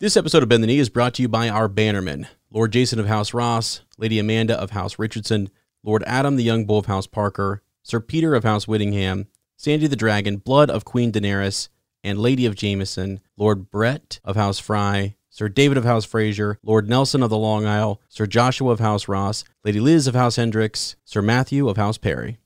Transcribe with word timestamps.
This 0.00 0.16
episode 0.16 0.42
of 0.42 0.48
Bend 0.48 0.62
the 0.62 0.66
Knee 0.66 0.78
is 0.78 0.88
brought 0.88 1.12
to 1.16 1.22
you 1.22 1.28
by 1.28 1.50
our 1.50 1.68
bannermen 1.68 2.26
Lord 2.50 2.72
Jason 2.72 2.98
of 2.98 3.06
House 3.06 3.34
Ross, 3.34 3.82
Lady 3.98 4.18
Amanda 4.18 4.58
of 4.58 4.70
House 4.70 4.98
Richardson, 4.98 5.50
Lord 5.82 6.02
Adam 6.06 6.36
the 6.36 6.42
Young 6.42 6.64
Bull 6.64 6.78
of 6.78 6.86
House 6.86 7.06
Parker, 7.06 7.62
Sir 7.82 8.00
Peter 8.00 8.34
of 8.34 8.42
House 8.42 8.66
Whittingham, 8.66 9.26
Sandy 9.58 9.86
the 9.86 9.96
Dragon, 9.96 10.38
Blood 10.38 10.70
of 10.70 10.86
Queen 10.86 11.12
Daenerys, 11.12 11.68
and 12.02 12.18
Lady 12.18 12.46
of 12.46 12.54
Jameson, 12.54 13.20
Lord 13.36 13.70
Brett 13.70 14.20
of 14.24 14.36
House 14.36 14.58
Fry, 14.58 15.16
Sir 15.28 15.50
David 15.50 15.76
of 15.76 15.84
House 15.84 16.06
Fraser, 16.06 16.58
Lord 16.62 16.88
Nelson 16.88 17.22
of 17.22 17.28
the 17.28 17.36
Long 17.36 17.66
Isle, 17.66 18.00
Sir 18.08 18.24
Joshua 18.24 18.70
of 18.72 18.80
House 18.80 19.06
Ross, 19.06 19.44
Lady 19.64 19.80
Liz 19.80 20.06
of 20.06 20.14
House 20.14 20.36
Hendricks, 20.36 20.96
Sir 21.04 21.20
Matthew 21.20 21.68
of 21.68 21.76
House 21.76 21.98
Perry. 21.98 22.38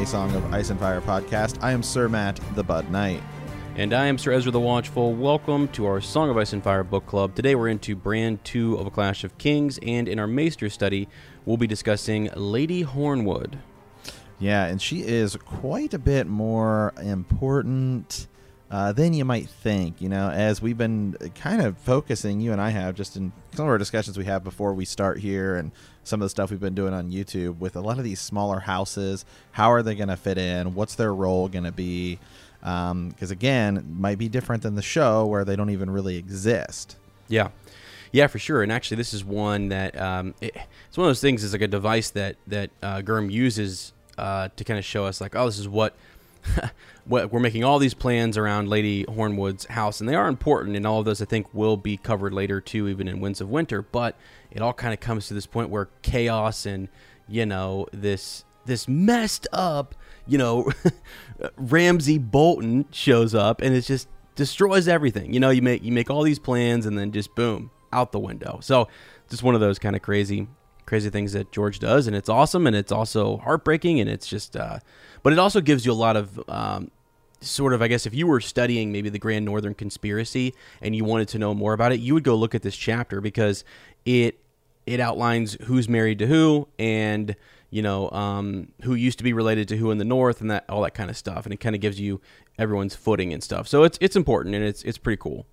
A 0.00 0.06
Song 0.06 0.34
of 0.34 0.54
Ice 0.54 0.70
and 0.70 0.80
Fire 0.80 1.02
podcast. 1.02 1.58
I 1.60 1.72
am 1.72 1.82
Sir 1.82 2.08
Matt, 2.08 2.40
the 2.54 2.64
Bud 2.64 2.90
Knight. 2.90 3.22
And 3.76 3.92
I 3.92 4.06
am 4.06 4.16
Sir 4.16 4.32
Ezra 4.32 4.50
the 4.50 4.58
Watchful. 4.58 5.12
Welcome 5.12 5.68
to 5.68 5.84
our 5.84 6.00
Song 6.00 6.30
of 6.30 6.38
Ice 6.38 6.54
and 6.54 6.64
Fire 6.64 6.82
book 6.82 7.04
club. 7.04 7.34
Today 7.34 7.54
we're 7.54 7.68
into 7.68 7.94
Bran 7.94 8.40
2 8.42 8.76
of 8.78 8.86
A 8.86 8.90
Clash 8.90 9.24
of 9.24 9.36
Kings, 9.36 9.78
and 9.82 10.08
in 10.08 10.18
our 10.18 10.26
Maester 10.26 10.70
study, 10.70 11.06
we'll 11.44 11.58
be 11.58 11.66
discussing 11.66 12.30
Lady 12.34 12.82
Hornwood. 12.82 13.58
Yeah, 14.38 14.64
and 14.64 14.80
she 14.80 15.02
is 15.02 15.36
quite 15.36 15.92
a 15.92 15.98
bit 15.98 16.26
more 16.26 16.94
important 17.02 18.26
uh, 18.70 18.92
than 18.92 19.12
you 19.12 19.24
might 19.24 19.48
think. 19.48 20.00
You 20.00 20.08
know, 20.08 20.30
as 20.30 20.62
we've 20.62 20.78
been 20.78 21.16
kind 21.34 21.60
of 21.60 21.76
focusing, 21.78 22.40
you 22.40 22.52
and 22.52 22.60
I 22.60 22.70
have 22.70 22.94
just 22.94 23.16
in 23.16 23.32
some 23.54 23.66
of 23.66 23.70
our 23.70 23.78
discussions 23.78 24.16
we 24.16 24.24
have 24.24 24.44
before 24.44 24.72
we 24.74 24.84
start 24.84 25.18
here, 25.18 25.56
and 25.56 25.72
some 26.04 26.20
of 26.20 26.26
the 26.26 26.30
stuff 26.30 26.50
we've 26.50 26.60
been 26.60 26.74
doing 26.74 26.94
on 26.94 27.10
YouTube 27.10 27.58
with 27.58 27.76
a 27.76 27.80
lot 27.80 27.98
of 27.98 28.04
these 28.04 28.20
smaller 28.20 28.60
houses. 28.60 29.24
How 29.52 29.70
are 29.72 29.82
they 29.82 29.94
going 29.94 30.08
to 30.08 30.16
fit 30.16 30.38
in? 30.38 30.74
What's 30.74 30.94
their 30.94 31.14
role 31.14 31.48
going 31.48 31.64
to 31.64 31.72
be? 31.72 32.18
Because 32.60 32.90
um, 32.90 33.14
again, 33.20 33.76
it 33.76 33.86
might 33.86 34.18
be 34.18 34.28
different 34.28 34.62
than 34.62 34.74
the 34.74 34.82
show 34.82 35.26
where 35.26 35.44
they 35.44 35.56
don't 35.56 35.70
even 35.70 35.90
really 35.90 36.16
exist. 36.16 36.96
Yeah. 37.28 37.48
Yeah, 38.12 38.26
for 38.26 38.38
sure. 38.38 38.62
And 38.62 38.72
actually, 38.72 38.96
this 38.96 39.14
is 39.14 39.24
one 39.24 39.68
that 39.68 39.98
um, 40.00 40.34
it, 40.40 40.56
it's 40.88 40.98
one 40.98 41.06
of 41.06 41.10
those 41.10 41.20
things. 41.20 41.44
Is 41.44 41.52
like 41.52 41.62
a 41.62 41.68
device 41.68 42.10
that 42.10 42.36
that 42.48 42.70
uh, 42.82 43.02
uses 43.28 43.92
uh, 44.18 44.48
to 44.56 44.64
kind 44.64 44.78
of 44.78 44.84
show 44.84 45.06
us, 45.06 45.20
like, 45.20 45.36
oh, 45.36 45.46
this 45.46 45.58
is 45.58 45.68
what 45.68 45.94
we're 47.06 47.40
making 47.40 47.64
all 47.64 47.78
these 47.78 47.94
plans 47.94 48.36
around 48.36 48.68
Lady 48.68 49.04
Hornwood's 49.04 49.66
house, 49.66 50.00
and 50.00 50.08
they 50.08 50.14
are 50.14 50.28
important. 50.28 50.76
And 50.76 50.86
all 50.86 51.00
of 51.00 51.04
those, 51.04 51.20
I 51.20 51.24
think, 51.24 51.52
will 51.52 51.76
be 51.76 51.96
covered 51.96 52.32
later 52.32 52.60
too, 52.60 52.88
even 52.88 53.08
in 53.08 53.20
Winds 53.20 53.40
of 53.40 53.48
Winter. 53.48 53.82
But 53.82 54.16
it 54.50 54.62
all 54.62 54.72
kind 54.72 54.94
of 54.94 55.00
comes 55.00 55.28
to 55.28 55.34
this 55.34 55.46
point 55.46 55.70
where 55.70 55.88
chaos 56.02 56.66
and 56.66 56.88
you 57.28 57.46
know 57.46 57.86
this 57.92 58.44
this 58.66 58.88
messed 58.88 59.46
up 59.52 59.94
you 60.26 60.36
know 60.36 60.70
Ramsay 61.56 62.18
Bolton 62.18 62.86
shows 62.90 63.34
up 63.34 63.60
and 63.62 63.74
it 63.74 63.82
just 63.82 64.08
destroys 64.34 64.88
everything. 64.88 65.32
You 65.32 65.40
know, 65.40 65.50
you 65.50 65.62
make 65.62 65.82
you 65.82 65.92
make 65.92 66.10
all 66.10 66.22
these 66.22 66.38
plans 66.38 66.86
and 66.86 66.98
then 66.98 67.12
just 67.12 67.34
boom 67.34 67.70
out 67.92 68.12
the 68.12 68.20
window. 68.20 68.58
So 68.62 68.88
just 69.28 69.42
one 69.42 69.54
of 69.54 69.60
those 69.60 69.78
kind 69.78 69.96
of 69.96 70.02
crazy 70.02 70.48
crazy 70.86 71.10
things 71.10 71.32
that 71.34 71.52
George 71.52 71.78
does, 71.78 72.06
and 72.06 72.16
it's 72.16 72.28
awesome 72.28 72.66
and 72.66 72.74
it's 72.74 72.90
also 72.90 73.38
heartbreaking 73.38 74.00
and 74.00 74.08
it's 74.08 74.26
just. 74.26 74.56
Uh, 74.56 74.80
but 75.22 75.32
it 75.32 75.38
also 75.38 75.60
gives 75.60 75.84
you 75.84 75.92
a 75.92 75.94
lot 75.94 76.16
of. 76.16 76.40
Um, 76.48 76.90
sort 77.42 77.72
of, 77.72 77.80
I 77.80 77.88
guess, 77.88 78.04
if 78.04 78.12
you 78.14 78.26
were 78.26 78.40
studying 78.40 78.92
maybe 78.92 79.08
the 79.08 79.18
Grand 79.18 79.46
Northern 79.46 79.72
Conspiracy 79.74 80.52
and 80.82 80.94
you 80.94 81.04
wanted 81.04 81.28
to 81.28 81.38
know 81.38 81.54
more 81.54 81.72
about 81.72 81.90
it, 81.90 81.98
you 81.98 82.12
would 82.12 82.22
go 82.22 82.34
look 82.34 82.54
at 82.54 82.60
this 82.60 82.76
chapter 82.76 83.22
because 83.22 83.64
it 84.04 84.38
it 84.86 85.00
outlines 85.00 85.56
who's 85.64 85.88
married 85.88 86.18
to 86.18 86.26
who 86.26 86.68
and 86.78 87.34
you 87.70 87.80
know 87.80 88.10
um, 88.10 88.68
who 88.82 88.94
used 88.94 89.16
to 89.16 89.24
be 89.24 89.32
related 89.32 89.68
to 89.68 89.76
who 89.78 89.90
in 89.90 89.96
the 89.96 90.04
north 90.04 90.42
and 90.42 90.50
that 90.50 90.64
all 90.68 90.82
that 90.82 90.92
kind 90.92 91.08
of 91.08 91.16
stuff. 91.16 91.46
And 91.46 91.54
it 91.54 91.60
kind 91.60 91.74
of 91.74 91.80
gives 91.80 91.98
you 91.98 92.20
everyone's 92.58 92.94
footing 92.94 93.32
and 93.32 93.42
stuff. 93.42 93.66
So 93.68 93.84
it's 93.84 93.96
it's 94.02 94.16
important 94.16 94.54
and 94.54 94.62
it's 94.62 94.82
it's 94.82 94.98
pretty 94.98 95.16
cool. 95.16 95.46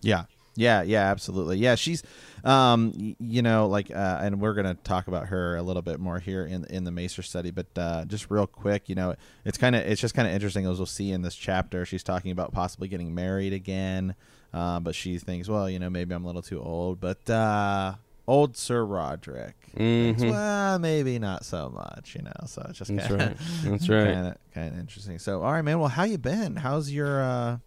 Yeah 0.00 0.24
yeah 0.56 0.82
yeah 0.82 1.10
absolutely 1.10 1.56
yeah 1.58 1.74
she's 1.74 2.02
um 2.44 2.92
you 3.18 3.42
know 3.42 3.66
like 3.66 3.90
uh, 3.90 4.18
and 4.22 4.40
we're 4.40 4.54
gonna 4.54 4.74
talk 4.84 5.08
about 5.08 5.26
her 5.28 5.56
a 5.56 5.62
little 5.62 5.82
bit 5.82 5.98
more 5.98 6.18
here 6.18 6.44
in 6.44 6.64
in 6.66 6.84
the 6.84 6.90
maester 6.90 7.22
study 7.22 7.50
but 7.50 7.66
uh, 7.76 8.04
just 8.04 8.30
real 8.30 8.46
quick 8.46 8.88
you 8.88 8.94
know 8.94 9.14
it's 9.44 9.58
kind 9.58 9.74
of 9.74 9.82
it's 9.84 10.00
just 10.00 10.14
kind 10.14 10.28
of 10.28 10.34
interesting 10.34 10.66
as 10.66 10.78
we'll 10.78 10.86
see 10.86 11.10
in 11.10 11.22
this 11.22 11.34
chapter 11.34 11.84
she's 11.84 12.02
talking 12.02 12.30
about 12.30 12.52
possibly 12.52 12.86
getting 12.88 13.14
married 13.14 13.52
again 13.52 14.14
uh, 14.52 14.78
but 14.78 14.94
she 14.94 15.18
thinks 15.18 15.48
well 15.48 15.68
you 15.68 15.78
know 15.78 15.90
maybe 15.90 16.14
i'm 16.14 16.22
a 16.24 16.26
little 16.26 16.42
too 16.42 16.60
old 16.62 17.00
but 17.00 17.28
uh 17.30 17.94
old 18.26 18.56
Sir 18.56 18.82
Roderick. 18.86 19.54
Mhm. 19.76 20.16
Thinks, 20.16 20.22
well, 20.22 20.78
maybe 20.78 21.18
not 21.18 21.44
so 21.44 21.68
much, 21.68 22.14
you 22.14 22.22
know. 22.22 22.32
So 22.46 22.64
it's 22.70 22.78
just 22.78 22.88
kinda, 22.88 23.34
That's 23.64 23.88
right. 23.90 24.14
kind 24.14 24.26
of 24.28 24.36
kind 24.54 24.72
of 24.72 24.78
interesting. 24.80 25.18
So 25.18 25.42
all 25.42 25.52
right, 25.52 25.60
man. 25.60 25.78
Well, 25.78 25.90
how 25.90 26.04
you 26.04 26.16
been? 26.16 26.56
How's 26.56 26.90
your 26.90 27.20
uh 27.22 27.58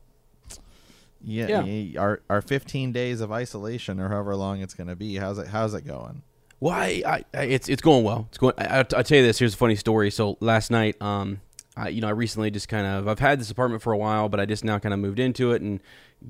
yeah, 1.24 1.64
Yeah. 1.64 2.00
our 2.00 2.22
our 2.30 2.42
15 2.42 2.92
days 2.92 3.22
of 3.22 3.32
isolation 3.32 4.00
or 4.00 4.10
however 4.10 4.36
long 4.36 4.62
it's 4.62 4.74
going 4.74 4.88
to 4.88 4.96
be. 4.96 5.16
How's 5.16 5.38
it 5.38 5.48
how's 5.48 5.74
it 5.74 5.86
going? 5.86 6.24
Why? 6.60 7.04
I, 7.06 7.24
I, 7.34 7.44
it's 7.44 7.70
it's 7.70 7.82
going 7.82 8.04
well. 8.04 8.28
It's 8.30 8.38
going. 8.38 8.54
I, 8.58 8.66
I, 8.66 8.78
will 8.78 8.86
tell 8.86 9.18
you 9.18 9.24
this. 9.24 9.40
Here's 9.40 9.54
a 9.54 9.58
funny 9.58 9.76
story. 9.76 10.10
So 10.10 10.38
last 10.40 10.72
night, 10.72 11.00
um, 11.02 11.42
I, 11.76 11.90
you 11.90 12.02
know, 12.02 12.08
I 12.08 12.12
recently 12.12 12.50
just 12.50 12.68
kind 12.68 12.88
of 12.88 13.08
I've 13.08 13.20
had 13.20 13.40
this 13.40 13.52
apartment 13.52 13.84
for 13.84 13.94
a 13.94 13.98
while, 13.98 14.28
but 14.30 14.40
I 14.40 14.46
just 14.46 14.64
now 14.64 14.80
kind 14.80 14.94
of 14.94 15.00
moved 15.00 15.20
into 15.20 15.52
it 15.52 15.62
and 15.62 15.80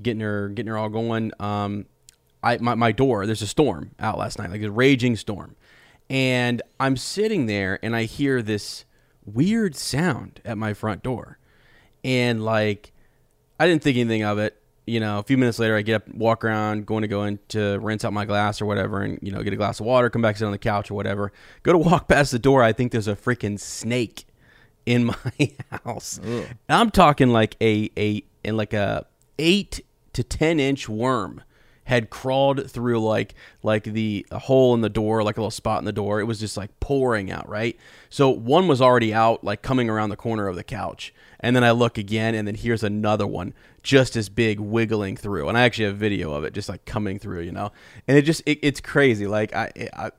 getting 0.02 0.20
her 0.20 0.48
getting 0.50 0.68
her 0.68 0.76
all 0.76 0.90
going. 0.90 1.32
Um, 1.40 1.86
I 2.42 2.58
my 2.58 2.74
my 2.74 2.92
door. 2.92 3.24
There's 3.24 3.42
a 3.42 3.46
storm 3.46 3.92
out 3.98 4.18
last 4.18 4.38
night, 4.38 4.50
like 4.50 4.62
a 4.62 4.70
raging 4.70 5.16
storm, 5.16 5.56
and 6.10 6.60
I'm 6.78 6.96
sitting 6.96 7.46
there 7.46 7.78
and 7.82 7.96
I 7.96 8.04
hear 8.04 8.42
this 8.42 8.84
weird 9.24 9.76
sound 9.76 10.40
at 10.44 10.58
my 10.58 10.74
front 10.74 11.02
door, 11.02 11.38
and 12.04 12.44
like 12.44 12.92
I 13.58 13.66
didn't 13.66 13.82
think 13.82 13.96
anything 13.96 14.24
of 14.24 14.38
it. 14.38 14.60
You 14.88 15.00
know, 15.00 15.18
a 15.18 15.22
few 15.22 15.36
minutes 15.36 15.58
later, 15.58 15.76
I 15.76 15.82
get 15.82 15.96
up, 15.96 16.08
walk 16.14 16.44
around, 16.44 16.86
going 16.86 17.02
to 17.02 17.08
go 17.08 17.24
in 17.24 17.38
to 17.48 17.78
rinse 17.80 18.04
out 18.04 18.12
my 18.12 18.24
glass 18.24 18.60
or 18.60 18.66
whatever, 18.66 19.02
and 19.02 19.18
you 19.22 19.30
know, 19.30 19.42
get 19.42 19.52
a 19.52 19.56
glass 19.56 19.80
of 19.80 19.86
water, 19.86 20.08
come 20.08 20.22
back, 20.22 20.36
sit 20.36 20.46
on 20.46 20.52
the 20.52 20.58
couch 20.58 20.90
or 20.90 20.94
whatever. 20.94 21.32
Go 21.62 21.72
to 21.72 21.78
walk 21.78 22.08
past 22.08 22.32
the 22.32 22.38
door, 22.38 22.62
I 22.62 22.72
think 22.72 22.92
there's 22.92 23.08
a 23.08 23.16
freaking 23.16 23.60
snake 23.60 24.24
in 24.86 25.04
my 25.06 25.50
house. 25.84 26.18
Ugh. 26.24 26.46
I'm 26.68 26.90
talking 26.90 27.28
like 27.28 27.56
a 27.60 27.90
a 27.96 28.24
and 28.44 28.56
like 28.56 28.72
a 28.72 29.06
eight 29.38 29.84
to 30.14 30.22
ten 30.24 30.58
inch 30.58 30.88
worm 30.88 31.42
had 31.84 32.10
crawled 32.10 32.70
through 32.70 33.00
like 33.00 33.34
like 33.62 33.84
the 33.84 34.26
a 34.30 34.38
hole 34.38 34.74
in 34.74 34.80
the 34.82 34.88
door, 34.90 35.22
like 35.22 35.36
a 35.36 35.40
little 35.40 35.50
spot 35.50 35.78
in 35.78 35.84
the 35.84 35.92
door. 35.92 36.20
It 36.20 36.24
was 36.24 36.40
just 36.40 36.56
like 36.56 36.78
pouring 36.80 37.30
out, 37.30 37.48
right? 37.48 37.76
So 38.10 38.28
one 38.28 38.68
was 38.68 38.82
already 38.82 39.14
out, 39.14 39.42
like 39.44 39.62
coming 39.62 39.88
around 39.88 40.10
the 40.10 40.16
corner 40.16 40.48
of 40.48 40.56
the 40.56 40.64
couch, 40.64 41.14
and 41.40 41.54
then 41.54 41.64
I 41.64 41.70
look 41.70 41.98
again, 41.98 42.34
and 42.34 42.46
then 42.46 42.54
here's 42.54 42.82
another 42.82 43.26
one 43.26 43.54
just 43.82 44.16
as 44.16 44.28
big 44.28 44.60
wiggling 44.60 45.16
through, 45.16 45.48
and 45.48 45.56
I 45.56 45.62
actually 45.62 45.86
have 45.86 45.96
video 45.96 46.32
of 46.32 46.44
it 46.44 46.52
just 46.52 46.68
like 46.68 46.84
coming 46.84 47.18
through, 47.18 47.40
you 47.40 47.52
know, 47.52 47.72
and 48.06 48.16
it 48.16 48.22
just 48.22 48.42
it, 48.46 48.58
it's 48.62 48.80
crazy. 48.80 49.26
Like 49.26 49.54
I, 49.54 49.70
I 49.92 50.10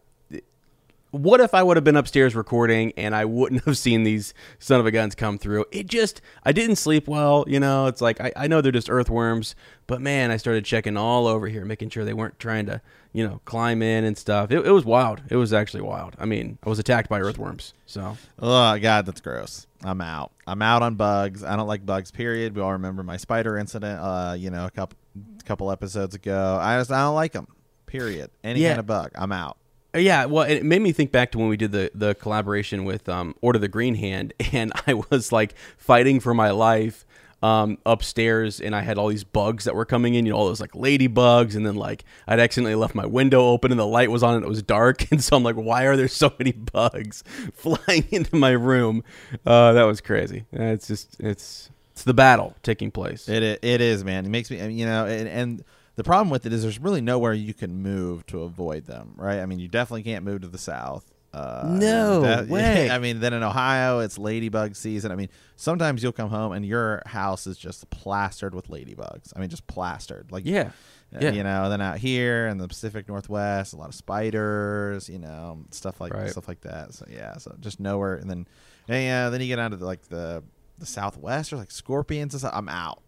what 1.11 1.39
if 1.41 1.53
I 1.53 1.63
would 1.63 1.75
have 1.77 1.83
been 1.83 1.95
upstairs 1.95 2.35
recording 2.35 2.93
and 2.97 3.15
I 3.15 3.25
wouldn't 3.25 3.63
have 3.65 3.77
seen 3.77 4.03
these 4.03 4.33
son 4.59 4.79
of 4.79 4.85
a 4.85 4.91
guns 4.91 5.15
come 5.15 5.37
through? 5.37 5.65
It 5.71 5.87
just, 5.87 6.21
I 6.43 6.51
didn't 6.51 6.75
sleep 6.75 7.07
well. 7.07 7.45
You 7.47 7.59
know, 7.59 7.87
it's 7.87 8.01
like, 8.01 8.21
I, 8.21 8.31
I 8.35 8.47
know 8.47 8.61
they're 8.61 8.71
just 8.71 8.89
earthworms, 8.89 9.55
but 9.87 10.01
man, 10.01 10.29
I 10.31 10.37
started 10.37 10.65
checking 10.65 10.97
all 10.97 11.25
over 11.27 11.47
here, 11.47 11.65
making 11.65 11.89
sure 11.89 12.05
they 12.05 12.13
weren't 12.13 12.37
trying 12.39 12.65
to, 12.67 12.81
you 13.11 13.27
know, 13.27 13.41
climb 13.45 13.81
in 13.81 14.03
and 14.03 14.17
stuff. 14.17 14.51
It, 14.51 14.65
it 14.65 14.71
was 14.71 14.85
wild. 14.85 15.21
It 15.29 15.35
was 15.35 15.51
actually 15.51 15.81
wild. 15.81 16.15
I 16.19 16.25
mean, 16.25 16.57
I 16.63 16.69
was 16.69 16.77
attacked 16.79 17.09
by 17.09 17.19
earthworms. 17.21 17.73
So, 17.87 18.17
Oh 18.37 18.77
god, 18.79 19.05
that's 19.07 19.21
gross. 19.21 19.65
I'm 19.83 20.01
out. 20.01 20.31
I'm 20.45 20.61
out 20.61 20.83
on 20.83 20.95
bugs. 20.95 21.43
I 21.43 21.55
don't 21.55 21.67
like 21.67 21.85
bugs. 21.85 22.11
Period. 22.11 22.55
We 22.55 22.61
all 22.61 22.73
remember 22.73 23.01
my 23.01 23.17
spider 23.17 23.57
incident. 23.57 23.99
Uh, 23.99 24.35
you 24.37 24.49
know, 24.51 24.65
a 24.65 24.71
couple 24.71 24.97
couple 25.45 25.71
episodes 25.71 26.13
ago. 26.13 26.59
I 26.61 26.77
just 26.79 26.91
I 26.91 27.01
don't 27.01 27.15
like 27.15 27.31
them. 27.31 27.47
Period. 27.87 28.29
Any 28.43 28.59
Yeah. 28.61 28.69
kind 28.69 28.79
of 28.81 28.85
bug. 28.85 29.11
I'm 29.15 29.31
out. 29.31 29.57
Yeah, 29.95 30.25
well, 30.25 30.43
it 30.43 30.63
made 30.63 30.81
me 30.81 30.91
think 30.91 31.11
back 31.11 31.31
to 31.31 31.39
when 31.39 31.47
we 31.49 31.57
did 31.57 31.71
the 31.71 31.91
the 31.95 32.13
collaboration 32.15 32.85
with 32.85 33.09
um, 33.09 33.35
Order 33.41 33.59
the 33.59 33.67
Green 33.67 33.95
Hand, 33.95 34.33
and 34.51 34.71
I 34.85 34.93
was 35.09 35.31
like 35.31 35.55
fighting 35.77 36.19
for 36.19 36.33
my 36.33 36.51
life 36.51 37.05
um, 37.41 37.77
upstairs, 37.85 38.59
and 38.59 38.75
I 38.75 38.81
had 38.81 38.97
all 38.97 39.07
these 39.07 39.23
bugs 39.23 39.63
that 39.63 39.73
were 39.73 39.85
coming 39.85 40.13
in, 40.13 40.25
you 40.25 40.31
know, 40.31 40.37
all 40.37 40.47
those 40.47 40.61
like 40.61 40.73
ladybugs, 40.73 41.55
and 41.55 41.65
then 41.65 41.75
like 41.75 42.03
I'd 42.27 42.39
accidentally 42.39 42.75
left 42.75 42.93
my 42.93 43.05
window 43.05 43.47
open, 43.47 43.71
and 43.71 43.79
the 43.79 43.85
light 43.87 44.11
was 44.11 44.21
on, 44.21 44.35
and 44.35 44.43
it 44.43 44.49
was 44.49 44.61
dark, 44.61 45.05
and 45.11 45.23
so 45.23 45.35
I'm 45.35 45.43
like, 45.43 45.55
why 45.55 45.85
are 45.85 45.95
there 45.95 46.07
so 46.07 46.33
many 46.37 46.51
bugs 46.51 47.23
flying 47.53 48.05
into 48.11 48.35
my 48.35 48.51
room? 48.51 49.03
Uh, 49.45 49.73
that 49.73 49.83
was 49.83 50.01
crazy. 50.01 50.45
It's 50.51 50.87
just 50.87 51.19
it's 51.19 51.69
it's 51.93 52.03
the 52.03 52.13
battle 52.13 52.55
taking 52.61 52.91
place. 52.91 53.27
It 53.27 53.41
it 53.41 53.81
is, 53.81 54.03
man. 54.03 54.25
It 54.25 54.29
makes 54.29 54.51
me, 54.51 54.65
you 54.71 54.85
know, 54.85 55.05
and, 55.05 55.27
and 55.27 55.63
the 55.99 56.03
problem 56.05 56.29
with 56.29 56.45
it 56.45 56.53
is 56.53 56.63
there's 56.63 56.79
really 56.79 57.01
nowhere 57.01 57.33
you 57.33 57.53
can 57.53 57.83
move 57.83 58.25
to 58.27 58.43
avoid 58.43 58.85
them, 58.85 59.15
right? 59.17 59.41
I 59.41 59.45
mean, 59.45 59.59
you 59.59 59.67
definitely 59.67 60.03
can't 60.03 60.23
move 60.23 60.39
to 60.43 60.47
the 60.47 60.57
south. 60.57 61.03
Uh, 61.33 61.75
No 61.77 62.21
that- 62.23 62.47
way. 62.55 62.89
I 62.89 62.99
mean, 62.99 63.19
then 63.19 63.33
in 63.33 63.43
Ohio, 63.43 63.99
it's 63.99 64.17
ladybug 64.17 64.77
season. 64.77 65.11
I 65.11 65.15
mean, 65.15 65.27
sometimes 65.57 66.01
you'll 66.01 66.13
come 66.13 66.29
home 66.29 66.53
and 66.53 66.65
your 66.65 67.01
house 67.05 67.45
is 67.47 67.57
just 67.57 67.89
plastered 67.89 68.55
with 68.55 68.69
ladybugs. 68.69 69.33
I 69.35 69.39
mean, 69.41 69.49
just 69.49 69.67
plastered. 69.67 70.31
Like, 70.31 70.45
Yeah. 70.45 70.71
uh, 71.13 71.19
Yeah. 71.19 71.31
you 71.31 71.43
know. 71.43 71.69
Then 71.69 71.81
out 71.81 71.97
here 71.97 72.47
in 72.47 72.59
the 72.59 72.67
Pacific 72.69 73.09
Northwest, 73.09 73.73
a 73.73 73.75
lot 73.75 73.89
of 73.89 73.93
spiders. 73.95 75.09
You 75.09 75.19
know, 75.19 75.65
stuff 75.71 75.99
like 75.99 76.13
Right. 76.13 76.29
stuff 76.31 76.47
like 76.47 76.61
that. 76.61 76.93
So 76.93 77.05
yeah, 77.09 77.35
so 77.37 77.53
just 77.59 77.81
nowhere. 77.81 78.15
And 78.15 78.29
then, 78.29 78.47
yeah, 78.87 79.27
then 79.29 79.41
you 79.41 79.47
get 79.47 79.59
out 79.59 79.73
of 79.73 79.79
the, 79.81 79.85
like 79.85 80.03
the 80.07 80.43
the 80.77 80.85
Southwest, 80.85 81.51
or 81.51 81.57
like 81.57 81.71
scorpions. 81.71 82.41
I'm 82.41 82.69
out. 82.69 83.01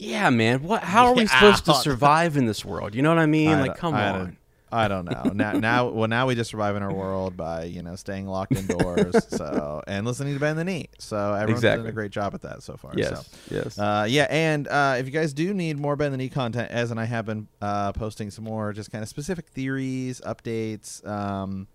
Yeah, 0.00 0.30
man. 0.30 0.62
What? 0.62 0.82
How 0.82 1.06
are 1.08 1.14
we 1.14 1.26
supposed 1.26 1.66
to 1.66 1.74
survive 1.82 2.36
in 2.36 2.46
this 2.46 2.64
world? 2.64 2.94
You 2.94 3.02
know 3.02 3.10
what 3.10 3.18
I 3.18 3.26
mean? 3.26 3.50
I 3.50 3.60
like, 3.60 3.76
come 3.76 3.94
I 3.94 4.10
on. 4.10 4.36
I 4.72 4.86
don't 4.86 5.04
know. 5.04 5.24
now, 5.34 5.52
now, 5.52 5.88
well, 5.90 6.08
now 6.08 6.28
we 6.28 6.36
just 6.36 6.50
survive 6.50 6.76
in 6.76 6.82
our 6.82 6.92
world 6.92 7.36
by 7.36 7.64
you 7.64 7.82
know 7.82 7.96
staying 7.96 8.26
locked 8.26 8.52
indoors. 8.52 9.14
so 9.28 9.82
and 9.86 10.06
listening 10.06 10.34
to 10.34 10.40
Bend 10.40 10.58
the 10.58 10.64
Knee. 10.64 10.88
So 10.98 11.34
everyone's 11.34 11.58
Exactly. 11.58 11.82
done 11.82 11.90
a 11.90 11.92
great 11.92 12.12
job 12.12 12.34
at 12.34 12.42
that 12.42 12.62
so 12.62 12.76
far. 12.76 12.92
Yes. 12.96 13.26
So. 13.26 13.54
Yes. 13.54 13.78
Uh, 13.78 14.06
yeah, 14.08 14.26
and 14.30 14.68
uh, 14.68 14.96
if 14.98 15.06
you 15.06 15.12
guys 15.12 15.32
do 15.34 15.52
need 15.52 15.78
more 15.78 15.96
Bend 15.96 16.14
the 16.14 16.18
Knee 16.18 16.28
content, 16.28 16.70
as 16.70 16.90
and 16.90 16.98
I 17.00 17.04
have 17.04 17.26
been 17.26 17.48
uh, 17.60 17.92
posting 17.92 18.30
some 18.30 18.44
more 18.44 18.72
just 18.72 18.90
kind 18.92 19.02
of 19.02 19.08
specific 19.08 19.48
theories, 19.48 20.20
updates, 20.24 21.04
um, 21.06 21.66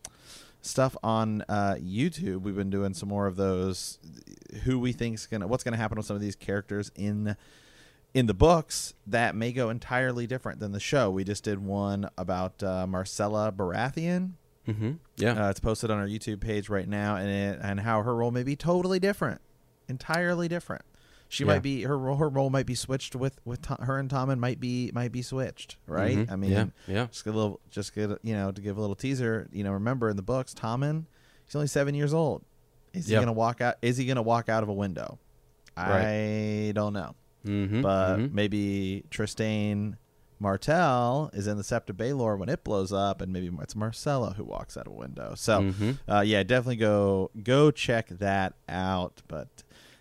stuff 0.61 0.95
on 1.03 1.43
uh, 1.49 1.75
YouTube. 1.77 2.41
We've 2.41 2.55
been 2.55 2.69
doing 2.71 2.93
some 2.93 3.09
more 3.09 3.27
of 3.27 3.35
those. 3.35 3.99
Who 4.63 4.79
we 4.79 4.93
think's 4.93 5.27
gonna, 5.27 5.47
what's 5.47 5.65
gonna 5.65 5.75
happen 5.77 5.97
with 5.97 6.05
some 6.05 6.15
of 6.15 6.21
these 6.21 6.35
characters 6.37 6.91
in 6.95 7.35
in 8.15 8.25
the 8.25 8.33
books 8.33 8.93
that 9.05 9.35
may 9.35 9.51
go 9.51 9.69
entirely 9.69 10.25
different 10.25 10.59
than 10.59 10.71
the 10.71 10.79
show. 10.79 11.11
We 11.11 11.23
just 11.23 11.43
did 11.43 11.59
one 11.59 12.09
about 12.17 12.63
uh, 12.63 12.87
Myrcella 12.89 13.51
Baratheon. 13.51 14.31
mm-hmm. 14.67 14.91
Yeah. 15.17 15.45
Uh, 15.45 15.49
it's 15.51 15.59
posted 15.59 15.91
on 15.91 15.99
our 15.99 16.07
YouTube 16.07 16.39
page 16.39 16.67
right 16.69 16.87
now, 16.87 17.17
and 17.17 17.29
it, 17.29 17.59
and 17.61 17.81
how 17.81 18.01
her 18.01 18.15
role 18.15 18.31
may 18.31 18.43
be 18.43 18.55
totally 18.55 18.99
different, 18.99 19.41
entirely 19.87 20.47
different. 20.47 20.83
She 21.27 21.43
Yeah. 21.43 21.47
might 21.53 21.61
be 21.63 21.81
her 21.83 21.97
role. 21.97 22.15
Her 22.17 22.29
role 22.29 22.49
might 22.49 22.65
be 22.67 22.75
switched 22.75 23.15
with 23.15 23.41
with 23.45 23.61
Tom, 23.63 23.77
her 23.81 23.97
and 23.99 24.09
Tommen 24.09 24.37
might 24.39 24.59
be 24.59 24.91
might 24.93 25.11
be 25.11 25.21
switched, 25.21 25.75
right? 25.87 26.17
Mhm. 26.19 26.31
I 26.31 26.35
mean, 26.37 26.51
yeah. 26.51 26.65
Yeah. 26.87 27.05
just 27.07 27.25
get 27.25 27.33
a 27.33 27.37
little, 27.37 27.59
just 27.69 27.93
get 27.95 28.09
you 28.23 28.33
know 28.35 28.51
to 28.51 28.61
give 28.61 28.77
a 28.77 28.81
little 28.81 28.95
teaser. 28.95 29.49
You 29.51 29.63
know, 29.63 29.71
remember 29.71 30.07
in 30.09 30.15
the 30.17 30.21
books, 30.21 30.53
Tommen, 30.53 31.05
he's 31.45 31.55
only 31.55 31.67
seven 31.67 31.95
years 31.95 32.13
old. 32.13 32.43
Is 32.93 33.09
Yep. 33.09 33.19
he 33.19 33.21
gonna 33.25 33.33
walk 33.33 33.59
out? 33.59 33.75
Is 33.81 33.97
he 33.97 34.05
gonna 34.05 34.21
walk 34.21 34.47
out 34.49 34.61
of 34.63 34.69
a 34.69 34.73
window? 34.73 35.17
Right. 35.75 36.67
I 36.69 36.71
don't 36.73 36.93
know, 36.93 37.15
Mm-hmm. 37.45 37.81
but 37.81 38.17
mhm. 38.17 38.33
maybe 38.33 39.05
Trystane 39.11 39.97
Martell 40.39 41.29
is 41.33 41.47
in 41.47 41.57
the 41.57 41.63
Sept 41.63 41.89
of 41.89 41.97
Baelor 41.97 42.37
when 42.37 42.49
it 42.49 42.63
blows 42.63 42.91
up, 42.91 43.21
and 43.21 43.31
maybe 43.31 43.49
it's 43.61 43.73
Myrcella 43.73 44.35
who 44.35 44.43
walks 44.43 44.77
out 44.77 44.85
of 44.87 44.93
a 44.93 44.95
window. 44.95 45.33
So, 45.35 45.61
Mhm. 45.61 45.97
uh, 46.07 46.21
yeah, 46.25 46.43
definitely 46.43 46.75
go 46.75 47.31
go 47.41 47.71
check 47.71 48.09
that 48.09 48.53
out. 48.67 49.21
But 49.27 49.47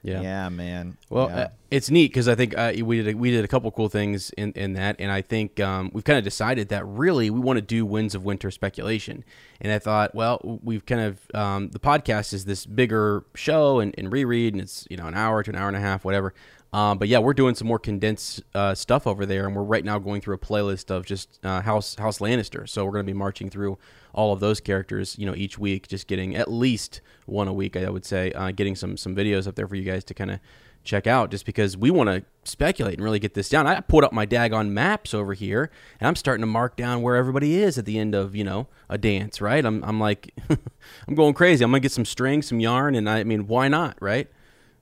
Yeah. 0.03 0.21
yeah, 0.21 0.49
man. 0.51 0.99
Well, 1.09 1.29
yeah. 1.29 1.37
uh, 1.37 1.49
it's 1.71 1.89
neat 1.91 2.09
because 2.11 2.29
I 2.29 2.35
think 2.35 2.57
uh, 2.59 2.73
we 2.85 3.01
did 3.03 3.15
a, 3.15 3.17
we 3.17 3.31
did 3.31 3.43
a 3.45 3.49
couple 3.49 3.71
cool 3.71 3.89
things 3.89 4.31
in, 4.37 4.53
in 4.53 4.75
that, 4.75 4.97
and 4.99 5.11
I 5.11 5.23
think 5.23 5.61
um, 5.61 5.91
we've 5.95 6.05
kind 6.05 6.19
of 6.19 6.25
decided 6.25 6.69
that 6.69 6.85
really 6.87 7.31
we 7.31 7.41
want 7.41 7.57
to 7.57 7.63
do 7.63 7.87
Winds 7.87 8.15
of 8.15 8.25
Winter 8.25 8.51
speculation. 8.51 9.25
And 9.61 9.73
I 9.73 9.79
thought, 9.79 10.15
well, 10.15 10.41
we've 10.63 10.85
kind 10.85 11.01
of 11.01 11.21
um, 11.35 11.71
the 11.71 11.79
podcast 11.79 12.35
is 12.35 12.45
this 12.45 12.67
bigger 12.67 13.25
show 13.35 13.79
and, 13.81 13.95
and 13.97 14.13
reread, 14.13 14.53
and 14.53 14.61
it's 14.61 14.87
you 14.91 14.97
know 14.97 15.07
an 15.07 15.15
hour 15.15 15.43
to 15.43 15.51
an 15.51 15.57
hour 15.57 15.69
and 15.69 15.77
a 15.77 15.81
half, 15.81 16.05
whatever. 16.05 16.35
Um, 16.75 16.99
but 16.99 17.07
yeah, 17.07 17.21
we're 17.21 17.35
doing 17.35 17.55
some 17.55 17.69
more 17.69 17.79
condensed 17.79 18.43
uh, 18.53 18.75
stuff 18.75 19.07
over 19.07 19.25
there, 19.25 19.47
and 19.47 19.55
we're 19.55 19.63
right 19.63 19.85
now 19.85 20.01
going 20.01 20.21
through 20.21 20.35
a 20.35 20.39
playlist 20.39 20.91
of 20.91 21.07
just 21.07 21.39
uh, 21.45 21.61
House 21.61 21.95
House 21.95 22.19
Lannister. 22.19 22.69
So 22.69 22.85
we're 22.85 22.91
going 22.91 23.07
to 23.07 23.13
be 23.13 23.17
marching 23.17 23.49
through 23.49 23.79
all 24.13 24.33
of 24.33 24.41
those 24.41 24.59
characters, 24.59 25.17
you 25.17 25.25
know, 25.25 25.37
each 25.37 25.57
week, 25.57 25.87
just 25.87 26.09
getting 26.09 26.35
at 26.35 26.51
least 26.51 27.01
one 27.27 27.47
a 27.47 27.53
week. 27.53 27.77
I 27.77 27.89
would 27.89 28.05
say, 28.05 28.33
uh, 28.33 28.51
getting 28.51 28.75
some 28.75 28.97
some 28.97 29.15
videos 29.15 29.47
up 29.47 29.55
there 29.55 29.69
for 29.69 29.77
you 29.77 29.85
guys 29.85 30.03
to 30.03 30.15
kind 30.15 30.33
of 30.33 30.41
check 30.83 31.07
out, 31.07 31.31
just 31.31 31.47
because 31.47 31.77
we 31.77 31.93
want 31.93 32.09
to 32.09 32.25
speculate 32.43 32.95
and 32.95 33.05
really 33.05 33.21
get 33.21 33.35
this 33.35 33.49
down. 33.49 33.69
I 33.69 33.79
pulled 33.79 34.03
up 34.03 34.13
my 34.13 34.27
daggone 34.27 34.71
maps 34.71 35.15
over 35.15 35.33
here, 35.33 35.71
and 36.01 36.09
I'm 36.09 36.17
starting 36.17 36.43
to 36.43 36.49
mark 36.49 36.77
down 36.77 37.03
where 37.03 37.15
everybody 37.15 37.55
is 37.55 37.79
at 37.79 37.85
the 37.85 38.01
end 38.01 38.17
of 38.17 38.35
you 38.35 38.43
know 38.43 38.67
a 38.89 38.99
dance. 38.99 39.41
Right? 39.41 39.65
I'm 39.65 39.85
I'm 39.85 40.01
like, 40.01 40.35
I'm 41.07 41.15
going 41.15 41.35
crazy. 41.35 41.63
I'm 41.63 41.71
gonna 41.71 41.79
get 41.79 41.93
some 41.93 42.05
string, 42.05 42.43
some 42.43 42.59
yarn, 42.59 42.97
and 42.97 43.09
I, 43.09 43.21
I 43.21 43.25
mean, 43.25 43.47
why 43.47 43.69
not? 43.69 43.97
Right? 44.03 44.29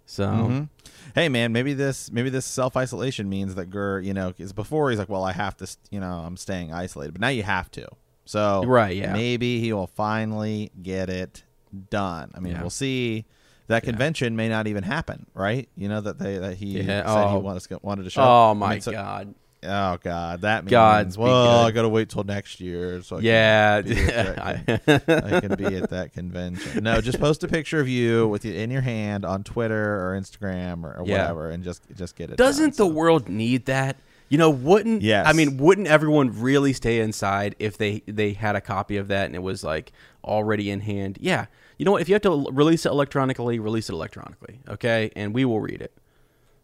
So. 0.06 0.26
Mhm. 0.26 0.68
Hey 1.14 1.28
man, 1.28 1.52
maybe 1.52 1.74
this 1.74 2.10
maybe 2.10 2.30
this 2.30 2.44
self 2.46 2.76
isolation 2.76 3.28
means 3.28 3.54
that 3.54 3.66
Gur, 3.66 4.00
you 4.00 4.14
know, 4.14 4.28
because 4.28 4.52
before 4.52 4.90
he's 4.90 4.98
like, 4.98 5.08
well, 5.08 5.24
I 5.24 5.32
have 5.32 5.56
to, 5.58 5.76
you 5.90 6.00
know, 6.00 6.22
I'm 6.26 6.36
staying 6.36 6.72
isolated, 6.72 7.12
but 7.12 7.20
now 7.20 7.28
you 7.28 7.42
have 7.42 7.70
to. 7.72 7.86
So 8.24 8.62
Right, 8.64 8.96
yeah. 8.96 9.12
maybe 9.12 9.60
he 9.60 9.72
will 9.72 9.86
finally 9.88 10.70
get 10.82 11.08
it 11.10 11.42
done. 11.90 12.30
I 12.34 12.40
mean, 12.40 12.52
Yeah. 12.54 12.60
we'll 12.60 12.70
see. 12.70 13.24
That 13.68 13.84
Yeah. 13.84 13.90
convention 13.90 14.36
may 14.36 14.48
not 14.48 14.66
even 14.66 14.82
happen, 14.84 15.26
right? 15.34 15.68
You 15.76 15.88
know 15.88 16.00
that 16.00 16.18
they 16.18 16.36
that 16.38 16.56
he 16.56 16.78
Yeah, 16.80 16.84
said 16.84 17.04
oh. 17.06 17.36
he 17.38 17.42
wanted 17.42 17.60
to, 17.62 17.78
wanted 17.82 18.04
to 18.04 18.10
show. 18.10 18.22
Oh 18.22 18.50
I 18.50 18.52
my 18.54 18.70
mean, 18.72 18.80
so- 18.80 18.92
god. 18.92 19.34
Oh 19.64 19.96
God, 20.02 20.40
that 20.40 20.64
means 20.64 20.70
Gods 20.72 21.18
well. 21.18 21.64
I 21.64 21.70
gotta 21.70 21.88
wait 21.88 22.08
till 22.08 22.24
next 22.24 22.60
year. 22.60 23.00
So 23.02 23.16
I 23.18 23.20
Yeah. 23.20 23.80
that 23.82 25.02
I 25.24 25.40
can 25.40 25.54
be 25.56 25.76
at 25.76 25.90
that 25.90 26.12
convention. 26.12 26.82
No, 26.82 27.00
just 27.00 27.20
post 27.20 27.44
a 27.44 27.48
picture 27.48 27.78
of 27.80 27.88
you 27.88 28.26
with 28.28 28.44
it 28.44 28.56
in 28.56 28.70
your 28.70 28.80
hand 28.82 29.24
on 29.24 29.44
Twitter 29.44 29.94
or 30.10 30.18
Instagram 30.20 30.82
or, 30.84 30.98
or 30.98 31.04
Yeah. 31.06 31.18
whatever, 31.22 31.50
and 31.50 31.62
just 31.62 31.82
just 31.94 32.16
get 32.16 32.30
it. 32.30 32.36
Doesn't 32.36 32.62
done, 32.62 32.70
the 32.70 32.76
so. 32.76 32.86
world 32.88 33.28
need 33.28 33.66
that? 33.66 33.96
You 34.28 34.38
know, 34.38 34.50
wouldn't 34.50 35.02
Yes. 35.02 35.26
I 35.28 35.32
mean, 35.32 35.58
wouldn't 35.58 35.86
everyone 35.86 36.40
really 36.40 36.72
stay 36.72 36.98
inside 37.00 37.54
if 37.58 37.76
they 37.78 38.02
they 38.06 38.32
had 38.32 38.56
a 38.56 38.60
copy 38.60 38.96
of 38.96 39.08
that 39.08 39.26
and 39.26 39.34
it 39.36 39.42
was 39.42 39.62
like 39.62 39.92
already 40.24 40.70
in 40.70 40.80
hand? 40.80 41.18
Yeah. 41.20 41.46
You 41.78 41.84
know 41.84 41.92
what? 41.92 42.00
If 42.02 42.08
you 42.08 42.14
have 42.14 42.22
to 42.22 42.46
release 42.50 42.84
it 42.86 42.90
electronically, 42.90 43.58
release 43.58 43.88
it 43.88 43.92
electronically, 43.92 44.60
okay? 44.68 45.10
And 45.16 45.34
we 45.34 45.44
will 45.44 45.60
read 45.60 45.80
it. 45.82 45.92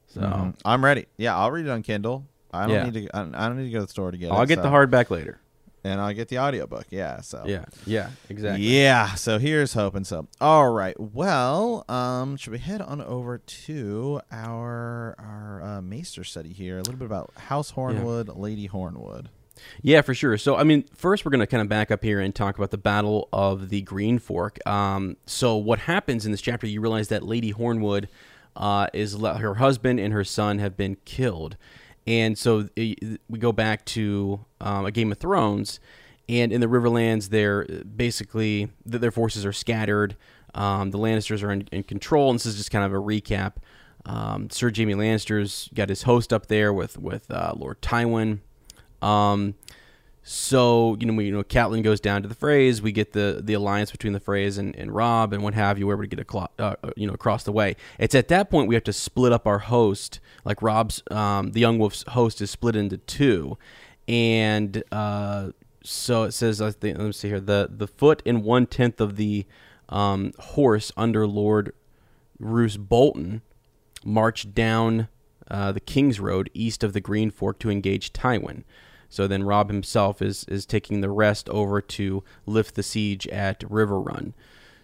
So 0.07 0.21
Mhm. 0.23 0.55
I'm 0.65 0.85
ready. 0.85 1.07
Yeah, 1.17 1.37
I'll 1.37 1.51
read 1.51 1.67
it 1.67 1.71
on 1.71 1.83
Kindle. 1.83 2.25
I 2.53 2.67
don't 2.67 2.75
Yeah. 2.75 2.85
need 2.91 2.95
to. 3.07 3.17
I 3.17 3.21
don't 3.23 3.35
I 3.35 3.49
don't 3.49 3.59
need 3.59 3.65
to 3.67 3.71
go 3.71 3.79
to 3.81 3.85
the 3.87 3.91
store 3.91 4.11
to 4.11 4.17
get 4.19 4.27
it. 4.27 4.33
I'll 4.33 4.47
get 4.47 4.57
the 4.57 4.63
so- 4.65 4.71
hardback 4.71 5.11
later. 5.11 5.41
and 5.85 6.01
I'll 6.01 6.13
get 6.13 6.29
the 6.29 6.39
audiobook. 6.41 6.87
Yeah. 6.91 7.21
So 7.21 7.45
Yeah. 7.47 7.65
Yeah. 7.87 8.11
Exactly. 8.29 8.65
Yeah, 8.67 9.15
so 9.15 9.39
here's 9.39 9.75
hoping 9.75 10.05
so. 10.05 10.27
All 10.41 10.71
right. 10.71 10.99
Well, 10.99 11.85
um, 11.89 12.37
should 12.37 12.53
we 12.53 12.59
head 12.59 12.81
on 12.83 13.01
over 13.01 13.39
to 13.39 14.21
our 14.33 15.15
our 15.19 15.63
uh, 15.63 15.83
Maester 15.83 16.25
study 16.25 16.53
here? 16.53 16.77
A 16.77 16.83
little 16.83 16.97
bit 16.97 17.07
about 17.07 17.33
House 17.37 17.73
Hornwood, 17.73 18.37
Lady 18.37 18.69
Hornwood. 18.69 19.27
Yeah, 19.83 20.03
for 20.03 20.15
sure. 20.15 20.39
So, 20.39 20.57
I 20.57 20.63
mean, 20.63 20.85
first 20.95 21.25
we're 21.25 21.31
going 21.31 21.41
to 21.41 21.47
kind 21.47 21.61
of 21.61 21.69
back 21.69 21.91
up 21.91 22.05
here 22.05 22.21
and 22.21 22.33
talk 22.35 22.57
about 22.59 22.71
the 22.71 22.79
Battle 22.79 23.29
of 23.33 23.71
the 23.71 23.81
Green 23.83 24.19
Fork. 24.21 24.65
Um, 24.69 25.17
so, 25.27 25.57
what 25.57 25.81
happens 25.81 26.25
in 26.25 26.31
this 26.31 26.41
chapter? 26.41 26.67
You 26.69 26.81
realize 26.81 27.09
that 27.09 27.25
Lady 27.25 27.53
Hornwood 27.53 28.07
uh, 28.55 28.87
is 28.93 29.17
le- 29.17 29.39
her 29.39 29.55
husband 29.57 29.99
and 29.99 30.13
her 30.13 30.23
son 30.25 30.59
have 30.61 30.77
been 30.77 30.97
killed, 31.05 31.57
and 32.09 32.39
so 32.39 32.67
we 32.75 33.39
go 33.39 33.53
back 33.53 33.85
to 33.85 34.41
um, 34.63 34.87
a 34.87 34.91
Game 34.91 35.13
of 35.13 35.19
Thrones, 35.19 35.79
and 36.27 36.51
in 36.51 36.63
the 36.63 36.67
Riverlands, 36.67 37.29
they're 37.29 37.65
basically 37.85 38.71
their 38.87 39.11
forces 39.11 39.45
are 39.45 39.53
scattered. 39.53 40.17
Um, 40.55 40.91
the 40.91 40.99
Lannisters 40.99 41.43
are 41.43 41.53
in, 41.53 41.69
in 41.71 41.83
control, 41.83 42.31
and 42.31 42.39
this 42.39 42.47
is 42.47 42.57
just 42.57 42.71
kind 42.71 42.83
of 42.83 42.95
a 42.95 42.97
recap. 42.97 43.57
Um, 44.07 44.49
Sir 44.49 44.73
Jaime 44.75 44.95
Lannister's 44.95 45.69
got 45.75 45.91
his 45.91 46.05
host 46.05 46.33
up 46.33 46.47
there 46.47 46.73
with 46.73 46.97
with 46.97 47.31
uh, 47.31 47.53
Lord 47.55 47.83
Tywin. 47.83 48.39
Um, 49.03 49.55
so 50.31 50.95
you 51.01 51.07
know, 51.07 51.15
we, 51.15 51.25
you 51.25 51.33
know, 51.33 51.43
Catelyn 51.43 51.83
goes 51.83 52.01
down 52.01 52.21
to 52.21 52.29
the 52.29 52.35
Freys. 52.35 52.83
We 52.83 52.93
get 52.93 53.15
the 53.15 53.41
the 53.43 53.55
alliance 53.55 53.91
between 53.91 54.13
the 54.13 54.21
Freys 54.21 54.59
and, 54.59 54.77
and 54.77 54.95
Robb 54.95 55.33
and 55.33 55.43
what 55.43 55.55
have 55.55 55.79
you. 55.79 55.87
Where 55.87 55.97
We're 55.97 56.03
able 56.05 56.11
to 56.11 56.17
get 56.17 56.21
a 56.21 56.25
clo- 56.27 56.51
uh, 56.59 56.75
uh, 56.85 56.91
you 56.97 57.07
know 57.07 57.15
across 57.15 57.45
the 57.45 57.53
way. 57.53 57.77
It's 57.99 58.15
at 58.15 58.29
that 58.29 58.51
point 58.51 58.69
we 58.69 58.75
have 58.75 58.85
to 58.85 58.93
split 58.93 59.33
up 59.33 59.47
our 59.47 59.61
host. 59.61 60.21
Like 60.45 60.61
Robb's, 60.61 61.03
um, 61.11 61.53
the 61.53 61.61
Young 61.61 61.79
Wolf's 61.79 62.05
host 62.09 62.43
is 62.43 62.51
split 62.51 62.77
into 62.77 62.99
two, 62.99 63.57
and 64.07 64.83
uh, 64.93 65.53
so 65.83 66.25
it 66.25 66.33
says. 66.33 66.61
I 66.61 66.73
think, 66.73 66.99
let 66.99 67.07
me 67.07 67.13
see 67.13 67.29
here. 67.29 67.41
The 67.41 67.71
the 67.71 67.87
foot 67.87 68.23
and 68.27 68.45
one 68.45 68.67
tenth 68.67 69.01
of 69.01 69.17
the 69.17 69.47
um, 69.89 70.35
horse 70.39 70.93
under 70.95 71.27
Lord 71.27 71.73
Roose 72.39 72.77
Bolton 72.77 73.41
marched 74.05 74.55
down 74.55 75.09
uh, 75.51 75.73
the 75.73 75.81
King's 75.81 76.21
Road 76.21 76.51
east 76.53 76.85
of 76.85 76.93
the 76.93 77.01
Green 77.01 77.31
Fork 77.31 77.59
to 77.61 77.71
engage 77.71 78.13
Tywin. 78.13 78.65
So 79.09 79.27
then 79.27 79.43
Robb 79.45 79.71
himself 79.71 80.21
is 80.21 80.45
is 80.45 80.67
taking 80.67 81.01
the 81.01 81.11
rest 81.11 81.49
over 81.49 81.81
to 81.81 82.23
lift 82.47 82.75
the 82.75 82.83
siege 82.83 83.27
at 83.29 83.61
Riverrun. 83.61 84.33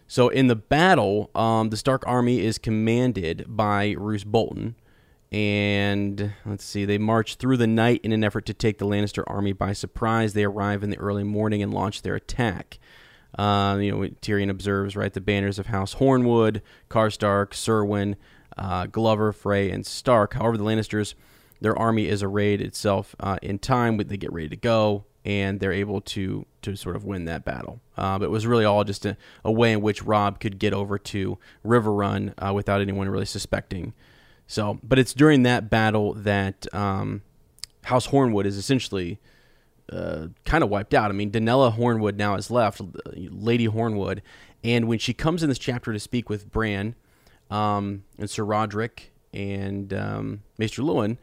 So 0.06 0.28
in 0.28 0.48
the 0.48 0.56
battle, 0.56 1.30
um, 1.34 1.70
the 1.70 1.76
Stark 1.76 2.04
army 2.06 2.40
is 2.40 2.58
commanded 2.58 3.44
by 3.48 3.94
Roose 3.98 4.24
Bolton, 4.24 4.76
and 5.32 6.32
let's 6.44 6.64
see, 6.64 6.84
they 6.84 6.98
march 6.98 7.36
through 7.36 7.56
the 7.56 7.66
night 7.66 8.00
in 8.04 8.12
an 8.12 8.22
effort 8.22 8.46
to 8.46 8.54
take 8.54 8.78
the 8.78 8.86
Lannister 8.86 9.24
army 9.26 9.52
by 9.52 9.72
surprise. 9.72 10.32
They 10.32 10.44
arrive 10.44 10.82
in 10.82 10.90
the 10.90 10.98
early 10.98 11.24
morning 11.24 11.62
and 11.62 11.72
launch 11.72 12.02
their 12.02 12.14
attack. 12.14 12.78
Uh, 13.36 13.78
you 13.80 13.90
know, 13.90 14.08
Tyrion 14.22 14.50
observes 14.50 14.94
right 14.94 15.12
the 15.12 15.20
banners 15.20 15.58
of 15.58 15.66
House 15.66 15.96
Hornwood, 15.96 16.60
Karstark, 16.88 17.50
Cerwyn, 17.50 18.14
uh, 18.56 18.86
Glover, 18.86 19.32
Frey, 19.32 19.70
and 19.70 19.84
Stark. 19.84 20.34
However, 20.34 20.56
the 20.56 20.64
Lannisters 20.64 21.14
their 21.64 21.76
army 21.78 22.08
is 22.08 22.22
arrayed 22.22 22.60
itself 22.60 23.16
uh, 23.20 23.38
in 23.40 23.58
time. 23.58 23.96
They 23.96 24.18
get 24.18 24.30
ready 24.34 24.50
to 24.50 24.56
go, 24.56 25.06
and 25.24 25.60
they're 25.60 25.72
able 25.72 26.02
to 26.02 26.44
to 26.60 26.76
sort 26.76 26.94
of 26.94 27.06
win 27.06 27.24
that 27.24 27.42
battle. 27.42 27.80
Uh, 27.96 28.18
but 28.18 28.26
it 28.26 28.30
was 28.30 28.46
really 28.46 28.66
all 28.66 28.84
just 28.84 29.06
a, 29.06 29.16
a, 29.42 29.50
way 29.50 29.72
in 29.72 29.80
which 29.80 30.02
Robb 30.02 30.40
could 30.40 30.58
get 30.58 30.74
over 30.74 30.98
to 30.98 31.38
Riverrun 31.64 32.34
uh, 32.36 32.52
without 32.52 32.82
anyone 32.82 33.08
really 33.08 33.24
suspecting. 33.24 33.94
So, 34.46 34.78
but 34.82 34.98
it's 34.98 35.14
during 35.14 35.42
that 35.44 35.70
battle 35.70 36.12
that 36.12 36.66
um, 36.74 37.22
House 37.84 38.08
Hornwood 38.08 38.44
is 38.44 38.58
essentially 38.58 39.18
uh, 39.90 40.26
kind 40.44 40.62
of 40.62 40.68
wiped 40.68 40.92
out. 40.92 41.10
I 41.10 41.14
mean, 41.14 41.30
Donella 41.30 41.74
Hornwood 41.74 42.16
now 42.16 42.34
is 42.34 42.50
left, 42.50 42.82
Lady 43.14 43.68
Hornwood, 43.68 44.20
and 44.62 44.86
when 44.86 44.98
she 44.98 45.14
comes 45.14 45.42
in 45.42 45.48
this 45.48 45.58
chapter 45.58 45.94
to 45.94 45.98
speak 45.98 46.28
with 46.28 46.52
Bran 46.52 46.94
um, 47.50 48.04
and 48.18 48.28
Sir 48.28 48.44
Roderick 48.44 49.12
and 49.32 49.94
um, 49.94 50.42
Maester 50.58 50.82
Luwin, 50.82 51.16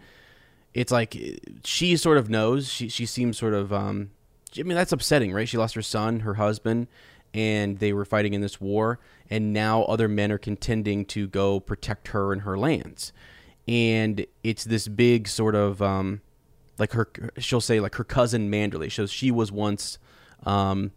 it's 0.73 0.91
like 0.91 1.17
she 1.63 1.97
sort 1.97 2.17
of 2.17 2.29
knows. 2.29 2.69
She 2.69 2.89
she 2.89 3.05
seems 3.05 3.37
sort 3.37 3.53
of. 3.53 3.73
Um, 3.73 4.11
I 4.57 4.63
mean, 4.63 4.75
that's 4.75 4.91
upsetting, 4.91 5.31
right? 5.31 5.47
She 5.47 5.57
lost 5.57 5.75
her 5.75 5.81
son, 5.81 6.21
her 6.21 6.33
husband, 6.33 6.87
and 7.33 7.79
they 7.79 7.93
were 7.93 8.05
fighting 8.05 8.33
in 8.33 8.41
this 8.41 8.59
war, 8.59 8.99
and 9.29 9.53
now 9.53 9.83
other 9.83 10.07
men 10.07 10.31
are 10.31 10.37
contending 10.37 11.05
to 11.05 11.27
go 11.27 11.59
protect 11.59 12.09
her 12.09 12.33
and 12.33 12.41
her 12.41 12.57
lands, 12.57 13.13
and 13.67 14.25
it's 14.43 14.63
this 14.63 14.87
big 14.87 15.27
sort 15.27 15.55
of 15.55 15.81
um, 15.81 16.21
like 16.77 16.93
her. 16.93 17.09
She'll 17.37 17.61
say 17.61 17.79
like 17.79 17.95
her 17.95 18.03
cousin 18.03 18.51
Manderly. 18.51 18.91
So 18.91 19.05
she 19.05 19.31
was 19.31 19.51
once 19.51 19.97
um, 20.45 20.91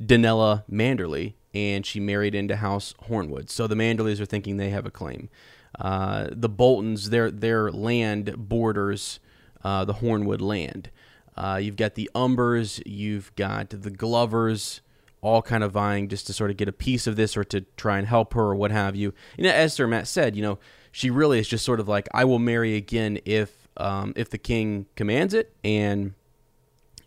Donella 0.00 0.64
Manderly, 0.70 1.34
and 1.54 1.84
she 1.84 2.00
married 2.00 2.34
into 2.34 2.56
House 2.56 2.94
Hornwood. 3.08 3.50
So 3.50 3.66
the 3.66 3.74
Manderlys 3.74 4.20
are 4.20 4.26
thinking 4.26 4.56
they 4.56 4.70
have 4.70 4.86
a 4.86 4.90
claim. 4.90 5.28
Uh, 5.78 6.28
the 6.30 6.48
Boltons, 6.48 7.10
their 7.10 7.30
their 7.30 7.70
land 7.70 8.34
borders 8.36 9.20
uh, 9.62 9.84
the 9.84 9.94
Hornwood 9.94 10.40
land. 10.40 10.90
Uh, 11.36 11.58
you've 11.62 11.76
got 11.76 11.94
the 11.94 12.10
Umbers, 12.14 12.82
you've 12.84 13.34
got 13.36 13.70
the 13.70 13.90
Glovers, 13.90 14.80
all 15.20 15.42
kind 15.42 15.62
of 15.62 15.72
vying 15.72 16.08
just 16.08 16.26
to 16.26 16.32
sort 16.32 16.50
of 16.50 16.56
get 16.56 16.68
a 16.68 16.72
piece 16.72 17.06
of 17.06 17.16
this 17.16 17.36
or 17.36 17.44
to 17.44 17.62
try 17.76 17.98
and 17.98 18.06
help 18.06 18.34
her 18.34 18.42
or 18.42 18.54
what 18.54 18.70
have 18.70 18.96
you. 18.96 19.14
You 19.36 19.44
know, 19.44 19.50
as 19.50 19.74
Sir 19.74 19.86
Matt 19.86 20.08
said, 20.08 20.34
you 20.34 20.42
know, 20.42 20.58
she 20.92 21.10
really 21.10 21.38
is 21.38 21.48
just 21.48 21.64
sort 21.64 21.80
of 21.80 21.88
like, 21.88 22.08
I 22.12 22.24
will 22.24 22.38
marry 22.38 22.74
again 22.74 23.18
if 23.24 23.68
um, 23.76 24.12
if 24.16 24.28
the 24.28 24.38
king 24.38 24.86
commands 24.96 25.32
it, 25.32 25.54
and 25.64 26.14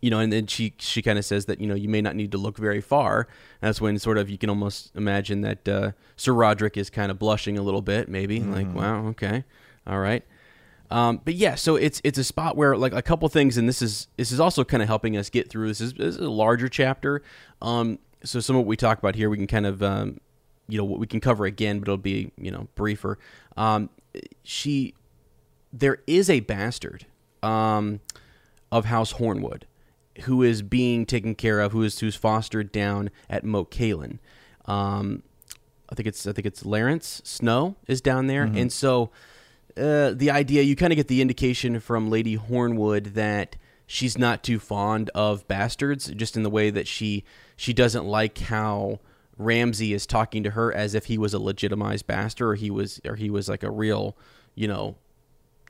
you 0.04 0.10
know, 0.10 0.18
and 0.18 0.30
then 0.30 0.46
she 0.46 0.74
she 0.76 1.00
kind 1.00 1.18
of 1.18 1.24
says 1.24 1.46
that 1.46 1.62
you 1.62 1.66
know 1.66 1.74
you 1.74 1.88
may 1.88 2.02
not 2.02 2.14
need 2.14 2.30
to 2.32 2.36
look 2.36 2.58
very 2.58 2.82
far. 2.82 3.26
That's 3.62 3.80
when 3.80 3.98
sort 3.98 4.18
of 4.18 4.28
you 4.28 4.36
can 4.36 4.50
almost 4.50 4.94
imagine 4.94 5.40
that 5.40 5.66
uh, 5.66 5.92
Sir 6.14 6.34
Roderick 6.34 6.76
is 6.76 6.90
kind 6.90 7.10
of 7.10 7.18
blushing 7.18 7.56
a 7.56 7.62
little 7.62 7.80
bit, 7.80 8.06
maybe 8.06 8.38
mm-hmm. 8.38 8.52
like, 8.52 8.74
wow, 8.74 9.06
okay, 9.06 9.44
all 9.86 9.98
right. 9.98 10.22
Um, 10.90 11.22
but 11.24 11.32
yeah, 11.32 11.54
so 11.54 11.76
it's 11.76 12.02
it's 12.04 12.18
a 12.18 12.24
spot 12.24 12.54
where 12.54 12.76
like 12.76 12.92
a 12.92 13.00
couple 13.00 13.26
things, 13.30 13.56
and 13.56 13.66
this 13.66 13.80
is 13.80 14.08
this 14.18 14.30
is 14.30 14.40
also 14.40 14.62
kind 14.62 14.82
of 14.82 14.88
helping 14.90 15.16
us 15.16 15.30
get 15.30 15.48
through. 15.48 15.68
This 15.68 15.80
is, 15.80 15.94
this 15.94 16.16
is 16.16 16.20
a 16.20 16.28
larger 16.28 16.68
chapter. 16.68 17.22
Um, 17.62 17.98
so 18.24 18.40
some 18.40 18.56
of 18.56 18.60
what 18.60 18.66
we 18.66 18.76
talk 18.76 18.98
about 18.98 19.14
here, 19.14 19.30
we 19.30 19.38
can 19.38 19.46
kind 19.46 19.64
of 19.64 19.82
um, 19.82 20.20
you 20.68 20.76
know 20.76 20.84
what 20.84 21.00
we 21.00 21.06
can 21.06 21.20
cover 21.20 21.46
again, 21.46 21.78
but 21.78 21.88
it'll 21.88 21.96
be 21.96 22.30
you 22.36 22.50
know 22.50 22.68
briefer. 22.74 23.18
Um, 23.56 23.88
she 24.42 24.92
there 25.72 26.02
is 26.06 26.28
a 26.28 26.40
bastard 26.40 27.06
um, 27.42 28.00
of 28.70 28.84
House 28.84 29.14
Hornwood 29.14 29.62
who 30.22 30.42
is 30.42 30.62
being 30.62 31.06
taken 31.06 31.34
care 31.34 31.60
of, 31.60 31.72
who 31.72 31.82
is 31.82 31.98
who's 31.98 32.16
fostered 32.16 32.72
down 32.72 33.10
at 33.28 33.44
Moat 33.44 33.70
Cailin. 33.70 34.18
Um, 34.66 35.22
I 35.88 35.94
think 35.94 36.06
it's 36.06 36.26
I 36.26 36.32
think 36.32 36.46
it's 36.46 36.64
Larence 36.64 37.20
Snow 37.24 37.76
is 37.86 38.00
down 38.00 38.26
there, 38.26 38.46
mm-hmm. 38.46 38.56
and 38.56 38.72
so 38.72 39.10
uh, 39.76 40.12
the 40.14 40.30
idea 40.30 40.62
you 40.62 40.76
kind 40.76 40.92
of 40.92 40.96
get 40.96 41.08
the 41.08 41.20
indication 41.20 41.80
from 41.80 42.10
Lady 42.10 42.36
Hornwood 42.36 43.14
that 43.14 43.56
she's 43.86 44.16
not 44.16 44.42
too 44.42 44.58
fond 44.58 45.10
of 45.14 45.46
bastards, 45.48 46.06
just 46.08 46.36
in 46.36 46.42
the 46.42 46.50
way 46.50 46.70
that 46.70 46.86
she 46.86 47.24
she 47.56 47.72
doesn't 47.72 48.04
like 48.04 48.38
how 48.38 49.00
Ramsay 49.36 49.92
is 49.92 50.06
talking 50.06 50.42
to 50.44 50.50
her 50.50 50.72
as 50.72 50.94
if 50.94 51.06
he 51.06 51.18
was 51.18 51.34
a 51.34 51.38
legitimized 51.38 52.06
bastard, 52.06 52.48
or 52.48 52.54
he 52.54 52.70
was 52.70 53.00
or 53.04 53.16
he 53.16 53.30
was 53.30 53.48
like 53.48 53.62
a 53.62 53.70
real, 53.70 54.16
you 54.54 54.68
know, 54.68 54.96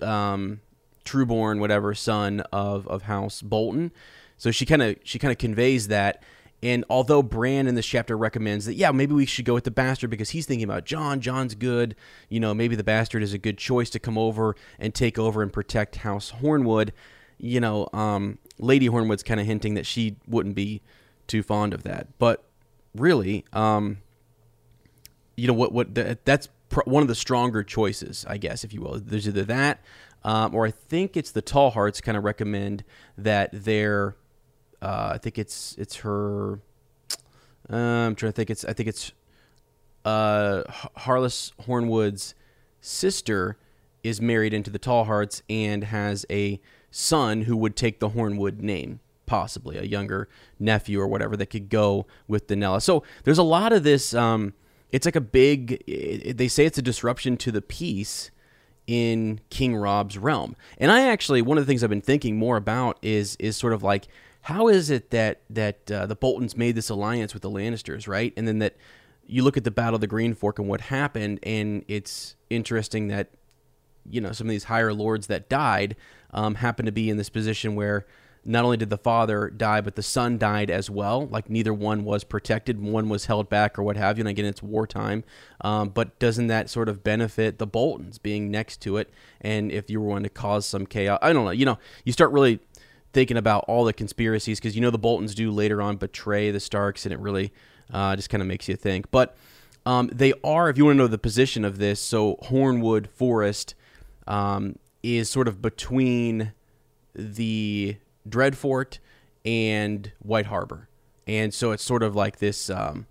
um, 0.01 0.61
trueborn 1.05 1.61
whatever 1.61 1.95
son 1.95 2.41
of 2.53 2.87
of 2.89 3.03
House 3.03 3.43
Bolton. 3.43 3.93
So 4.37 4.51
she 4.51 4.67
kind 4.67 4.83
of 4.83 4.97
she 5.05 5.19
kind 5.19 5.33
of 5.33 5.39
conveys 5.39 5.89
that. 5.89 6.23
And 6.63 6.85
although 6.89 7.23
Bran 7.23 7.67
in 7.67 7.75
this 7.75 7.85
chapter 7.85 8.17
recommends 8.17 8.65
that, 8.65 8.75
yeah, 8.75 8.91
maybe 8.91 9.13
we 9.13 9.27
should 9.27 9.45
go 9.45 9.53
with 9.53 9.65
the 9.65 9.71
bastard 9.71 10.09
because 10.09 10.31
he's 10.31 10.47
thinking 10.47 10.65
about 10.65 10.87
Jon. 10.87 11.21
Jon's 11.21 11.55
good. 11.55 11.95
You 12.31 12.41
know, 12.41 12.55
maybe 12.55 12.75
the 12.75 12.85
bastard 12.85 13.23
is 13.23 13.35
a 13.35 13.39
good 13.39 13.59
choice 13.59 13.91
to 13.91 13.99
come 13.99 14.17
over 14.17 14.57
and 14.79 14.95
take 14.95 15.19
over 15.19 15.43
and 15.43 15.53
protect 15.53 15.97
House 15.97 16.33
Hornwood. 16.41 16.93
You 17.37 17.61
know, 17.61 17.89
um, 17.93 18.39
Lady 18.59 18.89
Hornwood's 18.89 19.23
kind 19.23 19.41
of 19.41 19.47
hinting 19.47 19.75
that 19.75 19.85
she 19.85 20.17
wouldn't 20.27 20.55
be 20.55 20.81
too 21.27 21.43
fond 21.43 21.75
of 21.75 21.83
that. 21.83 22.19
But 22.19 22.43
really, 22.95 23.45
um, 23.53 23.99
you 25.37 25.47
know, 25.47 25.55
what 25.55 25.73
what 25.73 25.95
the, 25.95 26.19
that's 26.25 26.49
pr- 26.71 26.81
one 26.85 27.03
of 27.03 27.09
the 27.09 27.15
stronger 27.15 27.63
choices, 27.63 28.25
I 28.29 28.39
guess, 28.39 28.65
if 28.65 28.73
you 28.73 28.81
will. 28.81 29.01
There's 29.01 29.29
either 29.29 29.45
that, 29.45 29.81
um, 30.23 30.55
or 30.55 30.67
I 30.67 30.71
think 30.71 31.17
it's 31.17 31.31
the 31.31 31.43
Tallhearts 31.43 32.03
kind 32.03 32.17
of 32.17 32.25
recommend 32.25 32.85
that 33.19 33.51
they're 33.53 34.17
uh, 34.85 35.13
I 35.15 35.19
think 35.19 35.39
it's 35.39 35.75
it's 35.79 35.97
her. 35.97 36.61
Uh, 37.71 37.77
I'm 37.77 38.15
trying 38.15 38.33
to 38.33 38.37
think. 38.37 38.51
It's 38.51 38.65
I 38.65 38.75
think 38.75 38.89
it's 38.89 39.13
uh, 40.05 40.65
Harless 40.97 41.53
Hornwood's 41.63 42.35
sister 42.81 43.57
is 44.03 44.21
married 44.21 44.53
into 44.53 44.71
the 44.71 44.79
Tallhearts 44.79 45.41
and 45.49 45.85
has 45.85 46.27
a 46.29 46.61
son 46.91 47.43
who 47.43 47.57
would 47.57 47.77
take 47.77 47.99
the 47.99 48.11
Hornwood 48.11 48.61
name, 48.61 49.01
possibly 49.25 49.79
a 49.79 49.85
younger 49.85 50.29
nephew 50.59 51.01
or 51.01 51.07
whatever 51.07 51.35
that 51.39 51.47
could 51.47 51.71
go 51.71 52.07
with 52.29 52.47
Donella. 52.47 52.83
So 52.83 53.03
there's 53.25 53.39
a 53.39 53.43
lot 53.43 53.73
of 53.73 53.85
this. 53.85 54.13
Um, 54.13 54.53
it's 54.93 55.07
like 55.07 55.17
a 55.17 55.23
big. 55.23 55.83
It, 55.87 56.37
they 56.37 56.49
say 56.49 56.67
it's 56.67 56.79
a 56.79 56.83
disruption 56.83 57.39
to 57.39 57.51
the 57.51 57.63
peace 57.63 58.31
in 58.87 59.41
King 59.49 59.77
Robb's 59.77 60.19
realm. 60.19 60.57
And 60.77 60.93
I 60.93 61.09
actually 61.09 61.41
one 61.41 61.57
of 61.57 61.65
the 61.65 61.67
things 61.71 61.83
I've 61.83 61.89
been 61.89 62.03
thinking 62.03 62.37
more 62.37 62.59
about 62.59 62.99
is 63.01 63.37
is 63.37 63.57
sort 63.57 63.73
of 63.73 63.83
like 63.83 64.09
how 64.45 64.69
is 64.69 64.91
it 64.91 65.11
that 65.11 65.41
that 65.49 65.91
uh, 65.91 66.05
the 66.05 66.15
Boltons 66.15 66.55
made 66.55 66.75
this 66.75 66.91
alliance 66.91 67.33
with 67.33 67.43
the 67.43 67.51
Lannisters, 67.51 68.07
right? 68.07 68.33
And 68.37 68.47
then 68.47 68.59
that 68.59 68.77
you 69.27 69.43
look 69.43 69.57
at 69.57 69.65
the 69.65 69.71
Battle 69.71 69.95
of 69.95 70.03
the 70.03 70.07
Green 70.07 70.35
Fork 70.35 70.59
and 70.59 70.69
what 70.69 70.83
happened, 70.83 71.41
and 71.43 71.83
it's 71.89 72.37
interesting 72.51 73.09
that 73.09 73.31
you 74.09 74.21
know 74.21 74.33
some 74.33 74.47
of 74.47 74.51
these 74.51 74.65
higher 74.65 74.93
lords 74.93 75.29
that 75.29 75.49
died 75.49 75.97
um, 76.33 76.57
happen 76.57 76.85
to 76.85 76.93
be 76.93 77.09
in 77.09 77.17
this 77.17 77.31
position 77.31 77.75
where 77.75 78.05
not 78.45 78.67
only 78.67 78.77
did 78.77 78.91
the 78.91 78.99
father 78.99 79.49
die, 79.49 79.81
but 79.81 79.95
the 79.95 80.03
son 80.03 80.37
died 80.37 80.71
as 80.71 80.91
well. 80.91 81.27
Like 81.27 81.49
neither 81.49 81.73
one 81.73 82.05
was 82.05 82.23
protected, 82.23 82.79
one 82.79 83.09
was 83.09 83.25
held 83.25 83.49
back 83.49 83.79
or 83.79 83.83
what 83.83 83.97
have 83.97 84.19
you. 84.19 84.23
And 84.23 84.29
again, 84.29 84.45
it's 84.45 84.63
wartime. 84.63 85.25
Um, 85.63 85.89
but 85.89 86.19
doesn't 86.19 86.49
that 86.49 86.69
sort 86.69 86.91
of 86.91 87.03
benefit 87.03 87.57
the 87.57 87.67
Boltons 87.67 88.19
being 88.19 88.51
next 88.51 88.83
to 88.83 88.99
it? 88.99 89.09
And 89.41 89.73
if 89.73 89.89
you 89.89 90.03
were 90.03 90.09
one 90.09 90.25
to 90.25 90.29
cause 90.29 90.67
some 90.67 90.85
chaos, 90.85 91.19
I 91.23 91.33
don't 91.33 91.47
know. 91.47 91.53
You 91.53 91.65
know, 91.65 91.79
you 92.05 92.13
start 92.13 92.33
really 92.33 92.61
thinking 93.15 93.37
about 93.37 93.65
all 93.69 93.85
the 93.85 93.93
conspiracies 93.93 94.59
because 94.61 94.75
you 94.75 94.83
know 94.83 94.91
the 94.91 94.99
Boltons 94.99 95.35
do 95.35 95.51
later 95.51 95.81
on 95.81 95.97
betray 95.97 96.51
the 96.51 96.61
Starks, 96.61 97.07
and 97.07 97.13
it 97.13 97.19
really 97.21 97.53
uh, 97.93 98.15
just 98.17 98.29
kind 98.29 98.43
of 98.43 98.47
makes 98.47 98.69
you 98.69 98.77
think. 98.77 99.11
But 99.11 99.37
um, 99.87 100.11
they 100.13 100.35
are, 100.43 100.69
if 100.69 100.77
you 100.77 100.85
want 100.85 100.97
to 100.97 100.99
know 100.99 101.07
the 101.07 101.19
position 101.19 101.65
of 101.65 101.79
this, 101.79 102.01
so 102.01 102.37
Hornwood 102.45 103.07
Forest 103.07 103.75
um, 104.27 104.79
is 105.03 105.31
sort 105.31 105.49
of 105.49 105.63
between 105.63 106.53
the 107.15 107.97
Dreadfort 108.29 108.99
and 109.45 110.13
White 110.19 110.47
Harbor, 110.47 110.89
and 111.27 111.55
so 111.55 111.71
it's 111.71 111.85
sort 111.85 112.03
of 112.03 112.15
like 112.15 112.39
this. 112.39 112.69
Um, 112.69 113.07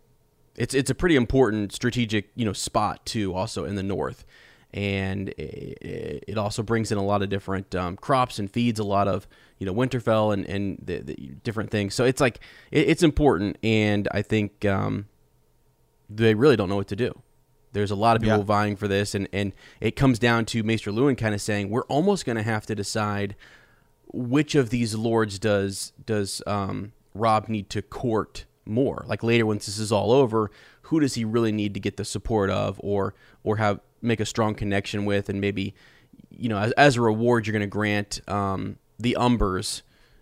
it's 0.55 0.75
it's 0.75 0.89
a 0.89 0.95
pretty 0.95 1.15
important 1.15 1.73
strategic 1.73 2.29
you 2.35 2.45
know 2.45 2.53
spot 2.53 3.05
too, 3.05 3.33
also 3.33 3.65
in 3.65 3.75
the 3.75 3.83
north 3.83 4.25
and 4.73 5.29
it 5.37 6.37
also 6.37 6.63
brings 6.63 6.91
in 6.91 6.97
a 6.97 7.03
lot 7.03 7.21
of 7.21 7.29
different 7.29 7.75
um, 7.75 7.95
crops 7.95 8.39
and 8.39 8.49
feeds 8.49 8.79
a 8.79 8.83
lot 8.83 9.07
of 9.07 9.27
you 9.59 9.65
know 9.65 9.73
Winterfell 9.73 10.33
and 10.33 10.45
and 10.47 10.77
the, 10.83 10.99
the 10.99 11.15
different 11.43 11.69
things. 11.69 11.93
So 11.93 12.05
it's 12.05 12.19
like 12.19 12.39
it, 12.71 12.89
it's 12.89 13.03
important, 13.03 13.57
and 13.63 14.07
I 14.11 14.21
think 14.21 14.65
um, 14.65 15.07
they 16.09 16.33
really 16.33 16.55
don't 16.55 16.69
know 16.69 16.75
what 16.75 16.87
to 16.87 16.95
do. 16.95 17.21
There's 17.71 17.91
a 17.91 17.95
lot 17.95 18.15
of 18.15 18.21
people 18.21 18.39
yeah. 18.39 18.43
vying 18.43 18.75
for 18.75 18.87
this, 18.87 19.13
and 19.13 19.27
and 19.31 19.53
it 19.79 19.95
comes 19.95 20.19
down 20.19 20.45
to 20.45 20.63
Maester 20.63 20.91
Luwin 20.91 21.17
kind 21.17 21.35
of 21.35 21.41
saying 21.41 21.69
we're 21.69 21.83
almost 21.83 22.25
going 22.25 22.37
to 22.37 22.43
have 22.43 22.65
to 22.65 22.75
decide 22.75 23.35
which 24.11 24.55
of 24.55 24.69
these 24.69 24.95
lords 24.95 25.37
does 25.39 25.93
does 26.05 26.41
um, 26.47 26.93
Robb 27.13 27.47
need 27.47 27.69
to 27.71 27.81
court 27.81 28.45
more. 28.65 29.03
Like 29.07 29.23
later, 29.23 29.45
once 29.45 29.65
this 29.65 29.77
is 29.77 29.91
all 29.91 30.11
over, 30.11 30.49
who 30.83 30.99
does 30.99 31.15
he 31.15 31.25
really 31.25 31.51
need 31.51 31.73
to 31.73 31.79
get 31.79 31.97
the 31.97 32.05
support 32.05 32.49
of, 32.49 32.79
or 32.83 33.13
or 33.43 33.57
have 33.57 33.79
make 34.03 34.19
a 34.19 34.25
strong 34.25 34.55
connection 34.55 35.05
with, 35.05 35.29
and 35.29 35.41
maybe 35.41 35.73
you 36.29 36.49
know 36.49 36.57
as, 36.57 36.71
as 36.73 36.97
a 36.97 37.01
reward 37.01 37.47
you're 37.47 37.53
going 37.53 37.61
to 37.61 37.67
grant 37.67 38.21
um, 38.27 38.77
the 38.99 39.17
Umbers, 39.19 39.81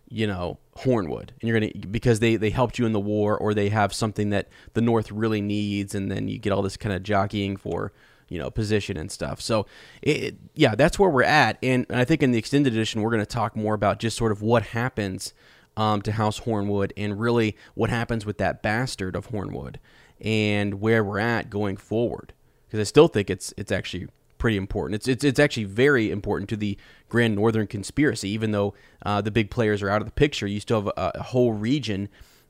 you 0.09 0.27
know, 0.27 0.59
Hornwood, 0.77 1.29
and 1.39 1.49
you're 1.49 1.59
gonna 1.59 1.71
because 1.89 2.19
they 2.19 2.35
they 2.35 2.49
helped 2.49 2.79
you 2.79 2.85
in 2.85 2.93
the 2.93 2.99
war, 2.99 3.37
or 3.37 3.53
they 3.53 3.69
have 3.69 3.93
something 3.93 4.29
that 4.29 4.47
the 4.73 4.81
North 4.81 5.11
really 5.11 5.41
needs, 5.41 5.95
and 5.95 6.11
then 6.11 6.27
you 6.27 6.37
get 6.37 6.53
all 6.53 6.61
this 6.61 6.77
kind 6.77 6.95
of 6.95 7.03
jockeying 7.03 7.57
for 7.57 7.91
you 8.31 8.39
know 8.39 8.49
position 8.49 8.97
and 8.97 9.11
stuff. 9.11 9.41
So 9.41 9.65
it, 10.01 10.35
yeah, 10.55 10.75
that's 10.75 10.97
where 10.97 11.09
we're 11.09 11.23
at. 11.23 11.57
And, 11.61 11.85
and 11.89 11.99
I 11.99 12.05
think 12.05 12.23
in 12.23 12.31
the 12.31 12.39
extended 12.39 12.73
edition, 12.73 13.01
we're 13.01 13.11
going 13.11 13.21
to 13.21 13.25
talk 13.25 13.55
more 13.55 13.73
about 13.73 13.99
just 13.99 14.17
sort 14.17 14.31
of 14.31 14.41
what 14.41 14.63
happens 14.67 15.33
um, 15.75 16.01
to 16.03 16.13
House 16.13 16.39
Hornwood 16.39 16.91
and 16.95 17.19
really 17.19 17.57
what 17.75 17.89
happens 17.89 18.25
with 18.25 18.37
that 18.37 18.61
bastard 18.61 19.15
of 19.15 19.29
Hornwood 19.29 19.75
and 20.21 20.79
where 20.79 21.03
we're 21.03 21.19
at 21.19 21.49
going 21.49 21.75
forward. 21.75 22.33
Because 22.71 22.87
I 22.87 22.87
still 22.87 23.09
think 23.09 23.29
it's 23.29 23.53
it's 23.57 23.69
actually 23.71 24.07
pretty 24.37 24.55
important. 24.55 24.95
It's, 24.95 25.09
it's 25.09 25.25
it's 25.25 25.39
actually 25.39 25.65
very 25.65 26.09
important 26.09 26.49
to 26.51 26.55
the 26.55 26.77
Grand 27.09 27.35
Northern 27.35 27.67
conspiracy. 27.67 28.29
Even 28.29 28.51
though 28.51 28.73
uh, 29.05 29.19
the 29.19 29.29
big 29.29 29.51
players 29.51 29.81
are 29.81 29.89
out 29.89 30.01
of 30.01 30.07
the 30.07 30.13
picture, 30.13 30.47
you 30.47 30.61
still 30.61 30.83
have 30.83 30.93
a, 30.95 31.11
a 31.15 31.23
whole 31.23 31.51
region 31.51 32.07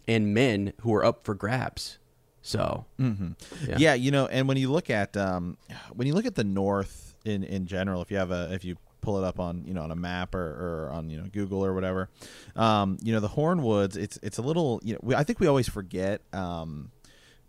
and 0.08 0.32
men 0.32 0.74
who 0.82 0.94
are 0.94 1.04
up 1.04 1.26
for 1.26 1.34
grabs. 1.34 1.98
So, 2.44 2.86
mm-hmm. 3.00 3.32
yeah. 3.68 3.78
yeah. 3.80 3.94
you 3.96 4.12
know, 4.12 4.28
and 4.28 4.48
when 4.48 4.58
you 4.58 4.72
look 4.72 4.92
at 4.92 5.18
um, 5.18 5.58
when 5.92 6.08
you 6.08 6.14
look 6.14 6.28
at 6.28 6.36
the 6.36 6.44
North 6.44 7.16
in 7.26 7.44
in 7.44 7.66
general, 7.66 8.04
if 8.04 8.12
you 8.12 8.18
have 8.18 8.30
a 8.30 8.54
if 8.54 8.64
you 8.64 8.78
pull 9.02 9.18
it 9.18 9.24
up 9.24 9.40
on 9.40 9.66
you 9.66 9.74
know 9.74 9.82
on 9.82 9.90
a 9.90 9.96
map 9.96 10.36
or, 10.36 10.88
or 10.88 10.92
on 10.92 11.10
you 11.10 11.18
know 11.18 11.28
Google 11.34 11.66
or 11.66 11.74
whatever, 11.74 12.10
um, 12.56 12.98
you 13.02 13.12
know 13.12 13.20
the 13.20 13.30
Hornwoods, 13.30 13.98
it's 13.98 14.20
it's 14.22 14.38
a 14.38 14.44
little 14.44 14.80
you 14.84 14.94
know 14.94 15.00
we, 15.02 15.16
I 15.16 15.24
think 15.24 15.40
we 15.40 15.48
always 15.48 15.68
forget. 15.68 16.22
Um, 16.32 16.92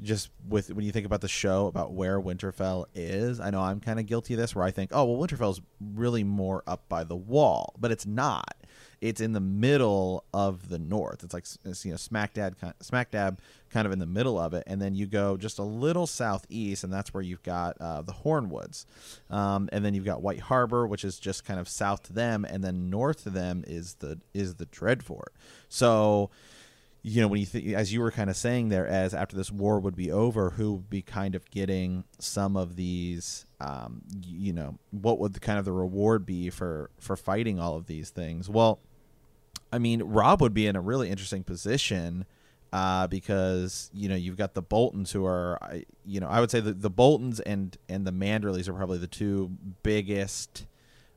just 0.02 0.30
with 0.48 0.70
when 0.72 0.84
you 0.84 0.92
think 0.92 1.06
about 1.06 1.20
the 1.20 1.28
show 1.28 1.66
about 1.66 1.92
where 1.92 2.20
Winterfell 2.20 2.86
is, 2.94 3.40
I 3.40 3.50
know 3.50 3.60
I'm 3.60 3.80
kind 3.80 4.00
of 4.00 4.06
guilty 4.06 4.34
of 4.34 4.40
this 4.40 4.54
where 4.54 4.64
I 4.64 4.70
think, 4.70 4.90
oh 4.92 5.04
well, 5.04 5.26
Winterfell's 5.26 5.60
really 5.80 6.24
more 6.24 6.62
up 6.66 6.88
by 6.88 7.04
the 7.04 7.16
wall, 7.16 7.74
but 7.78 7.90
it's 7.90 8.06
not 8.06 8.54
it's 9.02 9.20
in 9.20 9.32
the 9.32 9.40
middle 9.40 10.24
of 10.32 10.68
the 10.68 10.78
north. 10.78 11.24
It's 11.24 11.34
like 11.34 11.44
it's, 11.64 11.84
you 11.84 11.90
know 11.90 11.96
smack 11.96 12.34
dab 12.34 12.56
smack 12.80 13.10
dab 13.10 13.40
kind 13.68 13.84
of 13.84 13.92
in 13.92 13.98
the 13.98 14.06
middle 14.06 14.38
of 14.38 14.54
it, 14.54 14.62
and 14.68 14.80
then 14.80 14.94
you 14.94 15.06
go 15.06 15.36
just 15.36 15.58
a 15.58 15.64
little 15.64 16.06
southeast, 16.06 16.84
and 16.84 16.92
that's 16.92 17.12
where 17.12 17.22
you've 17.22 17.42
got 17.42 17.76
uh, 17.80 18.02
the 18.02 18.12
Hornwoods, 18.12 18.86
um, 19.28 19.68
and 19.72 19.84
then 19.84 19.94
you've 19.94 20.04
got 20.04 20.22
White 20.22 20.38
Harbor, 20.38 20.86
which 20.86 21.04
is 21.04 21.18
just 21.18 21.44
kind 21.44 21.58
of 21.58 21.68
south 21.68 22.04
to 22.04 22.12
them, 22.12 22.44
and 22.44 22.62
then 22.62 22.90
north 22.90 23.24
to 23.24 23.30
them 23.30 23.64
is 23.66 23.94
the 23.94 24.20
is 24.32 24.54
the 24.54 24.66
Dreadfort. 24.66 25.34
So 25.68 26.30
you 27.02 27.20
know 27.20 27.28
when 27.28 27.40
you 27.40 27.46
think 27.46 27.68
as 27.74 27.92
you 27.92 28.00
were 28.00 28.10
kind 28.10 28.30
of 28.30 28.36
saying 28.36 28.68
there 28.68 28.86
as 28.86 29.12
after 29.12 29.36
this 29.36 29.50
war 29.50 29.80
would 29.80 29.96
be 29.96 30.10
over 30.10 30.50
who 30.50 30.74
would 30.74 30.90
be 30.90 31.02
kind 31.02 31.34
of 31.34 31.50
getting 31.50 32.04
some 32.18 32.56
of 32.56 32.76
these 32.76 33.44
um, 33.60 34.02
you 34.24 34.52
know 34.52 34.78
what 34.90 35.18
would 35.18 35.32
the 35.34 35.40
kind 35.40 35.58
of 35.58 35.64
the 35.64 35.72
reward 35.72 36.24
be 36.24 36.48
for 36.50 36.90
for 36.98 37.16
fighting 37.16 37.58
all 37.58 37.76
of 37.76 37.86
these 37.86 38.10
things? 38.10 38.48
Well 38.48 38.80
I 39.72 39.78
mean, 39.78 40.02
Robb 40.02 40.42
would 40.42 40.52
be 40.52 40.66
in 40.66 40.76
a 40.76 40.80
really 40.80 41.08
interesting 41.08 41.42
position 41.42 42.26
uh, 42.72 43.06
because 43.06 43.90
you 43.94 44.08
know 44.08 44.14
you've 44.14 44.36
got 44.36 44.54
the 44.54 44.62
Boltons 44.62 45.12
who 45.12 45.24
are, 45.24 45.58
you 46.04 46.20
know, 46.20 46.28
I 46.28 46.40
would 46.40 46.50
say 46.50 46.60
the, 46.60 46.72
the 46.72 46.90
Boltons 46.90 47.40
and 47.40 47.76
and 47.88 48.06
the 48.06 48.12
Manderlys 48.12 48.68
are 48.68 48.74
probably 48.74 48.98
the 48.98 49.06
two 49.06 49.50
biggest, 49.82 50.66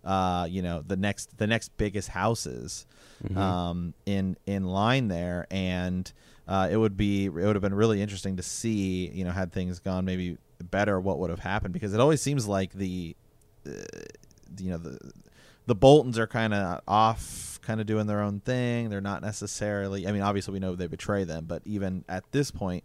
uh, 0.05 0.47
you 0.49 0.61
know, 0.61 0.83
the 0.85 0.95
next 0.95 1.37
the 1.37 1.47
next 1.47 1.75
biggest 1.77 2.09
houses 2.09 2.85
mm-hmm. 3.23 3.37
um, 3.37 3.93
in 4.05 4.37
in 4.45 4.65
line 4.65 5.07
there, 5.07 5.47
and 5.49 6.11
uh, 6.47 6.67
it 6.71 6.77
would 6.77 6.95
be 6.95 7.25
it 7.25 7.31
would 7.31 7.55
have 7.55 7.61
been 7.61 7.73
really 7.73 8.01
interesting 8.01 8.37
to 8.37 8.43
see, 8.43 9.09
you 9.09 9.25
know, 9.25 9.31
had 9.31 9.51
things 9.51 9.79
gone 9.79 10.05
maybe 10.05 10.37
better, 10.63 10.99
what 10.99 11.19
would 11.19 11.29
have 11.29 11.39
happened 11.39 11.73
because 11.73 11.93
it 11.93 11.99
always 11.99 12.21
seems 12.21 12.47
like 12.47 12.71
the, 12.73 13.15
uh, 13.67 13.71
you 14.59 14.69
know, 14.69 14.77
the 14.77 14.99
the 15.65 15.75
Boltons 15.75 16.19
are 16.19 16.27
kind 16.27 16.53
of 16.53 16.81
off 16.87 17.59
kind 17.63 17.81
of 17.81 17.87
doing 17.87 18.05
their 18.05 18.21
own 18.21 18.39
thing. 18.41 18.89
They're 18.89 19.01
not 19.01 19.23
necessarily. 19.23 20.07
I 20.07 20.11
mean, 20.11 20.21
obviously 20.21 20.53
we 20.53 20.59
know 20.59 20.75
they 20.75 20.87
betray 20.87 21.23
them, 21.23 21.45
but 21.47 21.63
even 21.65 22.05
at 22.07 22.23
this 22.31 22.51
point, 22.51 22.83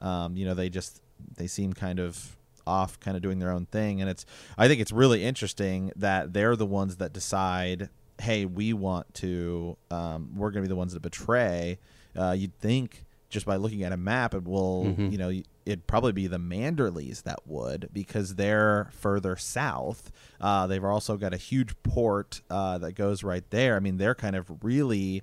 um, 0.00 0.36
you 0.36 0.44
know, 0.44 0.54
they 0.54 0.68
just 0.68 1.00
they 1.36 1.46
seem 1.46 1.72
kind 1.72 1.98
of 1.98 2.36
off, 2.68 3.00
kind 3.00 3.16
of 3.16 3.22
doing 3.22 3.38
their 3.38 3.50
own 3.50 3.66
thing. 3.66 4.00
And 4.00 4.10
it's 4.10 4.26
I 4.56 4.68
think 4.68 4.80
it's 4.80 4.92
really 4.92 5.24
interesting 5.24 5.92
that 5.96 6.32
they're 6.32 6.56
the 6.56 6.66
ones 6.66 6.96
that 6.96 7.12
decide, 7.12 7.88
hey, 8.20 8.44
we 8.44 8.72
want 8.72 9.12
to, 9.14 9.76
um, 9.90 10.32
we're 10.36 10.50
going 10.50 10.62
to 10.62 10.68
be 10.68 10.72
the 10.72 10.76
ones 10.76 10.92
that 10.92 11.02
betray. 11.02 11.78
Uh, 12.16 12.32
you'd 12.32 12.58
think 12.58 13.04
just 13.30 13.46
by 13.46 13.56
looking 13.56 13.82
at 13.82 13.92
a 13.92 13.96
map, 13.96 14.34
it 14.34 14.44
will, 14.44 14.84
mm-hmm. 14.86 15.10
you 15.10 15.18
know, 15.18 15.30
it'd 15.66 15.86
probably 15.86 16.12
be 16.12 16.26
the 16.26 16.38
Manderlys 16.38 17.24
that 17.24 17.40
would 17.46 17.90
because 17.92 18.36
they're 18.36 18.88
further 18.92 19.36
south. 19.36 20.10
Uh, 20.40 20.66
they've 20.66 20.84
also 20.84 21.16
got 21.16 21.34
a 21.34 21.36
huge 21.36 21.74
port 21.82 22.40
uh, 22.48 22.78
that 22.78 22.92
goes 22.92 23.22
right 23.22 23.44
there. 23.50 23.76
I 23.76 23.80
mean, 23.80 23.98
they're 23.98 24.14
kind 24.14 24.34
of 24.34 24.64
really 24.64 25.22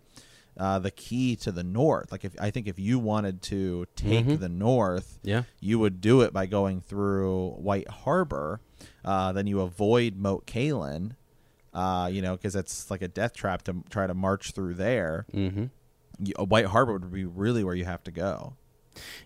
uh, 0.58 0.80
the 0.80 0.92
key 0.92 1.36
to 1.38 1.52
the 1.52 1.64
north. 1.64 2.12
Like, 2.12 2.26
if 2.26 2.36
I 2.40 2.52
think 2.52 2.68
if 2.68 2.80
you 2.80 3.00
wanted 3.00 3.42
to 3.44 3.86
take 3.96 4.26
mm-hmm. 4.26 4.38
the 4.38 4.50
north, 4.50 5.20
yeah, 5.24 5.44
you 5.60 5.80
would 5.80 6.02
do 6.02 6.22
it 6.22 6.34
by 6.34 6.46
going 6.46 6.82
through 6.82 7.52
White 7.52 7.90
Harbor. 7.90 8.62
Uh, 9.04 9.32
then 9.32 9.48
you 9.48 9.62
avoid 9.62 10.16
Moat 10.16 10.48
Cailin, 10.48 11.16
uh, 11.74 12.10
you 12.12 12.22
know, 12.22 12.36
because 12.36 12.56
it's 12.56 12.90
like 12.90 13.02
a 13.02 13.08
death 13.08 13.34
trap 13.34 13.64
to 13.64 13.84
try 13.90 14.08
to 14.08 14.14
march 14.14 14.52
through 14.52 14.74
there. 14.74 15.26
Mm-hmm. 15.34 15.66
White 16.44 16.66
Harbor 16.66 16.94
would 16.94 17.12
be 17.12 17.26
really 17.26 17.64
where 17.64 17.76
you 17.76 17.86
have 17.86 18.04
to 18.06 18.12
go. 18.12 18.56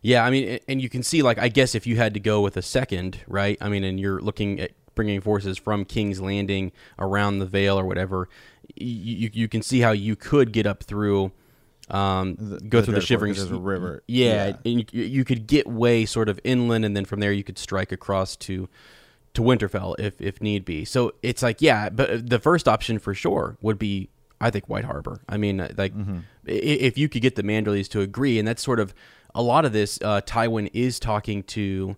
Yeah, 0.01 0.25
I 0.25 0.31
mean, 0.31 0.59
and 0.67 0.81
you 0.81 0.89
can 0.89 1.03
see, 1.03 1.21
like, 1.21 1.37
I 1.37 1.47
guess 1.47 1.75
if 1.75 1.85
you 1.85 1.95
had 1.97 2.15
to 2.15 2.19
go 2.19 2.41
with 2.41 2.57
a 2.57 2.61
second, 2.61 3.21
right? 3.27 3.57
I 3.61 3.69
mean, 3.69 3.83
and 3.83 3.99
you're 3.99 4.19
looking 4.19 4.59
at 4.59 4.71
bringing 4.95 5.21
forces 5.21 5.57
from 5.57 5.85
King's 5.85 6.19
Landing 6.19 6.71
around 6.97 7.39
the 7.39 7.45
Vale 7.45 7.79
or 7.79 7.85
whatever, 7.85 8.27
you 8.75 9.29
you 9.33 9.47
can 9.47 9.61
see 9.61 9.79
how 9.79 9.91
you 9.91 10.15
could 10.15 10.51
get 10.51 10.65
up 10.65 10.83
through. 10.83 11.31
Um, 11.89 12.35
the, 12.35 12.59
go 12.59 12.81
the 12.81 12.85
through 12.85 12.95
the 12.95 13.01
Shivering 13.01 13.33
River. 13.63 14.03
Yeah, 14.07 14.47
yeah. 14.47 14.71
and 14.71 14.93
you, 14.93 15.03
you 15.03 15.25
could 15.25 15.47
get 15.47 15.67
way 15.67 16.05
sort 16.05 16.29
of 16.29 16.39
inland, 16.43 16.85
and 16.85 16.95
then 16.95 17.05
from 17.05 17.19
there 17.19 17.31
you 17.31 17.43
could 17.43 17.57
strike 17.57 17.91
across 17.91 18.35
to 18.37 18.69
to 19.33 19.41
Winterfell 19.41 19.95
if 19.99 20.21
if 20.21 20.41
need 20.41 20.65
be. 20.65 20.85
So 20.85 21.13
it's 21.23 21.41
like, 21.41 21.61
yeah, 21.61 21.89
but 21.89 22.29
the 22.29 22.39
first 22.39 22.67
option 22.67 22.99
for 22.99 23.13
sure 23.13 23.57
would 23.61 23.79
be 23.79 24.09
I 24.41 24.49
think 24.49 24.69
White 24.69 24.85
Harbor. 24.85 25.21
I 25.27 25.37
mean, 25.37 25.57
like 25.77 25.93
mm-hmm. 25.95 26.19
if 26.45 26.97
you 26.97 27.09
could 27.09 27.21
get 27.21 27.35
the 27.35 27.43
Manderlys 27.43 27.89
to 27.89 28.01
agree, 28.01 28.39
and 28.39 28.47
that's 28.47 28.63
sort 28.63 28.79
of 28.79 28.93
a 29.35 29.41
lot 29.41 29.65
of 29.65 29.73
this, 29.73 29.99
uh, 30.01 30.21
Tywin 30.21 30.69
is 30.73 30.99
talking 30.99 31.43
to 31.43 31.95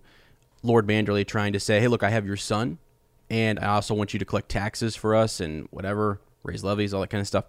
Lord 0.62 0.86
Manderly, 0.86 1.26
trying 1.26 1.52
to 1.52 1.60
say, 1.60 1.80
"Hey, 1.80 1.88
look, 1.88 2.02
I 2.02 2.10
have 2.10 2.26
your 2.26 2.36
son, 2.36 2.78
and 3.30 3.58
I 3.60 3.68
also 3.68 3.94
want 3.94 4.12
you 4.12 4.18
to 4.18 4.24
collect 4.24 4.48
taxes 4.48 4.96
for 4.96 5.14
us 5.14 5.40
and 5.40 5.68
whatever, 5.70 6.20
raise 6.42 6.64
levies, 6.64 6.92
all 6.94 7.00
that 7.00 7.10
kind 7.10 7.20
of 7.20 7.26
stuff." 7.26 7.44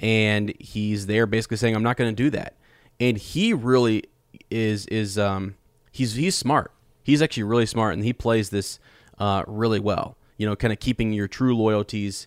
And 0.00 0.52
he's 0.58 1.06
there, 1.06 1.26
basically 1.26 1.56
saying, 1.56 1.74
"I'm 1.74 1.82
not 1.82 1.96
going 1.96 2.10
to 2.14 2.22
do 2.22 2.30
that." 2.30 2.56
And 3.00 3.16
he 3.16 3.52
really 3.52 4.04
is 4.50 4.86
is 4.86 5.18
um 5.18 5.56
he's 5.90 6.14
he's 6.14 6.34
smart. 6.34 6.72
He's 7.02 7.22
actually 7.22 7.44
really 7.44 7.66
smart, 7.66 7.94
and 7.94 8.04
he 8.04 8.12
plays 8.12 8.50
this 8.50 8.78
uh, 9.18 9.44
really 9.46 9.80
well. 9.80 10.16
You 10.36 10.46
know, 10.46 10.56
kind 10.56 10.72
of 10.72 10.80
keeping 10.80 11.12
your 11.12 11.28
true 11.28 11.56
loyalties. 11.56 12.26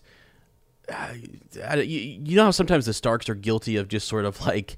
You, 0.88 1.82
you 1.82 2.36
know 2.36 2.44
how 2.44 2.50
sometimes 2.50 2.86
the 2.86 2.94
Starks 2.94 3.28
are 3.28 3.34
guilty 3.34 3.76
of 3.76 3.88
just 3.88 4.06
sort 4.06 4.24
of 4.24 4.46
like 4.46 4.76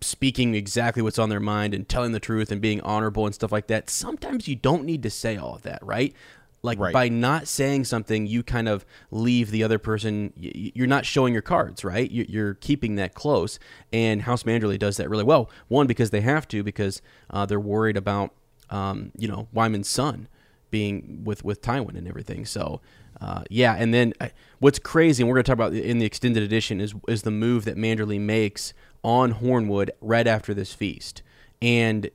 speaking 0.00 0.54
exactly 0.54 1.02
what's 1.02 1.18
on 1.18 1.28
their 1.28 1.40
mind 1.40 1.74
and 1.74 1.88
telling 1.88 2.12
the 2.12 2.20
truth 2.20 2.50
and 2.50 2.60
being 2.60 2.80
honorable 2.80 3.26
and 3.26 3.34
stuff 3.34 3.52
like 3.52 3.66
that. 3.66 3.90
Sometimes 3.90 4.48
you 4.48 4.56
don't 4.56 4.84
need 4.84 5.02
to 5.02 5.10
say 5.10 5.36
all 5.36 5.54
of 5.54 5.62
that, 5.62 5.84
right? 5.84 6.14
Like 6.62 6.78
right. 6.78 6.92
by 6.92 7.08
not 7.08 7.48
saying 7.48 7.84
something, 7.84 8.26
you 8.26 8.42
kind 8.42 8.68
of 8.68 8.84
leave 9.10 9.50
the 9.50 9.64
other 9.64 9.78
person. 9.78 10.32
You're 10.36 10.86
not 10.86 11.06
showing 11.06 11.32
your 11.32 11.42
cards, 11.42 11.84
right? 11.84 12.10
You're 12.10 12.54
keeping 12.54 12.96
that 12.96 13.14
close. 13.14 13.58
And 13.92 14.22
House 14.22 14.42
Manderly 14.42 14.78
does 14.78 14.98
that 14.98 15.08
really 15.08 15.24
well. 15.24 15.50
One 15.68 15.86
because 15.86 16.10
they 16.10 16.20
have 16.20 16.46
to, 16.48 16.62
because 16.62 17.00
uh, 17.30 17.46
they're 17.46 17.58
worried 17.58 17.96
about, 17.96 18.34
um, 18.68 19.10
you 19.16 19.26
know, 19.26 19.48
Wyman's 19.52 19.88
son 19.88 20.28
being 20.70 21.22
with 21.24 21.44
with 21.44 21.62
Tywin 21.62 21.96
and 21.96 22.06
everything. 22.06 22.44
So. 22.44 22.80
Uh, 23.20 23.42
yeah, 23.50 23.74
and 23.74 23.92
then 23.92 24.14
uh, 24.18 24.28
what's 24.60 24.78
crazy, 24.78 25.22
and 25.22 25.28
we're 25.28 25.34
going 25.34 25.44
to 25.44 25.48
talk 25.48 25.54
about 25.54 25.74
in 25.74 25.98
the 25.98 26.06
extended 26.06 26.42
edition, 26.42 26.80
is 26.80 26.94
is 27.06 27.20
the 27.20 27.30
move 27.30 27.66
that 27.66 27.76
Manderly 27.76 28.18
makes 28.18 28.72
on 29.02 29.34
Hornwood 29.34 29.90
right 30.00 30.26
after 30.26 30.54
this 30.54 30.72
feast, 30.72 31.20
and 31.60 32.08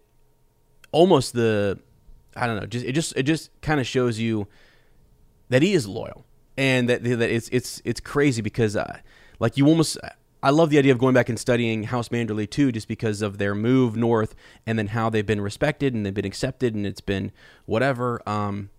almost 0.91 1.33
the 1.33 1.77
I 2.35 2.47
don't 2.47 2.59
know, 2.59 2.65
just 2.65 2.85
it 2.85 2.91
just 2.93 3.13
it 3.15 3.23
just 3.23 3.49
kind 3.61 3.79
of 3.79 3.87
shows 3.87 4.19
you 4.19 4.47
that 5.49 5.61
he 5.61 5.73
is 5.73 5.87
loyal, 5.87 6.25
and 6.57 6.89
that 6.89 7.03
that 7.03 7.21
it's 7.21 7.49
it's 7.49 7.81
it's 7.85 7.99
crazy 7.99 8.41
because 8.41 8.75
uh, 8.75 8.99
like 9.39 9.57
you 9.57 9.67
almost. 9.67 9.97
I 10.43 10.51
love 10.51 10.69
the 10.69 10.77
idea 10.77 10.91
of 10.91 10.99
going 10.99 11.15
back 11.15 11.27
and 11.27 11.39
studying 11.39 11.85
House 11.85 12.09
Manderly 12.09 12.47
too, 12.47 12.71
just 12.71 12.87
because 12.87 13.23
of 13.23 13.39
their 13.39 13.55
move 13.55 13.95
north 13.95 14.35
and 14.67 14.77
then 14.77 14.87
how 14.87 15.09
they've 15.09 15.25
been 15.25 15.41
respected 15.41 15.95
and 15.95 16.05
they've 16.05 16.13
been 16.13 16.23
accepted 16.23 16.75
and 16.75 16.85
it's 16.85 17.01
been 17.01 17.31
whatever. 17.65 18.21
Um, 18.29 18.69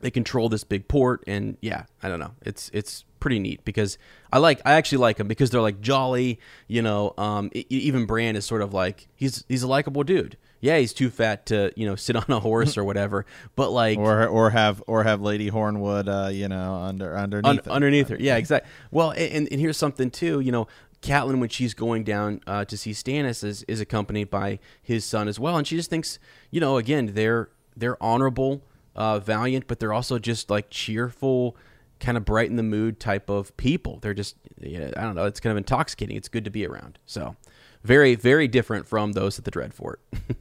they 0.00 0.12
control 0.12 0.48
this 0.48 0.62
big 0.62 0.86
port 0.86 1.24
and 1.26 1.56
yeah, 1.60 1.84
I 2.04 2.08
don't 2.08 2.20
know. 2.20 2.34
It's 2.42 2.70
it's 2.72 3.04
pretty 3.18 3.38
neat 3.38 3.64
because 3.64 3.98
I 4.32 4.38
like 4.38 4.60
I 4.64 4.74
actually 4.74 4.98
like 4.98 5.16
them 5.16 5.28
because 5.28 5.50
they're 5.50 5.62
like 5.62 5.80
jolly, 5.80 6.38
you 6.68 6.82
know. 6.82 7.14
Um, 7.16 7.50
even 7.54 8.04
Brand 8.04 8.36
is 8.36 8.44
sort 8.44 8.62
of 8.62 8.74
like 8.74 9.08
he's 9.16 9.44
he's 9.48 9.62
a 9.62 9.68
likable 9.68 10.02
dude. 10.02 10.36
Yeah, 10.62 10.78
he's 10.78 10.94
too 10.94 11.10
fat 11.10 11.44
to 11.46 11.70
you 11.76 11.86
know 11.86 11.96
sit 12.06 12.16
on 12.16 12.24
a 12.28 12.40
horse 12.40 12.78
or 12.78 12.84
whatever, 12.84 13.26
but 13.54 13.70
like 13.70 13.98
or 13.98 14.26
or 14.26 14.48
have 14.50 14.82
or 14.86 15.04
have 15.04 15.20
Lady 15.20 15.50
Hornwood, 15.50 16.08
uh, 16.08 16.30
you 16.30 16.48
know, 16.48 16.76
under 16.76 17.14
underneath 17.14 17.66
un, 17.68 17.74
underneath 17.74 18.08
her. 18.08 18.16
Yeah, 18.18 18.36
exactly. 18.36 18.70
Well, 18.90 19.10
and, 19.10 19.48
and 19.50 19.60
here's 19.60 19.76
something 19.76 20.10
too, 20.10 20.40
you 20.40 20.52
know. 20.52 20.66
Catelyn, 21.02 21.40
when 21.40 21.48
she's 21.48 21.74
going 21.74 22.04
down 22.04 22.40
uh, 22.46 22.64
to 22.64 22.76
see 22.78 22.92
Stannis, 22.92 23.42
is, 23.42 23.64
is 23.64 23.80
accompanied 23.80 24.30
by 24.30 24.60
his 24.80 25.04
son 25.04 25.26
as 25.26 25.36
well, 25.36 25.56
and 25.56 25.66
she 25.66 25.74
just 25.74 25.90
thinks, 25.90 26.20
you 26.52 26.60
know, 26.60 26.76
again, 26.76 27.10
they're 27.14 27.50
they're 27.76 28.00
honorable 28.00 28.62
uh, 28.94 29.18
valiant, 29.18 29.66
but 29.66 29.80
they're 29.80 29.92
also 29.92 30.18
just 30.18 30.50
like 30.50 30.70
cheerful, 30.70 31.56
kind 32.00 32.16
of 32.16 32.24
brighten 32.24 32.56
the 32.56 32.62
mood 32.62 33.00
type 33.00 33.30
of 33.30 33.56
people. 33.56 33.98
They're 34.00 34.14
just, 34.14 34.36
yeah, 34.60 34.90
I 34.96 35.02
don't 35.02 35.14
know, 35.14 35.24
it's 35.24 35.40
kind 35.40 35.50
of 35.52 35.56
intoxicating. 35.56 36.16
It's 36.16 36.28
good 36.28 36.44
to 36.44 36.50
be 36.50 36.66
around. 36.66 36.98
So, 37.06 37.36
very, 37.84 38.14
very 38.14 38.48
different 38.48 38.86
from 38.86 39.12
those 39.12 39.38
at 39.38 39.44
the 39.44 39.50
Dreadfort. 39.50 39.96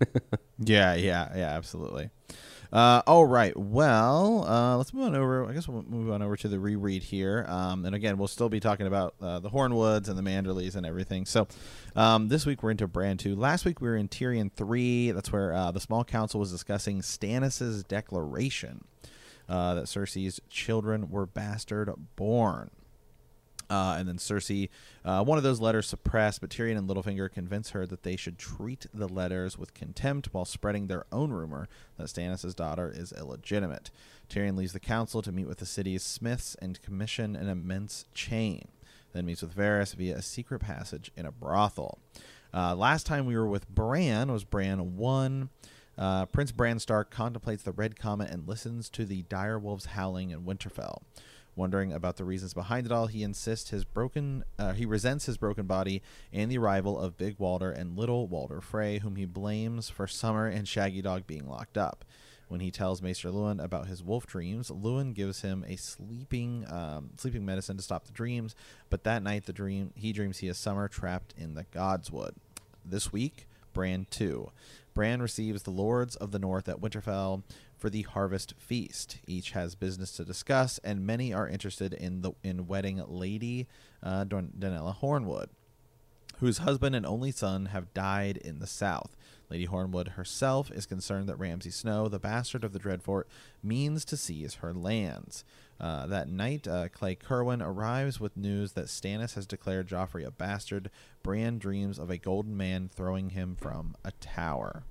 yeah, 0.59 0.95
yeah, 0.95 1.29
yeah, 1.35 1.49
absolutely. 1.49 2.09
Uh, 2.71 3.01
all 3.05 3.25
right. 3.25 3.55
Well, 3.57 4.45
uh, 4.47 4.77
let's 4.77 4.93
move 4.93 5.07
on 5.07 5.15
over. 5.15 5.45
I 5.45 5.53
guess 5.53 5.67
we'll 5.67 5.83
move 5.83 6.09
on 6.09 6.21
over 6.21 6.37
to 6.37 6.47
the 6.47 6.57
reread 6.57 7.03
here. 7.03 7.45
Um, 7.49 7.85
and 7.85 7.93
again, 7.93 8.17
we'll 8.17 8.29
still 8.29 8.47
be 8.47 8.61
talking 8.61 8.87
about 8.87 9.13
uh, 9.21 9.39
the 9.39 9.49
Hornwoods 9.49 10.07
and 10.07 10.17
the 10.17 10.21
Manderlys 10.21 10.75
and 10.75 10.85
everything. 10.85 11.25
So 11.25 11.47
um, 11.97 12.29
this 12.29 12.45
week 12.45 12.63
we're 12.63 12.71
into 12.71 12.87
Bran 12.87 13.17
2. 13.17 13.35
Last 13.35 13.65
week 13.65 13.81
we 13.81 13.89
were 13.89 13.97
in 13.97 14.07
Tyrion 14.07 14.51
3. 14.53 15.11
That's 15.11 15.33
where 15.33 15.53
uh, 15.53 15.71
the 15.71 15.81
small 15.81 16.05
council 16.05 16.39
was 16.39 16.51
discussing 16.51 17.01
Stannis' 17.01 17.85
declaration 17.85 18.85
uh, 19.49 19.75
that 19.75 19.85
Cersei's 19.85 20.39
children 20.49 21.09
were 21.09 21.25
bastard 21.25 21.91
born. 22.15 22.71
Uh, 23.71 23.95
and 23.97 24.05
then 24.05 24.17
Cersei, 24.17 24.67
uh, 25.05 25.23
one 25.23 25.37
of 25.37 25.45
those 25.45 25.61
letters 25.61 25.87
suppressed, 25.87 26.41
but 26.41 26.49
Tyrion 26.49 26.77
and 26.77 26.89
Littlefinger 26.89 27.31
convince 27.31 27.69
her 27.69 27.85
that 27.85 28.03
they 28.03 28.17
should 28.17 28.37
treat 28.37 28.85
the 28.93 29.07
letters 29.07 29.57
with 29.57 29.73
contempt 29.73 30.33
while 30.33 30.43
spreading 30.43 30.87
their 30.87 31.05
own 31.09 31.31
rumor 31.31 31.69
that 31.97 32.07
Stannis' 32.07 32.53
daughter 32.53 32.91
is 32.93 33.13
illegitimate. 33.13 33.89
Tyrion 34.29 34.57
leaves 34.57 34.73
the 34.73 34.79
council 34.81 35.21
to 35.21 35.31
meet 35.31 35.47
with 35.47 35.59
the 35.59 35.65
city's 35.65 36.03
smiths 36.03 36.57
and 36.61 36.81
commission 36.81 37.33
an 37.33 37.47
immense 37.47 38.07
chain. 38.13 38.67
Then 39.13 39.25
meets 39.25 39.41
with 39.41 39.55
Varys 39.55 39.95
via 39.95 40.17
a 40.17 40.21
secret 40.21 40.59
passage 40.59 41.09
in 41.15 41.25
a 41.25 41.31
brothel. 41.31 41.99
Uh, 42.53 42.75
last 42.75 43.05
time 43.05 43.25
we 43.25 43.37
were 43.37 43.47
with 43.47 43.69
Bran 43.69 44.29
was 44.29 44.43
Bran 44.43 44.97
1. 44.97 45.49
Uh, 45.97 46.25
Prince 46.25 46.51
Bran 46.51 46.79
Stark 46.79 47.09
contemplates 47.09 47.63
the 47.63 47.71
Red 47.71 47.97
Comet 47.97 48.31
and 48.31 48.45
listens 48.45 48.89
to 48.89 49.05
the 49.05 49.21
dire 49.23 49.57
wolves 49.57 49.85
howling 49.85 50.31
in 50.31 50.41
Winterfell. 50.43 51.03
Wondering 51.61 51.93
about 51.93 52.17
the 52.17 52.25
reasons 52.25 52.55
behind 52.55 52.87
it 52.87 52.91
all, 52.91 53.05
he 53.05 53.21
insists 53.21 53.69
his 53.69 53.85
broken 53.85 54.43
uh, 54.57 54.73
he 54.73 54.83
resents 54.83 55.27
his 55.27 55.37
broken 55.37 55.67
body 55.67 56.01
and 56.33 56.49
the 56.49 56.57
arrival 56.57 56.99
of 56.99 57.17
Big 57.17 57.35
Walder 57.37 57.69
and 57.69 57.95
Little 57.95 58.25
Walder 58.25 58.61
Frey, 58.61 58.97
whom 58.97 59.15
he 59.15 59.25
blames 59.25 59.87
for 59.87 60.07
Summer 60.07 60.47
and 60.47 60.67
Shaggy 60.67 61.03
Dog 61.03 61.27
being 61.27 61.47
locked 61.47 61.77
up. 61.77 62.03
When 62.47 62.61
he 62.61 62.71
tells 62.71 63.03
Maester 63.03 63.29
Luwin 63.29 63.63
about 63.63 63.85
his 63.85 64.01
wolf 64.01 64.25
dreams, 64.25 64.71
Luwin 64.71 65.13
gives 65.13 65.41
him 65.41 65.63
a 65.67 65.75
sleeping 65.75 66.65
um, 66.67 67.11
sleeping 67.17 67.45
medicine 67.45 67.77
to 67.77 67.83
stop 67.83 68.05
the 68.05 68.11
dreams. 68.11 68.55
But 68.89 69.03
that 69.03 69.21
night, 69.21 69.45
the 69.45 69.53
dream 69.53 69.91
he 69.95 70.13
dreams 70.13 70.39
he 70.39 70.47
is 70.47 70.57
Summer 70.57 70.87
trapped 70.87 71.35
in 71.37 71.53
the 71.53 71.65
Godswood. 71.65 72.33
This 72.83 73.13
week, 73.13 73.47
Bran 73.71 74.07
two. 74.09 74.49
Bran 74.95 75.21
receives 75.21 75.61
the 75.61 75.69
Lords 75.69 76.15
of 76.15 76.31
the 76.31 76.39
North 76.39 76.67
at 76.67 76.81
Winterfell 76.81 77.43
for 77.81 77.89
the 77.89 78.03
harvest 78.03 78.53
feast. 78.59 79.17
Each 79.25 79.51
has 79.51 79.73
business 79.73 80.11
to 80.13 80.23
discuss, 80.23 80.79
and 80.83 81.05
many 81.05 81.33
are 81.33 81.47
interested 81.47 81.93
in 81.93 82.21
the 82.21 82.33
in 82.43 82.67
wedding 82.67 83.03
Lady 83.07 83.67
uh, 84.03 84.23
Hornwood, 84.23 85.47
whose 86.37 86.59
husband 86.59 86.95
and 86.95 87.05
only 87.07 87.31
son 87.31 87.65
have 87.67 87.93
died 87.95 88.37
in 88.37 88.59
the 88.59 88.67
South. 88.67 89.17
Lady 89.49 89.65
Hornwood 89.65 90.09
herself 90.09 90.71
is 90.71 90.85
concerned 90.85 91.27
that 91.27 91.39
Ramsay 91.39 91.71
Snow, 91.71 92.07
the 92.07 92.19
bastard 92.19 92.63
of 92.63 92.71
the 92.71 92.79
Dreadfort, 92.79 93.23
means 93.63 94.05
to 94.05 94.15
seize 94.15 94.55
her 94.55 94.73
lands. 94.73 95.43
Uh, 95.79 96.05
that 96.05 96.29
night, 96.29 96.67
uh, 96.67 96.87
Cley 96.87 97.15
Cerwyn 97.17 97.65
arrives 97.65 98.19
with 98.19 98.37
news 98.37 98.73
that 98.73 98.85
Stannis 98.85 99.33
has 99.33 99.47
declared 99.47 99.87
Joffrey 99.87 100.25
a 100.25 100.31
bastard. 100.31 100.91
Bran 101.23 101.57
dreams 101.57 101.97
of 101.97 102.11
a 102.11 102.19
golden 102.19 102.55
man 102.55 102.91
throwing 102.93 103.31
him 103.31 103.55
from 103.59 103.95
a 104.05 104.11
tower. 104.11 104.83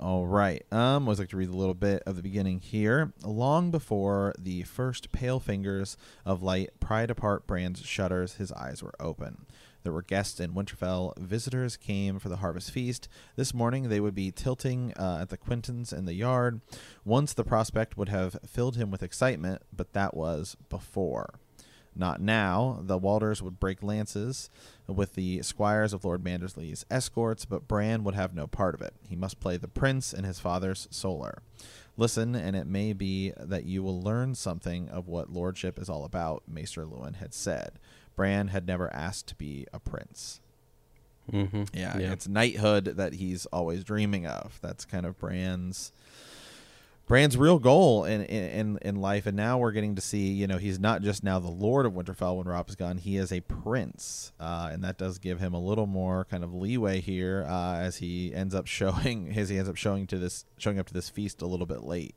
All 0.00 0.28
right. 0.28 0.64
Um, 0.70 0.78
I 0.78 1.06
always 1.06 1.18
like 1.18 1.30
to 1.30 1.36
read 1.36 1.48
a 1.48 1.56
little 1.56 1.74
bit 1.74 2.04
of 2.06 2.14
the 2.14 2.22
beginning 2.22 2.60
here. 2.60 3.12
Long 3.24 3.72
before 3.72 4.32
the 4.38 4.62
first 4.62 5.10
pale 5.10 5.40
fingers 5.40 5.96
of 6.24 6.40
light 6.40 6.70
pried 6.78 7.10
apart 7.10 7.48
Bran's 7.48 7.84
shutters, 7.84 8.34
his 8.34 8.52
eyes 8.52 8.80
were 8.80 8.94
open. 9.00 9.46
There 9.82 9.92
were 9.92 10.02
guests 10.02 10.38
in 10.38 10.52
Winterfell. 10.52 11.18
Visitors 11.18 11.76
came 11.76 12.20
for 12.20 12.28
the 12.28 12.36
harvest 12.36 12.70
feast. 12.70 13.08
This 13.34 13.52
morning 13.52 13.88
they 13.88 13.98
would 13.98 14.14
be 14.14 14.30
tilting 14.30 14.92
uh, 14.96 15.18
at 15.22 15.30
the 15.30 15.36
quintains 15.36 15.92
in 15.92 16.04
the 16.04 16.14
yard. 16.14 16.60
Once 17.04 17.34
the 17.34 17.42
prospect 17.42 17.96
would 17.96 18.08
have 18.08 18.38
filled 18.46 18.76
him 18.76 18.92
with 18.92 19.02
excitement, 19.02 19.62
but 19.74 19.94
that 19.94 20.16
was 20.16 20.56
before. 20.68 21.40
Not 21.98 22.20
now. 22.20 22.78
The 22.80 22.98
Walders 22.98 23.42
would 23.42 23.58
break 23.58 23.82
lances 23.82 24.48
with 24.86 25.14
the 25.14 25.42
squires 25.42 25.92
of 25.92 26.04
Lord 26.04 26.22
Mandersley's 26.22 26.86
escorts, 26.90 27.44
but 27.44 27.66
Bran 27.66 28.04
would 28.04 28.14
have 28.14 28.34
no 28.34 28.46
part 28.46 28.74
of 28.74 28.82
it. 28.82 28.94
He 29.08 29.16
must 29.16 29.40
play 29.40 29.56
the 29.56 29.68
prince 29.68 30.12
in 30.12 30.24
his 30.24 30.38
father's 30.38 30.86
solar. 30.90 31.42
Listen, 31.96 32.36
and 32.36 32.54
it 32.54 32.66
may 32.68 32.92
be 32.92 33.32
that 33.36 33.64
you 33.64 33.82
will 33.82 34.00
learn 34.00 34.36
something 34.36 34.88
of 34.88 35.08
what 35.08 35.32
lordship 35.32 35.78
is 35.80 35.88
all 35.88 36.04
about, 36.04 36.44
Maester 36.46 36.84
Luwin 36.84 37.16
had 37.16 37.34
said. 37.34 37.72
Bran 38.14 38.48
had 38.48 38.66
never 38.66 38.92
asked 38.94 39.26
to 39.28 39.34
be 39.34 39.66
a 39.72 39.80
prince. 39.80 40.40
Mm-hmm. 41.32 41.64
Yeah, 41.74 41.98
yeah, 41.98 42.12
it's 42.12 42.28
knighthood 42.28 42.84
that 42.96 43.14
he's 43.14 43.46
always 43.46 43.84
dreaming 43.84 44.26
of. 44.26 44.58
That's 44.62 44.84
kind 44.84 45.04
of 45.04 45.18
Bran's 45.18 45.92
Bran's 47.08 47.38
real 47.38 47.58
goal 47.58 48.04
in, 48.04 48.22
in 48.24 48.78
in 48.82 48.96
life, 48.96 49.26
and 49.26 49.34
now 49.34 49.56
we're 49.56 49.72
getting 49.72 49.94
to 49.94 50.02
see. 50.02 50.28
You 50.28 50.46
know, 50.46 50.58
he's 50.58 50.78
not 50.78 51.00
just 51.00 51.24
now 51.24 51.38
the 51.38 51.50
Lord 51.50 51.86
of 51.86 51.94
Winterfell 51.94 52.36
when 52.36 52.46
Robb 52.46 52.68
is 52.68 52.76
gone. 52.76 52.98
He 52.98 53.16
is 53.16 53.32
a 53.32 53.40
prince, 53.40 54.32
uh, 54.38 54.68
and 54.70 54.84
that 54.84 54.98
does 54.98 55.18
give 55.18 55.40
him 55.40 55.54
a 55.54 55.58
little 55.58 55.86
more 55.86 56.26
kind 56.26 56.44
of 56.44 56.52
leeway 56.52 57.00
here 57.00 57.46
uh, 57.48 57.76
as 57.76 57.96
he 57.96 58.34
ends 58.34 58.54
up 58.54 58.66
showing 58.68 59.36
as 59.36 59.48
he 59.48 59.56
ends 59.56 59.70
up 59.70 59.76
showing 59.76 60.06
to 60.08 60.18
this 60.18 60.44
showing 60.58 60.78
up 60.78 60.86
to 60.86 60.94
this 60.94 61.08
feast 61.08 61.40
a 61.40 61.46
little 61.46 61.66
bit 61.66 61.82
late. 61.82 62.14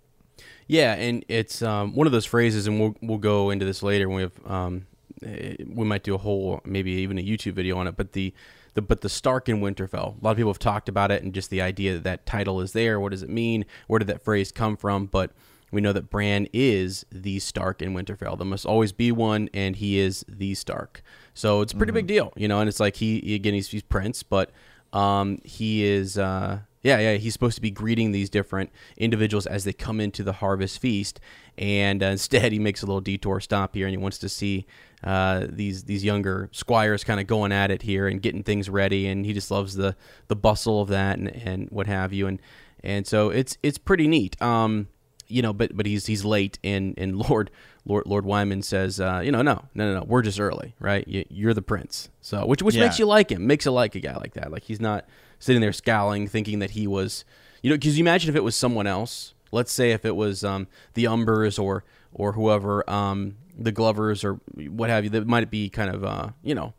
Yeah, 0.67 0.93
and 0.93 1.23
it's 1.27 1.61
um, 1.61 1.95
one 1.95 2.05
of 2.05 2.13
those 2.13 2.25
phrases, 2.25 2.67
and 2.67 2.79
we'll 2.79 2.95
we'll 3.01 3.17
go 3.17 3.49
into 3.49 3.65
this 3.65 3.81
later 3.81 4.09
when 4.09 4.17
we 4.17 4.21
have 4.23 4.51
um, 4.51 4.87
eh, 5.23 5.55
we 5.67 5.85
might 5.85 6.03
do 6.03 6.15
a 6.15 6.17
whole 6.17 6.59
maybe 6.65 6.91
even 6.91 7.17
a 7.17 7.23
YouTube 7.23 7.53
video 7.53 7.77
on 7.77 7.87
it, 7.87 7.95
but 7.95 8.11
the 8.11 8.33
the 8.73 8.81
but 8.81 9.01
the 9.01 9.09
Stark 9.09 9.49
in 9.49 9.61
Winterfell. 9.61 10.19
A 10.21 10.23
lot 10.23 10.31
of 10.31 10.37
people 10.37 10.51
have 10.51 10.59
talked 10.59 10.89
about 10.89 11.11
it 11.11 11.23
and 11.23 11.33
just 11.33 11.49
the 11.49 11.61
idea 11.61 11.93
that 11.93 12.03
that 12.03 12.25
title 12.25 12.61
is 12.61 12.73
there. 12.73 12.99
What 12.99 13.11
does 13.11 13.23
it 13.23 13.29
mean? 13.29 13.65
Where 13.87 13.99
did 13.99 14.07
that 14.07 14.21
phrase 14.21 14.51
come 14.51 14.77
from? 14.77 15.05
But 15.07 15.31
we 15.71 15.81
know 15.81 15.93
that 15.93 16.09
Bran 16.09 16.47
is 16.53 17.05
the 17.11 17.39
Stark 17.39 17.81
in 17.81 17.93
Winterfell. 17.93 18.37
There 18.37 18.45
must 18.45 18.65
always 18.65 18.91
be 18.91 19.11
one, 19.11 19.49
and 19.53 19.75
he 19.75 19.99
is 19.99 20.25
the 20.27 20.53
Stark. 20.55 21.01
So 21.33 21.61
it's 21.61 21.73
a 21.73 21.75
pretty 21.75 21.91
mm-hmm. 21.91 21.97
big 21.97 22.07
deal, 22.07 22.33
you 22.35 22.47
know. 22.47 22.59
And 22.59 22.67
it's 22.67 22.79
like 22.79 22.97
he 22.97 23.35
again 23.35 23.53
he's, 23.53 23.69
he's 23.69 23.83
Prince, 23.83 24.23
but 24.23 24.51
um, 24.93 25.39
he 25.43 25.83
is. 25.83 26.17
Uh, 26.17 26.59
yeah, 26.83 26.99
yeah, 26.99 27.13
he's 27.13 27.33
supposed 27.33 27.55
to 27.55 27.61
be 27.61 27.69
greeting 27.69 28.11
these 28.11 28.29
different 28.29 28.71
individuals 28.97 29.45
as 29.45 29.63
they 29.63 29.73
come 29.73 29.99
into 29.99 30.23
the 30.23 30.33
harvest 30.33 30.79
feast, 30.79 31.19
and 31.57 32.01
uh, 32.01 32.05
instead 32.17 32.51
he 32.51 32.59
makes 32.59 32.81
a 32.81 32.85
little 32.85 33.01
detour 33.01 33.39
stop 33.39 33.75
here, 33.75 33.85
and 33.85 33.91
he 33.91 33.97
wants 33.97 34.17
to 34.19 34.29
see 34.29 34.65
uh, 35.03 35.45
these 35.49 35.83
these 35.83 36.03
younger 36.03 36.49
squires 36.51 37.03
kind 37.03 37.19
of 37.19 37.27
going 37.27 37.51
at 37.51 37.71
it 37.71 37.83
here 37.83 38.07
and 38.07 38.21
getting 38.21 38.43
things 38.43 38.69
ready, 38.69 39.07
and 39.07 39.25
he 39.25 39.33
just 39.33 39.51
loves 39.51 39.75
the 39.75 39.95
the 40.27 40.35
bustle 40.35 40.81
of 40.81 40.89
that 40.89 41.17
and, 41.17 41.29
and 41.29 41.69
what 41.69 41.87
have 41.87 42.13
you, 42.13 42.27
and 42.27 42.41
and 42.83 43.05
so 43.05 43.29
it's 43.29 43.57
it's 43.61 43.77
pretty 43.77 44.07
neat. 44.07 44.41
Um, 44.41 44.87
you 45.27 45.41
know, 45.41 45.53
but 45.53 45.75
but 45.75 45.85
he's 45.85 46.07
he's 46.07 46.25
late, 46.25 46.57
and 46.63 46.95
and 46.97 47.15
Lord 47.29 47.51
Lord 47.85 48.05
Lord 48.05 48.25
Wyman 48.25 48.61
says, 48.63 48.99
uh, 48.99 49.21
you 49.23 49.31
know, 49.31 49.41
no, 49.41 49.65
no, 49.73 49.85
no, 49.85 49.99
no, 49.99 50.03
we're 50.03 50.21
just 50.21 50.39
early, 50.39 50.75
right? 50.79 51.07
You, 51.07 51.49
are 51.49 51.53
the 51.53 51.61
prince, 51.61 52.09
so 52.21 52.45
which 52.45 52.61
which 52.61 52.75
yeah. 52.75 52.85
makes 52.85 52.99
you 52.99 53.05
like 53.05 53.31
him, 53.31 53.47
makes 53.47 53.65
you 53.65 53.71
like 53.71 53.95
a 53.95 53.99
guy 53.99 54.15
like 54.17 54.33
that, 54.33 54.51
like 54.51 54.63
he's 54.63 54.81
not 54.81 55.05
sitting 55.41 55.61
there 55.61 55.73
scowling, 55.73 56.27
thinking 56.27 56.59
that 56.59 56.71
he 56.71 56.87
was, 56.87 57.25
you 57.61 57.69
know, 57.69 57.75
because 57.75 57.97
you 57.97 58.03
imagine 58.03 58.29
if 58.29 58.35
it 58.37 58.43
was 58.43 58.55
someone 58.55 58.87
else. 58.87 59.33
Let's 59.51 59.73
say 59.73 59.91
if 59.91 60.05
it 60.05 60.15
was 60.15 60.45
um, 60.45 60.67
the 60.93 61.03
Umbers 61.03 61.61
or 61.61 61.83
or 62.13 62.33
whoever, 62.33 62.89
um, 62.89 63.35
the 63.57 63.71
Glovers 63.73 64.23
or 64.23 64.39
what 64.55 64.89
have 64.89 65.03
you, 65.03 65.09
that 65.09 65.27
might 65.27 65.49
be 65.49 65.69
kind 65.69 65.93
of, 65.93 66.05
uh, 66.05 66.29
you 66.41 66.55
know, 66.55 66.73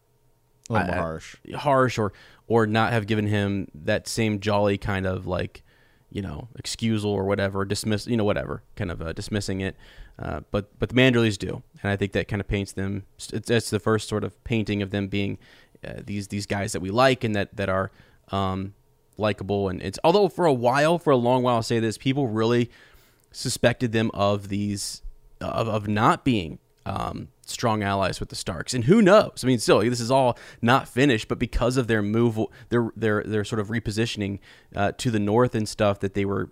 a 0.71 0.73
little 0.73 0.89
more 0.89 0.97
harsh, 0.97 1.37
harsh, 1.55 1.99
or 1.99 2.13
or 2.47 2.67
not 2.67 2.93
have 2.93 3.07
given 3.07 3.27
him 3.27 3.69
that 3.75 4.09
same 4.09 4.41
jolly 4.41 4.79
kind 4.79 5.07
of 5.07 5.27
like, 5.27 5.63
you 6.11 6.23
know, 6.23 6.49
excusal 6.57 7.11
or 7.11 7.25
whatever, 7.25 7.65
dismiss, 7.65 8.07
you 8.07 8.17
know, 8.17 8.25
whatever, 8.25 8.63
kind 8.77 8.91
of 8.91 9.03
uh, 9.03 9.13
dismissing 9.13 9.61
it. 9.61 9.77
Uh, 10.19 10.41
but 10.51 10.79
but 10.79 10.89
the 10.89 10.95
Manderlys 10.95 11.37
do, 11.37 11.63
and 11.83 11.91
I 11.91 11.97
think 11.97 12.13
that 12.13 12.29
kind 12.29 12.41
of 12.41 12.47
paints 12.47 12.73
them. 12.73 13.05
It's, 13.17 13.51
it's 13.51 13.71
the 13.71 13.81
first 13.81 14.09
sort 14.09 14.25
of 14.25 14.43
painting 14.45 14.83
of 14.83 14.91
them 14.91 15.09
being 15.09 15.39
uh, 15.87 15.95
these 16.05 16.29
these 16.29 16.47
guys 16.47 16.73
that 16.73 16.81
we 16.81 16.91
like 16.91 17.25
and 17.25 17.35
that 17.35 17.57
that 17.57 17.69
are 17.69 17.91
um, 18.31 18.75
likable. 19.19 19.69
And 19.69 19.83
it's 19.83 19.99
although 20.05 20.29
for 20.29 20.47
a 20.47 20.53
while, 20.53 20.99
for 20.99 21.11
a 21.11 21.17
long 21.17 21.43
while, 21.43 21.57
I'll 21.57 21.63
say 21.63 21.81
this: 21.81 21.99
people 21.99 22.29
really 22.29 22.71
suspected 23.31 23.93
them 23.93 24.11
of 24.15 24.49
these 24.49 25.03
of, 25.41 25.69
of 25.69 25.89
not 25.89 26.25
being 26.25 26.59
um, 26.85 27.29
strong 27.47 27.83
allies 27.83 28.21
with 28.21 28.29
the 28.29 28.37
Starks. 28.37 28.75
And 28.75 28.85
who 28.85 29.03
knows? 29.03 29.43
I 29.43 29.47
mean, 29.47 29.59
still, 29.59 29.81
this 29.81 30.01
is 30.01 30.11
all 30.11 30.39
not 30.61 30.89
finished, 30.89 31.29
but 31.29 31.39
because 31.39 31.77
of 31.77 31.87
their 31.87 32.03
move, 32.03 32.39
their 32.69 32.91
their 32.97 33.23
their 33.25 33.45
sort 33.45 33.61
of 33.61 33.69
repositioning 33.69 34.39
uh, 34.75 34.93
to 34.99 35.11
the 35.11 35.21
north 35.21 35.55
and 35.55 35.69
stuff, 35.69 36.01
that 36.01 36.15
they 36.15 36.25
were, 36.25 36.51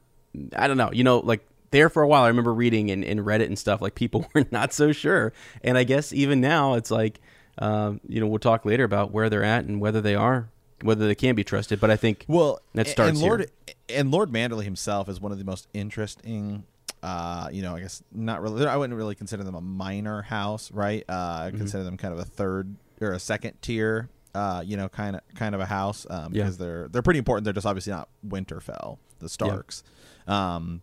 I 0.56 0.68
don't 0.68 0.76
know, 0.76 0.90
you 0.92 1.04
know, 1.04 1.18
like 1.18 1.46
there 1.70 1.88
for 1.88 2.02
a 2.02 2.08
while. 2.08 2.24
I 2.24 2.28
remember 2.28 2.52
reading 2.52 2.88
in, 2.88 3.02
in 3.02 3.18
Reddit 3.18 3.46
and 3.46 3.58
stuff, 3.58 3.80
like 3.80 3.94
people 3.94 4.26
were 4.34 4.46
not 4.50 4.72
so 4.72 4.92
sure. 4.92 5.32
And 5.62 5.76
I 5.76 5.84
guess 5.84 6.12
even 6.12 6.40
now, 6.40 6.74
it's 6.74 6.90
like, 6.90 7.20
um, 7.58 8.00
you 8.08 8.20
know, 8.20 8.26
we'll 8.26 8.38
talk 8.38 8.64
later 8.64 8.84
about 8.84 9.12
where 9.12 9.28
they're 9.28 9.44
at 9.44 9.64
and 9.64 9.80
whether 9.80 10.00
they 10.00 10.14
are 10.14 10.50
whether 10.82 11.06
they 11.06 11.14
can 11.14 11.34
be 11.34 11.44
trusted. 11.44 11.80
But 11.80 11.90
I 11.90 11.96
think 11.96 12.24
well, 12.28 12.60
that 12.74 12.86
starts 12.88 13.10
and 13.10 13.20
Lord 13.20 13.50
here. 13.66 13.76
and 14.00 14.10
Lord 14.10 14.30
Manderly 14.30 14.64
himself 14.64 15.08
is 15.08 15.20
one 15.20 15.32
of 15.32 15.38
the 15.38 15.44
most 15.44 15.68
interesting. 15.74 16.64
Uh, 17.02 17.48
you 17.50 17.62
know, 17.62 17.76
I 17.76 17.80
guess 17.80 18.02
not 18.12 18.42
really. 18.42 18.66
I 18.66 18.76
wouldn't 18.76 18.96
really 18.96 19.14
consider 19.14 19.42
them 19.42 19.54
a 19.54 19.60
minor 19.60 20.22
house, 20.22 20.70
right? 20.70 21.02
Uh, 21.08 21.44
I 21.46 21.50
consider 21.56 21.82
them 21.84 21.96
kind 21.96 22.12
of 22.12 22.20
a 22.20 22.24
third 22.24 22.74
or 23.00 23.12
a 23.12 23.18
second 23.18 23.60
tier. 23.62 24.08
Uh, 24.34 24.62
you 24.64 24.76
know, 24.76 24.88
kind 24.88 25.16
of 25.16 25.22
kind 25.34 25.54
of 25.54 25.60
a 25.60 25.66
house 25.66 26.06
um, 26.08 26.32
Yeah. 26.32 26.44
because 26.44 26.58
they're 26.58 26.88
they're 26.88 27.02
pretty 27.02 27.18
important. 27.18 27.44
They're 27.44 27.52
just 27.54 27.66
obviously 27.66 27.92
not 27.92 28.08
Winterfell, 28.26 28.98
the 29.18 29.28
Starks. 29.28 29.82
Um, 30.28 30.82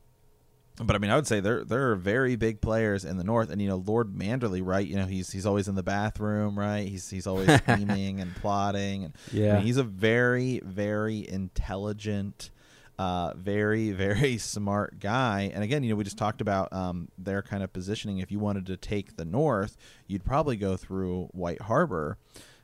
but 0.84 0.96
I 0.96 1.00
mean, 1.00 1.10
I 1.12 1.16
would 1.16 1.28
say 1.28 1.40
they're 1.40 1.63
they're 1.63 1.96
very 1.96 2.36
big 2.36 2.62
players 2.62 3.04
in 3.04 3.18
the 3.18 3.24
North, 3.24 3.50
and 3.50 3.62
you 3.62 3.68
know, 3.68 3.78
Lord 3.78 4.13
Manderly, 4.13 4.62
right? 4.63 4.86
You 4.86 4.96
know, 4.96 5.06
he's 5.06 5.32
he's 5.32 5.46
always 5.46 5.68
in 5.68 5.76
the 5.76 5.84
bathroom, 5.84 6.58
right? 6.58 6.88
He's 6.88 7.10
he's 7.10 7.26
always 7.28 7.52
scheming 7.63 8.20
and 8.22 8.36
plotting, 8.36 9.06
and 9.06 9.13
I 9.32 9.36
Yeah. 9.36 9.54
mean, 9.56 9.63
he's 9.63 9.78
a 9.78 9.84
very 9.84 10.60
very 10.63 11.28
intelligent, 11.28 12.52
uh, 13.00 13.34
very 13.36 13.92
very 14.06 14.38
smart 14.38 15.00
guy. 15.00 15.52
And 15.54 15.63
again, 15.63 15.84
you 15.84 15.90
know, 15.90 15.96
we 15.96 16.04
just 16.04 16.18
talked 16.18 16.42
about 16.42 16.72
um, 16.74 17.10
their 17.18 17.42
kind 17.42 17.63
of 17.63 17.74
positioning. 17.74 18.20
If 18.20 18.32
you 18.32 18.40
wanted 18.40 18.66
to 18.68 18.78
take 18.78 19.16
the 19.18 19.26
North, 19.26 19.78
you'd 20.08 20.24
probably 20.26 20.58
go 20.58 20.78
through 20.78 21.30
White 21.32 21.62
Harbor. 21.62 22.18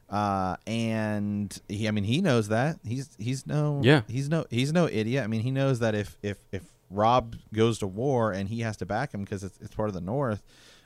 Uh, 0.10 0.58
and 0.68 1.60
he, 1.68 1.88
I 1.88 1.92
mean, 1.92 2.04
he 2.04 2.22
knows 2.22 2.50
that 2.50 2.78
he's 2.86 3.10
he's 3.18 3.48
no 3.48 3.82
Yeah. 3.84 4.02
he's 4.08 4.30
no 4.30 4.46
he's 4.52 4.72
no 4.72 4.88
idiot. 4.88 5.24
I 5.24 5.28
mean, 5.28 5.42
he 5.42 5.50
knows 5.50 5.80
that 5.80 5.96
if 5.96 6.18
if 6.22 6.38
if 6.52 6.64
Robb 6.94 7.36
goes 7.54 7.80
to 7.80 7.88
war 7.88 8.32
and 8.32 8.48
he 8.50 8.62
has 8.62 8.78
to 8.78 8.86
back 8.86 9.14
him 9.14 9.22
because 9.22 9.44
it's, 9.44 9.58
it's 9.60 9.74
part 9.76 9.90
of 9.90 9.94
the 9.96 10.02
North, 10.02 10.44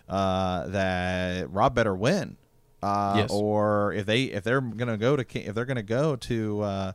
uh, 0.08 0.67
that 0.67 1.50
Robb 1.52 1.76
better 1.76 1.96
win. 1.96 2.38
Uh, 2.82 3.13
Yes. 3.17 3.32
Or 3.32 3.91
if 3.93 4.06
they 4.06 4.26
if 4.26 4.43
they're 4.43 4.62
gonna 4.62 4.98
go 4.98 5.15
to 5.15 5.26
if 5.48 5.56
they're 5.56 5.65
gonna 5.65 5.82
go 5.84 6.15
to 6.15 6.62
uh, 6.62 6.91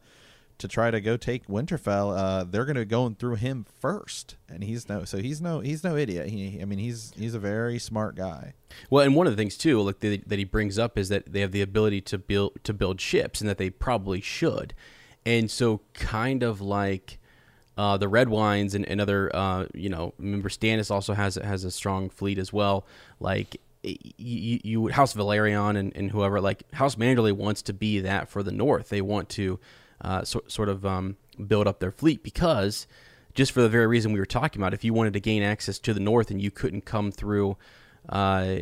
to 0.58 0.68
try 0.68 0.92
to 0.92 1.00
go 1.00 1.16
take 1.16 1.48
Winterfell, 1.48 2.16
uh, 2.16 2.44
they're 2.44 2.64
gonna 2.64 2.84
go 2.84 3.10
through 3.10 3.34
him 3.34 3.66
first, 3.80 4.36
and 4.48 4.62
he's 4.62 4.88
no 4.88 5.04
so 5.04 5.18
he's 5.18 5.40
no 5.40 5.58
he's 5.58 5.82
no 5.82 5.96
idiot. 5.96 6.28
He 6.28 6.60
I 6.62 6.64
mean 6.66 6.78
he's 6.78 7.12
he's 7.16 7.34
a 7.34 7.40
very 7.40 7.80
smart 7.80 8.14
guy. 8.14 8.54
Well, 8.90 9.04
and 9.04 9.16
one 9.16 9.26
of 9.26 9.32
the 9.32 9.36
things 9.36 9.56
too, 9.56 9.80
like 9.82 9.98
the, 9.98 10.22
that 10.26 10.38
he 10.38 10.44
brings 10.44 10.78
up 10.78 10.96
is 10.96 11.08
that 11.08 11.32
they 11.32 11.40
have 11.40 11.50
the 11.52 11.62
ability 11.62 12.00
to 12.02 12.18
build 12.18 12.52
to 12.62 12.72
build 12.72 13.00
ships, 13.00 13.40
and 13.40 13.50
that 13.50 13.58
they 13.58 13.70
probably 13.70 14.20
should. 14.20 14.72
And 15.26 15.50
so, 15.50 15.80
kind 15.94 16.42
of 16.44 16.60
like 16.60 17.18
uh, 17.76 17.96
the 17.96 18.06
Redwynes 18.06 18.74
and, 18.74 18.86
and 18.86 19.00
other, 19.00 19.34
uh, 19.34 19.66
you 19.74 19.88
know, 19.88 20.14
remember 20.18 20.48
Stannis 20.48 20.90
also 20.90 21.14
has 21.14 21.36
has 21.36 21.64
a 21.64 21.70
strong 21.70 22.10
fleet 22.10 22.38
as 22.38 22.52
well. 22.52 22.86
Like 23.20 23.60
you, 23.82 24.60
you 24.62 24.88
House 24.88 25.14
Velaryon 25.14 25.76
and, 25.76 25.96
and 25.96 26.10
whoever, 26.10 26.40
like 26.40 26.70
House 26.74 26.96
Manderly 26.96 27.32
wants 27.32 27.62
to 27.62 27.72
be 27.72 28.00
that 28.00 28.28
for 28.28 28.42
the 28.42 28.52
North. 28.52 28.88
They 28.88 29.00
want 29.00 29.28
to 29.30 29.58
uh, 30.00 30.24
so, 30.24 30.42
sort 30.46 30.68
of 30.68 30.84
um, 30.84 31.16
build 31.46 31.66
up 31.66 31.80
their 31.80 31.90
fleet 31.90 32.22
because 32.22 32.86
just 33.34 33.52
for 33.52 33.62
the 33.62 33.68
very 33.68 33.86
reason 33.86 34.12
we 34.12 34.20
were 34.20 34.26
talking 34.26 34.60
about, 34.60 34.74
if 34.74 34.84
you 34.84 34.92
wanted 34.92 35.14
to 35.14 35.20
gain 35.20 35.42
access 35.42 35.78
to 35.80 35.94
the 35.94 36.00
North 36.00 36.30
and 36.30 36.40
you 36.40 36.50
couldn't 36.50 36.84
come 36.84 37.10
through 37.10 37.56
uh, 38.08 38.56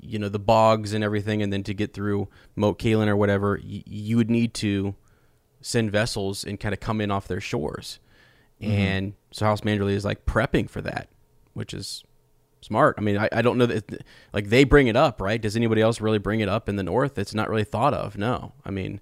you 0.00 0.18
know, 0.18 0.28
the 0.28 0.38
bogs 0.38 0.94
and 0.94 1.04
everything, 1.04 1.42
and 1.42 1.52
then 1.52 1.62
to 1.62 1.74
get 1.74 1.92
through 1.92 2.28
Moat 2.56 2.78
Cailin 2.78 3.08
or 3.08 3.16
whatever, 3.16 3.60
you 3.62 4.16
would 4.16 4.30
need 4.30 4.54
to 4.54 4.94
send 5.60 5.92
vessels 5.92 6.44
and 6.44 6.58
kind 6.58 6.72
of 6.72 6.80
come 6.80 7.00
in 7.00 7.10
off 7.10 7.28
their 7.28 7.40
shores. 7.40 7.98
And 8.60 9.14
so 9.30 9.46
House 9.46 9.60
Manderly 9.60 9.92
is 9.92 10.04
like 10.04 10.26
prepping 10.26 10.68
for 10.68 10.80
that, 10.82 11.08
which 11.54 11.72
is 11.72 12.04
smart. 12.60 12.96
I 12.98 13.02
mean, 13.02 13.18
I, 13.18 13.28
I 13.32 13.42
don't 13.42 13.58
know 13.58 13.66
that, 13.66 14.04
like, 14.32 14.48
they 14.48 14.64
bring 14.64 14.88
it 14.88 14.96
up, 14.96 15.20
right? 15.20 15.40
Does 15.40 15.56
anybody 15.56 15.80
else 15.80 16.00
really 16.00 16.18
bring 16.18 16.40
it 16.40 16.48
up 16.48 16.68
in 16.68 16.76
the 16.76 16.82
North? 16.82 17.18
It's 17.18 17.34
not 17.34 17.48
really 17.48 17.64
thought 17.64 17.94
of, 17.94 18.18
no. 18.18 18.52
I 18.64 18.70
mean, 18.70 19.00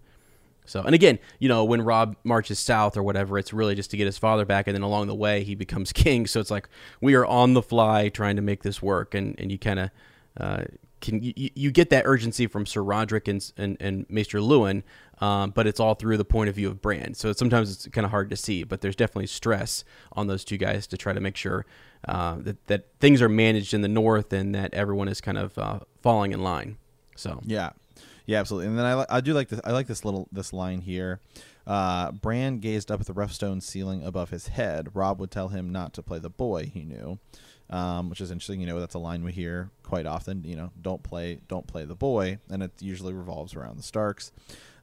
so, 0.66 0.82
and 0.82 0.94
again, 0.94 1.18
you 1.38 1.48
know, 1.48 1.64
when 1.64 1.82
Robb 1.82 2.16
marches 2.24 2.58
south 2.58 2.96
or 2.96 3.02
whatever, 3.02 3.38
it's 3.38 3.52
really 3.52 3.74
just 3.74 3.90
to 3.92 3.96
get 3.96 4.06
his 4.06 4.18
father 4.18 4.44
back, 4.44 4.66
and 4.66 4.74
then 4.74 4.82
along 4.82 5.06
the 5.06 5.14
way 5.14 5.44
he 5.44 5.54
becomes 5.54 5.92
king. 5.94 6.26
So 6.26 6.40
it's 6.40 6.50
like 6.50 6.68
we 7.00 7.14
are 7.14 7.24
on 7.24 7.54
the 7.54 7.62
fly 7.62 8.08
trying 8.08 8.36
to 8.36 8.42
make 8.42 8.62
this 8.62 8.82
work, 8.82 9.14
and 9.14 9.38
and 9.38 9.50
you 9.50 9.58
kind 9.58 9.78
of 9.78 9.90
uh, 10.38 10.64
can 11.00 11.22
you, 11.22 11.32
you 11.36 11.70
get 11.70 11.90
that 11.90 12.04
urgency 12.04 12.46
from 12.46 12.66
Sir 12.66 12.82
Roderick 12.82 13.28
and 13.28 13.52
and, 13.56 13.76
and 13.80 14.06
Maester 14.08 14.38
Luwin, 14.38 14.82
um, 15.20 15.50
but 15.50 15.66
it's 15.66 15.80
all 15.80 15.94
through 15.94 16.16
the 16.16 16.24
point 16.24 16.48
of 16.48 16.54
view 16.54 16.68
of 16.68 16.82
Bran. 16.82 17.14
So 17.14 17.32
sometimes 17.32 17.72
it's 17.72 17.88
kind 17.88 18.04
of 18.04 18.10
hard 18.10 18.30
to 18.30 18.36
see, 18.36 18.64
but 18.64 18.80
there's 18.80 18.96
definitely 18.96 19.26
stress 19.26 19.84
on 20.12 20.26
those 20.26 20.44
two 20.44 20.56
guys 20.56 20.86
to 20.88 20.96
try 20.96 21.12
to 21.12 21.20
make 21.20 21.36
sure 21.36 21.64
uh, 22.06 22.36
that 22.40 22.66
that 22.66 22.86
things 23.00 23.22
are 23.22 23.28
managed 23.28 23.74
in 23.74 23.80
the 23.80 23.88
north 23.88 24.32
and 24.32 24.54
that 24.54 24.74
everyone 24.74 25.08
is 25.08 25.20
kind 25.20 25.38
of 25.38 25.56
uh, 25.58 25.80
falling 26.02 26.32
in 26.32 26.42
line. 26.42 26.76
So 27.16 27.40
Yeah, 27.44 27.70
yeah, 28.26 28.40
absolutely. 28.40 28.68
And 28.68 28.78
then 28.78 28.86
I 28.86 29.06
I 29.08 29.20
do 29.20 29.32
like 29.34 29.48
this. 29.48 29.60
I 29.64 29.72
like 29.72 29.86
this 29.86 30.04
little 30.04 30.28
this 30.32 30.52
line 30.52 30.80
here. 30.80 31.20
Uh, 31.66 32.12
Bran 32.12 32.58
gazed 32.58 32.92
up 32.92 33.00
at 33.00 33.06
the 33.06 33.12
rough 33.12 33.32
stone 33.32 33.60
ceiling 33.60 34.04
above 34.04 34.30
his 34.30 34.48
head. 34.48 34.90
Robb 34.94 35.18
would 35.18 35.30
tell 35.30 35.48
him 35.48 35.70
not 35.72 35.92
to 35.94 36.02
play 36.02 36.18
the 36.18 36.30
boy. 36.30 36.70
He 36.72 36.84
knew, 36.84 37.18
um, 37.70 38.08
which 38.08 38.20
is 38.20 38.30
interesting. 38.30 38.60
You 38.60 38.66
know, 38.66 38.78
that's 38.78 38.94
a 38.94 39.00
line 39.00 39.24
we 39.24 39.32
hear 39.32 39.70
quite 39.82 40.06
often. 40.06 40.44
You 40.44 40.56
know, 40.56 40.70
don't 40.80 41.02
play, 41.02 41.40
don't 41.48 41.66
play 41.66 41.84
the 41.84 41.96
boy, 41.96 42.38
and 42.48 42.62
it 42.62 42.70
usually 42.80 43.12
revolves 43.12 43.56
around 43.56 43.78
the 43.78 43.82
Starks. 43.82 44.30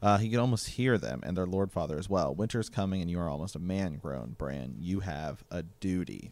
Uh, 0.04 0.18
he 0.18 0.30
could 0.30 0.40
almost 0.40 0.68
hear 0.68 0.98
them 0.98 1.22
and 1.24 1.38
their 1.38 1.46
lord 1.48 1.72
father 1.72 1.98
as 1.98 2.10
well. 2.10 2.36
Winter's 2.36 2.68
coming, 2.70 3.02
and 3.02 3.10
you 3.10 3.18
are 3.20 3.30
almost 3.30 3.56
a 3.56 3.60
man 3.60 3.96
grown, 3.96 4.36
Bran. 4.38 4.76
You 4.80 5.00
have 5.00 5.44
a 5.50 5.64
duty. 5.64 6.32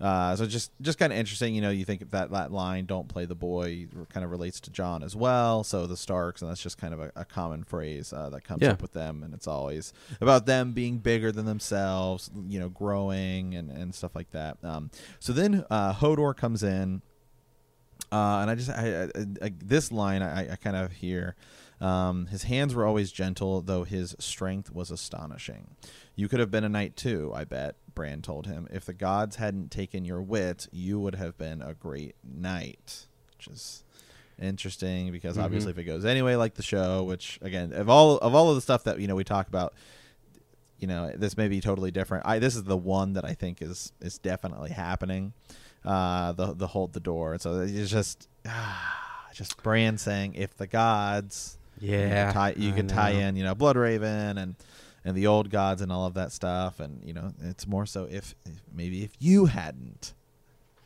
Uh, 0.00 0.34
so 0.34 0.46
just 0.46 0.72
just 0.80 0.98
kind 0.98 1.12
of 1.12 1.18
interesting, 1.18 1.54
you 1.54 1.60
know. 1.60 1.70
You 1.70 1.84
think 1.84 2.10
that 2.10 2.30
that 2.32 2.50
line 2.50 2.86
"Don't 2.86 3.06
play 3.06 3.24
the 3.24 3.36
boy" 3.36 3.86
kind 4.12 4.24
of 4.24 4.30
relates 4.32 4.58
to 4.60 4.70
Jon 4.70 5.04
as 5.04 5.14
well. 5.14 5.62
So 5.62 5.86
the 5.86 5.96
Starks, 5.96 6.42
and 6.42 6.50
that's 6.50 6.62
just 6.62 6.76
kind 6.78 6.92
of 6.94 7.00
a, 7.00 7.12
a 7.14 7.24
common 7.24 7.62
phrase 7.62 8.12
uh, 8.12 8.28
that 8.30 8.42
comes 8.42 8.62
Yeah. 8.62 8.70
up 8.72 8.82
with 8.82 8.94
them, 8.94 9.22
and 9.22 9.32
it's 9.34 9.46
always 9.46 9.92
about 10.20 10.46
them 10.46 10.72
being 10.72 10.98
bigger 10.98 11.30
than 11.30 11.44
themselves, 11.44 12.30
you 12.48 12.58
know, 12.58 12.68
growing 12.70 13.54
and 13.54 13.70
and 13.70 13.94
stuff 13.94 14.16
like 14.16 14.30
that. 14.32 14.56
Um, 14.64 14.90
so 15.20 15.32
then 15.32 15.64
uh, 15.70 15.92
Hodor 15.92 16.34
comes 16.36 16.64
in, 16.64 17.02
uh, 18.10 18.38
and 18.40 18.50
I 18.50 18.54
just 18.56 18.70
I, 18.70 19.04
I, 19.04 19.46
I, 19.46 19.52
this 19.64 19.92
line 19.92 20.22
I, 20.22 20.52
I 20.52 20.56
kind 20.56 20.76
of 20.76 20.92
hear. 20.92 21.36
Um, 21.82 22.26
his 22.26 22.44
hands 22.44 22.74
were 22.76 22.86
always 22.86 23.10
gentle, 23.10 23.60
though 23.60 23.82
his 23.82 24.14
strength 24.20 24.70
was 24.72 24.90
astonishing. 24.92 25.74
You 26.14 26.28
could 26.28 26.38
have 26.38 26.50
been 26.50 26.62
a 26.62 26.68
knight 26.68 26.96
too, 26.96 27.32
I 27.34 27.42
bet, 27.44 27.74
Bran 27.92 28.22
told 28.22 28.46
him. 28.46 28.68
If 28.70 28.84
the 28.84 28.92
gods 28.92 29.36
hadn't 29.36 29.72
taken 29.72 30.04
your 30.04 30.22
wit, 30.22 30.68
you 30.70 31.00
would 31.00 31.16
have 31.16 31.36
been 31.36 31.60
a 31.60 31.74
great 31.74 32.14
knight. 32.22 33.06
Which 33.36 33.48
is 33.48 33.82
interesting 34.40 35.10
because 35.10 35.36
Mhm. 35.36 35.42
obviously 35.42 35.72
if 35.72 35.78
it 35.78 35.84
goes 35.84 36.04
anyway 36.04 36.36
like 36.36 36.54
the 36.54 36.62
show, 36.62 37.02
which 37.02 37.38
again, 37.42 37.72
of 37.72 37.88
all 37.88 38.18
of 38.18 38.32
all 38.34 38.48
of 38.50 38.54
the 38.54 38.60
stuff 38.60 38.84
that 38.84 39.00
you 39.00 39.08
know 39.08 39.16
we 39.16 39.24
talk 39.24 39.48
about, 39.48 39.74
you 40.78 40.86
know, 40.86 41.10
this 41.16 41.36
may 41.36 41.48
be 41.48 41.60
totally 41.60 41.90
different. 41.90 42.24
I 42.26 42.38
this 42.38 42.54
is 42.54 42.62
the 42.64 42.76
one 42.76 43.14
that 43.14 43.24
I 43.24 43.34
think 43.34 43.60
is 43.60 43.92
is 44.00 44.18
definitely 44.18 44.70
happening. 44.70 45.32
Uh 45.84 46.30
the 46.32 46.54
the 46.54 46.68
hold 46.68 46.92
the 46.92 47.00
door. 47.00 47.38
So 47.40 47.60
it's 47.62 47.90
just 47.90 48.28
ah, 48.46 49.28
just 49.34 49.60
Bran 49.64 49.98
saying 49.98 50.34
if 50.34 50.56
the 50.56 50.66
gods 50.68 51.58
yeah, 51.90 52.26
could 52.26 52.34
tie, 52.34 52.54
you 52.56 52.72
could 52.72 52.88
tie 52.88 53.10
in, 53.10 53.36
you 53.36 53.44
know, 53.44 53.54
Blood 53.54 53.76
Raven 53.76 54.38
and 54.38 54.54
and 55.04 55.16
the 55.16 55.26
old 55.26 55.50
gods 55.50 55.82
and 55.82 55.90
all 55.90 56.06
of 56.06 56.14
that 56.14 56.30
stuff, 56.32 56.78
and 56.80 57.02
you 57.04 57.12
know, 57.12 57.32
it's 57.42 57.66
more 57.66 57.86
so 57.86 58.04
if, 58.10 58.34
if 58.46 58.54
maybe 58.72 59.02
if 59.02 59.10
you 59.18 59.46
hadn't 59.46 60.14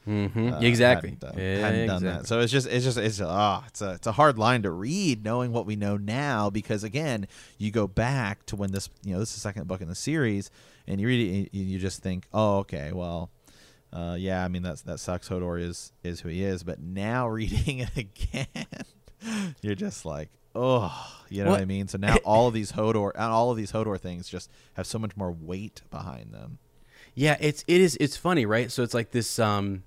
Mhm. 0.07 0.53
uh, 0.53 0.65
exactly 0.65 1.11
hadn't, 1.11 1.21
done, 1.21 1.35
Yeah, 1.37 1.59
hadn't 1.67 1.87
done 1.89 2.03
that. 2.05 2.27
So 2.29 2.39
it's 2.41 2.53
just 2.53 2.69
it's 2.69 2.85
just 2.85 2.97
it's 2.97 3.21
ah 3.21 3.65
it's 3.67 3.83
a 3.83 3.95
it's 3.95 4.07
a 4.07 4.13
hard 4.13 4.39
line 4.39 4.63
to 4.63 4.71
read 4.71 5.25
knowing 5.25 5.51
what 5.53 5.67
we 5.67 5.75
know 5.75 5.97
now 5.97 6.49
because 6.49 6.85
again 6.85 7.27
you 7.59 7.73
go 7.73 7.89
back 7.89 8.47
to 8.47 8.55
when 8.57 8.71
this 8.71 8.89
you 9.05 9.13
know 9.15 9.19
this 9.19 9.31
is 9.31 9.35
the 9.35 9.41
second 9.41 9.67
book 9.67 9.81
in 9.81 9.89
the 9.89 9.97
series 9.97 10.49
and 10.87 11.01
you 11.01 11.09
read 11.09 11.21
it 11.53 11.59
and 11.59 11.69
you 11.69 11.79
just 11.81 12.03
think 12.03 12.27
oh 12.33 12.59
okay 12.59 12.93
well. 12.93 13.31
Uh, 13.93 14.15
yeah, 14.19 14.45
I 14.45 14.49
mean 14.49 14.63
that's 14.63 14.83
that 14.83 15.01
sucks. 15.01 15.29
Hodor 15.29 15.61
is 15.61 15.93
is 16.05 16.21
who 16.21 16.29
he 16.29 16.45
is, 16.45 16.63
but 16.63 16.81
now 16.81 17.27
reading 17.41 17.81
it 17.81 17.97
again, 17.97 18.47
you're 19.63 19.75
just 19.75 20.05
like, 20.05 20.29
oh, 20.57 21.23
you 21.29 21.45
know 21.45 21.51
what 21.51 21.61
I 21.61 21.65
mean. 21.65 21.89
So 21.89 21.99
now 21.99 22.17
all 22.25 22.49
of 22.49 22.55
these 22.55 22.73
Hodor, 22.73 23.13
and 23.15 23.25
all 23.25 23.51
of 23.51 23.57
these 23.57 23.73
Hodor 23.73 24.01
things 24.01 24.29
just 24.29 24.51
have 24.75 24.87
so 24.87 24.99
much 24.99 25.17
more 25.17 25.31
weight 25.31 25.83
behind 25.91 26.33
them. 26.33 26.59
Yeah, 27.15 27.37
it's 27.41 27.65
it 27.67 27.81
is 27.81 27.97
it's 28.01 28.17
funny, 28.17 28.47
right? 28.47 28.71
So 28.71 28.83
it's 28.83 28.95
like 28.95 29.11
this 29.11 29.39
um 29.39 29.83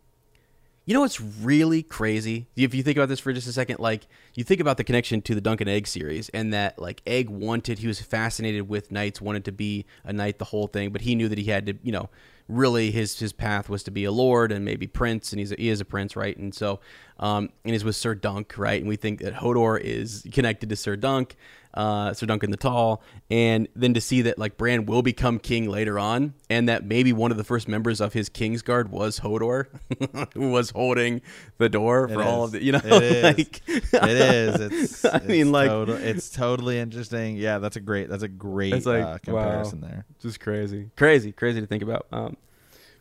you 0.86 0.96
know 0.96 1.02
what's 1.02 1.22
really 1.22 1.84
crazy? 1.84 2.48
If 2.56 2.74
you 2.74 2.82
think 2.82 2.98
about 2.98 3.10
this 3.10 3.20
for 3.20 3.32
just 3.32 3.48
a 3.48 3.54
second, 3.54 3.78
like 3.78 4.08
you 4.34 4.44
think 4.44 4.60
about 4.60 4.78
the 4.78 4.84
connection 4.84 5.22
to 5.22 5.36
the 5.36 5.42
Dunk 5.42 5.62
and 5.62 5.70
Egg 5.70 5.86
series 5.86 6.30
and 6.30 6.52
that 6.52 6.80
like 6.80 7.04
Egg 7.06 7.30
wanted 7.30 7.78
he 7.78 7.88
was 7.88 8.02
fascinated 8.02 8.68
with 8.68 8.92
knights, 8.92 9.22
wanted 9.22 9.46
to 9.46 9.52
be 9.52 9.86
a 10.04 10.12
knight 10.12 10.40
the 10.40 10.46
whole 10.46 10.66
thing, 10.66 10.90
but 10.90 11.02
he 11.02 11.14
knew 11.14 11.30
that 11.30 11.38
he 11.38 11.44
had 11.46 11.68
to, 11.68 11.76
you 11.84 11.92
know, 11.92 12.10
really 12.50 12.92
his 12.92 13.18
his 13.20 13.32
path 13.32 13.70
was 13.70 13.84
to 13.84 13.92
be 13.92 14.04
a 14.04 14.12
lord 14.12 14.52
and 14.52 14.66
maybe 14.66 14.88
prince 14.88 15.32
and 15.32 15.40
he's 15.40 15.52
a, 15.52 15.56
he 15.56 15.70
is 15.70 15.80
a 15.80 15.86
prince, 15.86 16.16
right? 16.16 16.36
And 16.36 16.54
so 16.54 16.80
um 17.20 17.50
and 17.64 17.74
he's 17.74 17.86
with 17.86 17.96
Sir 17.96 18.16
Dunk, 18.16 18.58
right? 18.58 18.80
And 18.82 18.90
we 18.90 18.96
think 18.96 19.22
that 19.22 19.36
Hodor 19.36 19.80
is 19.80 20.26
connected 20.32 20.70
to 20.70 20.76
Sir 20.76 20.96
Dunk. 20.96 21.36
Uh, 21.72 22.14
Sir 22.16 22.26
Duncan 22.26 22.50
the 22.50 22.58
Tall, 22.58 23.04
and 23.30 23.68
then 23.76 23.94
to 23.94 24.02
see 24.02 24.24
that 24.24 24.40
like 24.40 24.58
Bran 24.58 24.88
will 24.88 25.04
become 25.04 25.38
king 25.38 25.70
later 25.70 26.00
on, 26.00 26.34
and 26.50 26.68
that 26.68 26.84
maybe 26.84 27.14
one 27.14 27.30
of 27.30 27.38
the 27.38 27.44
first 27.44 27.68
members 27.68 28.02
of 28.02 28.14
his 28.14 28.28
Kingsguard 28.28 28.90
was 28.90 29.20
Hodor, 29.20 29.68
who 30.34 30.50
was 30.50 30.72
holding 30.72 31.22
the 31.60 31.70
door 31.70 32.08
for 32.08 32.16
It 32.16 32.26
all 32.28 32.46
is. 32.46 32.48
of 32.48 32.52
the, 32.54 32.64
you 32.64 32.72
know, 32.72 32.82
It 32.84 32.94
is. 33.04 33.24
like 33.24 33.62
it 33.68 34.10
is. 34.10 34.60
It's. 34.72 35.06
I 35.06 35.18
it's 35.18 35.26
mean, 35.28 35.52
like- 35.52 35.70
total- 35.70 35.96
it's 35.96 36.32
totally 36.32 36.80
interesting. 36.80 37.38
Yeah, 37.38 37.60
that's 37.60 37.76
a 37.76 37.80
great. 37.82 38.10
That's 38.10 38.24
a 38.24 38.28
great 38.28 38.74
It's 38.74 38.88
like, 38.88 39.04
uh, 39.04 39.18
comparison 39.20 39.82
there. 39.82 40.06
just 40.20 40.40
crazy, 40.40 40.90
crazy, 40.98 41.32
crazy 41.32 41.62
to 41.62 41.68
think 41.68 41.84
about. 41.84 42.08
Um, 42.12 42.36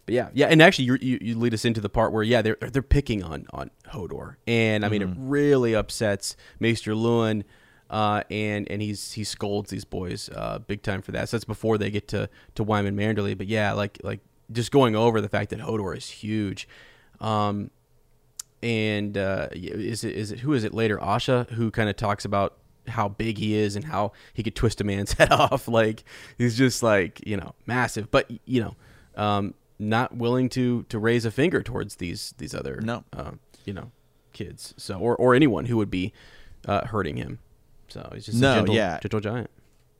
but 0.04 0.14
yeah, 0.14 0.28
yeah, 0.35 0.46
and 0.48 0.61
actually, 0.61 0.85
you're, 0.85 0.96
you 1.00 1.18
you 1.22 1.38
lead 1.38 1.54
us 1.54 1.64
into 1.64 1.81
the 1.81 1.88
part 1.88 2.12
where 2.12 2.22
yeah, 2.22 2.42
they're 2.42 2.59
they're 2.61 2.83
picking 2.83 3.22
on 3.22 3.46
on 3.50 3.70
Hodor, 3.92 4.37
and 4.46 4.85
I 4.85 4.88
mean, 4.90 5.02
it 5.02 5.09
really 5.18 5.74
upsets 5.74 6.37
Maester 6.61 6.92
Luwin, 6.92 7.44
uh, 7.90 8.22
and 8.31 8.70
and 8.70 8.83
he's 8.83 9.12
he 9.12 9.24
scolds 9.24 9.70
these 9.70 9.85
boys 9.85 10.29
uh, 10.35 10.59
big 10.59 10.83
time 10.83 11.03
for 11.03 11.12
that. 11.12 11.29
So 11.29 11.37
that's 11.37 11.44
before 11.44 11.79
they 11.79 11.90
get 11.90 12.09
to 12.09 12.29
to 12.55 12.62
Wyman 12.64 12.96
Manderly. 12.96 13.37
But 13.37 13.46
yeah, 13.46 13.72
like 13.72 13.98
like 14.03 14.20
just 14.53 14.70
going 14.70 14.96
over 14.96 15.20
the 15.20 15.29
fact 15.29 15.51
that 15.51 15.61
Hodor 15.61 15.96
is 15.96 16.09
huge. 16.09 16.68
Um, 17.20 17.70
and 18.62 19.16
uh, 19.16 19.48
is 19.53 20.05
it 20.05 20.14
is 20.16 20.33
it 20.33 20.40
who 20.40 20.53
is 20.53 20.64
it 20.64 20.74
later 20.74 20.98
Osha 20.98 21.48
who 21.51 21.70
kind 21.70 21.88
of 21.88 21.96
talks 21.96 22.24
about 22.24 22.57
how 22.88 23.09
big 23.09 23.38
he 23.38 23.55
is 23.55 23.77
and 23.77 23.85
how 23.85 24.12
he 24.33 24.42
could 24.42 24.55
twist 24.57 24.81
a 24.81 24.85
man's 24.85 25.12
head 25.18 25.31
off 25.31 25.68
like 25.68 26.05
he's 26.38 26.57
just 26.57 26.83
like 26.83 27.20
you 27.27 27.37
know 27.37 27.55
massive 27.66 28.11
but 28.11 28.31
you 28.46 28.61
know 28.62 28.77
um, 29.22 29.55
not 29.79 30.16
willing 30.16 30.48
to 30.48 30.83
to 30.85 30.98
raise 30.98 31.24
a 31.24 31.31
finger 31.31 31.62
towards 31.62 31.96
these 31.96 32.35
these 32.38 32.55
other 32.55 32.81
No. 32.83 33.05
uh, 33.12 33.33
you 33.64 33.72
know 33.74 33.92
kids 34.33 34.74
so 34.77 34.98
or 34.98 35.14
or 35.16 35.35
anyone 35.35 35.66
who 35.66 35.77
would 35.77 35.90
be 35.90 36.12
uh, 36.66 36.87
hurting 36.87 37.16
him 37.16 37.38
so 37.88 38.11
he's 38.14 38.27
just 38.27 38.40
No, 38.40 38.53
a 38.53 38.57
gentle, 38.57 38.74
yeah. 38.74 38.98
gentle 39.01 39.20
giant 39.20 39.51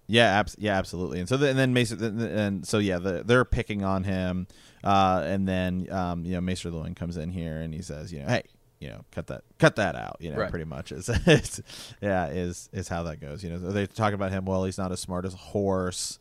Yeah, 0.07 0.39
abs- 0.41 0.57
yeah, 0.59 0.77
absolutely. 0.79 1.21
And 1.21 1.29
so, 1.29 1.37
the, 1.37 1.49
and 1.51 1.59
then 1.59 1.73
Mason, 1.73 2.03
and- 2.23 2.67
so 2.67 2.79
yeah, 2.79 2.99
the, 2.99 3.23
they're 3.25 3.45
picking 3.45 3.85
on 3.85 4.05
him, 4.05 4.47
uh, 4.85 5.23
and 5.25 5.47
then 5.49 5.87
um, 5.93 6.25
you 6.25 6.33
know, 6.35 6.41
Maester 6.41 6.71
Luwin 6.71 6.95
comes 6.97 7.17
in 7.17 7.31
here 7.31 7.59
and 7.61 7.75
he 7.75 7.83
says, 7.83 8.13
you 8.13 8.21
know, 8.21 8.29
hey, 8.29 8.43
you 8.81 8.89
know, 8.89 9.05
cut 9.11 9.27
that, 9.27 9.43
cut 9.59 9.75
that 9.77 9.97
out. 9.97 10.17
You 10.21 10.31
know, 10.31 10.39
Right. 10.39 10.51
pretty 10.51 10.65
much 10.65 10.93
is, 10.99 11.09
is, 11.09 11.61
yeah, 12.01 12.29
is 12.29 12.69
is 12.73 12.87
how 12.89 13.03
that 13.05 13.21
goes. 13.21 13.43
You 13.43 13.51
know, 13.51 13.59
they 13.59 13.87
talk 13.89 14.13
about 14.15 14.31
him. 14.31 14.45
Well, 14.45 14.65
he's 14.65 14.79
not 14.79 14.93
as 14.93 15.01
smart 15.01 15.25
as 15.25 15.35
a 15.35 15.39
horse. 15.39 16.19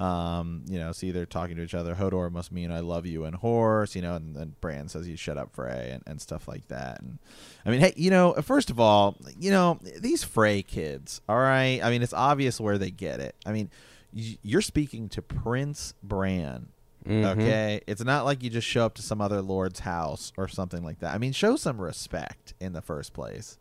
Um, 0.00 0.64
you 0.66 0.78
know, 0.78 0.92
see, 0.92 1.10
they're 1.10 1.26
talking 1.26 1.56
to 1.56 1.62
each 1.62 1.74
other. 1.74 1.94
Hodor 1.94 2.32
must 2.32 2.50
mean 2.52 2.72
I 2.72 2.80
love 2.80 3.04
you 3.04 3.24
and 3.24 3.36
horse. 3.36 3.94
You 3.94 4.02
know, 4.02 4.14
and 4.14 4.34
then 4.34 4.56
Bran 4.60 4.88
says 4.88 5.06
you 5.06 5.16
shut 5.16 5.36
up, 5.36 5.54
Frey, 5.54 5.90
and, 5.92 6.02
and 6.06 6.20
stuff 6.20 6.48
like 6.48 6.66
that. 6.68 7.00
And 7.02 7.18
I 7.66 7.70
mean, 7.70 7.80
hey, 7.80 7.92
you 7.96 8.10
know, 8.10 8.32
first 8.42 8.70
of 8.70 8.80
all, 8.80 9.16
you 9.38 9.50
know, 9.50 9.78
these 9.98 10.24
Frey 10.24 10.62
kids, 10.62 11.20
all 11.28 11.36
right. 11.38 11.80
I 11.82 11.90
mean, 11.90 12.02
it's 12.02 12.14
obvious 12.14 12.58
where 12.60 12.78
they 12.78 12.90
get 12.90 13.20
it. 13.20 13.34
I 13.44 13.52
mean, 13.52 13.68
you're 14.12 14.62
speaking 14.62 15.08
to 15.10 15.22
Prince 15.22 15.94
Bran. 16.02 16.68
Mhm. 17.06 17.24
Okay, 17.32 17.80
it's 17.86 18.04
not 18.04 18.26
like 18.26 18.42
you 18.42 18.50
just 18.50 18.66
show 18.66 18.84
up 18.84 18.92
to 18.94 19.02
some 19.02 19.22
other 19.22 19.40
lord's 19.40 19.80
house 19.80 20.32
or 20.36 20.48
something 20.48 20.84
like 20.84 20.98
that. 20.98 21.14
I 21.14 21.18
mean, 21.18 21.32
show 21.32 21.56
some 21.56 21.80
respect 21.80 22.52
in 22.60 22.74
the 22.74 22.82
first 22.82 23.14
place. 23.14 23.56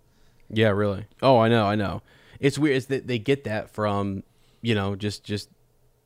Yeah, 0.50 0.70
really. 0.70 1.06
Oh, 1.22 1.38
I 1.40 1.48
know, 1.48 1.66
I 1.66 1.76
know. 1.76 2.02
It's 2.42 2.58
weird. 2.60 2.76
It's 2.76 2.88
that 2.88 3.08
they 3.08 3.18
get 3.18 3.46
that 3.46 3.70
from, 3.70 4.24
you 4.62 4.76
know, 4.76 4.96
just 4.98 5.24
just 5.24 5.48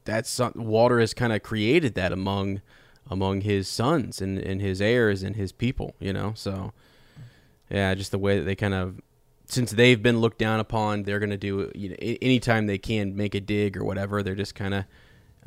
that's 0.05 0.39
Walder 0.55 0.99
has 0.99 1.13
kind 1.13 1.33
of 1.33 1.43
created 1.43 1.95
that 1.95 2.11
among 2.11 2.61
among 3.09 3.41
his 3.41 3.67
sons 3.67 4.21
and, 4.21 4.37
and 4.39 4.61
his 4.61 4.81
heirs 4.81 5.23
and 5.23 5.35
his 5.35 5.51
people. 5.51 5.95
You 5.99 6.13
know, 6.13 6.33
so 6.35 6.73
yeah, 7.69 7.93
just 7.93 8.11
the 8.11 8.19
way 8.19 8.37
that 8.37 8.45
they 8.45 8.55
kind 8.55 8.73
of 8.73 8.99
since 9.45 9.71
they've 9.71 10.01
been 10.01 10.19
looked 10.19 10.39
down 10.39 10.59
upon, 10.59 11.03
they're 11.03 11.19
gonna 11.19 11.37
do 11.37 11.71
you 11.75 11.89
know 11.89 11.95
anytime 11.99 12.67
they 12.67 12.77
can 12.77 13.15
make 13.15 13.35
a 13.35 13.41
dig 13.41 13.77
or 13.77 13.83
whatever. 13.83 14.23
They're 14.23 14.35
just 14.35 14.55
kind 14.55 14.73
of 14.73 14.85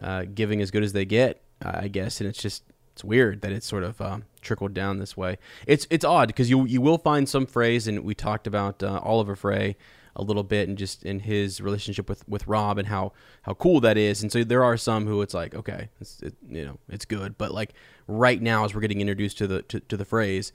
uh, 0.01 0.25
giving 0.33 0.61
as 0.61 0.71
good 0.71 0.83
as 0.83 0.93
they 0.93 1.05
get, 1.05 1.43
I 1.63 1.89
guess. 1.89 2.21
And 2.21 2.29
it's 2.29 2.41
just 2.41 2.65
it's 2.93 3.05
weird 3.05 3.43
that 3.43 3.53
it's 3.53 3.67
sort 3.67 3.83
of 3.83 4.01
um, 4.01 4.25
trickled 4.41 4.73
down 4.73 4.99
this 4.99 5.17
way. 5.17 5.39
It's 5.67 5.87
it's 5.91 6.05
odd 6.05 6.29
because 6.29 6.49
you 6.49 6.65
you 6.65 6.81
will 6.81 6.99
find 6.99 7.29
some 7.29 7.47
Freys, 7.47 7.87
and 7.87 8.05
we 8.05 8.15
talked 8.15 8.47
about 8.47 8.83
uh, 8.83 9.01
Olyvar 9.03 9.37
Frey 9.37 9.77
a 10.17 10.23
little 10.23 10.43
bit, 10.43 10.69
and 10.69 10.77
just 10.77 11.05
in 11.05 11.21
his 11.21 11.61
relationship 11.61 12.09
with, 12.09 12.29
with 12.29 12.47
Robb 12.47 12.79
and 12.79 12.89
how 12.89 13.13
how 13.43 13.55
cool 13.55 13.81
that 13.81 13.97
is. 13.97 14.23
And 14.23 14.33
so 14.33 14.43
there 14.43 14.65
are 14.65 14.77
some 14.77 15.07
who 15.07 15.23
it's 15.23 15.35
like, 15.35 15.55
okay, 15.55 15.89
it's, 16.01 16.21
it, 16.23 16.35
you 16.49 16.65
know, 16.65 16.79
it's 16.89 17.05
good, 17.05 17.39
but 17.39 17.53
like 17.53 17.75
right 18.09 18.41
now, 18.43 18.65
as 18.65 18.75
we're 18.75 18.81
getting 18.81 19.01
introduced 19.01 19.39
to 19.39 19.47
the 19.47 19.63
to, 19.63 19.81
to 19.81 19.97
the 19.97 20.05
Freys. 20.05 20.53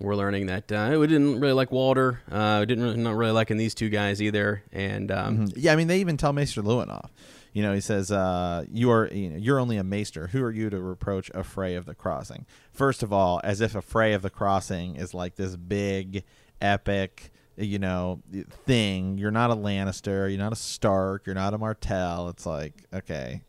We're 0.00 0.16
learning 0.16 0.46
that 0.46 0.72
uh, 0.72 0.96
we 0.98 1.06
didn't 1.06 1.38
really 1.38 1.52
like 1.52 1.70
Walder. 1.70 2.20
Uh, 2.28 2.56
we 2.60 2.66
didn't 2.66 2.82
really, 2.82 2.96
not 2.96 3.14
really 3.14 3.30
liking 3.30 3.58
these 3.58 3.76
two 3.76 3.88
guys 3.88 4.20
either. 4.20 4.64
And 4.72 5.12
um, 5.12 5.38
Mhm. 5.46 5.52
Yeah, 5.56 5.72
I 5.72 5.76
mean, 5.76 5.86
they 5.86 6.00
even 6.00 6.16
tell 6.16 6.32
Maester 6.32 6.62
Luwin 6.62 6.90
off. 6.90 7.12
You 7.52 7.62
know, 7.62 7.72
he 7.72 7.80
says, 7.80 8.10
uh, 8.10 8.64
"You 8.72 8.90
are, 8.90 9.06
you 9.12 9.30
know, 9.30 9.36
you're 9.36 9.60
only 9.60 9.76
a 9.76 9.84
maester. 9.84 10.26
Who 10.26 10.42
are 10.42 10.50
you 10.50 10.68
to 10.68 10.80
reproach 10.80 11.30
a 11.32 11.44
Frey 11.44 11.76
of 11.76 11.86
the 11.86 11.94
crossing?" 11.94 12.44
First 12.72 13.04
of 13.04 13.12
all, 13.12 13.40
as 13.44 13.60
if 13.60 13.76
a 13.76 13.80
Frey 13.80 14.14
of 14.14 14.22
the 14.22 14.30
crossing 14.30 14.96
is 14.96 15.14
like 15.14 15.36
this 15.36 15.54
big, 15.54 16.24
epic, 16.60 17.30
you 17.56 17.78
know, 17.78 18.20
thing. 18.66 19.18
You're 19.18 19.30
not 19.30 19.50
a 19.50 19.56
Lannister. 19.56 20.28
You're 20.28 20.38
not 20.38 20.52
a 20.52 20.56
Stark. 20.56 21.26
You're 21.26 21.34
not 21.34 21.54
a 21.54 21.58
Martell. 21.58 22.28
It's 22.28 22.46
like, 22.46 22.84
okay, 22.92 23.42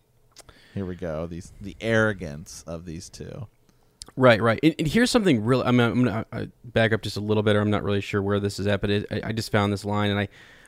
here 0.74 0.86
we 0.86 0.96
go. 0.96 1.26
These 1.26 1.54
the 1.62 1.76
arrogance 1.82 2.64
of 2.68 2.86
these 2.86 3.10
two. 3.10 3.48
Right, 4.18 4.42
right. 4.42 4.60
And, 4.64 4.76
and 4.80 4.88
here's 4.88 5.12
something 5.12 5.44
real. 5.44 5.62
I'm, 5.64 5.80
I'm 5.80 6.04
gonna 6.04 6.26
uh, 6.32 6.46
back 6.64 6.94
up 6.94 7.02
just 7.02 7.18
a 7.18 7.22
little 7.22 7.44
bit. 7.44 7.56
Or 7.56 7.62
I'm 7.62 7.72
not 7.72 7.84
really 7.84 8.02
sure 8.02 8.22
where 8.22 8.40
this 8.40 8.60
is 8.60 8.68
at, 8.68 8.82
but 8.82 8.90
it, 8.90 9.08
I, 9.12 9.30
I 9.30 9.32
just 9.32 9.52
found 9.52 9.74
this 9.74 9.84
line, 9.84 10.10
and 10.10 10.20
I, 10.20 10.28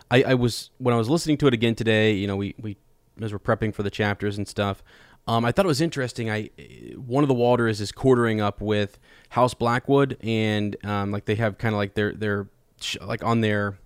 I, 0.09 0.23
I 0.23 0.33
was 0.33 0.71
when 0.79 0.93
I 0.93 0.97
was 0.97 1.09
listening 1.09 1.37
to 1.37 1.47
it 1.47 1.53
again 1.53 1.75
today. 1.75 2.13
You 2.13 2.27
know, 2.27 2.35
we 2.35 2.55
we 2.59 2.77
as 3.21 3.31
we're 3.31 3.39
prepping 3.39 3.73
for 3.73 3.83
the 3.83 3.91
chapters 3.91 4.37
and 4.37 4.47
stuff. 4.47 4.83
Um, 5.27 5.43
I 5.43 5.51
thought 5.51 5.65
it 5.65 5.67
was 5.67 5.81
interesting. 5.81 6.29
I 6.29 6.49
one 6.95 7.23
of 7.23 7.27
the 7.27 7.35
Walders 7.35 7.81
is 7.81 7.91
quartering 7.91 8.39
up 8.41 8.61
with 8.61 8.97
House 9.29 9.53
Blackwood, 9.53 10.17
and 10.21 10.75
um, 10.85 11.11
like 11.11 11.25
they 11.25 11.35
have 11.35 11.57
kind 11.57 11.75
of 11.75 11.79
like 11.79 11.95
their 11.95 12.13
their 12.13 12.47
like 13.01 13.23
on 13.23 13.41
their 13.41 13.77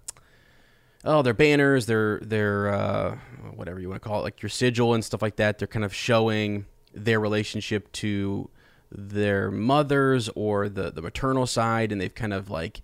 oh 1.03 1.21
their 1.21 1.33
banners, 1.33 1.85
their 1.85 2.19
their 2.19 2.69
uh, 2.69 3.17
whatever 3.55 3.79
you 3.79 3.89
want 3.89 4.01
to 4.01 4.07
call 4.07 4.19
it, 4.19 4.23
like 4.23 4.41
your 4.41 4.49
sigil 4.49 4.93
and 4.93 5.03
stuff 5.03 5.21
like 5.21 5.37
that. 5.37 5.59
They're 5.59 5.67
kind 5.67 5.85
of 5.85 5.93
showing 5.93 6.65
their 6.93 7.19
relationship 7.19 7.91
to 7.93 8.49
their 8.91 9.51
mothers 9.51 10.29
or 10.35 10.69
the 10.69 10.91
the 10.91 11.01
maternal 11.01 11.47
side, 11.47 11.91
and 11.91 11.99
they've 12.01 12.13
kind 12.13 12.33
of 12.33 12.49
like 12.49 12.81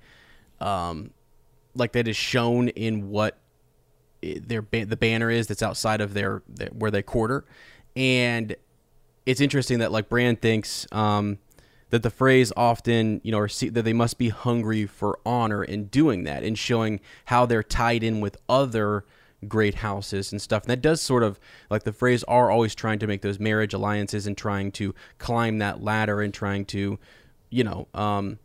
um 0.59 1.11
like 1.75 1.91
that 1.91 2.07
is 2.07 2.17
shown 2.17 2.69
in 2.69 3.09
what 3.09 3.37
their 4.21 4.65
the 4.71 4.97
banner 4.97 5.29
is 5.29 5.47
that's 5.47 5.61
outside 5.61 6.01
of 6.01 6.13
their, 6.13 6.41
their 6.47 6.69
where 6.69 6.91
they 6.91 7.01
quarter, 7.01 7.45
and 7.95 8.55
it's 9.25 9.41
interesting 9.41 9.79
that 9.79 9.91
like 9.91 10.09
Bran 10.09 10.37
thinks 10.37 10.87
um, 10.91 11.37
that 11.89 12.03
the 12.03 12.11
Freys 12.11 12.51
often 12.57 13.21
you 13.23 13.31
know 13.31 13.47
that 13.47 13.83
they 13.83 13.93
must 13.93 14.17
be 14.17 14.29
hungry 14.29 14.85
for 14.85 15.19
honor 15.25 15.63
in 15.63 15.85
doing 15.85 16.23
that 16.23 16.43
and 16.43 16.57
showing 16.57 16.99
how 17.25 17.45
they're 17.45 17.63
tied 17.63 18.03
in 18.03 18.19
with 18.19 18.37
other 18.49 19.05
great 19.47 19.75
houses 19.75 20.31
and 20.31 20.41
stuff. 20.41 20.63
And 20.63 20.71
that 20.71 20.81
does 20.81 21.01
sort 21.01 21.23
of 21.23 21.39
like 21.69 21.83
the 21.83 21.91
Freys 21.91 22.23
are 22.27 22.49
always 22.49 22.73
trying 22.73 22.99
to 22.99 23.07
make 23.07 23.21
those 23.21 23.39
marriage 23.39 23.73
alliances 23.73 24.25
and 24.25 24.37
trying 24.37 24.71
to 24.73 24.95
climb 25.17 25.59
that 25.59 25.83
ladder 25.83 26.21
and 26.21 26.33
trying 26.33 26.65
to 26.65 26.99
you 27.49 27.63
know 27.63 27.87
um, 27.93 28.39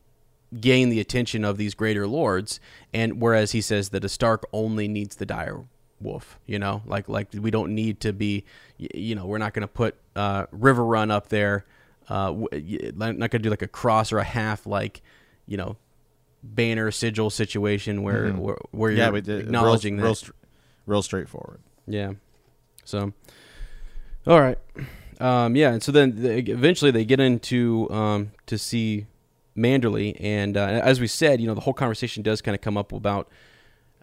gain 0.61 0.91
the 0.91 1.01
attention 1.01 1.45
of 1.45 1.57
these 1.57 1.75
greater 1.75 2.07
lords. 2.07 2.61
And 2.93 3.21
whereas 3.21 3.53
he 3.53 3.61
says 3.61 3.89
that 3.91 4.05
a 4.05 4.09
stark 4.09 4.45
only 4.53 4.89
needs 4.89 5.17
the 5.17 5.27
dire 5.27 5.65
wolf 6.01 6.37
you 6.47 6.59
know 6.59 6.83
like 6.85 7.09
like 7.09 7.29
we 7.33 7.49
don't 7.49 7.73
need 7.73 8.01
to 8.01 8.13
be 8.13 8.45
you 8.77 9.15
know 9.15 9.25
we're 9.25 9.39
not 9.39 9.55
going 9.55 9.63
to 9.63 9.69
put 9.69 9.95
uh, 10.17 10.47
Riverrun 10.47 11.13
up 11.13 11.29
there 11.29 11.65
uh, 12.13 12.31
not 12.95 13.17
going 13.19 13.31
to 13.31 13.39
do 13.39 13.51
like 13.51 13.63
a 13.63 13.69
cross 13.69 14.13
or 14.13 14.19
a 14.19 14.25
half 14.25 14.67
like 14.67 15.01
you 15.47 15.57
know 15.57 15.77
banner 16.43 16.91
sigil 16.91 17.31
situation 17.31 18.03
where 18.03 18.25
Mhm. 18.27 18.39
where, 18.39 18.59
where 18.73 18.91
yeah, 18.91 19.05
you're 19.05 19.13
we 19.13 19.21
did 19.21 19.41
acknowledging 19.41 19.95
real, 19.97 20.03
that 20.03 20.07
real, 20.09 20.15
str- 20.15 20.33
real 20.87 21.03
straightforward. 21.03 21.61
yeah. 21.87 22.13
So, 22.85 23.13
all 24.27 24.41
right. 24.41 24.59
Um, 25.21 25.55
yeah, 25.55 25.71
and 25.73 25.81
so 25.83 25.93
then 25.93 26.21
they, 26.21 26.41
eventually 26.41 26.91
they 26.91 27.05
get 27.05 27.21
into 27.21 27.89
um, 27.93 28.33
to 28.47 28.59
see 28.59 29.07
Manderly, 29.57 30.17
and 30.19 30.57
uh, 30.57 30.67
as 30.83 30.99
we 31.01 31.07
said, 31.07 31.41
you 31.41 31.47
know, 31.47 31.55
the 31.55 31.61
whole 31.61 31.75
conversation 31.75 32.25
does 32.25 32.41
kind 32.43 32.57
of 32.57 32.61
come 32.61 32.77
up 32.77 32.91
about 32.93 33.31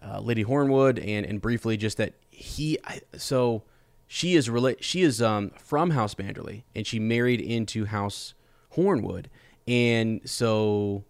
uh, 0.02 0.20
Lady 0.20 0.44
Hornwood, 0.44 0.98
and 1.06 1.26
and 1.26 1.42
briefly 1.42 1.76
just 1.76 1.98
that 1.98 2.14
he. 2.30 2.78
I, 2.84 3.00
so 3.18 3.64
she 4.12 4.34
is 4.34 4.48
rela- 4.48 4.82
She 4.82 5.02
is 5.02 5.22
um, 5.22 5.52
from 5.56 5.90
House 5.90 6.16
Manderly, 6.16 6.64
and 6.74 6.84
she 6.84 6.98
married 6.98 7.40
into 7.40 7.84
House 7.84 8.34
Hornwood, 8.74 9.26
and 9.68 10.20
so 10.28 11.04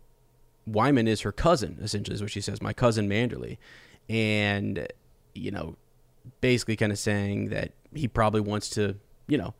Wyman 0.66 1.08
is 1.08 1.22
her 1.22 1.32
cousin, 1.32 1.78
essentially, 1.80 2.14
is 2.14 2.20
what 2.20 2.30
she 2.30 2.42
says. 2.42 2.60
My 2.60 2.74
cousin 2.74 3.08
Manderly, 3.08 3.56
and 4.10 4.86
you 5.34 5.50
know, 5.50 5.76
basically 6.42 6.76
kind 6.76 6.92
of 6.92 6.98
saying 6.98 7.48
that 7.48 7.72
he 7.94 8.06
probably 8.06 8.42
wants 8.42 8.68
to, 8.70 8.96
you 9.28 9.38
know, 9.38 9.54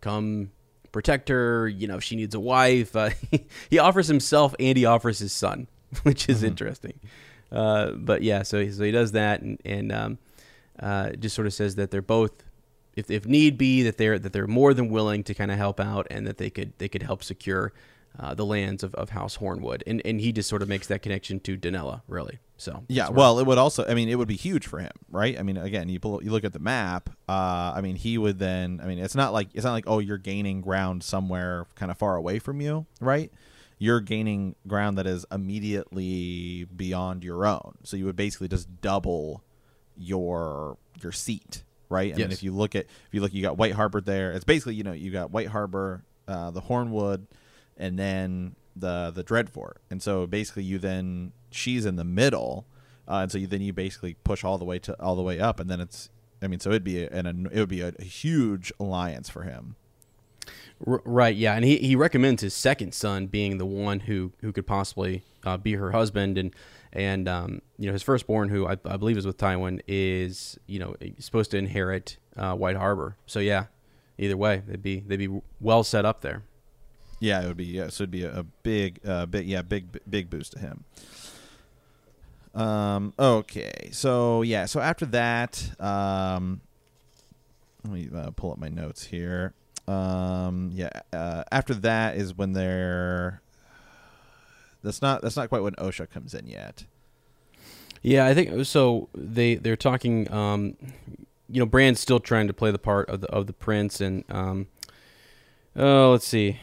come 0.00 0.52
protect 0.92 1.28
her. 1.30 1.66
You 1.66 1.88
know, 1.88 1.96
if 1.96 2.04
she 2.04 2.14
needs 2.14 2.36
a 2.36 2.40
wife. 2.40 2.94
Uh, 2.94 3.10
he 3.70 3.80
offers 3.80 4.06
himself 4.06 4.54
and 4.60 4.78
he 4.78 4.84
offers 4.84 5.18
his 5.18 5.32
son, 5.32 5.66
which 6.04 6.28
is 6.28 6.44
interesting. 6.44 7.00
Uh, 7.50 7.90
but 7.90 8.22
yeah, 8.22 8.44
so 8.44 8.60
he, 8.60 8.70
so 8.70 8.84
he 8.84 8.92
does 8.92 9.10
that, 9.10 9.42
and, 9.42 9.60
and 9.64 9.90
um, 9.90 10.18
uh, 10.78 11.10
just 11.10 11.34
sort 11.34 11.48
of 11.48 11.52
says 11.52 11.74
that 11.74 11.90
they're 11.90 12.00
both, 12.00 12.43
if, 12.96 13.10
if 13.10 13.26
need 13.26 13.58
be, 13.58 13.82
that 13.82 13.98
they're 13.98 14.18
that 14.18 14.32
they're 14.32 14.46
more 14.46 14.74
than 14.74 14.88
willing 14.88 15.24
to 15.24 15.34
kind 15.34 15.50
of 15.50 15.58
help 15.58 15.80
out 15.80 16.06
and 16.10 16.26
that 16.26 16.38
they 16.38 16.50
could 16.50 16.72
they 16.78 16.88
could 16.88 17.02
help 17.02 17.22
secure 17.22 17.72
uh, 18.18 18.34
the 18.34 18.44
lands 18.44 18.82
of, 18.82 18.94
of 18.94 19.10
House 19.10 19.38
Hornwood. 19.38 19.82
And 19.86 20.00
and 20.04 20.20
he 20.20 20.32
just 20.32 20.48
sort 20.48 20.62
of 20.62 20.68
makes 20.68 20.86
that 20.88 21.02
connection 21.02 21.40
to 21.40 21.56
Donella, 21.56 22.02
really. 22.06 22.38
So 22.56 22.84
Yeah, 22.88 23.08
well, 23.08 23.38
it 23.38 23.46
would 23.46 23.58
also. 23.58 23.84
I 23.86 23.94
mean, 23.94 24.08
it 24.08 24.14
would 24.16 24.28
be 24.28 24.36
huge 24.36 24.66
for 24.66 24.78
him, 24.78 24.92
right? 25.10 25.38
I 25.38 25.42
mean, 25.42 25.56
again, 25.56 25.88
you 25.88 25.98
pull, 25.98 26.22
you 26.22 26.30
look 26.30 26.44
at 26.44 26.52
the 26.52 26.60
map. 26.60 27.10
Uh, 27.28 27.72
I 27.74 27.80
mean, 27.80 27.96
he 27.96 28.16
would 28.16 28.38
then. 28.38 28.80
I 28.82 28.86
mean, 28.86 28.98
it's 28.98 29.14
not 29.14 29.32
like 29.32 29.48
it's 29.54 29.64
not 29.64 29.72
like 29.72 29.84
oh, 29.86 29.98
you're 29.98 30.18
gaining 30.18 30.60
ground 30.60 31.02
somewhere 31.02 31.66
kind 31.74 31.90
of 31.90 31.98
far 31.98 32.16
away 32.16 32.38
from 32.38 32.60
you, 32.60 32.86
right? 33.00 33.32
You're 33.78 34.00
gaining 34.00 34.54
ground 34.68 34.96
that 34.98 35.06
is 35.06 35.26
immediately 35.32 36.64
beyond 36.64 37.24
your 37.24 37.44
own. 37.44 37.74
So 37.82 37.96
you 37.96 38.04
would 38.06 38.16
basically 38.16 38.48
just 38.48 38.80
double 38.80 39.42
your 39.96 40.78
your 41.02 41.10
seat, 41.12 41.63
right? 41.88 42.12
I 42.12 42.16
mean, 42.16 42.30
Yes. 42.30 42.32
if 42.38 42.42
you 42.42 42.52
look 42.52 42.74
at 42.74 42.84
if 42.86 43.08
you 43.12 43.20
look, 43.20 43.32
you 43.34 43.42
got 43.42 43.56
White 43.58 43.72
Harbor 43.72 44.00
there. 44.00 44.32
It's 44.32 44.44
basically 44.44 44.74
you 44.74 44.82
know 44.84 44.92
you 44.92 45.10
got 45.10 45.30
White 45.30 45.48
Harbor, 45.48 46.04
uh, 46.28 46.50
the 46.50 46.62
Hornwood, 46.62 47.26
and 47.76 47.98
then 47.98 48.56
the 48.76 49.12
the 49.14 49.22
Dreadfort. 49.24 49.74
And 49.90 50.02
so 50.02 50.26
basically 50.26 50.64
you 50.64 50.78
then 50.78 51.32
she's 51.50 51.86
in 51.86 51.96
the 51.96 52.04
middle, 52.04 52.66
uh, 53.08 53.16
and 53.18 53.30
so 53.32 53.38
you 53.38 53.46
then 53.46 53.60
you 53.62 53.72
basically 53.72 54.14
push 54.24 54.44
all 54.44 54.58
the 54.58 54.64
way 54.64 54.78
to 54.80 55.00
all 55.00 55.16
the 55.16 55.22
way 55.22 55.40
up, 55.40 55.60
and 55.60 55.70
then 55.70 55.80
it's 55.80 56.10
I 56.42 56.46
mean 56.48 56.60
so 56.60 56.70
it'd 56.70 56.84
be 56.84 57.04
an, 57.04 57.26
an 57.26 57.48
it 57.52 57.60
would 57.60 57.68
be 57.68 57.80
a, 57.80 57.92
huge 58.02 58.72
alliance 58.80 59.28
for 59.28 59.42
him. 59.42 59.76
R- 60.86 61.00
right, 61.04 61.34
yeah, 61.34 61.54
and 61.54 61.64
he, 61.64 61.76
he 61.78 61.96
recommends 61.96 62.42
his 62.42 62.52
second 62.52 62.92
son 62.92 63.26
being 63.26 63.58
the 63.58 63.64
one 63.64 64.00
who, 64.00 64.32
who 64.40 64.52
could 64.52 64.66
possibly 64.66 65.22
uh, 65.44 65.56
be 65.56 65.74
her 65.74 65.92
husband, 65.92 66.36
and 66.36 66.54
and 66.94 67.28
um, 67.28 67.60
you 67.76 67.86
know 67.86 67.92
his 67.92 68.02
firstborn, 68.02 68.48
who 68.48 68.66
I, 68.66 68.76
I 68.84 68.96
believe 68.96 69.18
is 69.18 69.26
with 69.26 69.36
Tywin, 69.36 69.80
is 69.88 70.58
you 70.66 70.78
know 70.78 70.94
supposed 71.18 71.50
to 71.50 71.58
inherit 71.58 72.18
uh, 72.36 72.54
White 72.54 72.76
Harbor. 72.76 73.16
So 73.26 73.40
yeah, 73.40 73.66
either 74.16 74.36
way, 74.36 74.62
they'd 74.66 74.82
be 74.82 75.00
they'd 75.00 75.16
be 75.16 75.40
well 75.60 75.82
set 75.82 76.04
up 76.04 76.20
there. 76.20 76.44
Yeah, 77.18 77.42
it 77.42 77.48
would 77.48 77.56
be 77.56 77.64
yeah, 77.64 77.88
so 77.88 78.04
it'd 78.04 78.10
be 78.10 78.24
a, 78.24 78.44
big 78.62 79.00
uh, 79.06 79.26
big 79.26 79.46
yeah 79.46 79.62
big 79.62 79.98
big 80.08 80.30
boost 80.30 80.52
to 80.52 80.58
him. 80.60 80.84
Um. 82.54 83.12
Okay. 83.18 83.90
So 83.92 84.42
yeah. 84.42 84.66
So 84.66 84.80
after 84.80 85.06
that, 85.06 85.80
um, 85.80 86.60
let 87.82 87.92
me 87.92 88.08
uh, 88.14 88.30
pull 88.30 88.52
up 88.52 88.58
my 88.58 88.68
notes 88.68 89.04
here. 89.04 89.54
Um. 89.88 90.70
Yeah. 90.72 90.90
Uh, 91.12 91.42
after 91.50 91.74
that 91.74 92.16
is 92.16 92.36
when 92.36 92.52
they're. 92.52 93.40
That's 94.84 95.02
not. 95.02 95.22
That's 95.22 95.36
not 95.36 95.48
quite 95.48 95.62
when 95.62 95.74
Osha 95.74 96.08
comes 96.08 96.34
in 96.34 96.46
yet. 96.46 96.84
Yeah, 98.02 98.26
I 98.26 98.34
think 98.34 98.66
so. 98.66 99.08
They 99.14 99.56
they're 99.56 99.76
talking. 99.76 100.30
Um, 100.30 100.76
you 101.48 101.58
know, 101.60 101.66
Bran's 101.66 102.00
still 102.00 102.20
trying 102.20 102.46
to 102.46 102.52
play 102.52 102.70
the 102.70 102.78
part 102.78 103.08
of 103.08 103.22
the 103.22 103.28
of 103.28 103.46
the 103.46 103.52
prince, 103.52 104.00
and 104.00 104.24
um, 104.28 104.68
oh, 105.74 106.12
let's 106.12 106.28
see. 106.28 106.60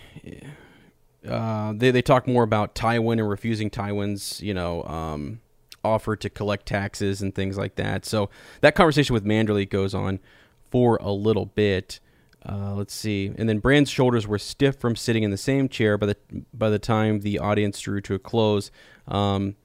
Uh, 1.28 1.74
they 1.76 1.91
they 1.91 2.01
talk 2.01 2.28
more 2.28 2.43
about 2.43 2.76
Tywin 2.76 3.19
and 3.19 3.30
refusing 3.30 3.69
Tywin's 3.69 4.41
you 4.41 4.53
know 4.53 4.84
um, 4.84 5.41
offer 5.84 6.15
to 6.15 6.30
collect 6.30 6.67
taxes 6.67 7.22
and 7.22 7.34
things 7.34 7.57
like 7.57 7.76
that. 7.76 8.05
So 8.05 8.30
that 8.61 8.76
conversation 8.76 9.13
with 9.13 9.26
Manderly 9.26 9.67
goes 9.67 9.93
on 9.93 10.19
for 10.69 10.97
a 10.97 11.11
little 11.11 11.47
bit. 11.47 11.99
Uh, 12.47 12.73
let's 12.73 12.93
see, 12.93 13.31
and 13.37 13.47
then 13.47 13.59
Bran's 13.59 13.89
shoulders 13.89 14.27
were 14.27 14.39
stiff 14.39 14.75
from 14.79 14.95
sitting 14.95 15.21
in 15.23 15.29
the 15.29 15.37
same 15.37 15.69
chair 15.69 15.97
by 15.97 16.07
the 16.07 16.17
by 16.53 16.69
the 16.69 16.79
time 16.79 17.19
the 17.19 17.37
audience 17.37 17.79
drew 17.79 18.01
to 18.01 18.15
a 18.15 18.19
close. 18.19 18.71
Um, 19.07 19.55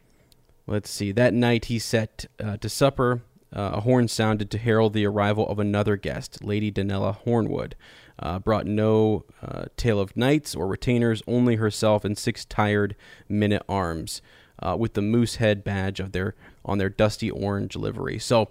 Let's 0.68 0.90
see. 0.90 1.12
That 1.12 1.32
night 1.32 1.66
he 1.66 1.78
set 1.78 2.26
uh, 2.42 2.56
to 2.56 2.68
supper. 2.68 3.22
Uh, 3.54 3.70
a 3.74 3.80
horn 3.82 4.08
sounded 4.08 4.50
to 4.50 4.58
herald 4.58 4.92
the 4.92 5.06
arrival 5.06 5.48
of 5.48 5.60
another 5.60 5.96
guest, 5.96 6.42
Lady 6.42 6.72
Donella 6.72 7.22
Hornwood. 7.24 7.74
Uh, 8.18 8.40
brought 8.40 8.66
no 8.66 9.24
uh, 9.40 9.66
tale 9.76 10.00
of 10.00 10.16
knights 10.16 10.54
or 10.54 10.66
retainers, 10.66 11.22
only 11.28 11.56
herself 11.56 12.04
and 12.04 12.18
six 12.18 12.44
tired 12.44 12.96
men 13.28 13.52
at 13.52 13.62
arms, 13.68 14.20
uh, 14.58 14.74
with 14.76 14.94
the 14.94 15.02
moose 15.02 15.36
head 15.36 15.62
badge 15.62 16.00
of 16.00 16.12
their 16.12 16.34
on 16.64 16.78
their 16.78 16.88
dusty 16.88 17.30
orange 17.30 17.76
livery. 17.76 18.18
So, 18.18 18.48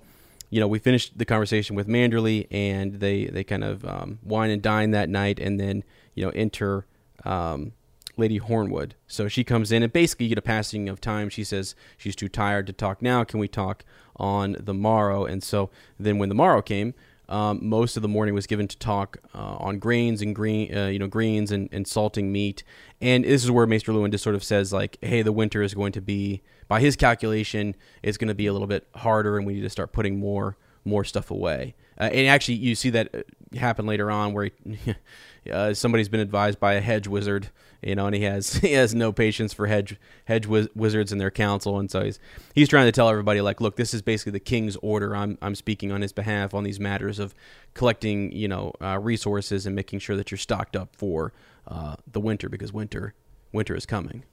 you 0.50 0.60
know, 0.60 0.68
we 0.68 0.80
finished 0.80 1.18
the 1.18 1.26
conversation 1.26 1.76
with 1.76 1.88
Manderly, 1.88 2.48
and 2.52 2.96
they 2.96 3.26
they 3.26 3.44
kind 3.44 3.64
of 3.64 3.86
um, 3.86 4.20
wine 4.24 4.50
and 4.50 4.62
dine 4.62 4.92
that 4.92 5.10
night, 5.10 5.40
and 5.40 5.60
then 5.60 5.84
you 6.14 6.24
know 6.24 6.32
enter 6.32 6.86
um, 7.24 7.74
Lady 8.18 8.40
Hornwood. 8.40 8.92
So 9.08 9.28
she 9.28 9.44
comes 9.44 9.72
in 9.72 9.84
and 9.84 9.92
basically 9.92 10.26
you 10.26 10.30
get 10.30 10.38
a 10.38 10.44
passing 10.44 10.90
of 10.90 11.02
time. 11.02 11.30
She 11.30 11.44
says 11.44 11.76
she's 11.98 12.16
too 12.16 12.30
tired 12.30 12.68
to 12.68 12.74
talk 12.74 13.02
now. 13.02 13.24
Can 13.24 13.40
we 13.40 13.48
talk 13.48 13.84
on 14.16 14.56
the 14.60 14.74
morrow? 14.74 15.26
And 15.26 15.44
so 15.44 15.70
then 16.00 16.18
when 16.18 16.30
the 16.30 16.36
morrow 16.36 16.62
came, 16.62 16.94
um, 17.30 17.60
most 17.62 17.98
of 17.98 18.02
the 18.02 18.08
morning 18.08 18.34
was 18.34 18.48
given 18.48 18.68
to 18.68 18.78
talk 18.78 19.18
uh, 19.34 19.56
on 19.58 19.80
grains 19.80 20.22
and 20.22 20.36
green, 20.36 20.76
uh, 20.76 20.88
you 20.88 21.00
know, 21.00 21.08
greens 21.08 21.52
and, 21.52 21.70
and 21.72 21.88
salting 21.88 22.32
meat. 22.32 22.64
And 23.02 23.24
this 23.24 23.44
is 23.44 23.52
where 23.52 23.66
Maester 23.66 23.92
Luwin 23.92 24.12
just 24.12 24.24
sort 24.24 24.36
of 24.36 24.44
says 24.44 24.72
like, 24.72 24.98
hey, 25.02 25.22
the 25.22 25.32
winter 25.32 25.62
is 25.62 25.74
going 25.74 25.92
to 25.94 26.02
be, 26.02 26.42
by 26.68 26.80
his 26.80 26.96
calculation, 26.96 27.76
it's 28.04 28.18
going 28.18 28.28
to 28.28 28.36
be 28.36 28.48
a 28.48 28.54
little 28.54 28.68
bit 28.68 28.88
harder, 28.96 29.38
and 29.38 29.46
we 29.46 29.54
need 29.54 29.62
to 29.62 29.70
start 29.70 29.92
putting 29.92 30.20
more 30.20 30.58
more 30.86 31.04
stuff 31.04 31.32
away. 31.32 31.76
Uh, 32.00 32.04
and 32.04 32.28
actually, 32.28 32.56
you 32.56 32.76
see 32.76 32.92
that 32.92 33.10
uh, 33.14 33.58
happen 33.58 33.86
later 33.86 34.12
on, 34.12 34.34
where 34.34 34.52
he, 34.64 34.96
uh, 35.52 35.74
somebody's 35.74 36.10
been 36.10 36.20
advised 36.20 36.60
by 36.60 36.74
a 36.74 36.82
hedge 36.82 37.08
wizard, 37.08 37.50
you 37.82 37.96
know, 37.96 38.06
and 38.08 38.16
he 38.16 38.24
has 38.24 38.54
he 38.58 38.74
has 38.74 38.94
no 38.96 39.12
patience 39.12 39.54
for 39.54 39.68
hedge 39.68 39.98
hedge 40.26 40.46
wiz- 40.48 40.70
wizards 40.76 41.12
and 41.12 41.20
their 41.20 41.32
council, 41.32 41.80
and 41.80 41.90
so 41.90 42.04
he's 42.04 42.20
he's 42.54 42.70
trying 42.70 42.86
to 42.86 42.92
tell 42.92 43.10
everybody 43.10 43.42
like, 43.42 43.62
look, 43.62 43.76
this 43.76 43.94
is 43.94 44.02
basically 44.02 44.32
the 44.32 44.40
king's 44.40 44.76
order. 44.78 45.16
I'm 45.16 45.38
I'm 45.42 45.56
speaking 45.56 45.92
on 45.92 46.02
his 46.02 46.12
behalf 46.14 46.54
on 46.54 46.64
these 46.64 46.80
matters 46.80 47.20
of 47.20 47.34
collecting, 47.74 48.32
you 48.32 48.48
know, 48.48 48.74
uh, 48.82 49.00
resources 49.00 49.66
and 49.66 49.76
making 49.76 50.00
sure 50.00 50.16
that 50.16 50.32
you're 50.32 50.38
stocked 50.38 50.76
up 50.76 50.96
for 50.96 51.34
uh, 51.68 51.96
the 52.12 52.20
winter 52.20 52.50
because 52.50 52.72
winter 52.74 53.14
winter 53.52 53.76
is 53.76 53.86
coming. 53.86 54.24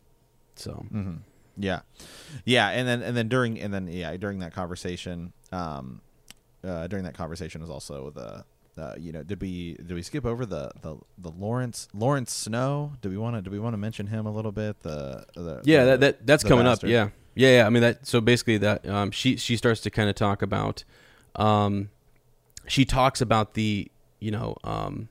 So 0.57 0.87
Mm-hmm. 0.93 1.17
Yeah, 1.59 1.81
yeah, 2.47 2.69
and 2.71 2.89
then 2.89 3.03
and 3.03 3.15
then 3.17 3.29
during 3.29 3.61
and 3.61 3.75
then 3.75 3.87
yeah 3.87 4.17
during 4.17 4.39
that 4.39 4.55
conversation, 4.55 5.35
um, 5.53 6.01
uh, 6.65 6.87
during 6.87 7.05
that 7.05 7.15
conversation 7.15 7.61
was 7.61 7.71
also 7.71 8.11
the. 8.11 8.45
Uh, 8.79 8.95
you 8.99 9.13
know, 9.13 9.23
did 9.23 9.41
we 9.43 9.75
did 9.75 9.93
we 9.93 10.03
skip 10.03 10.25
over 10.25 10.47
the 10.47 10.71
the, 10.81 10.97
the 11.19 11.31
Larence 11.31 11.89
Larence 11.93 12.33
Snow? 12.33 12.93
Do 13.03 13.11
we 13.11 13.19
want 13.19 13.37
to 13.37 13.43
do 13.43 13.51
we 13.51 13.59
want 13.59 13.75
to 13.75 13.79
mention 13.79 14.07
him 14.07 14.25
a 14.25 14.33
little 14.33 14.53
bit? 14.53 14.81
The, 14.81 15.27
the 15.35 15.61
yeah, 15.65 15.85
the- 15.85 15.91
that, 15.91 16.01
that 16.01 16.27
that's 16.27 16.43
coming 16.45 16.65
bastard. 16.65 16.89
up. 16.89 16.93
Yeah, 16.93 17.09
yeah, 17.35 17.59
yeah. 17.59 17.67
I 17.67 17.71
mean 17.71 17.83
that. 17.83 18.07
So 18.07 18.21
basically, 18.23 18.57
that 18.59 18.89
um, 18.89 19.11
she 19.11 19.37
she 19.37 19.57
starts 19.57 19.83
to 19.83 19.91
kind 19.91 20.09
of 20.09 20.15
talk 20.15 20.41
about, 20.41 20.85
um, 21.37 21.91
she 22.67 22.87
talks 22.87 23.21
about 23.21 23.53
the 23.55 23.91
you 24.21 24.31
know 24.31 24.57
um, 24.65 25.11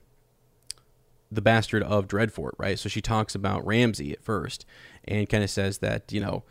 the 1.30 1.40
bastard 1.42 1.84
of 1.84 2.08
Dreadfort, 2.08 2.52
right? 2.58 2.78
So 2.78 2.88
she 2.88 3.00
talks 3.00 3.36
about 3.36 3.64
Ramsay 3.64 4.12
at 4.12 4.24
first, 4.24 4.66
and 5.04 5.28
kind 5.28 5.44
of 5.44 5.50
says 5.50 5.78
that 5.78 6.12
you 6.12 6.20
know, 6.20 6.42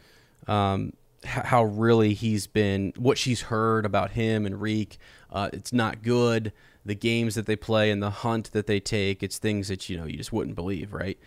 um, 0.47 0.93
how 1.25 1.65
really 1.65 2.13
he's 2.13 2.47
been 2.47 2.93
what 2.97 3.17
she's 3.17 3.41
heard 3.41 3.85
about 3.85 4.11
him 4.11 4.45
and 4.45 4.61
Reek. 4.61 4.97
Uh, 5.29 5.49
it's 5.51 5.73
not 5.73 6.03
good. 6.03 6.53
The 6.85 6.95
games 6.95 7.35
that 7.35 7.45
they 7.45 7.55
play 7.55 7.91
and 7.91 8.01
the 8.01 8.09
hunt 8.09 8.51
that 8.53 8.65
they 8.65 8.79
take, 8.79 9.21
it's 9.21 9.37
things 9.37 9.67
that 9.67 9.89
you 9.89 9.97
know 9.97 10.05
you 10.05 10.17
just 10.17 10.33
wouldn't 10.33 10.55
believe, 10.55 10.93
right? 10.93 11.17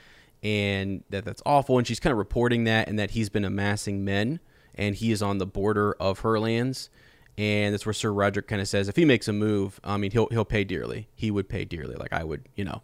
And 0.43 1.05
that 1.11 1.25
that's 1.25 1.43
awful. 1.47 1.79
And 1.79 1.87
she's 1.87 2.01
kind 2.01 2.13
of 2.13 2.19
reporting 2.19 2.65
that, 2.65 2.89
and 2.89 2.99
that 2.99 3.13
he's 3.13 3.29
been 3.29 3.45
amassing 3.45 4.05
men, 4.05 4.41
and 4.75 4.95
he 4.95 5.13
is 5.13 5.23
on 5.23 5.39
the 5.39 5.47
border 5.47 5.95
of 5.95 6.21
her 6.21 6.39
lands. 6.39 6.91
And 7.37 7.75
that's 7.75 7.85
where 7.85 7.93
Sir 7.93 8.13
Roderick 8.13 8.47
kind 8.47 8.63
of 8.63 8.69
says, 8.69 8.89
if 8.89 8.95
he 8.95 9.05
makes 9.05 9.27
a 9.27 9.33
move, 9.33 9.81
I 9.83 9.97
mean, 9.97 10.11
he'll 10.11 10.29
he'll 10.29 10.45
pay 10.45 10.65
dearly. 10.65 11.09
He 11.15 11.31
would 11.31 11.49
pay 11.49 11.65
dearly. 11.65 11.95
Like 11.97 12.13
I 12.13 12.25
would, 12.25 12.49
you 12.55 12.65
know, 12.65 12.83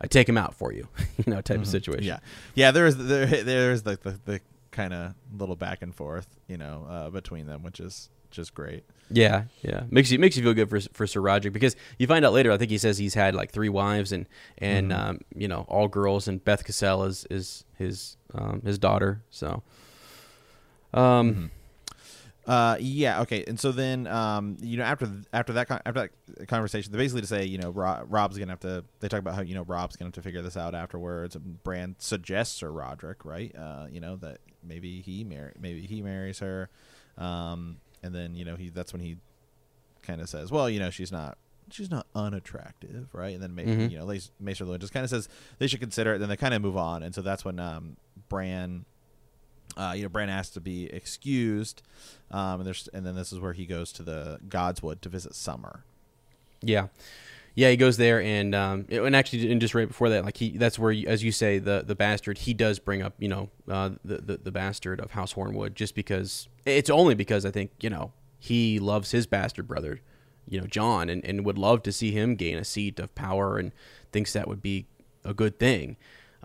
I 0.00 0.06
take 0.06 0.28
him 0.28 0.36
out 0.36 0.54
for 0.54 0.72
you, 0.72 0.88
you 1.24 1.32
know, 1.32 1.40
type 1.40 1.58
of 1.58 1.66
situation. 1.66 2.04
Yeah, 2.04 2.18
yeah. 2.54 2.70
There's 2.70 2.96
there 2.96 3.26
there's 3.26 3.82
the 3.84 3.98
the, 4.02 4.18
the 4.24 4.40
kind 4.70 4.92
of 4.92 5.14
little 5.36 5.56
back 5.56 5.82
and 5.82 5.94
forth, 5.94 6.26
you 6.48 6.58
know, 6.58 6.86
uh, 6.88 7.10
between 7.10 7.46
them, 7.46 7.62
which 7.62 7.80
is 7.80 8.10
just 8.34 8.54
great. 8.54 8.84
Yeah, 9.10 9.44
yeah. 9.62 9.82
Makes 9.90 10.10
you 10.10 10.18
makes 10.18 10.36
you 10.36 10.42
feel 10.42 10.54
good 10.54 10.68
for 10.70 10.80
for 10.92 11.06
Sir 11.06 11.20
Roderick 11.20 11.52
because 11.54 11.76
you 11.98 12.06
find 12.06 12.24
out 12.24 12.32
later. 12.32 12.50
I 12.52 12.56
think 12.56 12.70
he 12.70 12.78
says 12.78 12.98
he's 12.98 13.14
had 13.14 13.34
like 13.34 13.50
three 13.52 13.68
wives 13.68 14.12
and 14.12 14.26
and 14.58 14.90
Mhm. 14.90 14.98
um, 14.98 15.20
you 15.34 15.46
know 15.48 15.64
all 15.68 15.88
girls 15.88 16.26
and 16.28 16.42
Beth 16.44 16.64
Cassel 16.64 17.04
is 17.04 17.26
is 17.30 17.64
his 17.76 18.16
um, 18.34 18.62
his 18.64 18.78
daughter. 18.78 19.22
So, 19.30 19.62
um, 20.92 21.50
Uh, 22.46 22.76
yeah, 22.78 23.22
okay, 23.22 23.42
and 23.48 23.58
so 23.58 23.72
then, 23.72 24.06
um, 24.06 24.58
you 24.60 24.76
know, 24.76 24.82
after 24.84 25.10
after 25.32 25.54
that 25.54 25.66
con- 25.66 25.80
after 25.86 26.10
that 26.36 26.46
conversation, 26.46 26.92
they 26.92 26.98
basically 26.98 27.22
to 27.22 27.26
say, 27.26 27.42
you 27.46 27.56
know, 27.56 27.70
Robb, 27.70 28.04
Robb's 28.10 28.36
gonna 28.36 28.52
have 28.52 28.60
to. 28.60 28.84
They 29.00 29.08
talk 29.08 29.20
about 29.20 29.34
how 29.34 29.40
you 29.40 29.54
know 29.54 29.62
Robb's 29.62 29.96
gonna 29.96 30.08
have 30.08 30.14
to 30.14 30.20
figure 30.22 30.42
this 30.42 30.54
out 30.54 30.74
afterwards. 30.74 31.34
And 31.36 31.62
Bran 31.64 31.96
suggests 31.98 32.54
Sir 32.56 32.70
Roderick, 32.70 33.24
right? 33.24 33.50
Uh, 33.56 33.86
you 33.90 33.98
know 33.98 34.16
that 34.16 34.40
maybe 34.62 35.00
he 35.00 35.24
marry, 35.24 35.54
maybe 35.58 35.86
he 35.86 36.02
marries 36.02 36.40
her, 36.40 36.68
um, 37.16 37.78
and 38.04 38.14
then 38.14 38.36
you 38.36 38.44
know 38.44 38.54
he 38.56 38.68
that's 38.68 38.92
when 38.92 39.02
he 39.02 39.16
kind 40.02 40.20
of 40.20 40.28
says, 40.28 40.50
well, 40.52 40.68
you 40.70 40.78
know, 40.78 40.90
she's 40.90 41.10
not 41.10 41.38
she's 41.70 41.90
not 41.90 42.06
unattractive, 42.14 43.08
right? 43.12 43.32
And 43.34 43.42
then 43.42 43.54
maybe 43.54 43.70
Mhm. 43.72 43.90
you 43.90 43.98
know, 43.98 44.04
Lace- 44.04 44.30
Maester 44.38 44.64
Luwin 44.66 44.78
just 44.78 44.92
kind 44.92 45.02
of 45.02 45.10
says 45.10 45.28
they 45.58 45.66
should 45.66 45.80
consider 45.80 46.14
it. 46.14 46.18
Then 46.18 46.28
they 46.28 46.36
kind 46.36 46.52
of 46.54 46.60
move 46.62 46.76
on, 46.76 47.02
and 47.02 47.14
so 47.14 47.22
that's 47.22 47.44
when 47.44 47.58
um, 47.58 47.96
Bran 48.28 48.84
uh, 49.76 49.92
you 49.96 50.02
know, 50.04 50.08
Bran 50.08 50.28
asks 50.28 50.52
to 50.54 50.60
be 50.60 50.84
excused, 50.92 51.82
um, 52.30 52.60
and 52.60 52.66
there's 52.66 52.88
and 52.94 53.04
then 53.04 53.16
this 53.16 53.32
is 53.32 53.40
where 53.40 53.54
he 53.54 53.66
goes 53.66 53.92
to 53.92 54.02
the 54.04 54.38
Godswood 54.48 55.00
to 55.00 55.08
visit 55.08 55.34
Summer. 55.34 55.82
Yeah, 56.62 56.88
yeah, 57.56 57.70
he 57.70 57.76
goes 57.76 57.96
there, 57.96 58.20
and 58.20 58.54
um, 58.54 58.86
and 58.90 59.16
actually, 59.16 59.50
and 59.50 59.60
just 59.60 59.74
right 59.74 59.88
before 59.88 60.10
that, 60.10 60.24
like 60.24 60.36
he, 60.36 60.50
that's 60.56 60.78
where, 60.78 60.94
as 61.08 61.24
you 61.24 61.32
say, 61.32 61.58
the 61.58 61.82
the 61.84 61.94
bastard, 61.96 62.38
he 62.38 62.54
does 62.54 62.78
bring 62.78 63.02
up, 63.02 63.14
you 63.18 63.26
know, 63.28 63.48
uh, 63.68 63.90
the, 64.04 64.18
the 64.18 64.36
the 64.36 64.52
bastard 64.52 65.00
of 65.00 65.12
House 65.12 65.32
Hornwood, 65.34 65.74
just 65.74 65.94
because 65.96 66.46
it's 66.64 66.90
only 66.90 67.14
because 67.14 67.44
I 67.44 67.50
think 67.50 67.70
you 67.80 67.90
know 67.90 68.12
he 68.38 68.78
loves 68.78 69.10
his 69.10 69.26
bastard 69.26 69.66
brother, 69.66 70.00
you 70.48 70.60
know, 70.60 70.66
Jon, 70.66 71.08
and 71.08 71.24
and 71.24 71.44
would 71.44 71.58
love 71.58 71.82
to 71.84 71.92
see 71.92 72.12
him 72.12 72.34
gain 72.34 72.58
a 72.58 72.64
seat 72.64 72.98
of 72.98 73.14
power, 73.14 73.58
and 73.58 73.72
thinks 74.12 74.32
that 74.32 74.48
would 74.48 74.62
be 74.62 74.86
a 75.24 75.34
good 75.34 75.58
thing. 75.58 75.96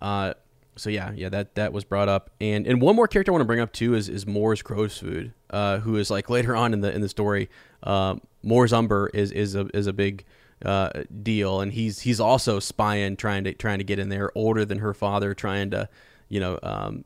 Uh, 0.02 0.34
so 0.76 0.90
yeah, 0.90 1.12
yeah, 1.14 1.30
that 1.30 1.56
that 1.56 1.74
was 1.74 1.84
brought 1.84 2.10
up, 2.10 2.32
and 2.40 2.66
and 2.66 2.82
one 2.82 2.96
more 2.96 3.08
character 3.08 3.32
I 3.32 3.34
want 3.34 3.42
to 3.42 3.46
bring 3.46 3.60
up 3.60 3.74
too 3.74 3.94
is 3.94 4.10
is 4.10 4.26
Mors 4.26 4.62
Crowfood, 4.62 5.34
uh, 5.50 5.80
who 5.80 5.98
is 5.98 6.10
like 6.10 6.30
later 6.30 6.56
on 6.56 6.74
in 6.74 6.82
the 6.82 6.94
in 6.94 7.02
the 7.02 7.10
story, 7.10 7.50
uh, 7.84 8.16
Mors 8.44 8.74
Umber 8.74 9.10
is 9.14 9.32
is 9.32 9.56
a 9.56 9.68
is 9.74 9.88
a 9.88 9.94
big 9.94 10.26
uh, 10.66 10.90
deal, 11.22 11.62
and 11.62 11.74
he's 11.74 12.02
he's 12.02 12.20
also 12.20 12.60
spying, 12.60 13.16
trying 13.16 13.44
to 13.44 13.54
trying 13.54 13.80
to 13.80 13.84
get 13.84 14.00
in 14.00 14.10
there, 14.10 14.32
older 14.36 14.66
than 14.66 14.80
her 14.80 14.94
father, 14.94 15.34
trying 15.34 15.72
to, 15.72 15.90
you 16.30 16.40
know, 16.40 16.60
um, 16.64 17.06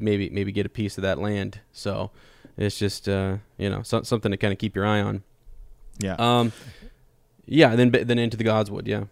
maybe 0.00 0.30
maybe 0.30 0.52
get 0.52 0.66
a 0.66 0.70
piece 0.70 0.98
of 0.98 1.02
that 1.02 1.18
land. 1.18 1.60
So 1.72 2.10
it's 2.56 2.78
just 2.78 3.08
uh, 3.08 3.38
you 3.58 3.70
know 3.70 3.82
so, 3.82 4.02
something 4.02 4.30
to 4.30 4.36
kind 4.36 4.52
of 4.52 4.58
keep 4.58 4.74
your 4.74 4.86
eye 4.86 5.00
on. 5.00 5.22
Yeah. 5.98 6.16
Um, 6.18 6.52
yeah. 7.46 7.76
Then 7.76 7.90
then 7.90 8.18
into 8.18 8.36
the 8.36 8.44
Godswood. 8.44 8.86
Yeah. 8.86 9.04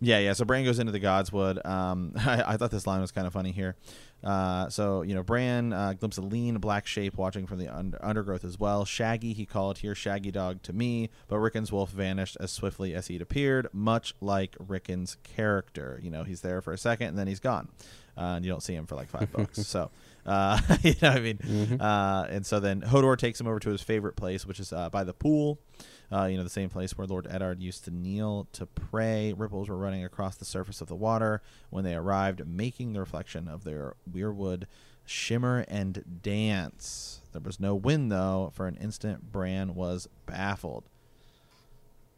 Yeah, 0.00 0.18
yeah. 0.18 0.32
So 0.34 0.44
Bran 0.44 0.64
goes 0.64 0.78
into 0.78 0.92
the 0.92 1.00
Godswood. 1.00 1.64
Um, 1.64 2.12
I, 2.16 2.42
I, 2.46 2.56
thought 2.56 2.70
this 2.70 2.86
line 2.86 3.00
was 3.00 3.10
kind 3.10 3.26
of 3.26 3.32
funny 3.32 3.52
here. 3.52 3.76
Uh, 4.22 4.68
so 4.68 5.02
you 5.02 5.14
know, 5.14 5.22
Bran 5.22 5.72
uh, 5.72 5.92
glimpses 5.94 6.22
a 6.22 6.26
lean 6.26 6.58
black 6.58 6.86
shape 6.86 7.16
watching 7.16 7.46
from 7.46 7.58
the 7.58 7.68
under- 7.68 8.02
undergrowth 8.04 8.44
as 8.44 8.58
well. 8.58 8.84
Shaggy, 8.84 9.32
he 9.32 9.46
called 9.46 9.78
here 9.78 9.94
Shaggydog 9.94 10.62
to 10.62 10.72
me, 10.72 11.10
but 11.28 11.38
Rickon's 11.38 11.70
wolf 11.70 11.90
vanished 11.90 12.36
as 12.40 12.50
swiftly 12.50 12.94
as 12.94 13.06
he'd 13.08 13.22
appeared, 13.22 13.68
much 13.72 14.14
like 14.20 14.56
Rickon's 14.58 15.16
character. 15.22 16.00
You 16.02 16.10
know, 16.10 16.24
he's 16.24 16.40
there 16.40 16.60
for 16.60 16.72
a 16.72 16.78
second 16.78 17.08
and 17.08 17.18
then 17.18 17.26
he's 17.26 17.40
gone, 17.40 17.68
uh, 18.16 18.36
and 18.36 18.44
you 18.44 18.50
don't 18.50 18.62
see 18.62 18.74
him 18.74 18.86
for 18.86 18.94
like 18.94 19.08
five 19.08 19.32
books. 19.32 19.66
So. 19.66 19.90
Uh, 20.26 20.58
you 20.82 20.94
know, 21.02 21.10
I 21.10 21.20
mean, 21.20 21.38
mm-hmm. 21.38 21.80
uh, 21.80 22.24
and 22.24 22.44
so 22.46 22.60
then 22.60 22.82
Hodor 22.82 23.16
takes 23.16 23.40
him 23.40 23.46
over 23.46 23.58
to 23.60 23.70
his 23.70 23.82
favorite 23.82 24.16
place, 24.16 24.46
which 24.46 24.60
is 24.60 24.72
uh, 24.72 24.90
by 24.90 25.04
the 25.04 25.14
pool. 25.14 25.58
Uh, 26.12 26.26
you 26.26 26.36
know, 26.36 26.44
the 26.44 26.50
same 26.50 26.68
place 26.68 26.96
where 26.96 27.06
Lord 27.06 27.26
Eddard 27.28 27.60
used 27.60 27.84
to 27.84 27.90
kneel 27.90 28.46
to 28.52 28.66
pray. 28.66 29.32
Ripples 29.32 29.68
were 29.68 29.76
running 29.76 30.04
across 30.04 30.36
the 30.36 30.44
surface 30.44 30.80
of 30.80 30.88
the 30.88 30.94
water 30.94 31.42
when 31.70 31.84
they 31.84 31.94
arrived, 31.94 32.46
making 32.46 32.92
the 32.92 33.00
reflection 33.00 33.48
of 33.48 33.64
their 33.64 33.94
weirwood 34.10 34.64
shimmer 35.04 35.64
and 35.68 36.20
dance. 36.22 37.20
There 37.32 37.42
was 37.42 37.58
no 37.58 37.74
wind, 37.74 38.12
though. 38.12 38.52
For 38.54 38.66
an 38.66 38.76
instant, 38.76 39.32
Bran 39.32 39.74
was 39.74 40.08
baffled. 40.26 40.84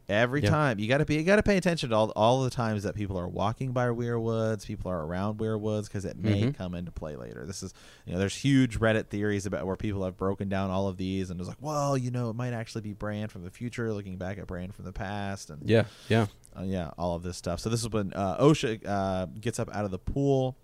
Every 0.09 0.41
yep. 0.41 0.51
time 0.51 0.79
you 0.79 0.87
got 0.87 0.99
to 0.99 1.05
be, 1.05 1.15
you 1.15 1.23
got 1.23 1.35
to 1.35 1.43
pay 1.43 1.57
attention 1.57 1.89
to 1.89 1.95
all, 1.95 2.13
all 2.15 2.43
the 2.43 2.49
times 2.49 2.83
that 2.83 2.95
people 2.95 3.19
are 3.19 3.27
walking 3.27 3.73
by 3.73 3.87
weirwoods, 3.87 4.65
people 4.65 4.89
are 4.89 5.05
around 5.05 5.37
weirwoods 5.39 5.85
because 5.85 6.05
it 6.05 6.17
may 6.17 6.43
mm-hmm. 6.43 6.51
come 6.51 6.75
into 6.75 6.91
play 6.91 7.17
later. 7.17 7.45
This 7.45 7.61
is, 7.61 7.73
you 8.05 8.13
know, 8.13 8.19
there's 8.19 8.35
huge 8.35 8.79
Reddit 8.79 9.07
theories 9.07 9.45
about 9.45 9.65
where 9.65 9.75
people 9.75 10.05
have 10.05 10.15
broken 10.15 10.47
down 10.47 10.69
all 10.69 10.87
of 10.87 10.95
these 10.95 11.29
and 11.29 11.39
it's 11.41 11.49
like, 11.49 11.57
well, 11.59 11.97
you 11.97 12.09
know, 12.09 12.29
it 12.29 12.37
might 12.37 12.53
actually 12.53 12.81
be 12.81 12.93
Bran 12.93 13.27
from 13.27 13.43
the 13.43 13.51
future 13.51 13.91
looking 13.91 14.17
back 14.17 14.37
at 14.37 14.47
Bran 14.47 14.71
from 14.71 14.85
the 14.85 14.93
past, 14.93 15.49
and 15.49 15.69
yeah, 15.69 15.83
yeah, 16.07 16.27
uh, 16.57 16.63
yeah, 16.63 16.91
all 16.97 17.15
of 17.15 17.23
this 17.23 17.35
stuff. 17.35 17.59
So 17.59 17.69
this 17.69 17.81
is 17.81 17.89
when 17.89 18.13
uh, 18.13 18.41
Osha 18.41 18.79
uh, 18.85 19.25
gets 19.39 19.59
up 19.59 19.69
out 19.75 19.83
of 19.83 19.91
the 19.91 19.99
pool 19.99 20.57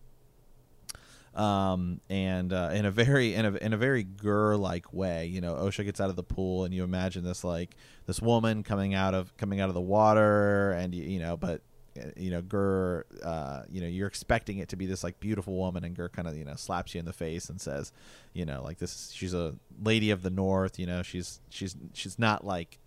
um, 1.36 2.00
and 2.10 2.54
uh, 2.54 2.70
in 2.74 2.86
a 2.86 2.92
very 2.92 3.34
in 3.34 3.46
a 3.46 3.54
in 3.56 3.74
a 3.74 3.78
very 3.78 4.04
Gur 4.04 4.56
like 4.56 4.94
way. 4.94 5.26
You 5.26 5.42
know, 5.42 5.56
Osha 5.56 5.84
gets 5.84 6.00
out 6.00 6.10
of 6.10 6.16
the 6.16 6.24
pool, 6.24 6.64
and 6.64 6.74
you 6.74 6.84
imagine 6.84 7.24
this 7.24 7.44
like 7.44 7.76
this 8.06 8.22
woman 8.22 8.64
coming 8.64 8.94
out 8.94 9.14
of 9.14 9.36
coming 9.38 9.60
out 9.60 9.70
of 9.70 9.76
the 9.76 9.82
water, 9.82 10.72
and 10.72 10.94
you, 10.94 11.04
you 11.04 11.20
know, 11.20 11.36
but 11.38 11.62
uh, 12.00 12.08
you 12.16 12.32
know, 12.32 12.42
Gur, 12.42 13.06
uh, 13.24 13.64
you 13.70 13.82
know, 13.82 13.88
you're 13.88 14.08
expecting 14.08 14.60
it 14.60 14.70
to 14.70 14.76
be 14.76 14.86
this 14.86 15.04
like 15.04 15.20
beautiful 15.20 15.56
woman, 15.56 15.84
and 15.84 15.96
Gur 15.96 16.10
kind 16.10 16.28
of 16.28 16.38
you 16.38 16.46
know 16.46 16.56
slaps 16.56 16.94
you 16.94 17.00
in 17.00 17.06
the 17.06 17.14
face 17.14 17.50
and 17.50 17.60
says, 17.60 17.92
you 18.34 18.46
know, 18.46 18.64
like 18.64 18.78
this, 18.78 19.12
she's 19.14 19.34
a 19.34 19.56
lady 19.84 20.12
of 20.12 20.22
the 20.22 20.30
north. 20.30 20.78
You 20.78 20.86
know, 20.86 21.02
she's 21.02 21.40
she's 21.50 21.76
she's 21.94 22.20
not 22.20 22.46
like 22.46 22.80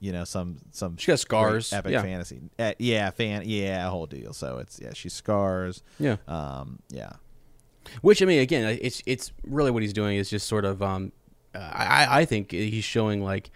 you 0.00 0.10
know 0.10 0.24
some 0.24 0.56
some 0.72 0.96
she 0.96 1.12
got 1.12 1.20
scars 1.20 1.72
epic 1.72 1.92
yeah. 1.92 2.02
fantasy 2.02 2.40
uh, 2.58 2.72
yeah 2.80 3.08
fan 3.10 3.42
yeah 3.46 3.88
whole 3.88 4.06
deal 4.06 4.32
so 4.32 4.58
it's 4.58 4.80
yeah 4.80 4.92
she's 4.92 5.12
scars 5.12 5.84
yeah 6.00 6.16
um 6.26 6.80
yeah 6.90 7.12
which 8.00 8.22
I 8.22 8.24
mean, 8.24 8.40
again, 8.40 8.78
it's 8.80 9.02
it's 9.06 9.32
really 9.44 9.70
what 9.70 9.82
he's 9.82 9.92
doing 9.92 10.16
is 10.16 10.30
just 10.30 10.46
sort 10.46 10.64
of. 10.64 10.82
Um, 10.82 11.12
I 11.54 12.20
I 12.20 12.24
think 12.24 12.50
he's 12.50 12.84
showing 12.84 13.22
like 13.22 13.50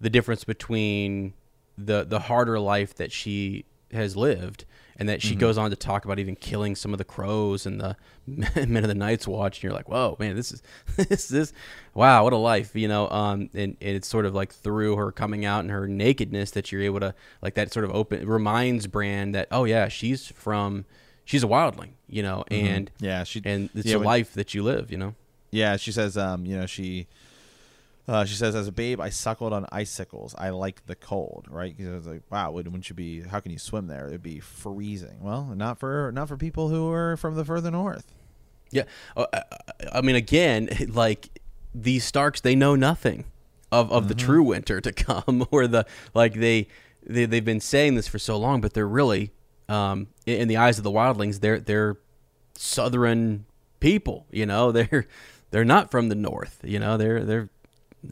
the 0.00 0.10
difference 0.10 0.44
between 0.44 1.34
the 1.76 2.04
the 2.04 2.20
harder 2.20 2.58
life 2.58 2.94
that 2.94 3.12
she 3.12 3.64
has 3.92 4.16
lived 4.16 4.64
and 4.96 5.08
that 5.08 5.22
she 5.22 5.30
mm-hmm. 5.30 5.40
goes 5.40 5.58
on 5.58 5.70
to 5.70 5.76
talk 5.76 6.04
about 6.04 6.18
even 6.18 6.36
killing 6.36 6.76
some 6.76 6.92
of 6.92 6.98
the 6.98 7.04
crows 7.04 7.66
and 7.66 7.80
the 7.80 7.96
men 8.26 8.84
of 8.84 8.88
the 8.88 8.94
night's 8.94 9.26
watch 9.26 9.56
and 9.56 9.64
you're 9.64 9.72
like 9.72 9.88
whoa 9.88 10.16
man 10.20 10.36
this 10.36 10.52
is 10.52 10.62
this 11.08 11.26
this 11.28 11.52
wow 11.94 12.22
what 12.22 12.32
a 12.32 12.36
life 12.36 12.76
you 12.76 12.86
know 12.86 13.08
um 13.10 13.50
and, 13.54 13.76
and 13.80 13.96
it's 13.96 14.06
sort 14.06 14.26
of 14.26 14.34
like 14.34 14.52
through 14.52 14.96
her 14.96 15.10
coming 15.10 15.44
out 15.44 15.60
and 15.60 15.70
her 15.70 15.88
nakedness 15.88 16.52
that 16.52 16.70
you're 16.70 16.82
able 16.82 17.00
to 17.00 17.14
like 17.42 17.54
that 17.54 17.72
sort 17.72 17.84
of 17.84 17.90
open 17.92 18.26
reminds 18.28 18.86
Bran 18.86 19.32
that 19.32 19.48
oh 19.50 19.64
yeah 19.64 19.88
she's 19.88 20.28
from 20.28 20.84
she's 21.30 21.44
a 21.44 21.46
wildling, 21.46 21.90
you 22.08 22.24
know, 22.24 22.44
mm-hmm. 22.50 22.66
and 22.66 22.90
yeah, 22.98 23.22
she 23.22 23.40
and 23.44 23.70
it's 23.74 23.86
yeah, 23.86 23.94
a 23.94 23.98
when, 23.98 24.06
life 24.06 24.34
that 24.34 24.52
you 24.52 24.64
live, 24.64 24.90
you 24.90 24.98
know. 24.98 25.14
Yeah, 25.52 25.76
she 25.76 25.92
says, 25.92 26.16
um, 26.18 26.44
you 26.44 26.56
know, 26.58 26.66
she. 26.66 27.06
Uh, 28.08 28.24
she 28.24 28.34
says, 28.34 28.56
"As 28.56 28.66
a 28.66 28.72
babe, 28.72 29.00
I 29.00 29.08
suckled 29.08 29.52
on 29.52 29.66
icicles. 29.70 30.34
I 30.36 30.50
like 30.50 30.84
the 30.86 30.96
cold, 30.96 31.46
right? 31.48 31.76
Because 31.76 31.92
I 31.92 31.94
was 31.94 32.06
like, 32.08 32.22
wow, 32.28 32.50
wouldn't 32.50 32.88
you 32.88 32.94
be? 32.96 33.20
How 33.20 33.38
can 33.38 33.52
you 33.52 33.58
swim 33.58 33.86
there? 33.86 34.08
It'd 34.08 34.22
be 34.22 34.40
freezing. 34.40 35.18
Well, 35.20 35.44
not 35.54 35.78
for 35.78 36.10
not 36.12 36.26
for 36.26 36.36
people 36.36 36.70
who 36.70 36.90
are 36.90 37.16
from 37.16 37.36
the 37.36 37.44
further 37.44 37.70
north. 37.70 38.12
Yeah, 38.72 38.84
uh, 39.16 39.26
I 39.92 40.00
mean, 40.00 40.16
again, 40.16 40.70
like 40.88 41.28
these 41.72 42.04
Starks, 42.04 42.40
they 42.40 42.56
know 42.56 42.74
nothing 42.74 43.26
of, 43.70 43.92
of 43.92 44.02
mm-hmm. 44.02 44.08
the 44.08 44.14
true 44.16 44.42
winter 44.42 44.80
to 44.80 44.92
come, 45.04 45.46
or 45.52 45.68
the 45.68 45.86
like 46.12 46.34
they, 46.34 46.66
they 47.06 47.26
they've 47.26 47.44
been 47.44 47.60
saying 47.60 47.94
this 47.94 48.08
for 48.08 48.18
so 48.18 48.36
long, 48.36 48.60
but 48.60 48.74
they're 48.74 48.88
really 48.88 49.30
um, 49.70 50.08
in, 50.26 50.42
in, 50.42 50.48
the 50.48 50.56
eyes 50.56 50.78
of 50.78 50.84
the 50.84 50.90
wildlings, 50.90 51.40
they're 51.40 51.60
they're 51.60 51.96
southern 52.54 53.46
people. 53.78 54.26
You 54.30 54.46
know, 54.46 54.72
they're 54.72 55.06
they're 55.50 55.64
not 55.64 55.90
from 55.90 56.08
the 56.08 56.14
north. 56.14 56.60
You 56.64 56.78
know, 56.78 56.96
they're 56.96 57.24
they're 57.24 57.48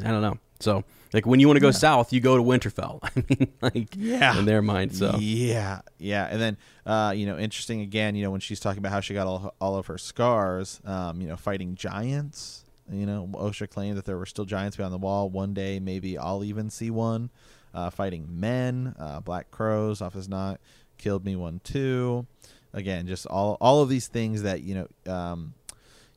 I 0.04 0.10
don't 0.10 0.22
know. 0.22 0.38
So 0.60 0.84
like 1.12 1.26
when 1.26 1.40
you 1.40 1.46
want 1.46 1.56
to 1.56 1.60
go 1.60 1.68
yeah. 1.68 1.72
south, 1.72 2.12
you 2.12 2.20
go 2.20 2.36
to 2.36 2.42
Winterfell. 2.42 3.00
I 3.02 3.24
mean, 3.28 3.52
like 3.60 3.94
yeah, 3.96 4.38
in 4.38 4.44
their 4.44 4.62
mind. 4.62 4.94
So 4.94 5.16
yeah, 5.18 5.80
yeah. 5.98 6.26
And 6.26 6.40
then 6.40 6.56
uh, 6.86 7.12
you 7.14 7.26
know, 7.26 7.38
interesting 7.38 7.80
again. 7.80 8.14
You 8.14 8.24
know, 8.24 8.30
when 8.30 8.40
she's 8.40 8.60
talking 8.60 8.78
about 8.78 8.92
how 8.92 9.00
she 9.00 9.14
got 9.14 9.26
all 9.26 9.54
all 9.60 9.76
of 9.76 9.86
her 9.86 9.98
scars. 9.98 10.80
Um, 10.84 11.20
you 11.20 11.28
know, 11.28 11.36
fighting 11.36 11.74
giants. 11.74 12.64
You 12.90 13.04
know, 13.04 13.28
Osha 13.34 13.68
claimed 13.68 13.98
that 13.98 14.06
there 14.06 14.16
were 14.16 14.24
still 14.24 14.46
giants 14.46 14.76
beyond 14.76 14.94
the 14.94 14.98
wall. 14.98 15.28
One 15.28 15.52
day, 15.52 15.78
maybe 15.78 16.16
I'll 16.16 16.42
even 16.42 16.70
see 16.70 16.90
one. 16.90 17.30
Uh, 17.74 17.90
fighting 17.90 18.26
men, 18.30 18.94
uh, 18.98 19.20
black 19.20 19.50
crows 19.50 20.00
off 20.00 20.14
his 20.14 20.26
knot 20.26 20.58
killed 20.98 21.24
me 21.24 21.36
one 21.36 21.60
too. 21.64 22.26
Again, 22.72 23.06
just 23.06 23.26
all 23.26 23.56
all 23.60 23.82
of 23.82 23.88
these 23.88 24.08
things 24.08 24.42
that 24.42 24.62
you 24.62 24.74
know 24.74 25.12
um, 25.12 25.54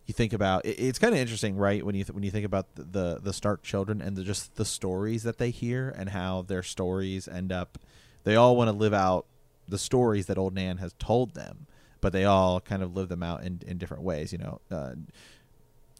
you 0.05 0.13
think 0.13 0.34
about. 0.34 0.65
It, 0.65 0.79
it's 0.79 0.99
kind 0.99 1.13
of 1.13 1.19
interesting, 1.19 1.55
right? 1.55 1.86
When 1.86 1.95
you 1.95 2.03
th- 2.03 2.13
when 2.13 2.23
you 2.23 2.32
think 2.32 2.45
about 2.45 2.75
the, 2.75 2.84
the, 2.84 3.19
the 3.23 3.34
Stark 3.34 3.63
children 3.63 4.01
and 4.01 4.17
the, 4.17 4.23
just 4.23 4.55
the 4.55 4.65
stories 4.65 5.23
that 5.23 5.38
they 5.38 5.49
hear 5.49 5.93
and 5.97 6.09
how 6.09 6.41
their 6.41 6.63
stories 6.63 7.27
end 7.27 7.51
up. 7.51 7.77
They 8.23 8.36
all 8.36 8.55
want 8.55 8.67
to 8.67 8.75
live 8.75 8.93
out 8.93 9.25
the 9.67 9.77
stories 9.77 10.25
that 10.25 10.38
Old 10.38 10.53
Nan 10.53 10.77
has 10.77 10.93
told 10.99 11.34
them, 11.34 11.67
but 12.01 12.13
they 12.13 12.25
all 12.25 12.59
kind 12.59 12.84
of 12.84 12.95
live 12.95 13.09
them 13.09 13.23
out 13.23 13.43
in 13.43 13.61
in 13.65 13.77
different 13.77 14.03
ways. 14.03 14.32
You 14.32 14.39
know. 14.39 14.61
Uh, 14.69 14.93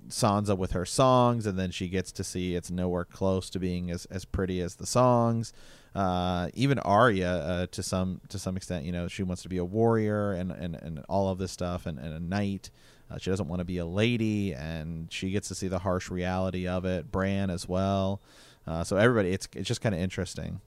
Sansa 0.10 0.58
with 0.58 0.72
her 0.72 0.86
songs, 0.86 1.46
and 1.46 1.58
then 1.58 1.72
she 1.72 1.88
gets 1.88 2.12
to 2.14 2.24
see 2.24 2.56
it's 2.56 2.72
nowhere 2.72 3.06
close 3.06 3.50
to 3.52 3.60
being 3.60 3.92
as, 3.92 4.06
as 4.06 4.26
pretty 4.26 4.62
as 4.62 4.76
the 4.76 4.86
songs 4.86 5.54
uh, 5.94 6.48
even 6.54 6.80
Arya 6.80 7.30
uh, 7.30 7.68
to 7.72 7.84
some 7.84 8.22
to 8.30 8.40
some 8.40 8.56
extent, 8.56 8.86
you 8.86 8.92
know, 8.92 9.08
she 9.08 9.24
wants 9.24 9.42
to 9.44 9.50
be 9.50 9.58
a 9.58 9.66
warrior 9.66 10.32
and 10.32 10.52
and, 10.52 10.76
and 10.76 11.04
all 11.10 11.30
of 11.30 11.38
this 11.38 11.52
stuff, 11.52 11.86
and, 11.86 12.00
and 12.00 12.14
a 12.14 12.20
knight. 12.20 12.70
Uh, 13.10 13.18
she 13.18 13.30
doesn't 13.30 13.50
want 13.50 13.60
to 13.60 13.66
be 13.66 13.78
a 13.78 13.86
lady, 13.86 14.54
and 14.54 15.12
she 15.12 15.32
gets 15.32 15.50
to 15.50 15.56
see 15.56 15.68
the 15.68 15.80
harsh 15.80 16.10
reality 16.10 16.66
of 16.66 16.86
it. 16.86 17.12
Bran 17.12 17.50
as 17.50 17.68
well. 17.68 18.22
Uh, 18.66 18.86
so 18.86 18.96
everybody, 18.96 19.32
it's 19.32 19.50
it's 19.54 19.68
just 19.68 19.82
kind 19.82 19.94
of 19.94 20.00
interesting. 20.00 20.62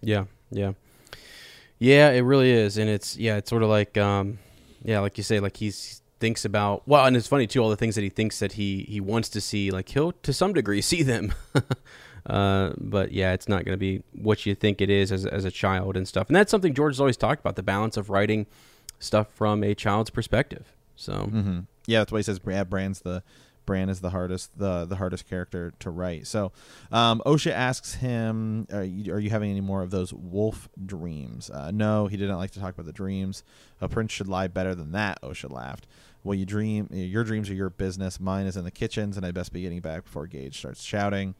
Yeah, 0.00 0.24
yeah, 0.50 0.72
yeah. 1.78 2.10
It 2.12 2.20
really 2.20 2.50
is, 2.50 2.78
and 2.78 2.88
it's 2.88 3.18
yeah, 3.18 3.36
it's 3.36 3.50
sort 3.50 3.62
of 3.62 3.68
like 3.68 3.98
um, 3.98 4.38
yeah, 4.82 5.00
like 5.00 5.18
you 5.18 5.24
say, 5.24 5.38
like 5.38 5.58
he's 5.58 6.00
thinks 6.18 6.44
about 6.44 6.82
well 6.88 7.04
and 7.04 7.16
it's 7.16 7.26
funny 7.26 7.46
too 7.46 7.62
all 7.62 7.68
the 7.68 7.76
things 7.76 7.94
that 7.94 8.00
he 8.02 8.08
thinks 8.08 8.38
that 8.38 8.52
he 8.52 8.86
he 8.88 9.00
wants 9.00 9.28
to 9.28 9.40
see 9.40 9.70
like 9.70 9.90
he'll 9.90 10.12
to 10.12 10.32
some 10.32 10.54
degree 10.54 10.80
see 10.92 11.02
them 11.02 11.34
uh, 12.26 12.72
but 12.78 13.12
yeah, 13.12 13.32
it's 13.32 13.48
not 13.48 13.64
going 13.64 13.74
to 13.74 13.78
be 13.78 14.02
what 14.12 14.46
you 14.46 14.54
think 14.54 14.80
it 14.80 14.90
is 14.90 15.12
as, 15.12 15.24
as 15.26 15.44
a 15.44 15.50
child 15.50 15.96
and 15.96 16.08
stuff. 16.08 16.26
And 16.28 16.36
that's 16.36 16.50
something 16.50 16.74
George 16.74 16.94
has 16.94 17.00
always 17.00 17.16
talked 17.16 17.40
about 17.40 17.56
the 17.56 17.62
balance 17.62 17.96
of 17.96 18.10
writing 18.10 18.46
stuff 18.98 19.28
from 19.32 19.62
a 19.62 19.74
child's 19.74 20.10
perspective. 20.10 20.74
So, 20.96 21.12
mm-hmm. 21.12 21.60
yeah, 21.86 22.00
that's 22.00 22.10
why 22.10 22.18
he 22.18 22.22
says 22.24 22.38
Brad 22.38 22.68
Bran's 22.68 23.00
the 23.00 23.22
Bran 23.66 23.88
is 23.88 24.00
the 24.00 24.10
hardest 24.10 24.58
the 24.58 24.84
the 24.84 24.96
hardest 24.96 25.28
character 25.28 25.72
to 25.80 25.90
write. 25.90 26.26
So, 26.26 26.52
um, 26.90 27.20
Osha 27.26 27.50
asks 27.50 27.94
him, 27.94 28.66
are 28.72 28.84
you, 28.84 29.12
"Are 29.12 29.18
you 29.18 29.30
having 29.30 29.50
any 29.50 29.60
more 29.60 29.82
of 29.82 29.90
those 29.90 30.14
wolf 30.14 30.68
dreams?" 30.84 31.50
Uh, 31.50 31.70
no, 31.72 32.06
he 32.06 32.16
didn't 32.16 32.36
like 32.36 32.52
to 32.52 32.60
talk 32.60 32.74
about 32.74 32.86
the 32.86 32.92
dreams. 32.92 33.42
A 33.80 33.88
prince 33.88 34.12
should 34.12 34.28
lie 34.28 34.48
better 34.48 34.74
than 34.74 34.92
that. 34.92 35.20
Osha 35.22 35.50
laughed. 35.50 35.86
Well, 36.24 36.34
you 36.34 36.46
dream. 36.46 36.88
Your 36.90 37.24
dreams 37.24 37.50
are 37.50 37.54
your 37.54 37.70
business. 37.70 38.18
Mine 38.18 38.46
is 38.46 38.56
in 38.56 38.64
the 38.64 38.70
kitchens, 38.70 39.16
and 39.16 39.26
I 39.26 39.30
best 39.32 39.52
be 39.52 39.62
getting 39.62 39.80
back 39.80 40.04
before 40.04 40.26
Gage 40.26 40.58
starts 40.58 40.82
shouting. 40.82 41.34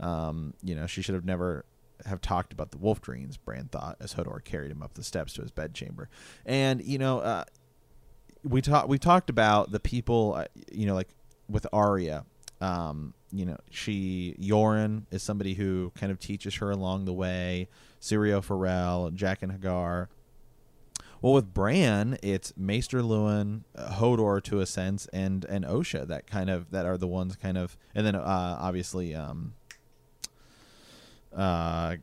Um, 0.00 0.54
you 0.62 0.74
know, 0.74 0.86
she 0.86 1.02
should 1.02 1.14
have 1.14 1.24
never 1.24 1.64
have 2.06 2.20
talked 2.20 2.52
about 2.52 2.70
the 2.70 2.78
wolf 2.78 3.00
dreams. 3.00 3.36
Bran 3.36 3.66
thought 3.66 3.96
as 4.00 4.14
Hodor 4.14 4.42
carried 4.44 4.70
him 4.70 4.82
up 4.82 4.94
the 4.94 5.02
steps 5.02 5.32
to 5.34 5.42
his 5.42 5.50
bedchamber, 5.50 6.08
and 6.46 6.82
you 6.84 6.98
know, 6.98 7.18
uh, 7.20 7.44
we 8.44 8.62
talked 8.62 8.88
we 8.88 8.98
talked 8.98 9.30
about 9.30 9.72
the 9.72 9.80
people, 9.80 10.34
uh, 10.36 10.44
you 10.70 10.86
know, 10.86 10.94
like 10.94 11.08
with 11.48 11.66
Arya. 11.72 12.24
Um, 12.60 13.14
you 13.30 13.44
know, 13.44 13.58
she 13.70 14.34
Yoren 14.40 15.04
is 15.10 15.22
somebody 15.22 15.54
who 15.54 15.92
kind 15.94 16.10
of 16.10 16.18
teaches 16.18 16.56
her 16.56 16.70
along 16.70 17.04
the 17.04 17.12
way. 17.12 17.68
Syrio 18.00 18.42
Forel, 18.42 19.06
and 19.06 19.52
Hagar. 19.52 20.08
Well, 21.20 21.32
with 21.32 21.52
Bran, 21.52 22.16
it's 22.22 22.52
Maester 22.56 23.00
Luwin, 23.02 23.62
uh, 23.76 23.90
Hodor 23.94 24.40
to 24.44 24.60
a 24.60 24.66
sense, 24.66 25.06
and 25.12 25.44
and 25.46 25.64
Osha 25.64 26.06
that 26.06 26.26
kind 26.28 26.48
of 26.48 26.70
that 26.70 26.86
are 26.86 26.96
the 26.96 27.08
ones 27.08 27.34
kind 27.36 27.58
of, 27.58 27.76
and 27.94 28.06
then 28.06 28.14
uh, 28.14 28.56
obviously, 28.60 29.14
um, 29.16 29.54
uh, 31.34 31.96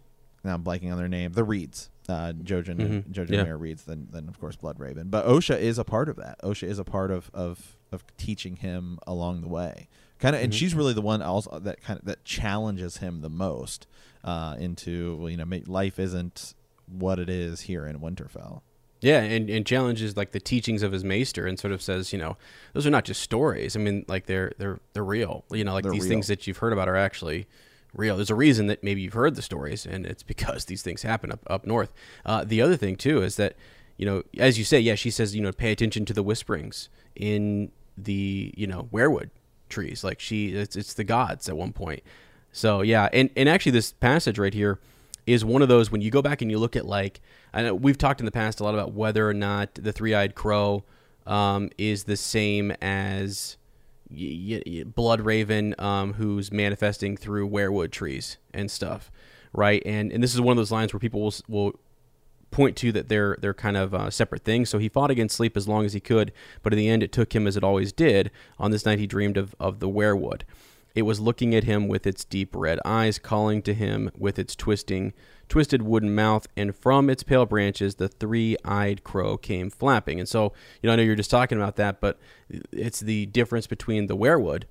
now 0.43 0.53
I'm 0.55 0.63
blanking 0.63 0.91
on 0.91 0.97
their 0.97 1.07
name, 1.07 1.31
the 1.33 1.43
Reeds, 1.43 1.89
uh, 2.07 2.33
Jojen, 2.33 2.75
Mhm. 2.77 3.05
and 3.05 3.13
Jojen 3.13 3.29
Yeah. 3.31 3.45
Meera 3.45 3.59
Reeds, 3.59 3.83
then 3.85 4.07
then 4.11 4.27
of 4.27 4.39
course 4.39 4.55
Blood 4.55 4.79
Raven. 4.79 5.09
But 5.09 5.25
Osha 5.25 5.57
is 5.57 5.77
a 5.77 5.83
part 5.83 6.09
of 6.09 6.17
that. 6.17 6.41
Osha 6.43 6.67
is 6.67 6.79
a 6.79 6.83
part 6.83 7.11
of 7.11 7.31
of 7.33 7.74
of 7.91 8.03
teaching 8.17 8.57
him 8.57 8.99
along 9.07 9.41
the 9.41 9.47
way. 9.47 9.87
Kind 10.19 10.35
of, 10.35 10.41
and 10.41 10.51
Mhm. 10.53 10.55
she's 10.55 10.73
really 10.73 10.93
the 10.93 11.01
one 11.01 11.21
also 11.21 11.59
that 11.59 11.81
kind 11.81 11.99
of 11.99 12.05
that 12.05 12.23
challenges 12.23 12.97
him 12.97 13.21
the 13.21 13.29
most 13.29 13.85
uh, 14.23 14.55
into 14.59 15.17
well, 15.17 15.29
you 15.29 15.37
know, 15.37 15.45
life 15.67 15.99
isn't 15.99 16.55
what 16.87 17.19
it 17.19 17.29
is 17.29 17.61
here 17.61 17.85
in 17.85 17.99
Winterfell. 17.99 18.61
Yeah, 19.01 19.19
and, 19.21 19.49
and 19.49 19.65
challenges 19.67 20.17
like 20.17 20.31
the 20.31 20.39
teachings 20.39 20.81
of 20.81 20.91
his 20.91 21.03
maester 21.03 21.45
and 21.45 21.59
sort 21.59 21.73
of 21.73 21.81
says, 21.81 22.11
you 22.13 22.17
know, 22.17 22.37
those 22.73 22.87
are 22.87 22.89
not 22.89 23.05
just 23.05 23.21
stories. 23.21 23.75
I 23.75 23.79
mean, 23.79 24.05
like 24.07 24.25
they're 24.25 24.53
they're 24.57 24.79
they're 24.93 25.03
real. 25.03 25.43
You 25.51 25.63
know, 25.63 25.73
like 25.73 25.83
They're 25.83 25.91
these 25.91 26.03
real. 26.03 26.09
things 26.11 26.27
that 26.27 26.47
you've 26.47 26.57
heard 26.57 26.73
about 26.73 26.87
are 26.87 26.95
actually 26.95 27.45
real. 27.93 28.15
There's 28.15 28.31
a 28.31 28.35
reason 28.35 28.67
that 28.67 28.83
maybe 28.83 29.01
you've 29.01 29.13
heard 29.13 29.35
the 29.35 29.41
stories, 29.41 29.85
and 29.85 30.05
it's 30.05 30.23
because 30.23 30.65
these 30.65 30.81
things 30.81 31.03
happen 31.03 31.31
up 31.31 31.41
up 31.47 31.65
north. 31.67 31.93
Uh, 32.25 32.43
the 32.45 32.61
other 32.61 32.77
thing 32.77 32.95
too 32.95 33.21
is 33.21 33.35
that, 33.35 33.55
you 33.97 34.05
know, 34.05 34.23
as 34.37 34.57
you 34.57 34.65
say, 34.65 34.79
yeah, 34.79 34.95
she 34.95 35.09
says, 35.11 35.35
you 35.35 35.41
know, 35.41 35.51
pay 35.51 35.71
attention 35.71 36.05
to 36.05 36.13
the 36.13 36.23
whisperings 36.23 36.89
in 37.15 37.71
the 37.97 38.53
you 38.57 38.67
know 38.67 38.89
weirwood 38.91 39.29
trees. 39.69 40.03
Like 40.03 40.19
she, 40.19 40.49
it's 40.49 40.75
it's 40.75 40.93
the 40.93 41.03
gods 41.03 41.47
at 41.49 41.57
one 41.57 41.73
point. 41.73 42.03
So 42.51 42.81
yeah, 42.81 43.09
and 43.13 43.29
and 43.35 43.49
actually 43.49 43.73
this 43.73 43.93
passage 43.93 44.39
right 44.39 44.53
here 44.53 44.79
is 45.25 45.43
one 45.43 45.61
of 45.61 45.67
those 45.67 45.91
when 45.91 46.01
you 46.01 46.11
go 46.11 46.21
back 46.21 46.41
and 46.41 46.51
you 46.51 46.59
look 46.59 46.75
at 46.75 46.85
like 46.85 47.19
I 47.53 47.63
know 47.63 47.73
we've 47.75 47.97
talked 47.97 48.19
in 48.19 48.25
the 48.25 48.31
past 48.31 48.59
a 48.59 48.63
lot 48.63 48.73
about 48.73 48.93
whether 48.93 49.27
or 49.27 49.33
not 49.33 49.73
the 49.75 49.91
three-eyed 49.91 50.35
crow 50.35 50.83
um, 51.25 51.69
is 51.77 52.03
the 52.03 52.17
same 52.17 52.71
as 52.81 53.57
y- 54.11 54.61
y- 54.65 54.83
Blood 54.83 55.21
Raven, 55.21 55.73
um, 55.79 56.13
who's 56.13 56.51
manifesting 56.51 57.17
through 57.17 57.49
weirwood 57.49 57.91
trees 57.91 58.37
and 58.53 58.69
stuff, 58.69 59.11
right? 59.53 59.81
And 59.85 60.11
and 60.11 60.21
this 60.21 60.33
is 60.33 60.41
one 60.41 60.51
of 60.51 60.57
those 60.57 60.71
lines 60.71 60.93
where 60.93 60.99
people 60.99 61.21
will 61.21 61.33
will 61.47 61.79
point 62.55 62.77
to 62.77 62.91
that 62.93 63.09
they're 63.09 63.37
they're 63.41 63.53
kind 63.53 63.75
of 63.75 63.93
uh, 63.93 64.09
separate 64.09 64.45
things. 64.45 64.69
So 64.69 64.77
he 64.77 64.87
fought 64.87 65.11
against 65.11 65.35
sleep 65.35 65.57
as 65.57 65.67
long 65.67 65.83
as 65.85 65.93
he 65.93 65.99
could, 65.99 66.31
but 66.63 66.71
in 66.71 66.79
the 66.79 66.87
end, 66.87 67.03
it 67.03 67.11
took 67.11 67.35
him 67.35 67.47
as 67.47 67.57
it 67.57 67.63
always 67.63 67.91
did. 67.91 68.31
On 68.57 68.71
this 68.71 68.85
night, 68.85 68.97
he 68.97 69.07
dreamed 69.07 69.37
of 69.37 69.53
of 69.59 69.79
the 69.79 69.89
weirwood. 69.89 70.43
It 70.95 71.01
was 71.01 71.19
looking 71.19 71.53
at 71.53 71.65
him 71.65 71.89
with 71.89 72.07
its 72.07 72.23
deep 72.23 72.55
red 72.55 72.79
eyes, 72.85 73.19
calling 73.19 73.61
to 73.63 73.73
him 73.73 74.09
with 74.17 74.39
its 74.39 74.55
twisting, 74.55 75.11
twisted 75.49 75.81
wooden 75.81 76.15
mouth, 76.15 76.47
and 76.55 76.73
from 76.73 77.09
its 77.09 77.23
pale 77.23 77.45
branches 77.45 77.95
the 77.95 78.07
three-eyed 78.07 79.03
crow 79.03 79.35
came 79.35 79.69
flapping. 79.69 80.21
And 80.21 80.29
so, 80.29 80.53
you 80.81 80.87
know, 80.87 80.93
I 80.93 80.95
know 80.95 81.03
you're 81.03 81.15
just 81.15 81.29
talking 81.29 81.57
about 81.57 81.75
that, 81.75 81.99
but 81.99 82.17
it's 82.71 83.01
the 83.01 83.25
difference 83.25 83.67
between 83.67 84.07
the 84.07 84.15
weirwood, 84.15 84.63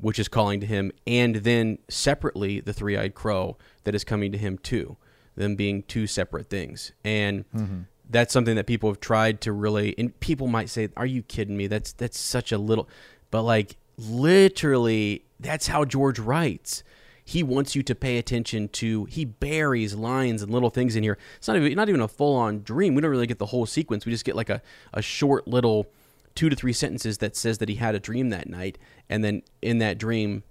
which 0.00 0.20
is 0.20 0.28
calling 0.28 0.60
to 0.60 0.66
him, 0.66 0.92
and 1.08 1.34
then 1.36 1.78
separately 1.88 2.60
the 2.60 2.72
three-eyed 2.72 3.14
crow 3.16 3.56
that 3.82 3.96
is 3.96 4.04
coming 4.04 4.30
to 4.30 4.38
him 4.38 4.58
too. 4.58 4.96
Them 5.38 5.54
being 5.54 5.84
two 5.84 6.08
separate 6.08 6.50
things, 6.50 6.90
and 7.04 7.48
mm-hmm. 7.52 7.82
that's 8.10 8.32
something 8.32 8.56
that 8.56 8.66
people 8.66 8.90
have 8.90 8.98
tried 8.98 9.40
to 9.42 9.52
really. 9.52 9.94
And 9.96 10.18
people 10.18 10.48
might 10.48 10.68
say, 10.68 10.88
"Are 10.96 11.06
you 11.06 11.22
kidding 11.22 11.56
me? 11.56 11.68
That's 11.68 11.92
that's 11.92 12.18
such 12.18 12.50
a 12.50 12.58
little," 12.58 12.88
but 13.30 13.42
like 13.42 13.76
literally, 13.96 15.24
that's 15.38 15.68
how 15.68 15.84
George 15.84 16.18
writes. 16.18 16.82
He 17.24 17.44
wants 17.44 17.76
you 17.76 17.84
to 17.84 17.94
pay 17.94 18.18
attention 18.18 18.68
to. 18.70 19.04
He 19.04 19.24
buries 19.24 19.94
lines 19.94 20.42
and 20.42 20.50
little 20.50 20.70
things 20.70 20.96
in 20.96 21.04
here. 21.04 21.18
It's 21.36 21.46
not 21.46 21.56
even 21.56 21.72
not 21.74 21.88
even 21.88 22.00
a 22.00 22.08
full 22.08 22.34
on 22.34 22.62
dream. 22.62 22.96
We 22.96 23.02
don't 23.02 23.10
really 23.12 23.28
get 23.28 23.38
the 23.38 23.46
whole 23.46 23.66
sequence. 23.66 24.06
We 24.06 24.10
just 24.10 24.24
get 24.24 24.34
like 24.34 24.50
a 24.50 24.60
a 24.92 25.02
short 25.02 25.46
little 25.46 25.86
two 26.34 26.48
to 26.48 26.56
three 26.56 26.72
sentences 26.72 27.18
that 27.18 27.36
says 27.36 27.58
that 27.58 27.68
he 27.68 27.76
had 27.76 27.94
a 27.94 28.00
dream 28.00 28.30
that 28.30 28.48
night, 28.48 28.76
and 29.08 29.22
then 29.22 29.42
in 29.62 29.78
that 29.78 29.98
dream, 29.98 30.42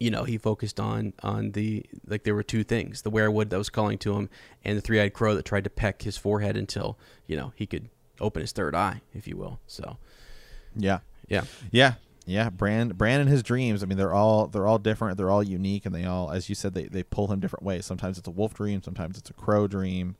you 0.00 0.10
know, 0.10 0.24
he 0.24 0.38
focused 0.38 0.80
on 0.80 1.12
on 1.22 1.52
the 1.52 1.84
like 2.06 2.24
there 2.24 2.34
were 2.34 2.42
two 2.42 2.64
things: 2.64 3.02
the 3.02 3.10
weirwood 3.10 3.50
that 3.50 3.58
was 3.58 3.70
calling 3.70 3.98
to 3.98 4.14
him, 4.16 4.28
and 4.64 4.76
the 4.76 4.80
three-eyed 4.80 5.12
crow 5.12 5.34
that 5.34 5.44
tried 5.44 5.64
to 5.64 5.70
peck 5.70 6.02
his 6.02 6.16
forehead 6.16 6.56
until 6.56 6.98
you 7.26 7.36
know 7.36 7.52
he 7.56 7.66
could 7.66 7.88
open 8.20 8.40
his 8.40 8.52
third 8.52 8.74
eye, 8.74 9.00
if 9.12 9.26
you 9.26 9.36
will. 9.36 9.60
So, 9.66 9.96
Yeah, 10.76 10.98
yeah, 11.28 11.44
yeah, 11.70 11.94
yeah. 12.26 12.50
Bran, 12.50 12.90
Bran 12.90 13.20
and 13.20 13.28
his 13.28 13.42
dreams. 13.42 13.82
I 13.82 13.86
mean, 13.86 13.98
they're 13.98 14.14
all 14.14 14.46
they're 14.46 14.66
all 14.66 14.78
different. 14.78 15.16
They're 15.16 15.30
all 15.30 15.42
unique, 15.42 15.86
and 15.86 15.94
they 15.94 16.04
all, 16.04 16.30
as 16.30 16.48
you 16.48 16.54
said, 16.54 16.74
they 16.74 16.84
they 16.84 17.02
pull 17.02 17.32
him 17.32 17.40
different 17.40 17.64
ways. 17.64 17.86
Sometimes 17.86 18.18
it's 18.18 18.28
a 18.28 18.32
wolf 18.32 18.54
dream. 18.54 18.82
Sometimes 18.82 19.16
it's 19.18 19.30
a 19.30 19.34
crow 19.34 19.66
dream. 19.66 20.16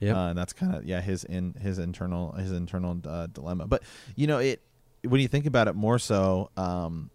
yeah, 0.00 0.12
Uh, 0.16 0.28
and 0.28 0.38
that's 0.38 0.52
kind 0.52 0.74
of 0.74 0.84
yeah 0.84 1.00
his 1.00 1.24
in 1.24 1.54
his 1.54 1.78
internal 1.78 2.32
his 2.32 2.52
internal 2.52 3.00
uh, 3.06 3.26
dilemma. 3.26 3.66
But 3.66 3.82
you 4.14 4.26
know 4.26 4.38
it 4.38 4.60
when 5.04 5.20
you 5.20 5.28
think 5.28 5.46
about 5.46 5.68
it 5.68 5.74
more 5.74 5.98
so, 5.98 6.50
um, 6.56 7.10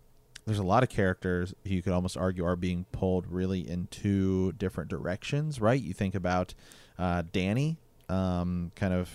there's 0.46 0.60
a 0.60 0.64
lot 0.64 0.84
of 0.84 0.89
characters 0.89 1.54
who 1.64 1.70
you 1.76 1.82
could 1.82 1.94
almost 1.94 2.18
argue 2.18 2.44
are 2.46 2.56
being 2.56 2.86
pulled 2.92 3.28
really 3.28 3.60
in 3.68 3.88
two 3.92 4.52
different 4.54 4.89
directions, 4.89 5.62
right? 5.62 5.82
You 5.82 5.94
think 5.94 6.16
about 6.16 6.54
uh, 6.98 7.24
Dany, 7.24 7.78
um, 8.10 8.72
kind 8.76 8.94
of 8.94 9.10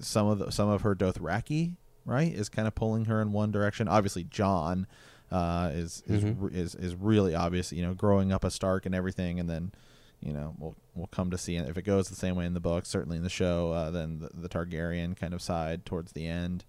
some 0.00 0.26
of 0.28 0.38
the, 0.38 0.50
some 0.52 0.68
of 0.68 0.82
her 0.82 0.94
Dothraki, 0.94 1.74
right, 2.04 2.32
is 2.32 2.48
kind 2.48 2.66
of 2.68 2.74
pulling 2.74 3.06
her 3.06 3.20
in 3.20 3.32
one 3.32 3.50
direction. 3.50 3.88
Obviously, 3.88 4.24
Jon 4.24 4.86
uh, 5.32 5.70
is 5.74 6.02
is, 6.06 6.22
Mhm. 6.24 6.36
re- 6.38 6.50
is 6.54 6.74
is 6.76 6.94
really 6.94 7.34
obvious. 7.34 7.72
You 7.72 7.82
know, 7.82 7.94
growing 7.94 8.32
up 8.32 8.44
a 8.44 8.50
Stark 8.50 8.86
and 8.86 8.94
everything, 8.94 9.40
and 9.40 9.50
then 9.50 9.72
you 10.20 10.32
know 10.32 10.54
we'll 10.58 10.76
we'll 10.94 11.08
come 11.08 11.30
to 11.32 11.38
see 11.38 11.56
if 11.56 11.76
it 11.76 11.82
goes 11.82 12.08
the 12.08 12.14
same 12.14 12.36
way 12.36 12.46
in 12.46 12.54
the 12.54 12.60
book. 12.60 12.86
Certainly 12.86 13.16
in 13.16 13.24
the 13.24 13.28
show, 13.28 13.72
uh, 13.72 13.90
then 13.90 14.20
the, 14.20 14.30
the 14.32 14.48
Targaryen 14.48 15.16
kind 15.16 15.34
of 15.34 15.42
side 15.42 15.84
towards 15.84 16.12
the 16.12 16.26
end. 16.26 16.64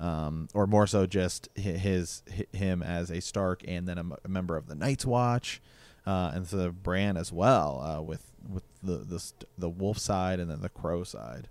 Um, 0.00 0.48
or 0.52 0.66
more 0.66 0.86
so, 0.88 1.06
just 1.06 1.48
hi- 1.56 1.62
his, 1.72 2.22
him 2.52 2.82
as 2.82 3.10
a 3.10 3.20
Stark, 3.20 3.62
and 3.68 3.86
then 3.86 3.98
a, 3.98 4.00
m- 4.00 4.16
a 4.24 4.28
member 4.28 4.56
of 4.56 4.66
the 4.66 4.74
Night's 4.74 5.06
Watch, 5.06 5.62
uh, 6.06 6.32
and 6.34 6.46
so 6.46 6.56
the 6.56 6.70
Bran 6.72 7.16
as 7.16 7.32
well, 7.32 7.80
uh, 7.80 8.02
with 8.02 8.32
with 8.48 8.64
the 8.82 8.96
the 8.98 9.32
the 9.56 9.68
Wolf 9.68 9.98
side 9.98 10.40
and 10.40 10.50
then 10.50 10.60
the 10.60 10.68
Crow 10.68 11.04
side. 11.04 11.46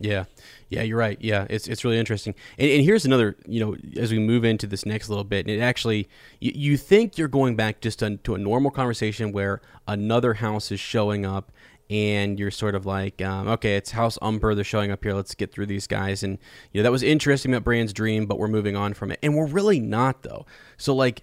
yeah, 0.00 0.24
yeah. 0.68 0.82
You're 0.82 0.98
right. 0.98 1.16
Yeah, 1.20 1.46
it's 1.48 1.68
it's 1.68 1.84
really 1.84 1.98
interesting. 1.98 2.34
And, 2.58 2.68
and 2.72 2.82
here's 2.82 3.04
another. 3.04 3.36
You 3.46 3.60
know, 3.60 3.76
as 3.96 4.10
we 4.10 4.18
move 4.18 4.44
into 4.44 4.66
this 4.66 4.84
next 4.84 5.08
little 5.08 5.22
bit, 5.22 5.46
and 5.46 5.50
it 5.56 5.60
actually 5.60 6.08
you, 6.40 6.50
you 6.54 6.76
think 6.76 7.16
you're 7.16 7.28
going 7.28 7.54
back 7.54 7.80
just 7.80 8.00
to, 8.00 8.16
to 8.16 8.34
a 8.34 8.38
normal 8.38 8.72
conversation 8.72 9.30
where 9.30 9.60
another 9.86 10.34
house 10.34 10.72
is 10.72 10.80
showing 10.80 11.24
up. 11.24 11.52
And 11.92 12.38
you're 12.38 12.50
sort 12.50 12.74
of 12.74 12.86
like, 12.86 13.20
um, 13.20 13.48
okay, 13.48 13.76
it's 13.76 13.90
House 13.90 14.16
Umber. 14.22 14.54
They're 14.54 14.64
showing 14.64 14.90
up 14.90 15.04
here. 15.04 15.12
Let's 15.12 15.34
get 15.34 15.52
through 15.52 15.66
these 15.66 15.86
guys. 15.86 16.22
And 16.22 16.38
you 16.72 16.78
know 16.78 16.84
that 16.84 16.92
was 16.92 17.02
interesting 17.02 17.52
about 17.52 17.64
Bran's 17.64 17.92
dream, 17.92 18.24
but 18.24 18.38
we're 18.38 18.48
moving 18.48 18.76
on 18.76 18.94
from 18.94 19.12
it. 19.12 19.18
And 19.22 19.36
we're 19.36 19.46
really 19.46 19.78
not 19.78 20.22
though. 20.22 20.46
So 20.78 20.94
like, 20.94 21.22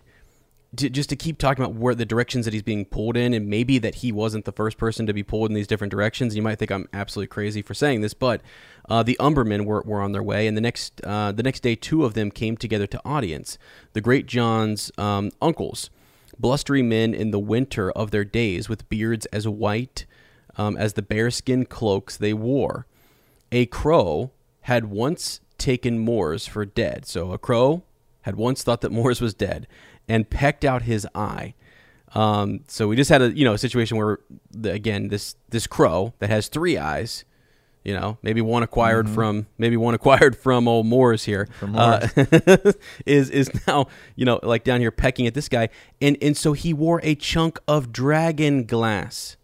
to, 0.76 0.88
just 0.88 1.10
to 1.10 1.16
keep 1.16 1.40
talking 1.40 1.64
about 1.64 1.76
where 1.76 1.96
the 1.96 2.06
directions 2.06 2.46
that 2.46 2.54
he's 2.54 2.62
being 2.62 2.86
pulled 2.86 3.18
in, 3.18 3.34
and 3.34 3.48
maybe 3.48 3.80
that 3.80 3.96
he 3.96 4.12
wasn't 4.12 4.46
the 4.46 4.52
first 4.52 4.78
person 4.78 5.08
to 5.08 5.14
be 5.14 5.24
pulled 5.24 5.50
in 5.50 5.56
these 5.56 5.66
different 5.66 5.90
directions. 5.90 6.36
You 6.36 6.44
might 6.44 6.60
think 6.60 6.70
I'm 6.70 6.88
absolutely 6.94 7.30
crazy 7.30 7.64
for 7.64 7.74
saying 7.74 8.02
this, 8.02 8.14
but 8.14 8.42
uh, 8.88 9.02
the 9.02 9.18
Umbermen 9.20 9.66
were, 9.66 9.82
were 9.82 10.04
on 10.04 10.12
their 10.12 10.22
way, 10.22 10.46
and 10.46 10.56
the 10.56 10.62
next 10.62 11.02
uh, 11.04 11.32
the 11.32 11.42
next 11.42 11.62
day, 11.62 11.74
two 11.74 12.06
of 12.06 12.14
them 12.14 12.30
came 12.30 12.56
together 12.56 12.86
to 12.86 13.02
audience. 13.04 13.58
The 13.94 14.02
Greatjon's 14.02 14.92
um, 15.00 15.32
uncles, 15.42 15.90
blustery 16.38 16.84
men 16.84 17.16
in 17.16 17.32
the 17.32 17.40
winter 17.40 17.90
of 17.90 18.12
their 18.12 18.26
days, 18.26 18.70
with 18.70 18.88
beards 18.90 19.26
as 19.28 19.48
white 19.48 20.06
um, 20.60 20.76
as 20.76 20.94
the 20.94 21.02
bearskin 21.02 21.66
cloaks 21.66 22.18
they 22.18 22.34
wore. 22.34 22.86
A 23.52 23.66
crow 23.68 24.32
had 24.62 24.86
once 24.86 25.40
taken 25.58 25.98
Mors 25.98 26.46
for 26.46 26.66
dead. 26.66 27.06
So 27.06 27.32
a 27.32 27.38
crow 27.38 27.84
had 28.24 28.36
once 28.36 28.62
thought 28.62 28.82
that 28.82 28.92
Mors 28.92 29.22
was 29.22 29.34
dead 29.34 29.68
and 30.08 30.30
pecked 30.30 30.66
out 30.66 30.84
his 30.84 31.08
eye. 31.16 31.56
Um, 32.14 32.62
so 32.68 32.90
we 32.90 32.98
just 32.98 33.10
had 33.10 33.22
a 33.22 33.32
you 33.32 33.46
know 33.46 33.54
a 33.54 33.58
situation 33.58 33.96
where 33.98 34.20
the, 34.52 34.72
again 34.72 35.08
this 35.08 35.36
this 35.50 35.66
crow 35.66 36.14
that 36.20 36.30
has 36.30 36.48
three 36.48 36.78
eyes, 36.78 37.24
You 37.84 37.94
know, 37.94 38.18
maybe 38.22 38.42
one 38.42 38.64
acquired 38.64 39.08
from 39.16 39.46
maybe 39.58 39.78
one 39.78 39.94
acquired 39.94 40.36
from 40.36 40.68
old 40.68 40.88
Mors 40.88 41.24
here 41.24 41.48
uh, 41.62 42.08
is 43.06 43.30
is 43.30 43.50
now 43.66 43.88
you 44.16 44.26
know 44.26 44.40
like 44.44 44.64
down 44.64 44.82
here 44.82 44.92
pecking 44.92 45.26
at 45.26 45.36
this 45.36 45.48
guy, 45.48 45.70
and 46.02 46.18
and 46.22 46.36
so 46.36 46.54
he 46.54 46.74
wore 46.74 47.00
a 47.04 47.16
chunk 47.16 47.60
of 47.68 47.94
dragon 47.94 48.66
glass 48.66 49.38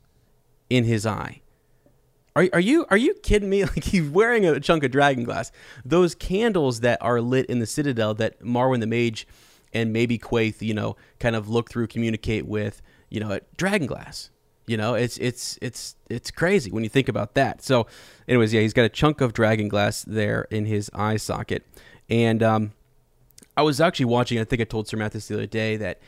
in 0.70 0.84
his 0.84 1.06
eye. 1.06 1.42
Are, 2.36 2.48
are 2.52 2.60
you 2.60 2.86
are 2.90 2.98
you 2.98 3.14
kidding 3.16 3.50
me? 3.50 3.64
Like 3.66 3.84
he's 3.84 4.10
wearing 4.10 4.46
a 4.46 4.60
chunk 4.60 4.84
of 4.84 4.92
dragon 4.92 5.24
glass. 5.24 5.52
Those 5.84 6.16
candles 6.16 6.82
that 6.82 7.02
are 7.02 7.22
lit 7.22 7.46
in 7.48 7.60
the 7.60 7.66
Citadel 7.66 8.14
that 8.16 8.42
Marwyn 8.42 8.82
the 8.82 8.88
Mage 8.88 9.28
and 9.74 9.92
maybe 9.92 10.18
Quaithe, 10.18 10.62
you 10.62 10.74
know, 10.74 10.96
kind 11.20 11.36
of 11.36 11.50
look 11.50 11.70
through, 11.70 11.88
communicate 11.88 12.46
with, 12.46 12.82
you 13.10 13.20
know, 13.20 13.32
at 13.32 13.58
dragon 13.58 13.88
glass. 13.88 14.30
You 14.68 14.78
know, 14.78 14.96
it's 14.96 15.18
it's 15.18 15.60
it's 15.62 15.96
it's 16.10 16.32
crazy 16.32 16.72
when 16.72 16.84
you 16.84 16.90
think 16.90 17.08
about 17.08 17.36
that. 17.36 17.62
So, 17.62 17.86
anyways, 18.28 18.52
yeah, 18.52 18.62
he's 18.62 18.74
got 18.74 18.86
a 18.86 18.90
chunk 18.90 19.22
of 19.22 19.32
dragon 19.32 19.68
glass 19.68 20.04
there 20.04 20.48
in 20.50 20.66
his 20.66 20.90
eye 20.94 21.18
socket, 21.18 21.64
and 22.10 22.42
um, 22.42 22.72
I 23.56 23.62
was 23.62 23.80
actually 23.80 24.06
watching. 24.06 24.40
I 24.40 24.44
think 24.44 24.62
I 24.62 24.66
told 24.66 24.88
Sir 24.88 24.98
Matt 24.98 25.12
this 25.12 25.28
the 25.28 25.36
other 25.36 25.46
day 25.46 25.78
that 25.78 26.02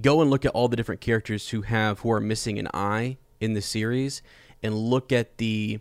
go 0.00 0.22
and 0.22 0.30
look 0.30 0.46
at 0.46 0.52
all 0.52 0.68
the 0.68 0.76
different 0.76 1.02
characters 1.02 1.50
who 1.50 1.62
have 1.62 2.00
who 2.00 2.10
are 2.10 2.20
missing 2.20 2.58
an 2.58 2.68
eye 2.72 3.18
in 3.40 3.54
the 3.54 3.62
series, 3.62 4.22
and 4.62 4.76
look 4.76 5.12
at 5.12 5.38
the 5.38 5.80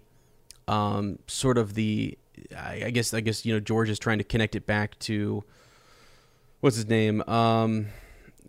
um, 0.68 1.20
sort 1.28 1.58
of 1.58 1.74
the 1.74 2.18
I, 2.58 2.90
guess 2.92 3.14
I 3.14 3.20
guess 3.20 3.46
you 3.46 3.54
know 3.54 3.60
George 3.60 3.90
is 3.90 4.00
trying 4.00 4.20
to 4.20 4.24
connect 4.24 4.56
it 4.56 4.66
back 4.66 4.98
to 5.00 5.44
what's 6.62 6.76
his 6.76 6.88
name? 6.88 7.22
Um, 7.28 7.88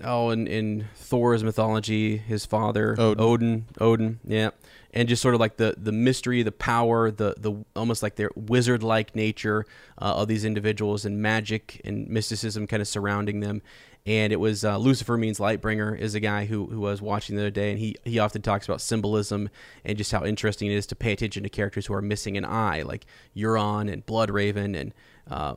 oh 0.05 0.31
in, 0.31 0.47
in 0.47 0.87
Thor's 0.95 1.45
mythology 1.45 2.17
his 2.17 2.47
father 2.47 2.95
Odin. 2.99 3.21
Odin. 3.21 3.67
Odin 3.81 4.21
yeah. 4.25 4.51
And 4.93 5.09
just 5.09 5.23
sort 5.23 5.35
of 5.35 5.41
like 5.41 5.57
the 5.57 5.75
the 5.77 5.93
mystery 5.93 6.43
the 6.43 6.53
power 6.53 7.11
the 7.11 7.35
the 7.39 7.65
almost 7.77 8.03
like 8.03 8.17
their 8.17 8.31
wizard 8.35 8.83
like 8.83 9.15
nature 9.15 9.65
uh, 9.99 10.15
of 10.17 10.29
these 10.29 10.45
individuals 10.45 11.05
and 11.05 11.21
magic 11.21 11.81
and 11.85 12.09
mysticism 12.09 12.67
kind 12.67 12.81
of 12.81 12.89
surrounding 12.89 13.41
them 13.41 13.63
and 14.07 14.33
it 14.33 14.41
was 14.41 14.65
uh, 14.65 14.79
Lucifer 14.79 15.17
means 15.17 15.39
Lightbringer 15.39 15.99
is 15.99 16.15
a 16.15 16.21
guy 16.21 16.47
who, 16.47 16.67
who 16.67 16.81
was 16.81 17.03
watching 17.03 17.37
the 17.37 17.43
other 17.43 17.51
day, 17.51 17.71
and 17.71 17.79
he, 17.79 17.97
he 18.05 18.19
often 18.19 18.41
talks 18.41 18.67
about 18.67 18.81
symbolism 18.81 19.51
and 19.85 19.99
just 19.99 20.11
how 20.11 20.25
interesting 20.25 20.71
it 20.71 20.75
is 20.75 20.87
to 20.87 20.97
pay 20.97 21.13
attention 21.13 21.43
to 21.43 21.49
characters 21.49 21.87
who 21.87 21.95
are 21.95 22.03
missing 22.03 22.37
an 22.37 22.45
eye, 22.45 22.83
like 22.83 23.05
Euron 23.37 23.93
and 23.93 24.05
Bloodraven 24.07 24.77
and 24.77 24.95
uh, 25.31 25.55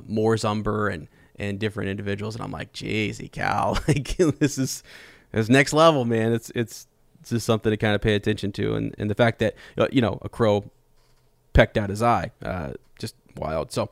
Umber 0.48 0.90
and 0.90 1.08
and 1.36 1.60
different 1.60 1.90
individuals. 1.90 2.36
And 2.36 2.44
I'm 2.44 2.52
like, 2.52 2.74
jeez, 2.74 3.32
cow, 3.32 3.76
like 3.88 4.18
this 4.18 4.58
is 4.58 4.84
this 5.32 5.50
next 5.50 5.74
level, 5.74 6.06
man. 6.06 6.34
It's 6.34 6.52
it's 6.54 6.88
it's 7.22 7.30
just 7.30 7.46
something 7.46 7.72
to 7.72 7.78
kind 7.78 7.96
of 7.96 8.02
pay 8.02 8.16
attention 8.16 8.52
to, 8.54 8.76
and 8.76 8.94
and 8.98 9.10
the 9.10 9.16
fact 9.16 9.40
that 9.40 9.56
uh, 9.78 9.88
you 9.92 10.02
know 10.02 10.20
a 10.22 10.30
crow 10.30 10.70
pecked 11.54 11.78
out 11.78 11.90
his 11.90 12.02
eye, 12.02 12.32
uh, 12.44 12.74
just 13.00 13.16
wild. 13.38 13.72
So 13.72 13.90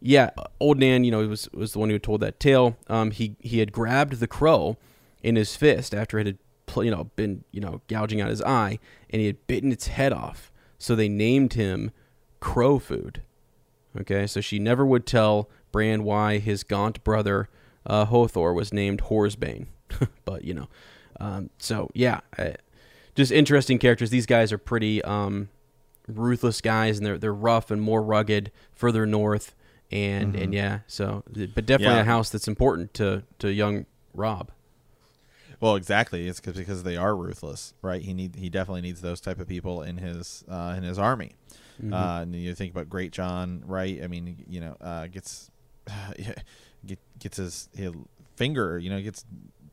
yeah, 0.00 0.30
old 0.60 0.78
Nan, 0.78 1.04
you 1.04 1.10
know, 1.10 1.26
was 1.26 1.48
was 1.52 1.72
the 1.72 1.78
one 1.78 1.90
who 1.90 1.98
told 1.98 2.20
that 2.20 2.38
tale. 2.38 2.76
Um, 2.88 3.10
he 3.10 3.36
he 3.40 3.58
had 3.58 3.72
grabbed 3.72 4.14
the 4.14 4.26
crow 4.26 4.76
in 5.22 5.36
his 5.36 5.56
fist 5.56 5.94
after 5.94 6.18
it 6.18 6.26
had, 6.26 6.38
you 6.76 6.90
know, 6.90 7.10
been 7.16 7.44
you 7.50 7.60
know 7.60 7.80
gouging 7.88 8.20
out 8.20 8.30
his 8.30 8.42
eye, 8.42 8.78
and 9.10 9.20
he 9.20 9.26
had 9.26 9.46
bitten 9.46 9.72
its 9.72 9.88
head 9.88 10.12
off. 10.12 10.52
So 10.78 10.94
they 10.94 11.08
named 11.08 11.54
him 11.54 11.90
Crowfood. 12.40 13.22
Okay, 14.00 14.26
so 14.26 14.40
she 14.40 14.58
never 14.58 14.86
would 14.86 15.06
tell 15.06 15.48
Bran 15.72 16.04
why 16.04 16.38
his 16.38 16.62
gaunt 16.62 17.02
brother 17.02 17.48
uh, 17.84 18.04
Hother 18.04 18.52
was 18.52 18.72
named 18.72 19.02
Whoresbane, 19.02 19.66
but 20.24 20.44
you 20.44 20.54
know, 20.54 20.68
um, 21.18 21.50
so 21.58 21.90
yeah, 21.94 22.20
uh, 22.38 22.50
just 23.16 23.32
interesting 23.32 23.78
characters. 23.78 24.10
These 24.10 24.26
guys 24.26 24.52
are 24.52 24.58
pretty 24.58 25.02
um, 25.02 25.48
ruthless 26.06 26.60
guys, 26.60 26.98
and 26.98 27.06
they're 27.06 27.18
they're 27.18 27.34
rough 27.34 27.72
and 27.72 27.82
more 27.82 28.02
rugged 28.02 28.52
further 28.72 29.04
north 29.04 29.56
and 29.90 30.34
and 30.36 30.52
yeah 30.52 30.80
so 30.86 31.22
but 31.54 31.64
definitely 31.66 31.96
Yeah. 31.96 32.00
a 32.02 32.04
house 32.04 32.30
that's 32.30 32.46
important 32.48 32.92
to 32.94 33.22
to 33.38 33.52
young 33.52 33.86
Robb 34.14 34.50
Well, 35.60 35.74
exactly. 35.74 36.28
It's 36.28 36.38
'cause- 36.38 36.54
because 36.56 36.84
they 36.84 36.96
are 36.96 37.16
ruthless, 37.16 37.74
right? 37.82 38.00
He 38.00 38.14
need 38.14 38.36
he 38.36 38.48
definitely 38.48 38.82
needs 38.82 39.00
those 39.00 39.20
type 39.20 39.40
of 39.40 39.48
people 39.48 39.82
in 39.82 39.96
his 39.98 40.44
uh, 40.48 40.74
in 40.76 40.84
his 40.84 40.98
army. 40.98 41.32
Uh, 41.92 42.20
and 42.22 42.34
you 42.34 42.54
think 42.54 42.72
about 42.72 42.88
Greatjon, 42.88 43.62
right? 43.64 44.00
I 44.02 44.06
mean, 44.08 44.44
you 44.48 44.60
know, 44.60 44.76
uh, 44.80 45.06
gets 45.08 45.50
get, 46.86 46.98
gets 47.18 47.36
his, 47.38 47.68
his 47.74 47.92
finger, 48.36 48.78
you 48.78 48.90
know, 48.90 49.00
gets 49.00 49.24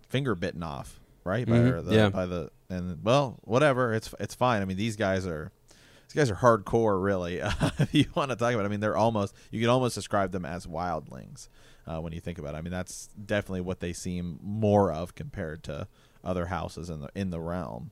finger 0.09 0.33
bitten 0.35 0.63
off, 0.63 0.99
right? 1.23 1.47
By 1.47 1.57
Mhm. 1.57 1.71
or 1.71 1.81
the, 1.81 1.95
Yeah. 1.95 2.09
by 2.09 2.25
the 2.25 2.49
and 2.69 3.03
well, 3.03 3.37
whatever. 3.43 3.93
It's 3.93 4.13
it's 4.19 4.33
fine. 4.35 4.61
I 4.61 4.65
mean, 4.65 4.77
these 4.77 4.95
guys 4.95 5.25
are 5.27 5.51
these 6.07 6.15
guys 6.15 6.31
are 6.31 6.35
hardcore, 6.35 7.01
really. 7.01 7.37
if 7.79 7.93
you 7.93 8.05
want 8.15 8.31
to 8.31 8.35
talk 8.35 8.53
about, 8.53 8.63
it. 8.63 8.65
I 8.65 8.69
mean, 8.69 8.79
they're 8.79 8.97
almost 8.97 9.35
you 9.51 9.59
could 9.59 9.69
almost 9.69 9.95
describe 9.95 10.31
them 10.31 10.45
as 10.45 10.65
wildlings 10.65 11.49
uh, 11.87 11.99
when 11.99 12.13
you 12.13 12.19
think 12.19 12.37
about 12.37 12.55
it. 12.55 12.57
I 12.57 12.61
mean, 12.61 12.71
that's 12.71 13.07
definitely 13.07 13.61
what 13.61 13.79
they 13.79 13.93
seem 13.93 14.39
more 14.41 14.91
of 14.91 15.15
compared 15.15 15.63
to 15.63 15.87
other 16.25 16.47
houses 16.47 16.89
in 16.89 17.01
the 17.01 17.09
in 17.15 17.29
the 17.29 17.39
realm. 17.39 17.91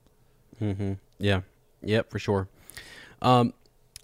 mm-hmm. 0.59 0.93
yeah 1.19 1.41
yep 1.83 2.09
for 2.09 2.19
sure 2.19 2.47
um 3.21 3.53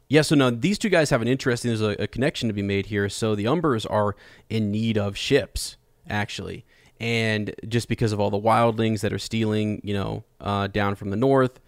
yeah 0.08 0.22
so 0.22 0.36
now 0.36 0.50
these 0.50 0.78
two 0.78 0.90
guys 0.90 1.10
have 1.10 1.22
an 1.22 1.28
interesting 1.28 1.70
there's 1.70 1.82
a, 1.82 2.04
a 2.04 2.08
connection 2.08 2.48
to 2.48 2.54
be 2.54 2.62
made 2.62 2.86
here 2.86 3.10
so 3.10 3.36
the 3.36 3.46
umbers 3.46 3.86
are 3.90 4.16
in 4.50 4.72
need 4.72 4.98
of 4.98 5.18
ships 5.18 5.78
actually 6.08 6.66
and 7.00 7.56
just 7.68 7.88
because 7.88 8.12
of 8.12 8.20
all 8.20 8.30
the 8.30 8.40
wildlings 8.40 9.02
that 9.02 9.12
are 9.12 9.20
stealing 9.20 9.82
you 9.84 9.94
know 9.94 10.24
uh, 10.42 10.68
down 10.68 10.96
from 10.96 11.10
the 11.10 11.18
north 11.18 11.60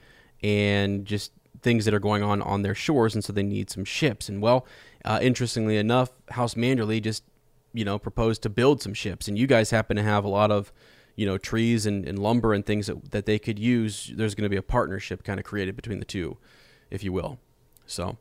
and 0.43 1.05
just 1.05 1.31
things 1.61 1.85
that 1.85 1.93
are 1.93 1.99
going 1.99 2.23
on 2.23 2.41
on 2.41 2.61
their 2.63 2.75
shores 2.75 3.13
and 3.15 3.23
so 3.23 3.31
they 3.31 3.43
need 3.43 3.69
some 3.69 3.85
ships 3.85 4.27
and 4.29 4.41
well 4.41 4.65
uh, 5.05 5.19
interestingly 5.21 5.77
enough 5.77 6.09
house 6.31 6.55
Manderly 6.55 7.01
just 7.01 7.23
you 7.73 7.85
know 7.85 7.97
proposed 7.99 8.41
to 8.43 8.49
build 8.49 8.81
some 8.81 8.93
ships 8.93 9.27
and 9.27 9.37
you 9.37 9.47
guys 9.47 9.69
happen 9.71 9.95
to 9.97 10.03
have 10.03 10.23
a 10.25 10.27
lot 10.29 10.51
of 10.51 10.71
you 11.15 11.25
know 11.25 11.37
trees 11.37 11.85
and, 11.85 12.07
and 12.07 12.17
lumber 12.19 12.53
and 12.53 12.65
things 12.65 12.87
that, 12.87 13.11
that 13.11 13.25
they 13.25 13.37
could 13.39 13.59
use 13.59 14.11
there's 14.15 14.33
going 14.35 14.43
to 14.43 14.49
be 14.49 14.55
a 14.57 14.61
partnership 14.63 15.23
kind 15.23 15.39
of 15.39 15.45
created 15.45 15.75
between 15.75 15.99
the 15.99 16.05
two 16.05 16.37
if 16.89 17.03
you 17.03 17.11
will 17.13 17.37
so 17.85 18.17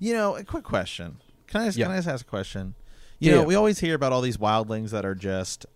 You 0.00 0.14
know, 0.14 0.36
a 0.36 0.44
quick 0.44 0.62
question. 0.64 1.16
Can 1.48 1.62
I 1.62 1.64
just, 1.66 1.76
Yeah. 1.76 1.86
can 1.86 1.92
I 1.94 1.98
just 1.98 2.08
ask 2.08 2.24
a 2.26 2.30
question? 2.30 2.74
You 3.18 3.30
Yeah, 3.30 3.34
know, 3.36 3.40
yeah. 3.42 3.46
we 3.48 3.54
always 3.56 3.80
hear 3.80 3.94
about 3.96 4.12
all 4.12 4.20
these 4.20 4.36
wildlings 4.36 4.90
that 4.90 5.04
are 5.04 5.16
just, 5.16 5.66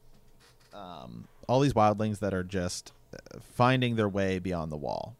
um, 0.72 1.26
all 1.48 1.60
these 1.60 1.72
wildlings 1.72 2.20
that 2.20 2.32
are 2.32 2.44
just 2.44 2.92
uh, 3.12 3.38
finding 3.40 3.96
their 3.96 4.08
way 4.08 4.38
beyond 4.38 4.70
the 4.72 4.76
wall. 4.76 5.16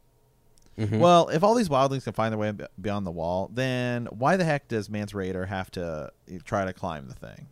Mhm. 0.79 0.99
Well, 0.99 1.29
if 1.29 1.45
all 1.45 1.55
these 1.55 1.69
wildlings 1.69 2.05
can 2.05 2.13
find 2.15 2.33
their 2.33 2.39
way 2.39 2.53
beyond 2.81 3.07
the 3.07 3.11
wall, 3.13 3.49
then 3.53 4.07
why 4.07 4.37
the 4.37 4.45
heck 4.45 4.67
does 4.69 4.89
Mance 4.91 5.13
Rayder 5.13 5.47
have 5.47 5.71
to 5.73 5.85
uh, 5.85 6.39
try 6.45 6.65
to 6.65 6.73
climb 6.73 7.07
the 7.09 7.15
thing? 7.15 7.47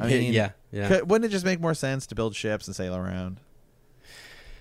I 0.00 0.06
mean, 0.08 0.32
yeah 0.32 0.50
yeah 0.72 0.88
could- 0.88 1.08
wouldn't 1.10 1.26
it 1.26 1.32
just 1.32 1.44
make 1.44 1.60
more 1.60 1.74
sense 1.74 2.06
to 2.08 2.14
build 2.16 2.34
ships 2.34 2.66
and 2.66 2.74
sail 2.74 2.96
around? 2.96 3.38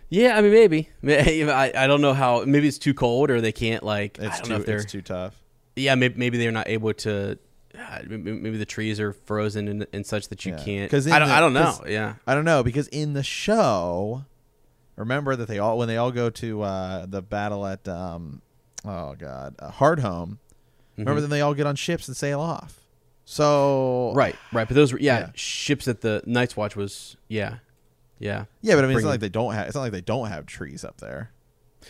yeah 0.09 0.37
i 0.37 0.41
mean 0.41 0.51
maybe 0.51 0.89
I, 1.51 1.71
I 1.75 1.87
don't 1.87 2.01
know 2.01 2.13
how 2.13 2.43
maybe 2.45 2.67
it's 2.67 2.77
too 2.77 2.93
cold 2.93 3.31
or 3.31 3.41
they 3.41 3.51
can't 3.51 3.81
like 3.81 4.19
i 4.21 4.25
It's 4.27 4.35
don't 4.37 4.43
too 4.45 4.49
know 4.53 4.59
if 4.59 4.65
they're 4.67 4.77
it's 4.77 4.91
too 4.91 5.01
tough. 5.01 5.33
yeah 5.75 5.95
maybe, 5.95 6.13
maybe 6.19 6.37
they're 6.37 6.51
not 6.51 6.67
able 6.69 6.93
to 6.93 7.39
uh, 7.75 7.99
maybe 8.07 8.57
the 8.57 8.65
trees 8.65 8.99
are 8.99 9.13
frozen 9.13 9.67
and, 9.67 9.87
and 9.91 10.05
such 10.05 10.27
that 10.27 10.45
you 10.45 10.51
Yeah. 10.51 10.63
can't 10.63 10.91
'Cause 10.91 11.07
in 11.07 11.13
I 11.13 11.17
don't, 11.19 11.29
the- 11.29 11.33
I 11.33 11.39
don't 11.39 11.53
know. 11.53 11.79
yeah 11.87 12.15
I 12.27 12.35
don't 12.35 12.45
know 12.45 12.61
because 12.61 12.87
in 12.89 13.13
the 13.13 13.23
show, 13.23 14.25
remember 14.95 15.35
that 15.35 15.47
they 15.47 15.59
all 15.59 15.77
when 15.77 15.87
they 15.87 15.97
all 15.97 16.11
go 16.11 16.29
to 16.29 16.61
uh, 16.61 17.05
the 17.05 17.21
battle 17.21 17.65
at 17.65 17.87
um, 17.87 18.41
oh 18.85 19.15
god 19.15 19.55
uh, 19.59 19.71
Hardhome. 19.71 20.37
Remember 20.97 21.19
Mhm. 21.19 21.23
then 21.23 21.29
they 21.31 21.41
all 21.41 21.53
get 21.55 21.65
on 21.65 21.75
ships 21.75 22.07
and 22.07 22.15
sail 22.15 22.39
off. 22.39 22.79
So 23.25 24.13
right 24.15 24.35
right 24.51 24.67
but 24.67 24.75
those 24.75 24.91
were 24.93 24.99
yeah, 24.99 25.19
Yeah. 25.19 25.29
ships 25.33 25.85
that 25.85 26.01
the 26.01 26.21
night's 26.25 26.55
watch 26.57 26.75
was 26.75 27.15
yeah 27.29 27.55
yeah 28.19 28.45
yeah, 28.61 28.75
but 28.75 28.83
I 28.83 28.87
mean 28.87 28.97
it's 28.97 29.03
not 29.03 29.09
like 29.11 29.19
they 29.21 29.29
don't 29.29 29.53
have 29.53 29.65
it's 29.67 29.75
not 29.75 29.81
like 29.81 29.91
they 29.91 30.01
don't 30.01 30.27
have 30.27 30.45
trees 30.45 30.83
up 30.83 30.97
there. 30.99 31.31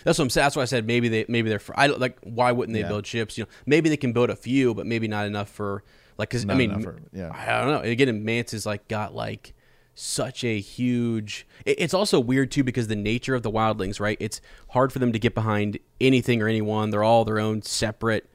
That's 0.03 0.17
what 0.17 0.23
I'm 0.23 0.29
saying. 0.31 0.45
That's 0.45 0.55
why 0.55 0.61
I 0.63 0.65
said 0.65 0.87
maybe 0.87 1.07
they 1.09 1.25
maybe 1.27 1.49
they're. 1.49 1.59
fr- 1.59 1.73
I 1.75 1.85
like. 1.85 2.17
Why 2.23 2.51
wouldn't 2.51 2.73
they 2.73 2.79
Yeah. 2.81 2.87
build 2.87 3.05
ships? 3.05 3.37
You 3.37 3.43
know, 3.43 3.49
maybe 3.67 3.89
they 3.89 3.97
can 3.97 4.11
build 4.11 4.31
a 4.31 4.35
few, 4.35 4.73
but 4.73 4.87
maybe 4.87 5.07
not 5.07 5.27
enough 5.27 5.49
for 5.49 5.83
like. 6.17 6.29
Because 6.29 6.49
I 6.49 6.55
mean, 6.55 6.81
for- 6.81 6.99
yeah. 7.13 7.29
I 7.31 7.61
don't 7.61 7.71
know. 7.71 7.87
Again, 7.87 8.25
Mance 8.25 8.55
is 8.55 8.65
like 8.65 8.87
got 8.87 9.13
like 9.13 9.53
such 9.95 10.43
a 10.43 10.59
huge. 10.59 11.45
It's 11.65 11.93
also 11.93 12.19
weird 12.19 12.51
too 12.51 12.63
because 12.63 12.87
the 12.87 12.95
nature 12.95 13.35
of 13.35 13.43
the 13.43 13.51
wildlings, 13.51 13.99
right? 13.99 14.17
It's 14.19 14.41
hard 14.69 14.91
for 14.91 14.99
them 14.99 15.11
to 15.13 15.19
get 15.19 15.35
behind 15.35 15.79
anything 16.01 16.41
or 16.41 16.47
anyone. 16.47 16.89
They're 16.89 17.03
all 17.03 17.25
their 17.25 17.39
own 17.39 17.61
separate. 17.61 18.29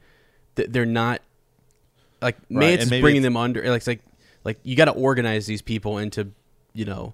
They're 0.55 0.85
not 0.85 1.21
like 2.21 2.37
Right, 2.49 2.79
is 2.79 2.89
bringing 2.89 3.21
them 3.21 3.37
under. 3.37 3.61
Like 3.69 3.77
it's 3.77 3.87
like 3.87 4.01
like 4.43 4.59
you 4.63 4.75
got 4.75 4.85
to 4.85 4.91
organize 4.91 5.45
these 5.45 5.61
people 5.61 5.97
into 5.97 6.31
you 6.73 6.85
know 6.85 7.13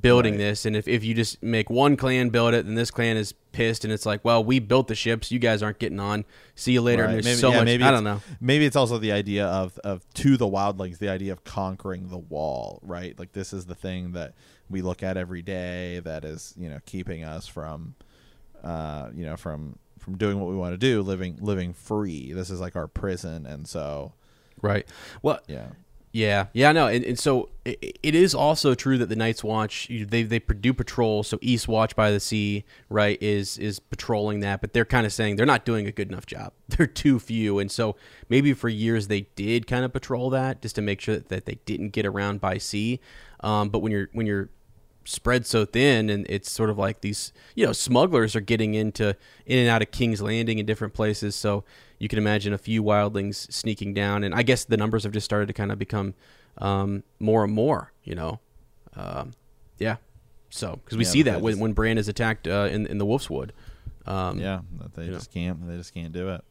building 0.00 0.34
Right. 0.34 0.38
this 0.38 0.66
and 0.66 0.74
if, 0.74 0.88
if 0.88 1.04
you 1.04 1.14
just 1.14 1.40
make 1.42 1.70
one 1.70 1.96
clan 1.96 2.30
build 2.30 2.54
it 2.54 2.66
then 2.66 2.74
this 2.74 2.90
clan 2.90 3.16
is 3.16 3.34
pissed 3.54 3.84
and 3.84 3.92
it's 3.92 4.04
like 4.04 4.24
well 4.24 4.42
we 4.44 4.58
built 4.58 4.88
the 4.88 4.94
ships 4.94 5.30
you 5.30 5.38
guys 5.38 5.62
aren't 5.62 5.78
getting 5.78 6.00
on 6.00 6.24
see 6.56 6.72
you 6.72 6.80
later 6.82 7.04
Right. 7.04 7.12
there's 7.12 7.24
Maybe- 7.24 7.36
so 7.38 7.50
yeah, 7.50 7.56
much 7.58 7.64
maybe 7.64 7.84
i 7.84 7.88
it's- 7.88 7.96
don't 7.98 8.04
know 8.04 8.20
Maybe 8.40 8.66
it's 8.66 8.76
also 8.76 8.98
the 8.98 9.12
idea 9.12 9.46
of 9.46 9.78
of 9.84 10.04
to 10.14 10.36
the 10.36 10.46
wildlings, 10.46 10.98
the 10.98 11.08
idea 11.08 11.32
of 11.32 11.44
conquering 11.44 12.08
the 12.08 12.18
wall, 12.18 12.80
right? 12.82 13.18
Like 13.18 13.32
this 13.32 13.52
is 13.52 13.66
the 13.66 13.74
thing 13.74 14.12
that 14.12 14.34
we 14.68 14.82
look 14.82 15.02
at 15.02 15.16
every 15.16 15.40
day 15.42 16.00
that 16.00 16.24
is, 16.24 16.52
you 16.58 16.68
know, 16.68 16.78
keeping 16.84 17.22
us 17.24 17.46
from 17.46 17.94
uh, 18.62 19.10
you 19.14 19.24
know, 19.24 19.36
from 19.36 19.78
from 19.98 20.16
doing 20.18 20.38
what 20.40 20.50
we 20.50 20.56
want 20.56 20.72
to 20.74 20.78
do, 20.78 21.00
living 21.02 21.38
living 21.40 21.72
free. 21.72 22.32
This 22.32 22.50
is 22.50 22.60
like 22.60 22.76
our 22.76 22.86
prison, 22.88 23.46
and 23.46 23.66
so 23.68 24.12
Right. 24.62 24.86
Well, 25.22 25.40
yeah, 25.48 25.68
Yeah, 26.14 26.46
yeah, 26.52 26.70
no, 26.70 26.86
and, 26.86 27.04
and 27.04 27.18
so 27.18 27.48
it, 27.64 27.98
it 28.00 28.14
is 28.14 28.36
also 28.36 28.76
true 28.76 28.98
that 28.98 29.08
the 29.08 29.16
Night's 29.16 29.42
Watch 29.42 29.88
they 29.90 30.22
they 30.22 30.38
do 30.38 30.72
patrol. 30.72 31.24
So 31.24 31.40
East 31.42 31.66
Watch 31.66 31.96
by 31.96 32.12
the 32.12 32.20
Sea, 32.20 32.64
right, 32.88 33.20
is 33.20 33.58
is 33.58 33.80
patrolling 33.80 34.38
that, 34.38 34.60
but 34.60 34.72
they're 34.72 34.84
kind 34.84 35.06
of 35.06 35.12
saying 35.12 35.34
they're 35.34 35.44
not 35.44 35.64
doing 35.64 35.88
a 35.88 35.90
good 35.90 36.08
enough 36.08 36.24
job. 36.24 36.52
They're 36.68 36.86
too 36.86 37.18
few, 37.18 37.58
and 37.58 37.68
so 37.68 37.96
maybe 38.28 38.52
for 38.52 38.68
years 38.68 39.08
they 39.08 39.22
did 39.34 39.66
kind 39.66 39.84
of 39.84 39.92
patrol 39.92 40.30
that 40.30 40.62
just 40.62 40.76
to 40.76 40.82
make 40.82 41.00
sure 41.00 41.16
that, 41.16 41.30
that 41.30 41.46
they 41.46 41.58
didn't 41.66 41.88
get 41.88 42.06
around 42.06 42.40
by 42.40 42.58
sea. 42.58 43.00
Um, 43.40 43.68
but 43.70 43.80
when 43.80 43.90
you're 43.90 44.08
when 44.12 44.24
you're 44.24 44.50
spread 45.04 45.44
so 45.46 45.64
thin 45.64 46.08
and 46.08 46.26
it's 46.28 46.50
sort 46.50 46.70
of 46.70 46.78
like 46.78 47.00
these 47.00 47.32
you 47.54 47.66
know 47.66 47.72
smugglers 47.72 48.34
are 48.34 48.40
getting 48.40 48.74
into 48.74 49.14
in 49.44 49.58
and 49.58 49.68
out 49.68 49.82
of 49.82 49.90
king's 49.90 50.22
landing 50.22 50.58
in 50.58 50.64
different 50.64 50.94
places 50.94 51.34
so 51.36 51.62
you 51.98 52.08
can 52.08 52.18
imagine 52.18 52.52
a 52.52 52.58
few 52.58 52.82
wildlings 52.82 53.50
sneaking 53.52 53.94
down 53.94 54.24
and 54.24 54.34
i 54.34 54.42
guess 54.42 54.64
the 54.64 54.76
numbers 54.76 55.02
have 55.04 55.12
just 55.12 55.24
started 55.24 55.46
to 55.46 55.52
kind 55.54 55.70
of 55.72 55.78
become 55.78 56.14
um, 56.58 57.02
more 57.18 57.42
and 57.44 57.52
more 57.52 57.92
you 58.04 58.14
know 58.14 58.40
um, 58.96 59.32
yeah 59.78 59.96
so 60.50 60.78
because 60.84 60.96
we 60.98 61.04
Yeah, 61.04 61.10
see 61.10 61.22
that 61.22 61.40
when, 61.40 61.52
just- 61.54 61.62
when 61.62 61.72
bran 61.72 61.98
is 61.98 62.08
attacked 62.08 62.46
uh, 62.46 62.68
in, 62.70 62.86
in 62.86 62.98
the 62.98 63.06
wolf's 63.06 63.28
wood 63.30 63.52
um, 64.06 64.38
yeah, 64.38 64.60
they 64.96 65.06
just 65.06 65.32
can't 65.32 65.66
they 65.66 65.78
just 65.78 65.94
can't 65.94 66.12
do 66.12 66.28
it. 66.28 66.44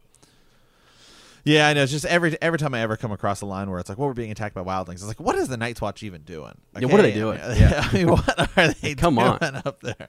Yeah, 1.44 1.68
I 1.68 1.72
know. 1.74 1.82
It's 1.82 1.92
just 1.92 2.06
every 2.06 2.36
every 2.42 2.58
time 2.58 2.74
I 2.74 2.80
ever 2.80 2.96
come 2.96 3.12
across 3.12 3.42
a 3.42 3.46
line 3.46 3.70
where 3.70 3.78
it's 3.78 3.88
like, 3.88 3.96
"Well, 3.98 4.08
we're 4.08 4.14
being 4.14 4.30
attacked 4.32 4.54
by 4.56 4.62
wildlings," 4.62 4.94
it's 4.94 5.06
like, 5.06 5.20
"What 5.20 5.36
is 5.36 5.46
the 5.46 5.56
Night's 5.56 5.80
Watch 5.80 6.02
even 6.02 6.22
doing?" 6.22 6.54
Yeah, 6.76 6.86
what 6.86 6.98
are 6.98 7.02
they 7.04 7.12
doing? 7.12 7.38
I 7.40 7.48
mean, 7.50 7.56
Yeah. 7.60 7.88
I 7.88 7.94
mean, 7.94 8.08
what 8.08 8.58
are 8.58 8.72
they 8.72 8.94
Come 8.96 9.16
doing 9.16 9.26
on. 9.28 9.62
up 9.64 9.78
there? 9.82 9.94
Get 9.98 10.08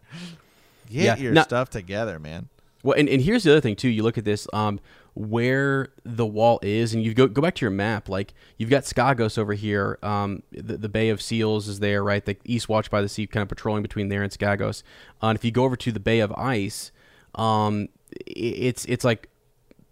Yeah, 0.90 1.18
your 1.18 1.34
now- 1.34 1.44
stuff 1.44 1.70
together, 1.70 2.18
man. 2.20 2.50
Well, 2.84 2.98
and, 2.98 3.08
and 3.10 3.22
here's 3.22 3.44
the 3.44 3.52
other 3.52 3.62
thing 3.62 3.76
too. 3.76 3.90
You 3.90 4.02
look 4.04 4.18
at 4.18 4.26
this, 4.26 4.48
um, 4.54 4.80
where 5.16 5.94
the 6.04 6.26
wall 6.26 6.60
is, 6.62 6.94
and 6.94 7.02
you 7.04 7.14
go 7.14 7.28
go 7.28 7.42
back 7.42 7.56
to 7.56 7.62
your 7.62 7.72
map. 7.72 8.10
Like 8.10 8.34
you've 8.58 8.70
got 8.70 8.84
Skagos 8.84 9.38
over 9.38 9.54
here. 9.54 9.98
Um, 10.04 10.44
the, 10.52 10.78
the 10.78 10.90
Bay 10.90 11.10
of 11.10 11.22
Seals 11.22 11.68
is 11.68 11.80
there, 11.80 12.04
right? 12.04 12.24
The 12.24 12.38
East 12.44 12.68
Watch 12.68 12.92
by 12.92 13.02
the 13.02 13.10
Sea, 13.10 13.26
kind 13.26 13.42
of 13.42 13.48
patrolling 13.50 13.82
between 13.82 14.10
there 14.10 14.24
and 14.24 14.32
Skagos. 14.32 14.84
Uh, 15.24 15.28
and 15.28 15.38
if 15.38 15.46
you 15.46 15.52
go 15.52 15.64
over 15.64 15.78
to 15.78 15.92
the 15.92 16.02
Bay 16.02 16.20
of 16.20 16.34
Ice, 16.34 16.92
um, 17.34 17.88
it's 18.28 18.84
it's 18.86 19.06
like 19.06 19.30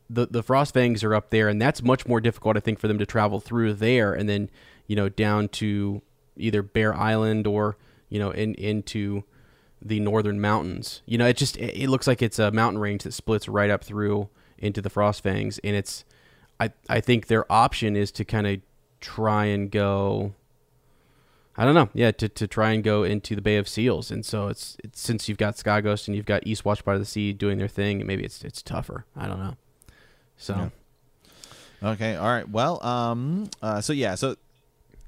the 0.10 0.28
the 0.28 0.44
Frostfangs 0.44 1.04
are 1.04 1.16
up 1.16 1.30
there, 1.30 1.48
and 1.48 1.62
that's 1.62 1.82
much 1.82 2.06
more 2.06 2.20
difficult, 2.20 2.58
I 2.58 2.60
think, 2.60 2.80
for 2.80 2.90
them 2.90 3.00
to 3.00 3.06
travel 3.06 3.40
through 3.40 3.76
there, 3.76 4.14
and 4.14 4.28
then 4.28 4.50
you 4.88 4.96
know 4.98 5.08
down 5.08 5.48
to 5.50 6.02
either 6.36 6.62
Bear 6.62 6.94
Island 6.94 7.48
or 7.48 7.78
you 8.10 8.20
know 8.20 8.32
in 8.32 8.56
into 8.56 9.24
the 9.82 10.02
northern 10.02 10.42
mountains. 10.42 11.02
You 11.06 11.18
know, 11.18 11.28
it 11.28 11.38
just 11.38 11.56
it, 11.56 11.84
it 11.84 11.90
looks 11.90 12.08
like 12.08 12.22
it's 12.22 12.40
a 12.40 12.52
mountain 12.52 12.82
range 12.82 13.04
that 13.04 13.14
splits 13.14 13.48
right 13.48 13.70
up 13.70 13.86
through 13.86 14.28
into 14.58 14.82
the 14.82 14.90
Frostfangs, 14.90 15.60
and 15.64 15.76
it's 15.76 16.06
I 16.60 16.72
I 16.90 17.02
think 17.02 17.28
their 17.28 17.52
option 17.52 17.96
is 17.96 18.12
to 18.14 18.26
kind 18.26 18.48
of 18.48 18.62
try 19.02 19.46
and 19.46 19.70
go. 19.72 20.34
I 21.56 21.66
don't 21.66 21.76
know. 21.76 21.90
Yeah, 21.94 22.10
to, 22.14 22.28
to 22.30 22.48
try 22.48 22.72
and 22.72 22.84
go 22.84 23.04
into 23.04 23.36
the 23.36 23.42
Bay 23.42 23.58
of 23.58 23.68
Seals, 23.68 24.10
and 24.10 24.26
so 24.26 24.48
it's, 24.48 24.76
it's 24.84 25.00
since 25.00 25.30
you've 25.30 25.38
got 25.38 25.56
Skagos 25.56 26.08
and 26.08 26.16
you've 26.18 26.26
got 26.26 26.48
East 26.48 26.66
Watch 26.66 26.84
by 26.84 26.98
the 26.98 27.06
Sea 27.06 27.32
doing 27.32 27.60
their 27.60 27.68
thing, 27.68 28.06
maybe 28.08 28.24
it's 28.24 28.44
it's 28.44 28.64
tougher. 28.64 29.06
I 29.16 29.28
don't 29.28 29.40
know. 29.40 29.56
So 30.36 30.56
Yeah. 30.56 30.70
Okay, 31.92 32.16
all 32.16 32.30
right. 32.30 32.48
Well, 32.48 32.84
um, 32.84 33.50
uh, 33.62 33.82
so 33.82 33.92
yeah, 33.92 34.16
so 34.16 34.38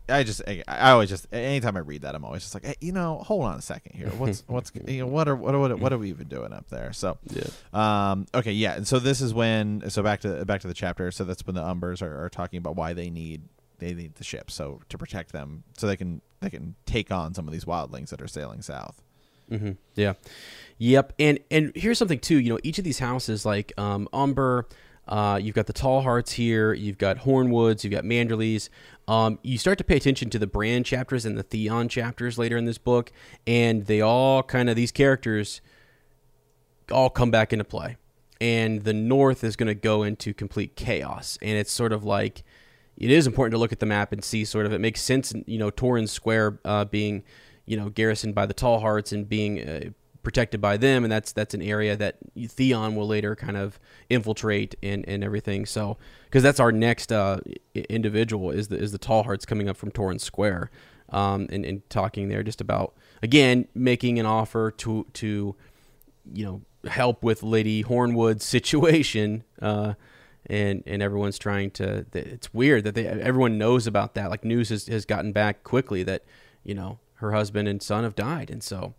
I 0.08 0.24
just, 0.24 0.42
I, 0.48 0.64
I 0.68 0.92
always 0.92 1.10
just, 1.10 1.28
anytime 1.34 1.76
I 1.78 1.80
read 1.80 2.04
that, 2.04 2.16
I'm 2.16 2.24
always 2.24 2.44
just 2.44 2.54
like, 2.54 2.66
hey, 2.66 2.76
you 2.82 2.92
know, 2.92 3.20
hold 3.26 3.46
on 3.46 3.58
a 3.58 3.62
second 3.62 3.96
here. 3.96 4.10
What's, 4.10 4.44
what's, 4.48 4.72
you 4.88 5.00
know, 5.00 5.08
what 5.08 5.28
are, 5.28 5.36
what 5.36 5.56
are, 5.56 5.76
what 5.76 5.94
are, 5.94 5.98
we 5.98 6.10
even 6.10 6.28
doing 6.28 6.54
up 6.54 6.70
there? 6.70 6.94
So, 6.94 7.18
yeah, 7.30 7.48
um, 7.74 8.28
okay, 8.34 8.52
yeah, 8.52 8.76
and 8.76 8.88
so 8.88 9.00
this 9.00 9.22
is 9.22 9.34
when, 9.34 9.90
so 9.90 10.04
back 10.04 10.22
to 10.22 10.46
back 10.46 10.62
to 10.62 10.68
the 10.68 10.74
chapter. 10.74 11.12
So 11.12 11.24
that's 11.24 11.46
when 11.46 11.56
the 11.56 11.64
Umbers 11.64 12.02
are, 12.02 12.26
are 12.26 12.30
talking 12.30 12.58
about 12.58 12.76
why 12.76 12.94
they 12.94 13.10
need 13.10 13.44
they 13.80 13.94
need 13.94 14.16
the 14.16 14.24
ship, 14.24 14.52
so 14.52 14.82
to 14.90 14.98
protect 14.98 15.32
them, 15.32 15.64
so 15.78 15.88
they 15.88 15.98
can 15.98 16.22
they 16.42 16.50
can 16.50 16.76
take 16.86 17.12
on 17.12 17.34
some 17.34 17.48
of 17.48 17.54
these 17.54 17.66
wildlings 17.66 18.10
that 18.10 18.22
are 18.22 18.28
sailing 18.28 18.62
south. 18.62 19.02
hmm 19.50 19.72
Yeah. 19.96 20.14
Yep. 20.78 21.14
And 21.20 21.40
and 21.50 21.72
here's 21.76 21.98
something 21.98 22.20
too. 22.20 22.40
You 22.40 22.54
know, 22.54 22.60
each 22.64 22.78
of 22.78 22.84
these 22.84 23.00
houses, 23.00 23.46
like 23.46 23.74
um, 23.78 24.08
Umber, 24.14 24.68
uh, 25.08 25.40
you've 25.42 25.56
got 25.56 25.68
the 25.68 25.74
Tallhearts 25.74 26.32
here. 26.32 26.74
You've 26.74 26.98
got 26.98 27.18
Hornwoods. 27.18 27.84
You've 27.84 27.92
got 27.92 28.04
Manderlys. 28.04 28.70
Um, 29.08 29.40
you 29.44 29.58
start 29.58 29.78
to 29.78 29.84
pay 29.84 29.98
attention 29.98 30.30
to 30.32 30.40
the 30.40 30.48
Bran 30.48 30.84
chapters 30.84 31.26
and 31.26 31.38
the 31.38 31.44
Theon 31.44 31.90
chapters 31.90 32.38
later 32.38 32.58
in 32.58 32.66
this 32.66 32.78
book, 32.78 33.12
and 33.46 33.86
they 33.86 34.02
all 34.02 34.42
kind 34.42 34.70
of 34.70 34.76
these 34.76 34.92
characters 34.92 35.62
all 36.92 37.10
come 37.10 37.32
back 37.32 37.54
into 37.54 37.66
play. 37.66 37.98
And 38.42 38.84
the 38.84 38.94
North 38.94 39.44
is 39.44 39.56
going 39.56 39.68
to 39.68 39.76
go 39.76 40.04
into 40.04 40.34
complete 40.34 40.76
chaos, 40.76 41.38
and 41.42 41.58
it's 41.58 41.72
sort 41.72 41.94
of 41.94 42.04
like 42.04 42.44
it 42.98 43.12
is 43.12 43.28
important 43.28 43.52
to 43.52 43.58
look 43.58 43.72
at 43.72 43.80
the 43.80 43.86
map 43.86 44.12
and 44.12 44.24
see 44.24 44.44
sort 44.44 44.66
of 44.66 44.74
it 44.74 44.80
makes 44.82 45.02
sense. 45.02 45.34
You 45.46 45.58
know, 45.58 45.70
Torrhen's 45.70 46.12
Square 46.12 46.60
uh, 46.66 46.86
being 46.86 47.24
you 47.66 47.78
know 47.78 47.90
garrisoned 47.90 48.36
by 48.36 48.46
the 48.46 48.54
Tallhearts 48.54 49.14
and 49.14 49.30
being 49.30 49.68
uh, 49.68 49.90
protected 50.26 50.60
by 50.60 50.76
them, 50.76 51.06
and 51.06 51.12
that's 51.12 51.32
that's 51.32 51.54
an 51.54 51.62
area 51.62 51.96
that 51.96 52.18
Theon 52.36 52.96
will 52.96 53.08
later 53.08 53.36
kind 53.36 53.56
of 53.56 53.80
infiltrate 54.10 54.76
and, 54.84 55.08
and 55.08 55.24
everything. 55.24 55.66
So 55.66 55.98
because 56.26 56.44
that's 56.44 56.60
our 56.60 56.74
next 56.74 57.14
uh, 57.14 57.40
individual 57.74 58.52
is 58.52 58.68
the 58.68 58.78
is 58.78 58.92
the 58.92 59.00
Tallhearts 59.00 59.48
coming 59.48 59.70
up 59.70 59.78
from 59.78 59.92
Torrhen's 59.92 60.24
Square, 60.24 60.72
um, 61.10 61.48
and, 61.50 61.64
and 61.64 61.90
talking 61.90 62.28
there 62.28 62.44
just 62.44 62.60
about 62.60 62.94
again 63.24 63.70
making 63.74 64.20
an 64.20 64.26
offer 64.26 64.72
to 64.72 65.06
to 65.14 65.56
you 66.34 66.46
know 66.46 66.62
help 66.90 67.24
with 67.24 67.42
Lady 67.42 67.84
Hornwood's 67.84 68.44
situation. 68.58 69.46
Uh, 69.62 69.94
and 70.48 70.84
and 70.86 71.02
everyone's 71.02 71.40
trying 71.40 71.72
to. 71.72 72.06
It's 72.14 72.54
weird 72.54 72.84
that 72.84 72.94
they 72.94 73.08
everyone 73.08 73.58
knows 73.58 73.88
about 73.88 74.14
that. 74.14 74.30
Like 74.30 74.44
news 74.46 74.70
has, 74.70 74.86
has 74.86 75.04
gotten 75.04 75.32
back 75.32 75.64
quickly 75.64 76.04
that 76.04 76.24
you 76.64 76.76
know 76.76 77.00
her 77.16 77.32
husband 77.32 77.68
and 77.68 77.82
son 77.82 78.04
have 78.04 78.14
died, 78.14 78.52
and 78.52 78.62
so 78.62 78.94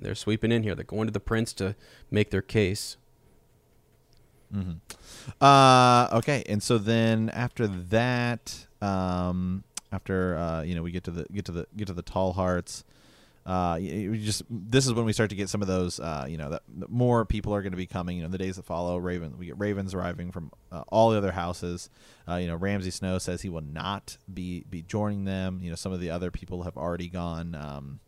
they're 0.00 0.14
sweeping 0.14 0.52
in 0.52 0.62
here. 0.62 0.74
They're 0.74 0.84
going 0.84 1.06
to 1.06 1.12
the 1.12 1.20
prince 1.20 1.52
to 1.54 1.74
make 2.10 2.30
their 2.30 2.42
case. 2.42 2.96
Uh, 5.40 6.08
okay, 6.12 6.42
and 6.48 6.62
so 6.62 6.78
then 6.78 7.28
after 7.30 7.66
that, 7.66 8.66
um, 8.80 9.64
after 9.92 10.36
uh, 10.36 10.62
you 10.62 10.74
know, 10.74 10.82
we 10.82 10.90
get 10.90 11.04
to 11.04 11.10
the 11.10 11.26
get 11.32 11.44
to 11.46 11.52
the 11.52 11.66
get 11.76 11.86
to 11.88 11.92
the 11.92 12.02
Tallhearts. 12.02 12.84
Uh, 13.46 13.78
just 13.78 14.42
this 14.50 14.86
is 14.86 14.92
when 14.92 15.06
we 15.06 15.12
start 15.12 15.30
to 15.30 15.36
get 15.36 15.48
some 15.48 15.62
of 15.62 15.68
those. 15.68 16.00
Uh, 16.00 16.26
you 16.28 16.36
know, 16.36 16.50
that 16.50 16.62
that 16.78 16.90
more 16.90 17.24
people 17.24 17.54
are 17.54 17.62
going 17.62 17.72
to 17.72 17.78
be 17.78 17.86
coming. 17.86 18.18
You 18.18 18.22
know, 18.22 18.28
the 18.28 18.38
days 18.38 18.56
that 18.56 18.64
follow. 18.64 18.96
Raven, 18.98 19.38
we 19.38 19.46
get 19.46 19.58
ravens 19.58 19.94
arriving 19.94 20.32
from 20.32 20.50
uh, 20.70 20.82
all 20.88 21.10
the 21.10 21.18
other 21.18 21.32
houses. 21.32 21.88
Uh, 22.28 22.36
you 22.36 22.46
know, 22.46 22.56
Ramsay 22.56 22.90
Snow 22.90 23.18
says 23.18 23.42
he 23.42 23.48
will 23.48 23.62
not 23.62 24.18
be 24.32 24.64
be 24.68 24.82
joining 24.82 25.24
them. 25.24 25.60
You 25.62 25.70
know, 25.70 25.76
some 25.76 25.92
of 25.92 26.00
the 26.00 26.10
other 26.10 26.30
people 26.30 26.64
have 26.64 26.76
already 26.76 27.08
gone. 27.08 27.54
Um, 27.54 28.00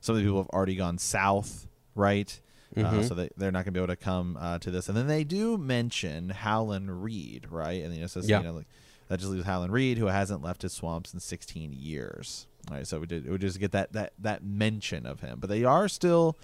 some 0.00 0.14
of 0.14 0.20
the 0.22 0.26
people 0.26 0.38
have 0.40 0.50
already 0.50 0.74
gone 0.76 0.98
south, 0.98 1.66
right? 1.94 2.40
Uh, 2.76 2.80
Mhm. 2.82 3.08
so 3.08 3.14
they, 3.14 3.30
they're 3.36 3.50
not 3.50 3.64
going 3.64 3.72
to 3.72 3.72
be 3.72 3.80
able 3.80 3.86
to 3.88 3.96
come 3.96 4.36
uh, 4.40 4.58
to 4.60 4.70
this. 4.70 4.88
And 4.88 4.96
then 4.96 5.06
they 5.06 5.24
do 5.24 5.56
mention 5.58 6.28
Howland 6.30 7.02
Reed, 7.02 7.46
right? 7.50 7.82
And 7.82 7.92
you 7.94 8.00
know, 8.00 8.04
it 8.04 8.10
says, 8.10 8.28
Yeah. 8.28 8.38
you 8.38 8.44
know, 8.44 8.52
like, 8.52 8.66
that 9.08 9.18
just 9.20 9.30
leaves 9.32 9.46
Howland 9.46 9.72
Reed, 9.72 9.96
who 9.98 10.06
hasn't 10.06 10.42
left 10.42 10.60
his 10.62 10.74
swamps 10.74 11.14
in 11.14 11.18
16 11.20 11.72
years. 11.72 12.46
All 12.70 12.76
right, 12.76 12.86
so 12.86 13.00
we 13.00 13.06
did 13.06 13.26
we 13.28 13.38
just 13.38 13.58
get 13.58 13.72
that 13.72 13.94
that 13.94 14.12
that 14.18 14.44
mention 14.44 15.06
of 15.06 15.20
him, 15.20 15.38
but 15.40 15.48
they 15.48 15.64
are 15.64 15.88
still, 15.88 16.36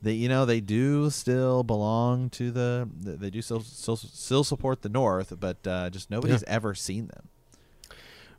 they 0.00 0.12
you 0.12 0.28
know 0.28 0.44
they 0.46 0.60
do 0.60 1.10
still 1.10 1.64
belong 1.64 2.30
to 2.30 2.52
the 2.52 2.88
they 3.00 3.30
do 3.30 3.42
still 3.42 3.60
still, 3.60 3.96
still 3.96 4.44
support 4.44 4.82
the 4.82 4.88
North, 4.88 5.34
but 5.40 5.66
uh, 5.66 5.90
just 5.90 6.08
nobody's 6.12 6.44
ever 6.44 6.76
seen 6.76 7.08
them. 7.08 7.28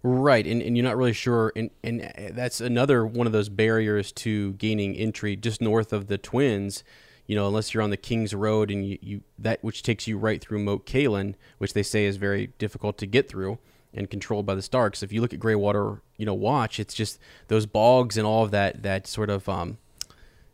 Right, 0.07 0.45
and, 0.45 0.61
and 0.61 0.77
you're 0.77 0.83
not 0.83 0.97
really 0.97 1.13
sure, 1.13 1.51
and 1.55 1.71
and 1.83 2.03
uh, 2.03 2.29
that's 2.33 2.61
another 2.61 3.03
one 3.07 3.25
of 3.25 3.33
those 3.33 3.49
barriers 3.49 4.11
to 4.11 4.53
gaining 4.53 4.95
entry 4.95 5.35
just 5.35 5.61
north 5.61 5.91
of 5.91 6.05
the 6.05 6.19
Twins. 6.19 6.83
You 7.25 7.35
know, 7.35 7.47
unless 7.47 7.73
you're 7.73 7.81
on 7.81 7.89
the 7.89 7.97
King's 7.97 8.35
Road 8.35 8.69
and 8.69 8.87
you, 8.87 8.99
you 9.01 9.21
that 9.39 9.63
which 9.63 9.81
takes 9.81 10.05
you 10.05 10.19
right 10.19 10.39
through 10.39 10.59
Moat 10.59 10.85
Cailin, 10.85 11.33
which 11.57 11.73
they 11.73 11.81
say 11.81 12.05
is 12.05 12.17
very 12.17 12.53
difficult 12.59 12.99
to 12.99 13.07
get 13.07 13.27
through 13.27 13.57
and 13.95 14.07
controlled 14.07 14.45
by 14.45 14.53
the 14.53 14.61
Starks. 14.61 15.01
If 15.01 15.11
you 15.11 15.21
look 15.21 15.33
at 15.33 15.39
Greywater, 15.39 16.01
you 16.17 16.27
know, 16.27 16.35
watch 16.35 16.79
it's 16.79 16.93
just 16.93 17.17
those 17.47 17.65
bogs 17.65 18.15
and 18.15 18.27
all 18.27 18.43
of 18.43 18.51
that 18.51 18.83
that 18.83 19.07
sort 19.07 19.31
of 19.31 19.49
um, 19.49 19.79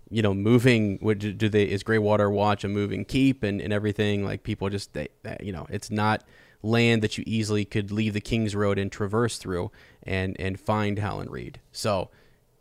you 0.10 0.22
know, 0.22 0.34
moving. 0.34 0.98
What 1.02 1.20
do 1.20 1.34
do 1.34 1.50
they? 1.50 1.64
Is 1.64 1.84
Greywater 1.84 2.32
Watch 2.32 2.64
a 2.64 2.70
moving 2.70 3.04
keep 3.04 3.44
and, 3.44 3.60
and 3.60 3.74
everything? 3.74 4.24
Like 4.24 4.44
people 4.44 4.70
just 4.70 4.94
they, 4.94 5.10
that, 5.24 5.44
you 5.44 5.52
know, 5.52 5.68
it's 5.70 5.92
not 5.92 6.24
land 6.64 7.02
that 7.02 7.18
you 7.18 7.24
easily 7.28 7.66
could 7.66 7.92
leave 7.92 8.14
the 8.14 8.22
King's 8.22 8.56
Road 8.56 8.78
and 8.78 8.92
traverse 8.92 9.38
through 9.38 9.72
and 10.04 10.36
and 10.40 10.60
find 10.60 11.00
Howland 11.00 11.32
Reed. 11.32 11.60
So, 11.72 12.10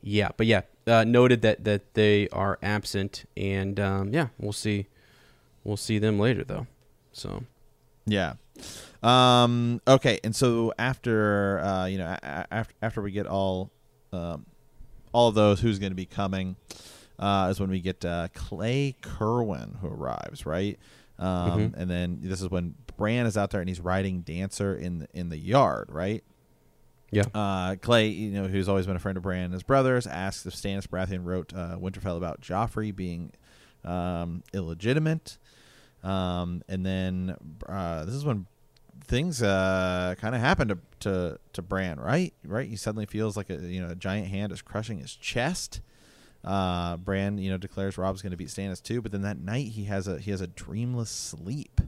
yeah, 0.02 0.30
but 0.36 0.46
yeah, 0.46 0.62
uh, 0.86 1.04
noted 1.04 1.42
that 1.42 1.64
that 1.64 1.94
they 1.94 2.28
are 2.30 2.58
absent, 2.62 3.24
and 3.36 3.78
um, 3.78 4.12
yeah, 4.12 4.28
we'll 4.38 4.52
see, 4.52 4.86
we'll 5.64 5.76
see 5.76 5.98
them 5.98 6.18
later 6.18 6.44
though. 6.44 6.66
So 7.12 7.44
Yeah. 8.06 8.34
Um, 9.02 9.80
okay, 9.88 10.20
and 10.22 10.34
so 10.36 10.72
after 10.78 11.60
uh, 11.60 11.86
you 11.86 11.98
know 11.98 12.16
after 12.22 12.74
after 12.82 13.02
we 13.02 13.12
get 13.12 13.26
all 13.26 13.70
um, 14.12 14.44
all 15.12 15.28
of 15.28 15.34
those 15.34 15.60
who's 15.60 15.78
going 15.78 15.92
to 15.92 15.96
be 15.96 16.06
coming 16.06 16.56
uh, 17.18 17.48
is 17.50 17.60
when 17.60 17.70
we 17.70 17.80
get 17.80 18.04
uh, 18.04 18.28
Cley 18.34 18.96
Cerwyn 19.02 19.78
who 19.80 19.88
arrives 19.88 20.44
right. 20.46 20.78
Um, 21.18 21.74
And 21.76 21.90
then 21.90 22.18
this 22.22 22.40
is 22.40 22.50
when 22.50 22.74
Bran 23.00 23.24
is 23.24 23.36
out 23.36 23.50
there 23.50 23.60
and 23.60 23.68
he's 23.68 23.80
riding 23.80 24.20
Dancer 24.20 24.76
in 24.76 25.00
the, 25.00 25.08
in 25.14 25.30
the 25.30 25.38
yard, 25.38 25.88
right? 25.90 26.22
Yeah. 27.10 27.24
Uh, 27.34 27.76
Cley, 27.76 28.08
you 28.08 28.30
know, 28.30 28.46
who's 28.46 28.68
always 28.68 28.86
been 28.86 28.94
a 28.94 29.00
friend 29.00 29.16
of 29.16 29.22
Bran 29.22 29.44
and 29.44 29.52
his 29.54 29.62
brothers, 29.62 30.06
asks 30.06 30.44
if 30.44 30.54
Stannis 30.54 30.86
Baratheon 30.86 31.24
wrote 31.24 31.54
uh, 31.54 31.78
Winterfell 31.80 32.18
about 32.18 32.42
Joffrey 32.42 32.94
being 32.94 33.32
um, 33.84 34.42
illegitimate. 34.52 35.38
Um, 36.04 36.62
and 36.68 36.84
then 36.84 37.36
uh, 37.66 38.04
this 38.04 38.14
is 38.14 38.24
when 38.24 38.46
things 39.04 39.42
uh, 39.42 40.14
kind 40.18 40.34
of 40.34 40.42
happen 40.42 40.68
to, 40.68 40.78
to 41.00 41.38
to 41.54 41.62
Bran, 41.62 41.98
right? 41.98 42.34
Right? 42.44 42.68
He 42.68 42.76
suddenly 42.76 43.06
feels 43.06 43.36
like 43.36 43.50
a 43.50 43.56
you 43.56 43.80
know 43.80 43.88
a 43.88 43.94
giant 43.94 44.28
hand 44.28 44.52
is 44.52 44.62
crushing 44.62 44.98
his 44.98 45.16
chest. 45.16 45.80
Uh, 46.44 46.96
Bran, 46.96 47.38
you 47.38 47.50
know, 47.50 47.58
declares 47.58 47.98
Robb's 47.98 48.22
going 48.22 48.30
to 48.30 48.36
beat 48.36 48.48
Stannis 48.48 48.82
too, 48.82 49.02
but 49.02 49.12
then 49.12 49.22
that 49.22 49.38
night 49.38 49.68
he 49.68 49.84
has 49.84 50.06
a 50.06 50.18
he 50.18 50.30
has 50.30 50.40
a 50.40 50.46
dreamless 50.46 51.10
sleep, 51.10 51.80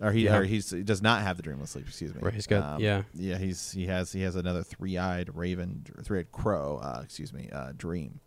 or 0.00 0.12
he 0.12 0.24
Yeah. 0.24 0.36
or 0.38 0.44
he's, 0.44 0.70
he 0.70 0.82
does 0.82 1.02
not 1.02 1.22
have 1.22 1.36
the 1.36 1.42
dreamless 1.42 1.70
sleep. 1.70 1.86
Excuse 1.88 2.14
me. 2.14 2.20
Right, 2.22 2.34
he's 2.34 2.46
got- 2.46 2.80
yeah. 2.80 3.02
yeah. 3.14 3.38
He's 3.38 3.72
he 3.72 3.86
has 3.86 4.12
he 4.12 4.22
has 4.22 4.34
another 4.36 4.62
three 4.62 4.96
eyed 4.98 5.30
raven, 5.36 5.84
three 6.02 6.20
eyed 6.20 6.32
crow. 6.32 6.80
Uh, 6.82 7.00
excuse 7.04 7.32
me, 7.32 7.48
uh, 7.52 7.72
dream. 7.76 8.20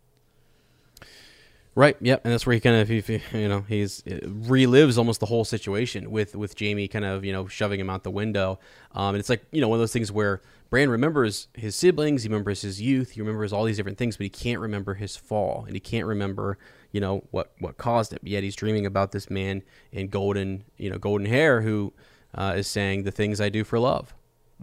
Right. 1.76 1.96
Yep. 2.00 2.20
And 2.24 2.32
that's 2.32 2.46
where 2.46 2.54
he 2.54 2.60
kind 2.60 2.76
of, 2.76 2.88
he- 2.88 3.20
you 3.36 3.48
know, 3.48 3.62
he's 3.62 4.02
relives 4.02 4.96
almost 4.96 5.18
the 5.18 5.26
whole 5.26 5.44
situation 5.44 6.08
with 6.12 6.36
with 6.36 6.54
Jaime 6.58 6.86
kind 6.86 7.04
of, 7.04 7.24
you 7.24 7.32
know, 7.32 7.48
shoving 7.48 7.80
him 7.80 7.90
out 7.90 8.04
the 8.04 8.12
window. 8.12 8.60
Um, 8.92 9.08
and 9.14 9.18
it's 9.18 9.28
like, 9.28 9.44
you 9.50 9.60
know, 9.60 9.66
one 9.68 9.76
of 9.76 9.80
those 9.80 9.92
things 9.92 10.12
where 10.12 10.40
Bran 10.70 10.88
remembers 10.88 11.48
his 11.54 11.74
siblings, 11.74 12.22
he 12.22 12.28
remembers 12.28 12.62
his 12.62 12.80
youth, 12.80 13.10
he 13.12 13.20
remembers 13.20 13.52
all 13.52 13.64
these 13.64 13.76
different 13.76 13.98
things, 13.98 14.16
but 14.16 14.22
he 14.24 14.30
can't 14.30 14.60
remember 14.60 14.94
his 14.94 15.16
fall, 15.16 15.64
and 15.66 15.74
he 15.74 15.80
can't 15.80 16.06
remember, 16.06 16.58
you 16.94 17.00
know, 17.00 17.24
what 17.32 17.50
what 17.58 17.76
caused 17.76 18.12
it. 18.12 18.20
Yet 18.22 18.44
he's 18.44 18.54
dreaming 18.56 18.86
about 18.86 19.10
this 19.10 19.28
man 19.28 19.62
in 19.92 20.06
golden, 20.08 20.62
you 20.78 20.88
know, 20.88 20.96
golden 20.96 21.26
hair 21.26 21.60
who 21.60 21.92
uh, 22.34 22.54
is 22.56 22.68
saying 22.68 23.02
the 23.02 23.10
things 23.10 23.40
I 23.40 23.48
do 23.48 23.64
for 23.64 23.78
love. 23.80 24.14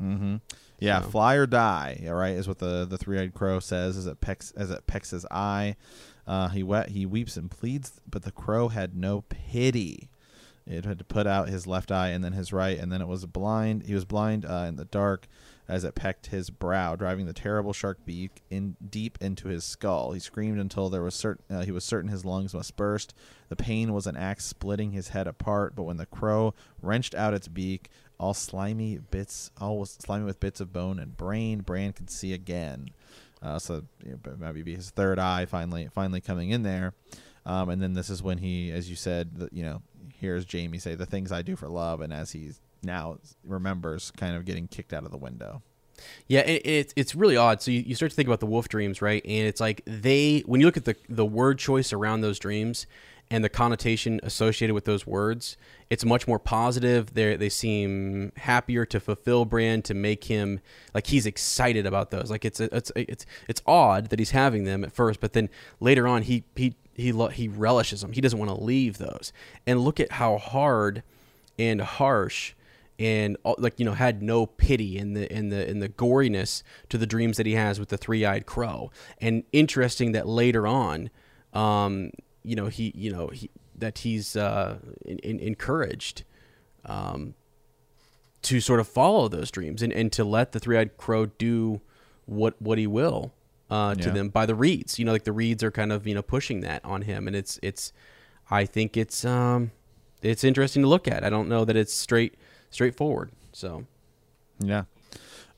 Mm-hmm. 0.01 0.37
Yeah, 0.79 1.01
So- 1.01 1.09
fly 1.09 1.35
or 1.35 1.45
die. 1.45 2.05
All 2.07 2.15
right, 2.15 2.33
is 2.35 2.47
what 2.47 2.59
the 2.59 2.85
the 2.85 2.97
three 2.97 3.19
eyed 3.19 3.33
crow 3.33 3.59
says 3.59 3.97
as 3.97 4.07
it 4.07 4.21
pecks 4.21 4.51
as 4.57 4.71
it 4.71 4.87
pecks 4.87 5.11
his 5.11 5.25
eye. 5.29 5.75
Uh, 6.25 6.47
he 6.47 6.63
wet 6.63 6.89
he 6.89 7.05
weeps 7.05 7.35
and 7.35 7.51
pleads, 7.51 7.99
but 8.09 8.23
the 8.23 8.31
crow 8.31 8.69
had 8.69 8.95
no 8.95 9.21
pity. 9.27 10.09
It 10.65 10.85
had 10.85 10.99
to 10.99 11.03
put 11.03 11.27
out 11.27 11.49
his 11.49 11.67
left 11.67 11.91
eye 11.91 12.09
and 12.09 12.23
then 12.23 12.31
his 12.33 12.53
right, 12.53 12.79
and 12.79 12.91
then 12.91 13.01
it 13.01 13.07
was 13.07 13.25
blind. 13.25 13.83
He 13.83 13.93
was 13.93 14.05
blind 14.05 14.45
uh, 14.45 14.65
in 14.69 14.75
the 14.77 14.85
dark 14.85 15.27
as 15.71 15.85
it 15.85 15.95
pecked 15.95 16.27
his 16.27 16.49
brow, 16.49 16.97
driving 16.97 17.25
the 17.25 17.33
terrible 17.33 17.71
shark 17.71 17.97
beak 18.05 18.41
in 18.49 18.75
deep 18.89 19.17
into 19.21 19.47
his 19.47 19.63
skull. 19.63 20.11
He 20.11 20.19
screamed 20.19 20.59
until 20.59 20.89
there 20.89 21.01
was 21.01 21.15
certain 21.15 21.45
uh, 21.49 21.61
he 21.61 21.71
was 21.71 21.85
certain 21.85 22.11
his 22.11 22.25
lungs 22.25 22.53
must 22.53 22.75
burst. 22.75 23.13
The 23.47 23.55
pain 23.55 23.93
was 23.93 24.05
an 24.05 24.17
axe 24.17 24.43
splitting 24.43 24.91
his 24.91 25.07
head 25.07 25.27
apart. 25.27 25.73
But 25.73 25.83
when 25.83 25.95
the 25.95 26.05
crow 26.05 26.53
wrenched 26.81 27.15
out 27.15 27.33
its 27.33 27.47
beak, 27.47 27.89
all 28.19 28.33
slimy 28.33 28.97
bits, 28.97 29.49
all 29.61 29.79
was 29.79 29.91
slimy 29.91 30.25
with 30.25 30.41
bits 30.41 30.59
of 30.59 30.73
bone 30.73 30.99
and 30.99 31.15
brain, 31.15 31.61
Bran 31.61 31.93
could 31.93 32.09
see 32.09 32.33
again. 32.33 32.89
Uh, 33.41 33.57
so 33.57 33.83
you 34.05 34.19
know, 34.25 34.35
maybe 34.37 34.63
be 34.63 34.75
his 34.75 34.89
third 34.89 35.19
eye 35.19 35.45
finally 35.45 35.87
finally 35.93 36.19
coming 36.19 36.49
in 36.49 36.63
there. 36.63 36.93
Um, 37.45 37.69
and 37.69 37.81
then 37.81 37.93
this 37.93 38.09
is 38.09 38.21
when 38.21 38.39
he, 38.39 38.71
as 38.71 38.89
you 38.89 38.97
said, 38.97 39.37
the, 39.37 39.49
you 39.53 39.63
know, 39.63 39.81
hears 40.15 40.45
Jaime 40.51 40.79
say 40.79 40.95
the 40.95 41.05
things 41.05 41.31
I 41.31 41.41
do 41.41 41.55
for 41.55 41.69
love, 41.69 42.01
and 42.01 42.11
as 42.11 42.33
he 42.33 42.51
now 42.83 43.17
remembers, 43.43 44.11
kind 44.11 44.35
of 44.35 44.45
getting 44.45 44.67
kicked 44.67 44.93
out 44.93 45.03
of 45.03 45.11
the 45.11 45.17
window. 45.17 45.61
Yeah, 46.27 46.41
it, 46.41 46.65
it, 46.65 46.93
it's 46.95 47.15
really 47.15 47.37
odd. 47.37 47.61
So 47.61 47.71
you, 47.71 47.81
you 47.81 47.95
start 47.95 48.11
to 48.11 48.15
think 48.15 48.27
about 48.27 48.39
the 48.39 48.45
wolf 48.45 48.67
dreams, 48.69 49.01
right? 49.01 49.23
And 49.23 49.47
it's 49.47 49.61
like 49.61 49.81
they, 49.85 50.43
when 50.45 50.61
you 50.61 50.65
look 50.65 50.77
at 50.77 50.85
the 50.85 50.95
the 51.09 51.25
word 51.25 51.59
choice 51.59 51.93
around 51.93 52.21
those 52.21 52.39
dreams 52.39 52.87
and 53.29 53.43
the 53.43 53.49
connotation 53.49 54.19
associated 54.23 54.73
with 54.73 54.85
those 54.85 55.05
words, 55.05 55.57
it's 55.89 56.03
much 56.03 56.27
more 56.27 56.39
positive. 56.39 57.13
They 57.13 57.35
they 57.35 57.49
seem 57.49 58.31
happier 58.37 58.85
to 58.87 58.99
fulfill 58.99 59.45
Bran 59.45 59.81
to 59.83 59.93
make 59.93 60.23
him 60.25 60.59
like 60.93 61.07
he's 61.07 61.25
excited 61.25 61.85
about 61.85 62.11
those. 62.11 62.31
Like 62.31 62.45
it's 62.45 62.59
it's 62.59 62.91
it's 62.95 63.25
it's 63.47 63.61
odd 63.67 64.09
that 64.09 64.19
he's 64.19 64.31
having 64.31 64.63
them 64.63 64.83
at 64.83 64.91
first, 64.91 65.19
but 65.19 65.33
then 65.33 65.49
later 65.79 66.07
on 66.07 66.23
he 66.23 66.43
he 66.55 66.75
he 66.93 67.11
he 67.31 67.47
relishes 67.47 68.01
them. 68.01 68.13
He 68.13 68.21
doesn't 68.21 68.39
want 68.39 68.49
to 68.49 68.63
leave 68.63 68.97
those. 68.97 69.31
And 69.67 69.81
look 69.81 69.99
at 69.99 70.13
how 70.13 70.37
hard 70.37 71.03
and 71.59 71.81
harsh 71.81 72.53
and 73.01 73.35
like 73.57 73.79
you 73.79 73.85
know 73.85 73.93
had 73.93 74.21
no 74.21 74.45
pity 74.45 74.97
in 74.97 75.13
the 75.13 75.31
in 75.33 75.49
the 75.49 75.67
in 75.67 75.79
the 75.79 75.89
goriness 75.89 76.61
to 76.89 76.97
the 76.97 77.07
dreams 77.07 77.37
that 77.37 77.45
he 77.47 77.53
has 77.53 77.79
with 77.79 77.89
the 77.89 77.97
three-eyed 77.97 78.45
crow. 78.45 78.91
And 79.19 79.43
interesting 79.51 80.11
that 80.11 80.27
later 80.27 80.67
on 80.67 81.09
um 81.53 82.11
you 82.43 82.55
know 82.55 82.67
he 82.67 82.91
you 82.95 83.11
know 83.11 83.27
he 83.29 83.49
that 83.77 83.99
he's 83.99 84.35
uh 84.35 84.77
in, 85.03 85.17
in, 85.19 85.39
encouraged 85.39 86.23
um 86.85 87.33
to 88.43 88.59
sort 88.59 88.79
of 88.79 88.87
follow 88.87 89.27
those 89.27 89.51
dreams 89.51 89.81
and, 89.81 89.91
and 89.93 90.11
to 90.11 90.23
let 90.23 90.51
the 90.51 90.59
three-eyed 90.59 90.97
crow 90.97 91.25
do 91.25 91.81
what 92.25 92.59
what 92.61 92.77
he 92.77 92.87
will 92.87 93.33
uh, 93.69 93.95
to 93.95 94.07
Yeah. 94.09 94.13
them 94.13 94.29
by 94.29 94.45
the 94.45 94.55
reeds. 94.55 94.99
You 94.99 95.05
know 95.05 95.11
like 95.11 95.23
the 95.23 95.31
reeds 95.31 95.63
are 95.63 95.71
kind 95.71 95.91
of 95.91 96.05
you 96.05 96.13
know 96.13 96.21
pushing 96.21 96.61
that 96.61 96.83
on 96.85 97.01
him. 97.03 97.27
And 97.27 97.35
it's 97.35 97.59
it's 97.63 97.93
i 98.49 98.65
think 98.65 98.97
it's 98.97 99.23
um 99.25 99.71
it's 100.21 100.43
interesting 100.43 100.83
to 100.83 100.87
look 100.87 101.07
at. 101.07 101.23
I 101.23 101.29
don't 101.31 101.49
know 101.49 101.65
that 101.65 101.75
it's 101.75 101.93
straight 101.93 102.35
straightforward 102.71 103.31
so 103.53 103.85
Yeah. 104.59 104.83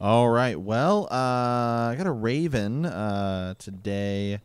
All 0.01 0.27
right. 0.27 0.59
Well, 0.59 1.07
uh, 1.09 1.91
I 1.91 1.95
got 1.97 2.07
a 2.07 2.11
Raven 2.11 2.85
uh, 2.85 3.53
today, 3.57 4.41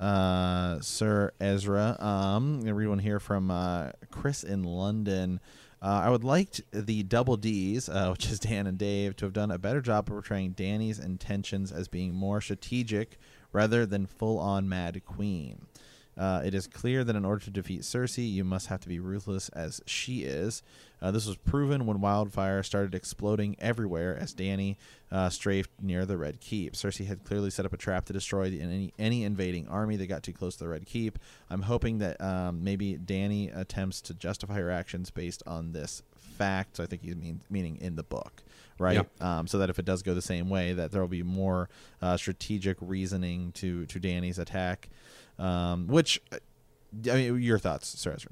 uh, 0.00 0.80
Sir 0.80 1.32
Ezra. 1.38 1.96
Um, 2.00 2.54
I'm 2.54 2.60
gonna 2.60 2.74
read 2.74 2.88
one 2.88 2.98
here 2.98 3.20
from 3.20 3.50
uh, 3.50 3.90
Chris 4.10 4.42
in 4.42 4.64
London. 4.64 5.38
Uh, 5.82 6.02
I 6.04 6.10
would 6.10 6.24
like 6.24 6.60
the 6.72 7.02
Double 7.02 7.36
D's, 7.36 7.90
uh, 7.90 8.08
which 8.12 8.30
is 8.30 8.38
Dan 8.38 8.66
and 8.66 8.78
Dave, 8.78 9.16
to 9.16 9.26
have 9.26 9.34
done 9.34 9.50
a 9.50 9.58
better 9.58 9.82
job 9.82 10.08
of 10.08 10.14
portraying 10.14 10.52
Dany's 10.52 10.98
intentions 10.98 11.70
as 11.72 11.88
being 11.88 12.14
more 12.14 12.40
strategic 12.40 13.18
rather 13.52 13.84
than 13.84 14.06
full-on 14.06 14.66
Mad 14.66 15.02
Queen. 15.04 15.66
Uh, 16.16 16.42
it 16.44 16.54
is 16.54 16.66
clear 16.66 17.04
that 17.04 17.16
in 17.16 17.24
order 17.24 17.42
to 17.44 17.50
defeat 17.50 17.82
Cersei, 17.82 18.30
you 18.30 18.44
must 18.44 18.66
have 18.66 18.80
to 18.80 18.88
be 18.88 19.00
ruthless 19.00 19.48
as 19.50 19.80
she 19.86 20.24
is. 20.24 20.62
Uh, 21.00 21.10
this 21.10 21.26
was 21.26 21.36
proven 21.36 21.86
when 21.86 22.00
wildfire 22.00 22.62
started 22.62 22.94
exploding 22.94 23.56
everywhere 23.58 24.16
as 24.16 24.34
Dany 24.34 24.76
uh, 25.10 25.30
strafed 25.30 25.70
near 25.80 26.04
the 26.06 26.16
Red 26.16 26.40
Keep. 26.40 26.74
Cersei 26.74 27.06
had 27.06 27.24
clearly 27.24 27.50
set 27.50 27.64
up 27.64 27.72
a 27.72 27.76
trap 27.76 28.04
to 28.04 28.12
destroy 28.12 28.50
the, 28.50 28.60
any 28.60 28.92
any 28.98 29.24
invading 29.24 29.66
army 29.68 29.96
that 29.96 30.06
got 30.06 30.22
too 30.22 30.32
close 30.32 30.56
to 30.56 30.64
the 30.64 30.70
Red 30.70 30.86
Keep. 30.86 31.18
I'm 31.50 31.62
hoping 31.62 31.98
that 31.98 32.20
um, 32.20 32.62
maybe 32.62 32.96
Dany 32.96 33.56
attempts 33.56 34.00
to 34.02 34.14
justify 34.14 34.54
her 34.54 34.70
actions 34.70 35.10
based 35.10 35.42
on 35.46 35.72
this 35.72 36.02
fact. 36.14 36.76
So 36.76 36.84
I 36.84 36.86
think 36.86 37.02
he 37.02 37.14
means 37.14 37.42
meaning 37.50 37.78
in 37.80 37.96
the 37.96 38.02
book, 38.04 38.42
right? 38.78 38.98
Um, 39.20 39.46
so 39.46 39.58
that 39.58 39.70
if 39.70 39.78
it 39.78 39.84
does 39.84 40.02
go 40.02 40.14
the 40.14 40.22
same 40.22 40.48
way, 40.48 40.72
that 40.72 40.92
there 40.92 41.00
will 41.00 41.08
be 41.08 41.22
more 41.22 41.68
uh, 42.00 42.16
strategic 42.16 42.76
reasoning 42.80 43.52
to 43.52 43.86
to 43.86 43.98
Dany's 43.98 44.38
attack. 44.38 44.88
Um, 45.42 45.88
which, 45.88 46.20
uh, 46.32 46.36
I 47.10 47.14
mean, 47.16 47.42
your 47.42 47.58
thoughts, 47.58 47.88
Sir 47.98 48.12
Ezra? 48.12 48.30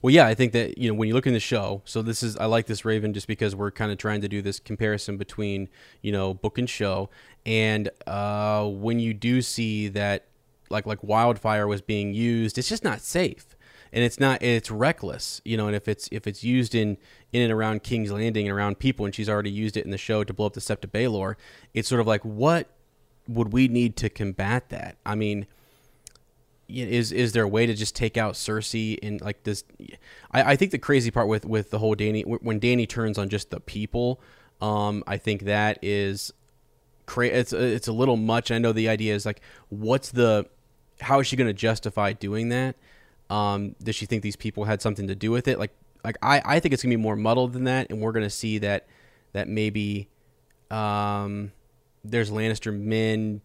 Well, 0.00 0.14
yeah, 0.14 0.26
I 0.26 0.34
think 0.34 0.52
that 0.52 0.78
you 0.78 0.88
know 0.88 0.94
when 0.94 1.08
you 1.08 1.14
look 1.14 1.26
in 1.26 1.32
the 1.32 1.40
show. 1.40 1.82
So 1.84 2.02
this 2.02 2.22
is 2.22 2.36
I 2.36 2.46
like 2.46 2.66
this 2.66 2.84
Raven 2.84 3.12
just 3.12 3.26
because 3.26 3.54
we're 3.56 3.70
kind 3.70 3.90
of 3.90 3.98
trying 3.98 4.20
to 4.20 4.28
do 4.28 4.42
this 4.42 4.60
comparison 4.60 5.16
between 5.16 5.68
you 6.02 6.12
know 6.12 6.34
book 6.34 6.58
and 6.58 6.68
show, 6.68 7.10
and 7.44 7.90
uh, 8.06 8.66
when 8.66 9.00
you 9.00 9.12
do 9.12 9.42
see 9.42 9.88
that 9.88 10.26
like 10.70 10.86
like 10.86 11.02
wildfire 11.02 11.66
was 11.66 11.82
being 11.82 12.14
used, 12.14 12.58
it's 12.58 12.68
just 12.68 12.84
not 12.84 13.00
safe, 13.00 13.56
and 13.92 14.04
it's 14.04 14.20
not 14.20 14.42
it's 14.42 14.70
reckless, 14.70 15.40
you 15.44 15.56
know. 15.56 15.66
And 15.66 15.74
if 15.74 15.88
it's 15.88 16.08
if 16.12 16.26
it's 16.26 16.44
used 16.44 16.74
in 16.74 16.96
in 17.32 17.42
and 17.42 17.52
around 17.52 17.82
King's 17.82 18.12
Landing 18.12 18.46
and 18.46 18.56
around 18.56 18.78
people, 18.78 19.04
and 19.04 19.14
she's 19.14 19.28
already 19.28 19.50
used 19.50 19.76
it 19.76 19.84
in 19.84 19.90
the 19.90 19.98
show 19.98 20.24
to 20.24 20.32
blow 20.32 20.46
up 20.46 20.54
the 20.54 20.60
Sept 20.60 20.84
of 20.84 20.92
Baelor, 20.92 21.34
it's 21.74 21.88
sort 21.88 22.00
of 22.00 22.06
like 22.06 22.24
what 22.24 22.70
would 23.28 23.52
we 23.52 23.66
need 23.66 23.96
to 23.96 24.08
combat 24.08 24.68
that? 24.68 24.96
I 25.04 25.14
mean 25.16 25.46
is 26.68 27.12
is 27.12 27.32
there 27.32 27.44
a 27.44 27.48
way 27.48 27.66
to 27.66 27.74
just 27.74 27.94
take 27.94 28.16
out 28.16 28.34
Cersei 28.34 28.98
and 29.02 29.20
like 29.20 29.42
this? 29.44 29.64
I, 30.30 30.52
I 30.52 30.56
think 30.56 30.72
the 30.72 30.78
crazy 30.78 31.10
part 31.10 31.28
with 31.28 31.44
with 31.44 31.70
the 31.70 31.78
whole 31.78 31.94
Dany 31.96 32.24
when 32.24 32.60
Dany 32.60 32.88
turns 32.88 33.18
on 33.18 33.28
just 33.28 33.50
the 33.50 33.60
people, 33.60 34.20
um, 34.60 35.04
I 35.06 35.16
think 35.16 35.42
that 35.42 35.78
is 35.82 36.32
cra- 37.06 37.28
It's 37.28 37.52
it's 37.52 37.88
a 37.88 37.92
little 37.92 38.16
much. 38.16 38.50
I 38.50 38.58
know 38.58 38.72
the 38.72 38.88
idea 38.88 39.14
is 39.14 39.24
like, 39.24 39.40
what's 39.68 40.10
the 40.10 40.46
how 41.00 41.20
is 41.20 41.26
she 41.26 41.36
going 41.36 41.46
to 41.46 41.54
justify 41.54 42.12
doing 42.12 42.48
that? 42.50 42.76
Um, 43.28 43.74
does 43.82 43.94
she 43.96 44.06
think 44.06 44.22
these 44.22 44.36
people 44.36 44.64
had 44.64 44.80
something 44.82 45.08
to 45.08 45.14
do 45.14 45.30
with 45.30 45.48
it? 45.48 45.58
Like 45.58 45.72
like 46.04 46.16
I 46.22 46.42
I 46.44 46.60
think 46.60 46.74
it's 46.74 46.82
gonna 46.82 46.92
be 46.92 47.02
more 47.02 47.16
muddled 47.16 47.52
than 47.52 47.64
that, 47.64 47.90
and 47.90 48.00
we're 48.00 48.12
gonna 48.12 48.30
see 48.30 48.58
that 48.58 48.86
that 49.32 49.48
maybe 49.48 50.08
um, 50.70 51.52
there's 52.04 52.30
Lannister 52.30 52.76
men. 52.76 53.40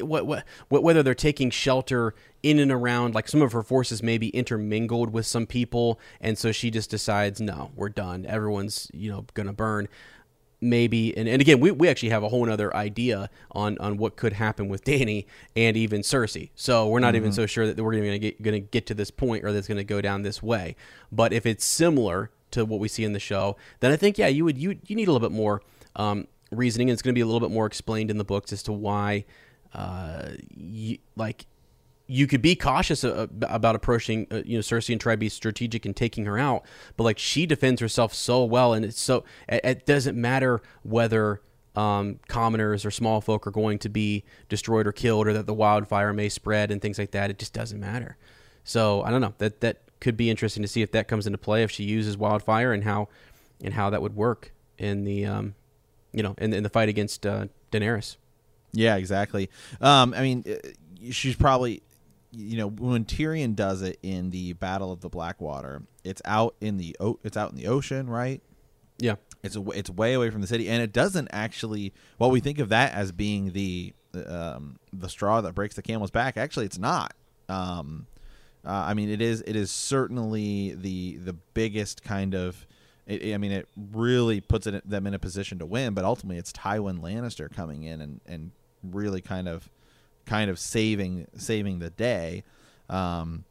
What, 0.00 0.26
what, 0.26 0.44
what, 0.68 0.82
whether 0.82 1.02
they're 1.02 1.14
taking 1.14 1.50
shelter 1.50 2.14
in 2.42 2.58
and 2.58 2.72
around, 2.72 3.14
like 3.14 3.28
some 3.28 3.42
of 3.42 3.52
her 3.52 3.62
forces 3.62 4.02
may 4.02 4.16
be 4.18 4.28
intermingled 4.30 5.12
with 5.12 5.26
some 5.26 5.46
people, 5.46 6.00
and 6.20 6.38
so 6.38 6.52
she 6.52 6.70
just 6.70 6.90
decides, 6.90 7.40
no, 7.40 7.70
we're 7.76 7.88
done. 7.90 8.24
Everyone's, 8.26 8.90
you 8.94 9.10
know, 9.10 9.26
gonna 9.34 9.52
burn. 9.52 9.88
maybe 10.60 11.16
and, 11.16 11.28
and 11.28 11.40
again 11.40 11.60
we, 11.60 11.70
we 11.70 11.88
actually 11.88 12.08
have 12.08 12.24
a 12.24 12.28
whole 12.28 12.50
other 12.50 12.74
idea 12.74 13.30
on 13.52 13.78
on 13.78 13.96
what 13.96 14.16
could 14.16 14.32
happen 14.32 14.68
with 14.68 14.84
Dany 14.90 15.26
and 15.54 15.76
even 15.76 16.00
Cersei. 16.00 16.50
So 16.54 16.88
we're 16.88 16.98
not 16.98 17.14
even 17.14 17.32
so 17.32 17.46
sure 17.46 17.66
that 17.72 17.80
we're 17.82 17.92
going 17.92 18.10
to 18.10 18.18
get 18.18 18.42
to 18.42 18.60
get 18.60 18.86
to 18.86 18.94
this 18.94 19.10
point 19.10 19.44
or 19.44 19.52
that's 19.52 19.68
going 19.68 19.78
to 19.78 19.84
go 19.84 20.00
down 20.00 20.22
this 20.22 20.42
way. 20.42 20.74
But 21.12 21.32
if 21.32 21.46
it's 21.46 21.64
similar 21.64 22.30
to 22.50 22.64
what 22.64 22.80
we 22.80 22.88
see 22.88 23.04
in 23.04 23.12
the 23.12 23.20
show, 23.20 23.56
then 23.80 23.92
I 23.92 23.96
think 23.96 24.18
yeah, 24.18 24.26
you 24.28 24.44
would 24.44 24.58
you 24.58 24.78
you 24.86 24.96
need 24.96 25.06
a 25.08 25.12
little 25.12 25.28
bit 25.28 25.36
more 25.36 25.62
um, 25.94 26.26
reasoning 26.50 26.88
and 26.88 26.94
it's 26.94 27.02
going 27.02 27.14
to 27.14 27.18
be 27.18 27.22
a 27.22 27.26
little 27.26 27.46
bit 27.46 27.52
more 27.54 27.66
explained 27.66 28.10
in 28.10 28.18
the 28.18 28.24
books 28.24 28.52
as 28.52 28.62
to 28.64 28.72
why 28.72 29.24
uh, 29.74 30.30
you, 30.56 30.98
like 31.16 31.46
you 32.06 32.26
could 32.26 32.40
be 32.40 32.56
cautious 32.56 33.04
about 33.04 33.74
approaching 33.74 34.26
uh, 34.30 34.42
you 34.44 34.56
know 34.56 34.62
Cersei 34.62 34.92
and 34.92 35.00
try 35.00 35.12
to 35.12 35.18
be 35.18 35.28
strategic 35.28 35.84
and 35.84 35.94
taking 35.94 36.24
her 36.24 36.38
out, 36.38 36.64
but 36.96 37.04
like 37.04 37.18
she 37.18 37.46
defends 37.46 37.80
herself 37.80 38.14
so 38.14 38.44
well, 38.44 38.72
and 38.72 38.84
it's 38.84 39.00
so 39.00 39.24
it, 39.48 39.60
it 39.64 39.86
doesn't 39.86 40.18
matter 40.18 40.62
whether 40.82 41.42
um, 41.76 42.18
commoners 42.26 42.84
or 42.84 42.90
small 42.90 43.20
folk 43.20 43.46
are 43.46 43.50
going 43.52 43.78
to 43.80 43.88
be 43.88 44.24
destroyed 44.48 44.86
or 44.86 44.92
killed, 44.92 45.28
or 45.28 45.32
that 45.34 45.46
the 45.46 45.54
wildfire 45.54 46.12
may 46.12 46.28
spread 46.28 46.70
and 46.70 46.80
things 46.80 46.98
like 46.98 47.10
that. 47.10 47.30
It 47.30 47.38
just 47.38 47.52
doesn't 47.52 47.78
matter. 47.78 48.16
So 48.64 49.02
I 49.02 49.10
don't 49.10 49.20
know 49.20 49.34
that 49.38 49.60
that 49.60 49.82
could 50.00 50.16
be 50.16 50.30
interesting 50.30 50.62
to 50.62 50.68
see 50.68 50.82
if 50.82 50.92
that 50.92 51.08
comes 51.08 51.26
into 51.26 51.38
play 51.38 51.62
if 51.62 51.70
she 51.70 51.84
uses 51.84 52.16
wildfire 52.16 52.72
and 52.72 52.84
how 52.84 53.08
and 53.62 53.74
how 53.74 53.90
that 53.90 54.00
would 54.00 54.16
work 54.16 54.52
in 54.78 55.04
the 55.04 55.26
um, 55.26 55.54
you 56.12 56.22
know 56.22 56.34
in, 56.38 56.54
in 56.54 56.62
the 56.62 56.70
fight 56.70 56.88
against 56.88 57.26
uh, 57.26 57.46
Daenerys. 57.70 58.16
Yeah, 58.72 58.96
exactly. 58.96 59.50
Um, 59.80 60.14
I 60.14 60.20
mean, 60.22 60.44
uh, 60.48 60.68
she's 61.10 61.36
probably, 61.36 61.82
you 62.30 62.58
know, 62.58 62.68
when 62.68 63.04
Tyrion 63.04 63.54
does 63.54 63.82
it 63.82 63.98
in 64.02 64.30
the 64.30 64.52
Battle 64.54 64.92
of 64.92 65.00
the 65.00 65.08
Blackwater, 65.08 65.82
it's 66.04 66.22
out 66.24 66.54
in 66.60 66.76
the 66.76 66.96
o- 67.00 67.18
it's 67.24 67.36
out 67.36 67.50
in 67.50 67.56
the 67.56 67.66
ocean, 67.66 68.08
right? 68.08 68.42
Yeah, 68.98 69.14
It's 69.44 69.54
a, 69.56 69.62
it's 69.70 69.88
way 69.88 70.14
away 70.14 70.30
from 70.30 70.40
the 70.40 70.46
city, 70.48 70.68
and 70.68 70.82
it 70.82 70.92
doesn't 70.92 71.28
actually. 71.30 71.92
Well, 72.18 72.30
we 72.30 72.40
think 72.40 72.58
of 72.58 72.68
that 72.70 72.92
as 72.94 73.12
being 73.12 73.52
the 73.52 73.94
um, 74.26 74.78
the 74.92 75.08
straw 75.08 75.40
that 75.40 75.54
breaks 75.54 75.76
the 75.76 75.82
camel's 75.82 76.10
back. 76.10 76.36
Actually, 76.36 76.66
it's 76.66 76.78
not. 76.78 77.14
Um, 77.48 78.06
uh, 78.66 78.70
I 78.88 78.94
mean, 78.94 79.08
it 79.08 79.22
is 79.22 79.42
it 79.46 79.54
is 79.54 79.70
certainly 79.70 80.74
the 80.74 81.16
the 81.18 81.32
biggest 81.32 82.02
kind 82.02 82.34
of. 82.34 82.66
It, 83.06 83.32
I 83.32 83.38
mean, 83.38 83.52
it 83.52 83.68
really 83.92 84.40
puts 84.40 84.66
it, 84.66 84.86
them 84.88 85.06
in 85.06 85.14
a 85.14 85.18
position 85.18 85.60
to 85.60 85.66
win, 85.66 85.94
but 85.94 86.04
ultimately, 86.04 86.36
it's 86.36 86.52
Tywin 86.52 87.00
Lannister 87.00 87.50
coming 87.50 87.84
in 87.84 88.00
and, 88.02 88.20
and 88.26 88.50
really 88.82 89.20
kind 89.20 89.48
of 89.48 89.68
kind 90.26 90.50
of 90.50 90.58
saving 90.58 91.26
saving 91.36 91.78
the 91.78 91.90
day. 91.90 92.44
Um, 92.88 93.44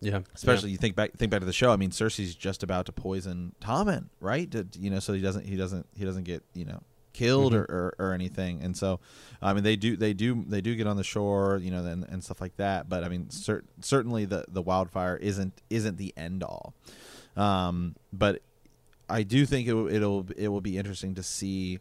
yeah, 0.00 0.20
Especially 0.34 0.70
you 0.70 0.76
think 0.76 0.94
back 0.94 1.12
think 1.16 1.30
back 1.30 1.40
to 1.40 1.46
the 1.46 1.52
show. 1.52 1.70
I 1.72 1.76
mean, 1.76 1.90
Cersei's 1.90 2.34
just 2.34 2.62
about 2.62 2.86
to 2.86 2.92
poison 2.92 3.54
Tommen, 3.60 4.06
right? 4.20 4.50
To, 4.50 4.66
you 4.78 4.90
know, 4.90 4.98
so 5.00 5.12
he 5.14 5.20
doesn't 5.22 5.46
he 5.46 5.56
doesn't 5.56 5.86
he 5.96 6.04
doesn't 6.04 6.24
get 6.24 6.42
you 6.54 6.64
know 6.66 6.82
killed 7.14 7.54
Mhm. 7.54 7.60
or, 7.60 7.94
or, 7.98 8.08
or 8.08 8.12
anything. 8.12 8.60
And 8.60 8.76
so, 8.76 9.00
I 9.40 9.54
mean, 9.54 9.64
they 9.64 9.74
do 9.74 9.96
they 9.96 10.12
do 10.12 10.44
they 10.46 10.60
do 10.60 10.74
get 10.76 10.86
on 10.86 10.98
the 10.98 11.02
shore, 11.02 11.58
you 11.62 11.70
know, 11.70 11.82
and, 11.86 12.04
and 12.10 12.22
stuff 12.22 12.42
like 12.42 12.56
that. 12.58 12.90
But 12.90 13.04
I 13.04 13.08
mean, 13.08 13.30
cer- 13.30 13.64
certainly 13.80 14.26
the 14.26 14.44
the 14.48 14.60
wildfire 14.60 15.16
isn't 15.16 15.62
isn't 15.70 15.96
the 15.96 16.12
end 16.14 16.42
all. 16.42 16.74
Um, 17.36 17.96
but 18.12 18.42
I 19.08 19.22
do 19.22 19.46
think 19.46 19.66
it, 19.66 19.74
it'll 19.74 20.26
it 20.36 20.48
will 20.48 20.60
be 20.60 20.76
interesting 20.76 21.14
to 21.14 21.22
see. 21.22 21.78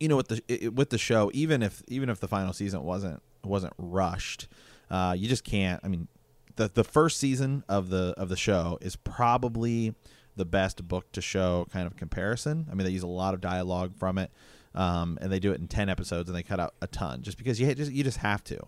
You 0.00 0.08
know, 0.08 0.16
with 0.16 0.28
the 0.28 0.42
it, 0.48 0.74
with 0.74 0.90
the 0.90 0.98
show, 0.98 1.30
even 1.34 1.62
if 1.62 1.82
even 1.86 2.08
if 2.08 2.20
the 2.20 2.28
final 2.28 2.52
season 2.52 2.82
wasn't 2.82 3.22
wasn't 3.44 3.74
rushed, 3.78 4.48
uh, 4.90 5.14
you 5.16 5.28
just 5.28 5.44
can't. 5.44 5.80
I 5.84 5.88
mean, 5.88 6.08
the 6.56 6.70
the 6.72 6.84
first 6.84 7.18
season 7.18 7.64
of 7.68 7.90
the 7.90 8.14
of 8.16 8.28
the 8.28 8.36
show 8.36 8.78
is 8.80 8.96
probably 8.96 9.94
the 10.36 10.44
best 10.44 10.86
book 10.88 11.10
to 11.12 11.20
show 11.20 11.66
kind 11.72 11.86
of 11.86 11.96
comparison. 11.96 12.66
I 12.70 12.74
mean, 12.74 12.84
they 12.84 12.92
use 12.92 13.02
a 13.02 13.08
lot 13.08 13.34
of 13.34 13.40
dialogue 13.40 13.94
from 13.96 14.18
it, 14.18 14.30
um, 14.74 15.18
and 15.20 15.30
they 15.30 15.38
do 15.38 15.52
it 15.52 15.60
in 15.60 15.68
ten 15.68 15.88
episodes, 15.88 16.28
and 16.28 16.36
they 16.36 16.42
cut 16.42 16.60
out 16.60 16.74
a 16.80 16.86
ton 16.86 17.22
just 17.22 17.38
because 17.38 17.60
you 17.60 17.74
just 17.74 17.92
you 17.92 18.02
just 18.02 18.18
have 18.18 18.42
to. 18.44 18.58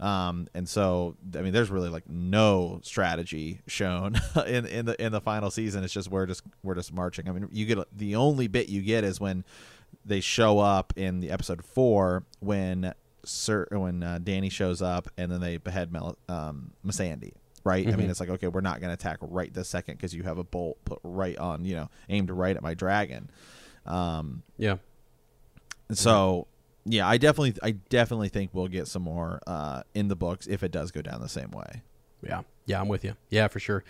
Um, 0.00 0.46
and 0.54 0.68
so, 0.68 1.16
I 1.34 1.42
mean, 1.42 1.52
there's 1.52 1.70
really 1.70 1.88
like 1.88 2.08
no 2.08 2.80
strategy 2.84 3.62
shown 3.66 4.14
in 4.46 4.64
in 4.66 4.86
the 4.86 5.04
in 5.04 5.12
the 5.12 5.20
final 5.20 5.50
season. 5.50 5.82
It's 5.82 5.92
just 5.92 6.10
we're 6.10 6.26
just 6.26 6.42
we're 6.62 6.76
just 6.76 6.92
marching. 6.92 7.28
I 7.28 7.32
mean, 7.32 7.48
you 7.50 7.66
get 7.66 7.78
the 7.96 8.16
only 8.16 8.46
bit 8.46 8.68
you 8.68 8.82
get 8.82 9.04
is 9.04 9.20
when 9.20 9.44
they 10.04 10.20
show 10.20 10.58
up 10.58 10.92
in 10.96 11.20
the 11.20 11.30
episode 11.30 11.64
four 11.64 12.24
when 12.40 12.94
Sir 13.24 13.66
when 13.70 14.02
uh, 14.02 14.18
Dany 14.22 14.50
shows 14.50 14.80
up 14.80 15.08
and 15.18 15.30
then 15.30 15.40
they 15.40 15.56
behead 15.58 15.92
Mel, 15.92 16.16
um, 16.28 16.72
Missandei. 16.86 17.32
Right. 17.64 17.86
I 17.86 17.96
mean, 17.96 18.06
Mhm. 18.06 18.10
it's 18.10 18.20
like 18.20 18.30
okay, 18.30 18.48
we're 18.48 18.60
not 18.62 18.80
going 18.80 18.88
to 18.88 18.94
attack 18.94 19.18
right 19.20 19.52
this 19.52 19.68
second 19.68 19.96
because 19.96 20.14
you 20.14 20.22
have 20.22 20.38
a 20.38 20.44
bolt 20.44 20.78
put 20.84 21.00
right 21.02 21.36
on, 21.36 21.64
you 21.64 21.76
know, 21.76 21.90
aimed 22.08 22.30
right 22.30 22.56
at 22.56 22.62
my 22.62 22.72
dragon. 22.74 23.28
Um, 23.84 24.42
yeah. 24.56 24.76
so 25.92 26.46
yeah, 26.84 27.06
I 27.06 27.18
definitely, 27.18 27.54
I 27.62 27.72
definitely 27.72 28.28
think 28.30 28.50
we'll 28.54 28.68
get 28.68 28.86
some 28.88 29.02
more 29.02 29.40
uh, 29.46 29.82
in 29.94 30.08
the 30.08 30.16
books 30.16 30.46
if 30.46 30.62
it 30.62 30.70
does 30.72 30.90
go 30.90 31.02
down 31.02 31.20
the 31.20 31.28
same 31.28 31.50
way. 31.50 31.82
Yeah, 32.22 32.42
yeah, 32.64 32.80
I'm 32.80 32.88
with 32.88 33.04
you. 33.04 33.14
Yeah, 33.28 33.48
for 33.48 33.60
sure. 33.60 33.84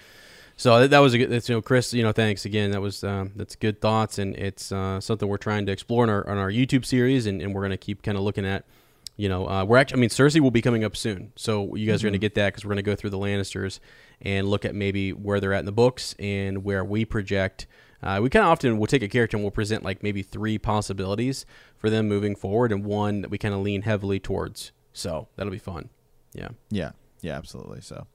So 0.58 0.80
that, 0.80 0.90
that 0.90 0.98
was 0.98 1.14
a 1.14 1.18
good. 1.18 1.30
That's, 1.30 1.48
you 1.48 1.54
know, 1.54 1.62
Chris. 1.62 1.94
You 1.94 2.02
know, 2.02 2.10
thanks 2.10 2.44
again. 2.44 2.72
That 2.72 2.80
was 2.80 3.04
um, 3.04 3.30
that's 3.36 3.54
good 3.54 3.80
thoughts, 3.80 4.18
and 4.18 4.34
it's 4.36 4.72
uh, 4.72 5.00
something 5.00 5.28
we're 5.28 5.36
trying 5.38 5.64
to 5.66 5.72
explore 5.72 6.02
in 6.02 6.10
our 6.10 6.28
on 6.28 6.36
our 6.36 6.50
YouTube 6.50 6.84
series, 6.84 7.26
and, 7.26 7.40
and 7.40 7.54
we're 7.54 7.62
going 7.62 7.70
to 7.70 7.76
keep 7.76 8.02
kind 8.02 8.18
of 8.18 8.24
looking 8.24 8.44
at. 8.44 8.64
You 9.16 9.28
know, 9.28 9.48
uh, 9.48 9.64
we're 9.64 9.78
actually. 9.78 9.98
I 9.98 10.00
mean, 10.00 10.10
Cersei 10.10 10.40
will 10.40 10.50
be 10.50 10.60
coming 10.60 10.82
up 10.82 10.96
soon, 10.96 11.32
so 11.36 11.76
you 11.76 11.86
guys 11.86 12.02
are 12.02 12.06
going 12.06 12.12
to 12.12 12.18
get 12.18 12.34
that 12.34 12.48
because 12.48 12.64
we're 12.64 12.70
going 12.70 12.78
to 12.78 12.82
go 12.82 12.96
through 12.96 13.10
the 13.10 13.18
Lannisters 13.18 13.78
and 14.20 14.48
look 14.48 14.64
at 14.64 14.74
maybe 14.74 15.12
where 15.12 15.38
they're 15.38 15.52
at 15.52 15.60
in 15.60 15.66
the 15.66 15.72
books 15.72 16.16
and 16.18 16.64
where 16.64 16.84
we 16.84 17.04
project. 17.04 17.68
Uh, 18.02 18.18
we 18.20 18.28
kind 18.28 18.44
of 18.44 18.50
often 18.50 18.78
will 18.78 18.86
take 18.86 19.02
a 19.02 19.08
character 19.08 19.36
and 19.36 19.44
we'll 19.44 19.50
present 19.50 19.82
like 19.84 20.02
maybe 20.04 20.22
three 20.22 20.56
possibilities 20.58 21.46
for 21.76 21.88
them 21.88 22.08
moving 22.08 22.34
forward, 22.34 22.72
and 22.72 22.84
one 22.84 23.22
that 23.22 23.30
we 23.30 23.38
kind 23.38 23.54
of 23.54 23.60
lean 23.60 23.82
heavily 23.82 24.18
towards. 24.18 24.72
So 24.92 25.28
that'll 25.36 25.52
be 25.52 25.58
fun. 25.58 25.90
Yeah. 26.32 26.48
Yeah, 26.70 26.90
yeah, 27.20 27.36
absolutely. 27.36 27.80
So, 27.80 28.06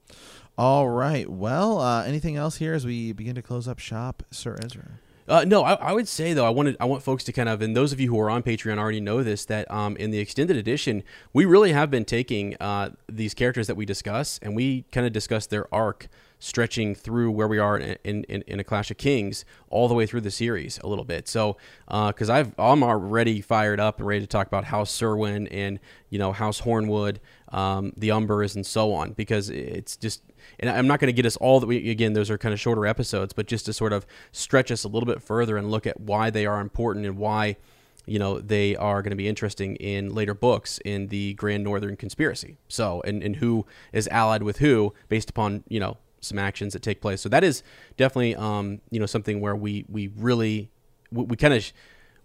all 0.56 0.88
right. 0.88 1.28
Well, 1.28 1.80
uh, 1.80 2.04
anything 2.04 2.36
else 2.36 2.56
here 2.56 2.74
as 2.74 2.86
we 2.86 3.12
begin 3.12 3.34
to 3.34 3.42
close 3.42 3.68
up 3.68 3.78
shop, 3.78 4.22
Sir 4.30 4.56
Ezra? 4.62 5.00
Uh, 5.26 5.44
no, 5.46 5.62
I, 5.62 5.74
I 5.74 5.92
would 5.92 6.06
say 6.06 6.34
though 6.34 6.44
I 6.44 6.50
wanted 6.50 6.76
I 6.78 6.84
want 6.84 7.02
folks 7.02 7.24
to 7.24 7.32
kind 7.32 7.48
of 7.48 7.62
and 7.62 7.74
those 7.74 7.92
of 7.92 8.00
you 8.00 8.10
who 8.10 8.20
are 8.20 8.28
on 8.28 8.42
Patreon 8.42 8.78
already 8.78 9.00
know 9.00 9.22
this 9.22 9.46
that 9.46 9.70
um, 9.70 9.96
in 9.96 10.10
the 10.10 10.18
extended 10.18 10.56
edition 10.56 11.02
we 11.32 11.46
really 11.46 11.72
have 11.72 11.90
been 11.90 12.04
taking 12.04 12.56
uh, 12.60 12.90
these 13.08 13.32
characters 13.32 13.66
that 13.68 13.74
we 13.74 13.86
discuss 13.86 14.38
and 14.42 14.54
we 14.54 14.82
kind 14.92 15.06
of 15.06 15.14
discuss 15.14 15.46
their 15.46 15.72
arc 15.74 16.08
stretching 16.44 16.94
through 16.94 17.30
where 17.30 17.48
we 17.48 17.58
are 17.58 17.78
in, 17.78 18.24
in, 18.24 18.42
in, 18.42 18.60
a 18.60 18.64
Clash 18.64 18.90
of 18.90 18.98
Kings 18.98 19.46
all 19.70 19.88
the 19.88 19.94
way 19.94 20.04
through 20.04 20.20
the 20.20 20.30
series 20.30 20.78
a 20.84 20.86
little 20.86 21.04
bit. 21.04 21.26
So 21.26 21.56
because 21.86 22.28
I've 22.28 22.52
I'm 22.58 22.82
already 22.82 23.40
fired 23.40 23.80
up 23.80 23.98
and 23.98 24.06
ready 24.06 24.20
to 24.20 24.26
talk 24.26 24.46
about 24.46 24.64
House 24.64 24.92
Cerwyn 24.92 25.48
and 25.50 25.80
you 26.10 26.18
know 26.18 26.32
House 26.32 26.60
Hornwood, 26.60 27.16
um, 27.48 27.94
the 27.96 28.10
Umbers 28.10 28.56
and 28.56 28.66
so 28.66 28.92
on 28.92 29.12
because 29.12 29.48
it's 29.48 29.96
just 29.96 30.22
and 30.60 30.68
I'm 30.68 30.86
not 30.86 31.00
going 31.00 31.08
to 31.08 31.14
get 31.14 31.24
us 31.24 31.36
all 31.38 31.60
that 31.60 31.66
we 31.66 31.90
again 31.90 32.12
those 32.12 32.30
are 32.30 32.36
kind 32.36 32.52
of 32.52 32.60
shorter 32.60 32.86
episodes, 32.86 33.32
but 33.32 33.46
just 33.46 33.64
to 33.64 33.72
sort 33.72 33.94
of 33.94 34.04
stretch 34.30 34.70
us 34.70 34.84
a 34.84 34.88
little 34.88 35.06
bit 35.06 35.22
further 35.22 35.56
and 35.56 35.70
look 35.70 35.86
at 35.86 35.98
why 35.98 36.28
they 36.28 36.44
are 36.44 36.60
important 36.60 37.06
and 37.06 37.16
why 37.16 37.56
you 38.04 38.18
know 38.18 38.38
they 38.38 38.76
are 38.76 39.00
going 39.00 39.12
to 39.12 39.16
be 39.16 39.28
interesting 39.28 39.76
in 39.76 40.14
later 40.14 40.34
books 40.34 40.78
in 40.84 41.08
the 41.08 41.32
Grand 41.34 41.64
Northern 41.64 41.96
Conspiracy. 41.96 42.58
So 42.68 43.00
and 43.06 43.22
and 43.22 43.36
who 43.36 43.64
is 43.94 44.08
allied 44.08 44.42
with 44.42 44.58
who 44.58 44.92
based 45.08 45.30
upon 45.30 45.64
you 45.68 45.80
know 45.80 45.96
some 46.24 46.38
actions 46.38 46.72
that 46.72 46.82
take 46.82 47.00
place. 47.00 47.20
So 47.20 47.28
that 47.28 47.44
is 47.44 47.62
definitely 47.96 48.34
um, 48.36 48.80
you 48.90 49.00
know 49.00 49.06
something 49.06 49.40
where 49.40 49.56
we 49.56 49.84
we 49.88 50.08
really 50.16 50.70
we, 51.10 51.24
we 51.24 51.36
kind 51.36 51.54
of. 51.54 51.72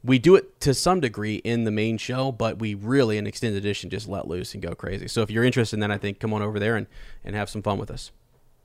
we 0.01 0.17
do 0.17 0.35
it 0.35 0.61
to 0.61 0.73
some 0.73 1.01
degree 1.01 1.35
in 1.43 1.65
the 1.65 1.71
main 1.71 1.97
show, 1.97 2.31
but 2.31 2.57
we 2.57 2.73
really, 2.73 3.17
in 3.17 3.27
extended 3.27 3.57
edition, 3.57 3.89
just 3.89 4.07
let 4.07 4.29
loose 4.29 4.53
and 4.53 4.63
go 4.63 4.73
crazy. 4.73 5.09
So 5.09 5.23
if 5.23 5.29
you're 5.29 5.43
interested 5.43 5.75
in 5.75 5.81
that, 5.81 5.91
I 5.91 5.97
think 5.97 6.21
come 6.21 6.33
on 6.33 6.41
over 6.41 6.57
there 6.57 6.77
and, 6.77 6.87
and 7.25 7.35
have 7.35 7.49
some 7.49 7.61
fun 7.61 7.77
with 7.77 7.91
us. 7.91 8.11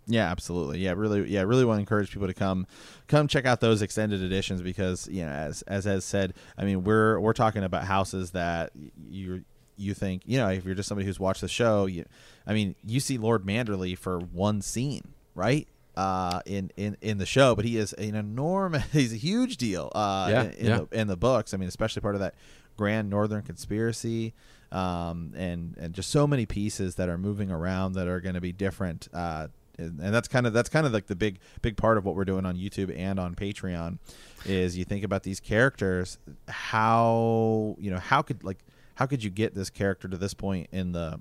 Yeah, 0.07 0.31
absolutely. 0.31 0.81
Yeah, 0.81 0.93
really. 0.93 1.29
Yeah, 1.29 1.41
I 1.41 1.45
really 1.45 1.65
want 1.65 1.79
to 1.79 1.81
encourage 1.81 2.13
people 2.13 2.29
to 2.29 2.35
come, 2.35 2.67
come 3.09 3.27
check 3.27 3.47
out 3.47 3.61
those 3.61 3.81
extended 3.83 4.23
editions 4.23 4.61
because 4.63 5.09
you 5.09 5.25
know, 5.25 5.31
as 5.31 5.63
as 5.63 5.87
has 5.87 6.05
said, 6.05 6.35
I 6.59 6.65
mean, 6.65 6.85
we're 6.85 7.19
we're 7.19 7.33
talking 7.33 7.65
about 7.65 7.85
houses 7.85 8.33
that 8.33 8.71
you 9.09 9.45
you 9.77 9.95
think 9.95 10.23
you 10.27 10.37
know 10.39 10.51
if 10.51 10.65
you're 10.65 10.75
just 10.75 10.89
somebody 10.89 11.07
who's 11.07 11.19
watched 11.19 11.41
the 11.41 11.49
show, 11.49 11.87
you, 11.87 12.05
I 12.47 12.53
mean, 12.53 12.75
you 12.85 13.01
see 13.01 13.17
Lord 13.17 13.45
Manderley 13.47 13.97
for 13.97 14.19
one 14.19 14.61
scene, 14.61 15.14
right? 15.35 15.69
Uh, 15.97 16.41
in, 16.45 16.73
in, 16.77 16.97
in 17.01 17.19
the 17.19 17.27
show, 17.27 17.55
but 17.55 17.65
he 17.65 17.77
is 17.77 17.93
an 17.93 18.17
enormous, 18.17 18.85
he's 18.93 19.13
a 19.13 19.17
huge 19.17 19.57
deal. 19.57 19.93
Uh, 19.95 20.27
Yeah, 20.29 20.43
in, 20.43 20.67
yeah. 20.67 20.81
the 20.91 21.01
in 21.01 21.07
the 21.07 21.17
books. 21.17 21.55
I 21.55 21.57
mean, 21.57 21.69
especially 21.69 22.01
part 22.03 22.17
of 22.17 22.21
that 22.21 22.35
Grand 22.77 23.09
Northern 23.09 23.43
Conspiracy, 23.43 24.35
um, 24.73 25.33
and 25.37 25.77
and 25.79 25.95
just 25.95 26.11
so 26.11 26.27
many 26.27 26.47
pieces 26.47 26.97
that 26.97 27.09
are 27.09 27.17
moving 27.19 27.51
around 27.51 27.93
that 27.93 28.09
are 28.09 28.21
going 28.21 28.35
to 28.35 28.41
be 28.41 28.51
different. 28.53 29.07
Uh, 29.15 29.47
and, 29.79 30.01
and 30.01 30.15
that's 30.15 30.27
kind 30.29 30.47
of 30.47 30.53
that's 30.53 30.69
kind 30.69 30.85
of 30.87 30.93
like 30.93 31.07
the 31.07 31.17
big 31.17 31.39
big 31.63 31.77
part 31.77 31.97
of 31.97 32.05
what 32.05 32.17
we're 32.17 32.25
doing 32.25 32.45
on 32.45 32.57
YouTube 32.57 32.97
and 32.97 33.21
on 33.21 33.35
Patreon 33.37 33.99
is 34.45 34.77
you 34.77 34.85
think 34.85 35.05
about 35.05 35.23
these 35.23 35.39
characters, 35.41 36.19
how 36.49 37.77
you 37.79 37.91
know 37.91 37.99
how 37.99 38.23
could 38.23 38.43
like 38.43 38.59
how 38.97 39.07
could 39.07 39.23
you 39.23 39.31
get 39.31 39.55
this 39.55 39.71
character 39.71 40.09
to 40.09 40.17
this 40.17 40.35
point 40.35 40.69
in 40.73 40.93
the 40.93 41.21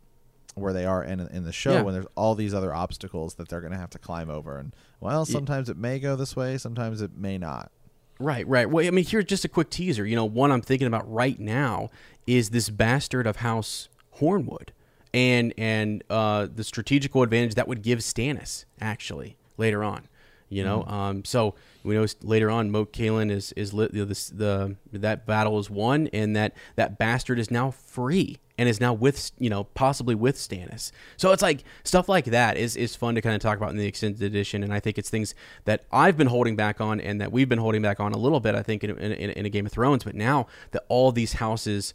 where 0.55 0.73
they 0.73 0.85
are 0.85 1.03
in 1.03 1.19
in 1.19 1.43
the 1.43 1.51
show 1.51 1.73
Yeah. 1.73 1.81
when 1.81 1.93
there's 1.93 2.05
all 2.15 2.35
these 2.35 2.53
other 2.53 2.73
obstacles 2.73 3.35
that 3.35 3.49
they're 3.49 3.61
going 3.61 3.73
to 3.73 3.77
have 3.79 3.89
to 3.91 3.99
climb 3.99 4.29
over 4.29 4.57
and 4.57 4.73
well 4.99 5.25
sometimes 5.25 5.69
it 5.69 5.77
may 5.77 5.99
go 5.99 6.15
this 6.15 6.35
way 6.35 6.57
sometimes 6.57 7.01
it 7.01 7.15
may 7.17 7.37
not 7.37 7.71
Right, 8.19 8.47
right. 8.47 8.69
Well, 8.69 8.85
I 8.85 8.91
mean, 8.91 9.03
here's 9.03 9.25
just 9.25 9.43
a 9.43 9.49
quick 9.49 9.69
teaser. 9.71 10.05
You 10.05 10.15
know, 10.15 10.23
one 10.23 10.51
I'm 10.51 10.61
thinking 10.61 10.87
about 10.87 11.11
right 11.11 11.37
now 11.39 11.89
is 12.27 12.51
this 12.51 12.69
bastard 12.69 13.25
of 13.25 13.37
House 13.37 13.89
Hornwood, 14.19 14.69
and 15.13 15.51
and 15.57 16.03
uh, 16.11 16.47
the 16.53 16.63
strategical 16.63 17.23
advantage 17.23 17.55
that 17.55 17.67
would 17.67 17.81
give 17.81 17.99
Stannis 17.99 18.65
actually 18.79 19.35
later 19.57 19.83
on. 19.83 20.07
You 20.47 20.63
know, 20.63 20.83
um, 20.85 21.25
so 21.25 21.55
we 21.83 21.95
know 21.95 22.05
later 22.21 22.51
on, 22.51 22.69
Moat 22.69 22.93
Cailin 22.93 23.31
is 23.31 23.51
is 23.53 23.73
lit, 23.73 23.93
you 23.93 24.01
know, 24.01 24.05
this, 24.05 24.29
the 24.29 24.75
that 24.91 25.25
battle 25.25 25.57
is 25.59 25.69
won, 25.71 26.07
and 26.13 26.35
that 26.35 26.53
that 26.75 26.99
bastard 26.99 27.39
is 27.39 27.49
now 27.49 27.71
free 27.71 28.37
and 28.57 28.69
is 28.69 28.79
now 28.79 28.93
with 28.93 29.31
you 29.37 29.49
know 29.49 29.63
possibly 29.63 30.15
with 30.15 30.35
Stannis. 30.35 30.91
So 31.17 31.31
it's 31.31 31.41
like 31.41 31.63
stuff 31.83 32.07
like 32.07 32.25
that 32.25 32.57
is 32.57 32.75
is 32.75 32.95
fun 32.95 33.15
to 33.15 33.21
kind 33.21 33.35
of 33.35 33.41
talk 33.41 33.57
about 33.57 33.71
in 33.71 33.77
the 33.77 33.87
extended 33.87 34.21
edition, 34.21 34.63
and 34.63 34.73
I 34.73 34.79
think 34.79 34.97
it's 34.97 35.09
things 35.09 35.33
that 35.65 35.85
I've 35.91 36.17
been 36.17 36.27
holding 36.27 36.55
back 36.55 36.79
on 36.81 36.99
and 37.01 37.19
that 37.21 37.31
we've 37.31 37.49
been 37.49 37.59
holding 37.59 37.81
back 37.81 37.99
on 37.99 38.13
a 38.13 38.17
little 38.17 38.39
bit. 38.39 38.55
I 38.55 38.63
think 38.63 38.83
in 38.83 38.91
in, 38.97 39.31
in, 39.31 39.45
a 39.45 39.49
Game 39.49 39.65
of 39.65 39.71
Thrones, 39.71 40.03
but 40.03 40.15
now 40.15 40.47
that 40.71 40.83
all 40.87 41.11
these 41.11 41.33
houses 41.33 41.93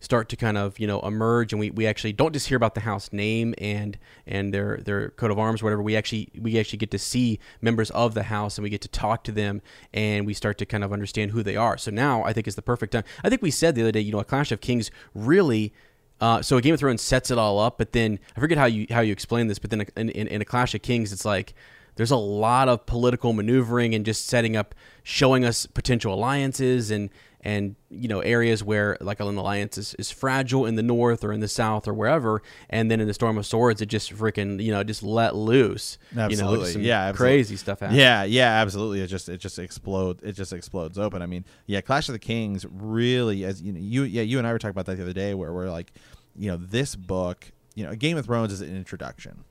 start 0.00 0.30
to 0.30 0.36
kind 0.36 0.56
of 0.56 0.78
you 0.78 0.86
know 0.86 0.98
emerge 1.00 1.52
and 1.52 1.60
we, 1.60 1.70
we 1.70 1.86
actually 1.86 2.12
don't 2.12 2.32
just 2.32 2.48
hear 2.48 2.56
about 2.56 2.74
the 2.74 2.80
house 2.80 3.12
name 3.12 3.54
and 3.58 3.98
and 4.26 4.52
their 4.52 4.78
their 4.78 5.10
coat 5.10 5.30
of 5.30 5.38
arms 5.38 5.62
whatever 5.62 5.82
we 5.82 5.94
actually 5.94 6.30
we 6.40 6.58
actually 6.58 6.78
get 6.78 6.90
to 6.90 6.98
see 6.98 7.38
members 7.60 7.90
of 7.90 8.14
the 8.14 8.24
house 8.24 8.56
and 8.56 8.62
we 8.62 8.70
get 8.70 8.80
to 8.80 8.88
talk 8.88 9.22
to 9.22 9.30
them 9.30 9.60
and 9.92 10.26
we 10.26 10.32
start 10.32 10.56
to 10.56 10.64
kind 10.64 10.82
of 10.82 10.90
understand 10.92 11.32
who 11.32 11.42
they 11.42 11.54
are 11.54 11.76
so 11.76 11.90
now 11.90 12.24
i 12.24 12.32
think 12.32 12.48
is 12.48 12.54
the 12.54 12.62
perfect 12.62 12.92
time 12.92 13.04
i 13.22 13.28
think 13.28 13.42
we 13.42 13.50
said 13.50 13.74
the 13.74 13.82
other 13.82 13.92
day 13.92 14.00
you 14.00 14.10
know 14.10 14.18
a 14.18 14.24
clash 14.24 14.50
of 14.50 14.62
kings 14.62 14.90
really 15.14 15.72
uh, 16.20 16.42
so 16.42 16.56
a 16.56 16.62
Game 16.62 16.74
of 16.74 16.80
Thrones 16.80 17.02
sets 17.02 17.30
it 17.30 17.38
all 17.38 17.58
up, 17.58 17.78
but 17.78 17.92
then 17.92 18.18
I 18.36 18.40
forget 18.40 18.58
how 18.58 18.66
you 18.66 18.86
how 18.90 19.00
you 19.00 19.12
explain 19.12 19.46
this, 19.46 19.58
but 19.58 19.70
then 19.70 19.86
in, 19.96 20.10
in, 20.10 20.26
in 20.26 20.42
a 20.42 20.44
Clash 20.44 20.74
of 20.74 20.82
Kings, 20.82 21.12
it's 21.12 21.24
like 21.24 21.54
there's 21.96 22.10
a 22.10 22.16
lot 22.16 22.68
of 22.68 22.86
political 22.86 23.32
maneuvering 23.32 23.94
and 23.94 24.04
just 24.04 24.26
setting 24.26 24.56
up, 24.56 24.74
showing 25.02 25.44
us 25.44 25.66
potential 25.66 26.14
alliances 26.14 26.90
and 26.90 27.10
and 27.42 27.74
you 27.88 28.06
know 28.08 28.20
areas 28.20 28.62
where 28.62 28.96
like 29.00 29.18
an 29.20 29.26
alliance 29.36 29.78
is, 29.78 29.94
is 29.94 30.10
fragile 30.10 30.66
in 30.66 30.74
the 30.74 30.82
north 30.82 31.24
or 31.24 31.32
in 31.32 31.40
the 31.40 31.48
south 31.48 31.88
or 31.88 31.94
wherever, 31.94 32.42
and 32.68 32.90
then 32.90 33.00
in 33.00 33.06
the 33.06 33.14
Storm 33.14 33.38
of 33.38 33.46
Swords, 33.46 33.80
it 33.80 33.86
just 33.86 34.12
freaking 34.14 34.62
you 34.62 34.70
know 34.72 34.82
just 34.84 35.02
let 35.02 35.34
loose. 35.34 35.98
Absolutely. 36.16 36.72
You 36.72 36.78
know, 36.78 36.84
Yeah, 36.84 37.00
absolutely. 37.06 37.36
crazy 37.36 37.56
stuff 37.56 37.80
happens. 37.80 37.98
Yeah, 37.98 38.24
yeah, 38.24 38.60
absolutely. 38.60 39.00
It 39.00 39.06
just 39.06 39.28
it 39.28 39.38
just 39.38 39.58
explodes. 39.58 40.22
It 40.22 40.32
just 40.32 40.52
explodes 40.52 40.98
open. 40.98 41.22
I 41.22 41.26
mean, 41.26 41.44
yeah, 41.66 41.80
Clash 41.80 42.08
of 42.08 42.12
the 42.12 42.18
Kings 42.18 42.66
really, 42.70 43.44
as 43.44 43.62
you 43.62 43.72
know, 43.72 43.80
you 43.80 44.02
yeah, 44.02 44.22
you 44.22 44.38
and 44.38 44.46
I 44.46 44.52
were 44.52 44.58
talking 44.58 44.70
about 44.72 44.86
that 44.86 44.96
the 44.96 45.02
other 45.02 45.12
day, 45.12 45.34
where 45.34 45.52
we're 45.52 45.70
like, 45.70 45.92
you 46.36 46.50
know, 46.50 46.56
this 46.58 46.94
book, 46.96 47.50
you 47.74 47.84
know, 47.84 47.94
Game 47.94 48.16
of 48.18 48.26
Thrones 48.26 48.52
is 48.52 48.60
an 48.60 48.76
introduction. 48.76 49.44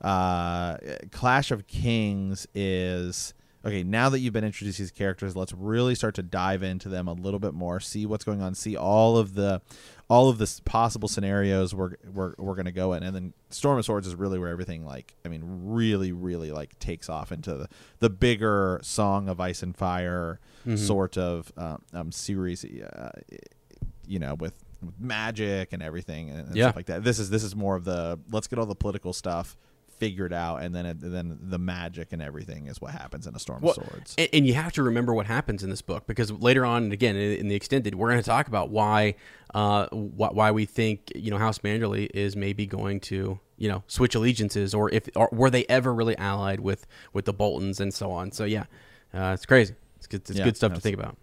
Uh, 0.00 0.76
Clash 1.12 1.50
of 1.50 1.66
Kings 1.66 2.46
is 2.54 3.32
okay. 3.64 3.82
Now 3.82 4.08
that 4.10 4.18
you've 4.20 4.32
been 4.32 4.44
introduced 4.44 4.76
to 4.76 4.82
these 4.82 4.90
characters, 4.90 5.34
let's 5.36 5.52
really 5.52 5.94
start 5.94 6.14
to 6.16 6.22
dive 6.22 6.62
into 6.62 6.88
them 6.88 7.08
a 7.08 7.12
little 7.12 7.40
bit 7.40 7.54
more. 7.54 7.80
See 7.80 8.06
what's 8.06 8.24
going 8.24 8.42
on. 8.42 8.54
See 8.54 8.76
all 8.76 9.16
of 9.16 9.34
the 9.34 9.62
all 10.10 10.28
of 10.28 10.36
the 10.38 10.60
possible 10.66 11.08
scenarios 11.08 11.74
we're 11.74 11.92
we're, 12.12 12.34
we're 12.38 12.54
going 12.54 12.66
to 12.66 12.72
go 12.72 12.92
in, 12.92 13.02
and 13.02 13.14
then 13.16 13.32
Storm 13.50 13.78
of 13.78 13.84
Swords 13.84 14.06
is 14.06 14.14
really 14.14 14.38
where 14.38 14.50
everything 14.50 14.84
like 14.84 15.14
I 15.24 15.28
mean 15.28 15.42
really 15.44 16.12
really 16.12 16.50
like 16.52 16.78
takes 16.78 17.08
off 17.08 17.32
into 17.32 17.54
the, 17.54 17.68
the 18.00 18.10
bigger 18.10 18.80
Song 18.82 19.28
of 19.28 19.40
Ice 19.40 19.62
and 19.62 19.74
Fire 19.76 20.40
sort 20.76 21.18
of 21.18 21.52
um, 21.56 21.82
um, 21.92 22.12
series. 22.12 22.64
Uh, 22.64 23.10
you 24.06 24.18
know 24.18 24.34
with, 24.34 24.52
with 24.82 25.00
magic 25.00 25.72
and 25.72 25.82
everything 25.82 26.28
and, 26.30 26.46
and 26.48 26.56
Yeah. 26.56 26.66
stuff 26.66 26.76
like 26.76 26.86
that. 26.86 27.04
This 27.04 27.18
is 27.18 27.30
this 27.30 27.42
is 27.42 27.56
more 27.56 27.74
of 27.76 27.84
the 27.84 28.18
let's 28.30 28.46
get 28.46 28.58
all 28.58 28.66
the 28.66 28.74
political 28.74 29.12
stuff 29.12 29.56
figured 29.98 30.32
out, 30.32 30.62
and 30.62 30.74
then 30.74 30.86
it, 30.86 30.96
then 31.00 31.38
the 31.40 31.58
magic 31.58 32.12
and 32.12 32.22
everything 32.22 32.66
is 32.66 32.80
what 32.80 32.92
happens 32.92 33.26
in 33.26 33.34
a 33.34 33.38
Storm 33.38 33.62
Well, 33.62 33.74
of 33.76 33.84
Swords. 33.86 34.14
And, 34.18 34.28
and 34.32 34.46
you 34.46 34.54
have 34.54 34.72
to 34.72 34.82
remember 34.82 35.14
what 35.14 35.26
happens 35.26 35.62
in 35.62 35.70
this 35.70 35.82
book 35.82 36.06
because 36.06 36.30
later 36.30 36.64
on, 36.64 36.84
and 36.84 36.92
again 36.92 37.16
in, 37.16 37.38
in 37.38 37.48
the 37.48 37.54
extended, 37.54 37.94
we're 37.94 38.10
going 38.10 38.22
to 38.22 38.28
talk 38.28 38.48
about 38.48 38.70
why, 38.70 39.14
uh, 39.54 39.86
wh- 39.88 40.34
why 40.34 40.50
we 40.50 40.64
think 40.66 41.12
you 41.14 41.30
know 41.30 41.38
House 41.38 41.58
Manderley 41.58 42.08
is 42.12 42.36
maybe 42.36 42.66
going 42.66 43.00
to 43.00 43.38
you 43.56 43.68
know 43.68 43.82
switch 43.86 44.14
allegiances, 44.14 44.74
or 44.74 44.90
if 44.90 45.08
or 45.16 45.28
were 45.32 45.50
they 45.50 45.64
ever 45.68 45.94
really 45.94 46.16
allied 46.18 46.60
with 46.60 46.86
with 47.12 47.24
the 47.24 47.32
Boltons 47.32 47.80
and 47.80 47.92
so 47.92 48.10
on. 48.10 48.32
So 48.32 48.44
yeah, 48.44 48.64
uh, 49.12 49.32
it's 49.34 49.46
crazy. 49.46 49.74
It's 49.96 50.06
good, 50.06 50.20
it's 50.28 50.38
Yeah, 50.38 50.44
good 50.44 50.56
stuff 50.56 50.74
to 50.74 50.80
think 50.80 50.98
about. 50.98 51.16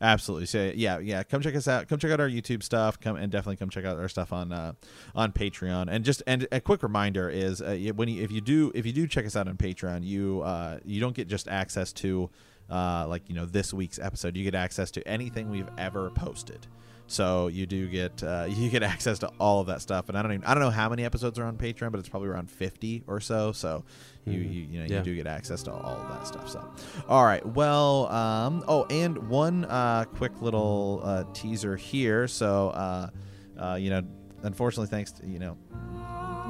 Absolutely. 0.00 0.46
So 0.46 0.72
yeah, 0.74 0.98
yeah. 0.98 1.22
Come 1.22 1.40
check 1.40 1.54
us 1.54 1.68
out. 1.68 1.88
Come 1.88 1.98
check 1.98 2.10
out 2.10 2.20
our 2.20 2.28
YouTube 2.28 2.62
stuff. 2.62 3.00
Come 3.00 3.16
and 3.16 3.30
definitely 3.30 3.56
come 3.56 3.70
check 3.70 3.84
out 3.84 3.98
our 3.98 4.08
stuff 4.08 4.32
on 4.32 4.52
uh, 4.52 4.72
on 5.14 5.32
Patreon. 5.32 5.86
And 5.90 6.04
just 6.04 6.22
and 6.26 6.46
a 6.52 6.60
quick 6.60 6.82
reminder 6.82 7.28
is 7.28 7.62
uh, 7.62 7.76
when 7.94 8.08
you, 8.08 8.22
if 8.22 8.30
you 8.30 8.40
do 8.40 8.72
if 8.74 8.86
you 8.86 8.92
do 8.92 9.06
check 9.06 9.26
us 9.26 9.36
out 9.36 9.48
on 9.48 9.56
Patreon, 9.56 10.04
you 10.04 10.42
uh, 10.42 10.78
you 10.84 11.00
don't 11.00 11.14
get 11.14 11.28
just 11.28 11.48
access 11.48 11.92
to 11.94 12.30
uh, 12.70 13.06
like 13.08 13.28
you 13.28 13.34
know 13.34 13.46
this 13.46 13.72
week's 13.72 13.98
episode. 13.98 14.36
You 14.36 14.44
get 14.44 14.54
access 14.54 14.90
to 14.92 15.08
anything 15.08 15.50
we've 15.50 15.70
ever 15.78 16.10
posted. 16.10 16.66
So 17.08 17.46
you 17.46 17.66
do 17.66 17.88
get 17.88 18.22
uh, 18.22 18.46
you 18.48 18.68
get 18.70 18.82
access 18.82 19.18
to 19.20 19.30
all 19.38 19.60
of 19.60 19.68
that 19.68 19.80
stuff. 19.80 20.08
And 20.08 20.18
I 20.18 20.22
don't 20.22 20.32
even 20.32 20.44
I 20.44 20.54
don't 20.54 20.62
know 20.62 20.70
how 20.70 20.88
many 20.88 21.04
episodes 21.04 21.38
are 21.38 21.44
on 21.44 21.56
Patreon, 21.56 21.90
but 21.90 21.98
it's 21.98 22.08
probably 22.08 22.28
around 22.28 22.50
fifty 22.50 23.02
or 23.06 23.20
so. 23.20 23.52
So 23.52 23.84
you 24.26 24.40
you, 24.40 24.62
you 24.70 24.78
know 24.80 24.86
Yeah. 24.88 24.98
you 24.98 25.02
do 25.04 25.14
get 25.14 25.26
access 25.26 25.62
to 25.64 25.72
all 25.72 25.96
of 25.96 26.08
that 26.08 26.26
stuff. 26.26 26.48
So, 26.50 26.68
all 27.08 27.24
right. 27.24 27.44
Well, 27.46 28.06
um, 28.08 28.64
oh, 28.68 28.84
and 28.90 29.28
one 29.28 29.64
uh, 29.66 30.04
quick 30.16 30.42
little 30.42 31.00
uh, 31.04 31.24
teaser 31.32 31.76
here. 31.76 32.26
So, 32.28 32.70
uh, 32.70 33.10
uh, 33.58 33.74
you 33.76 33.90
know, 33.90 34.02
unfortunately, 34.42 34.88
thanks 34.88 35.12
to 35.12 35.26
you 35.26 35.38
know, 35.38 35.56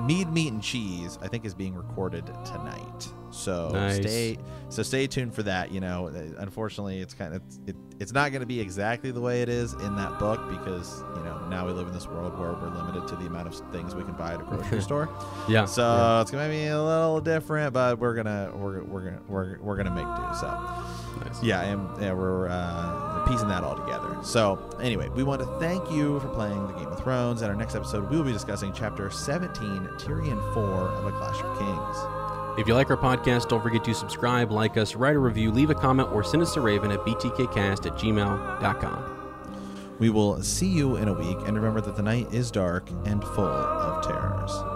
Mead, 0.06 0.32
Meat, 0.32 0.52
and 0.52 0.62
Cheese, 0.62 1.18
I 1.22 1.28
think 1.28 1.44
is 1.44 1.54
being 1.54 1.74
recorded 1.74 2.26
tonight. 2.44 3.08
So 3.36 3.70
Nice. 3.72 3.96
stay 3.96 4.38
so 4.68 4.82
stay 4.82 5.06
tuned 5.06 5.34
for 5.34 5.42
that. 5.44 5.70
You 5.70 5.80
know, 5.80 6.08
Uh, 6.08 6.22
unfortunately, 6.38 7.00
it's 7.00 7.14
kind 7.14 7.34
of 7.34 7.42
it, 7.66 7.76
it's 8.00 8.12
not 8.12 8.30
going 8.32 8.40
to 8.40 8.46
be 8.46 8.60
exactly 8.60 9.10
the 9.10 9.20
way 9.20 9.42
it 9.42 9.48
is 9.48 9.72
in 9.74 9.96
that 9.96 10.18
book 10.18 10.40
because 10.50 11.02
you 11.16 11.22
know 11.22 11.46
now 11.48 11.66
we 11.66 11.72
live 11.72 11.86
in 11.86 11.92
this 11.94 12.06
world 12.08 12.38
where 12.38 12.52
we're 12.52 12.68
limited 12.70 13.06
to 13.08 13.16
the 13.16 13.26
amount 13.26 13.48
of 13.48 13.72
things 13.72 13.94
we 13.94 14.02
can 14.02 14.14
buy 14.14 14.34
at 14.34 14.40
a 14.40 14.44
grocery 14.50 14.80
store. 14.82 15.08
Yeah. 15.48 15.64
So 15.66 15.82
yeah. 15.82 16.20
it's 16.22 16.30
gonna 16.30 16.48
be 16.48 16.66
a 16.66 16.82
little 16.82 17.20
different, 17.20 17.72
but 17.72 17.98
we're 17.98 18.14
gonna 18.14 18.50
we're 18.54 18.82
we're 18.84 19.00
gonna 19.04 19.20
we're, 19.28 19.58
we're 19.60 19.76
gonna 19.76 19.90
make 19.94 20.04
do. 20.06 20.34
So 20.40 20.46
Nice. 21.24 21.42
yeah, 21.42 21.62
and 21.62 22.02
yeah, 22.02 22.12
we're 22.12 22.48
uh, 22.48 23.24
piecing 23.26 23.48
that 23.48 23.64
all 23.64 23.74
together. 23.76 24.16
So 24.22 24.58
anyway, 24.82 25.08
we 25.10 25.22
want 25.22 25.40
to 25.40 25.46
thank 25.58 25.90
you 25.90 26.20
for 26.20 26.28
playing 26.28 26.66
the 26.66 26.74
Game 26.74 26.88
of 26.88 26.98
Thrones. 27.02 27.40
And 27.40 27.50
our 27.50 27.56
next 27.56 27.74
episode, 27.74 28.10
we 28.10 28.16
will 28.18 28.24
be 28.24 28.32
discussing 28.34 28.70
Chapter 28.74 29.08
17, 29.10 29.50
Tyrion 29.98 30.52
4 30.52 30.62
of 30.64 31.06
A 31.06 31.10
Clash 31.12 31.40
of 31.42 31.58
Kings. 31.58 31.96
If 32.58 32.66
you 32.66 32.74
like 32.74 32.88
our 32.88 32.96
podcast, 32.96 33.48
don't 33.48 33.62
forget 33.62 33.84
to 33.84 33.94
subscribe, 33.94 34.50
like 34.50 34.78
us, 34.78 34.94
write 34.94 35.14
a 35.14 35.18
review, 35.18 35.52
leave 35.52 35.68
a 35.68 35.74
comment, 35.74 36.10
or 36.10 36.24
send 36.24 36.42
us 36.42 36.56
a 36.56 36.60
raven 36.60 36.90
at 36.90 37.00
btkcast 37.00 37.84
at 37.86 37.98
gmail.com. 37.98 39.12
We 39.98 40.08
will 40.10 40.42
see 40.42 40.68
you 40.68 40.96
in 40.96 41.08
a 41.08 41.12
week, 41.12 41.36
and 41.46 41.54
remember 41.54 41.82
that 41.82 41.96
the 41.96 42.02
night 42.02 42.32
is 42.32 42.50
dark 42.50 42.90
and 43.04 43.22
full 43.22 43.44
of 43.44 44.06
terrors. 44.06 44.75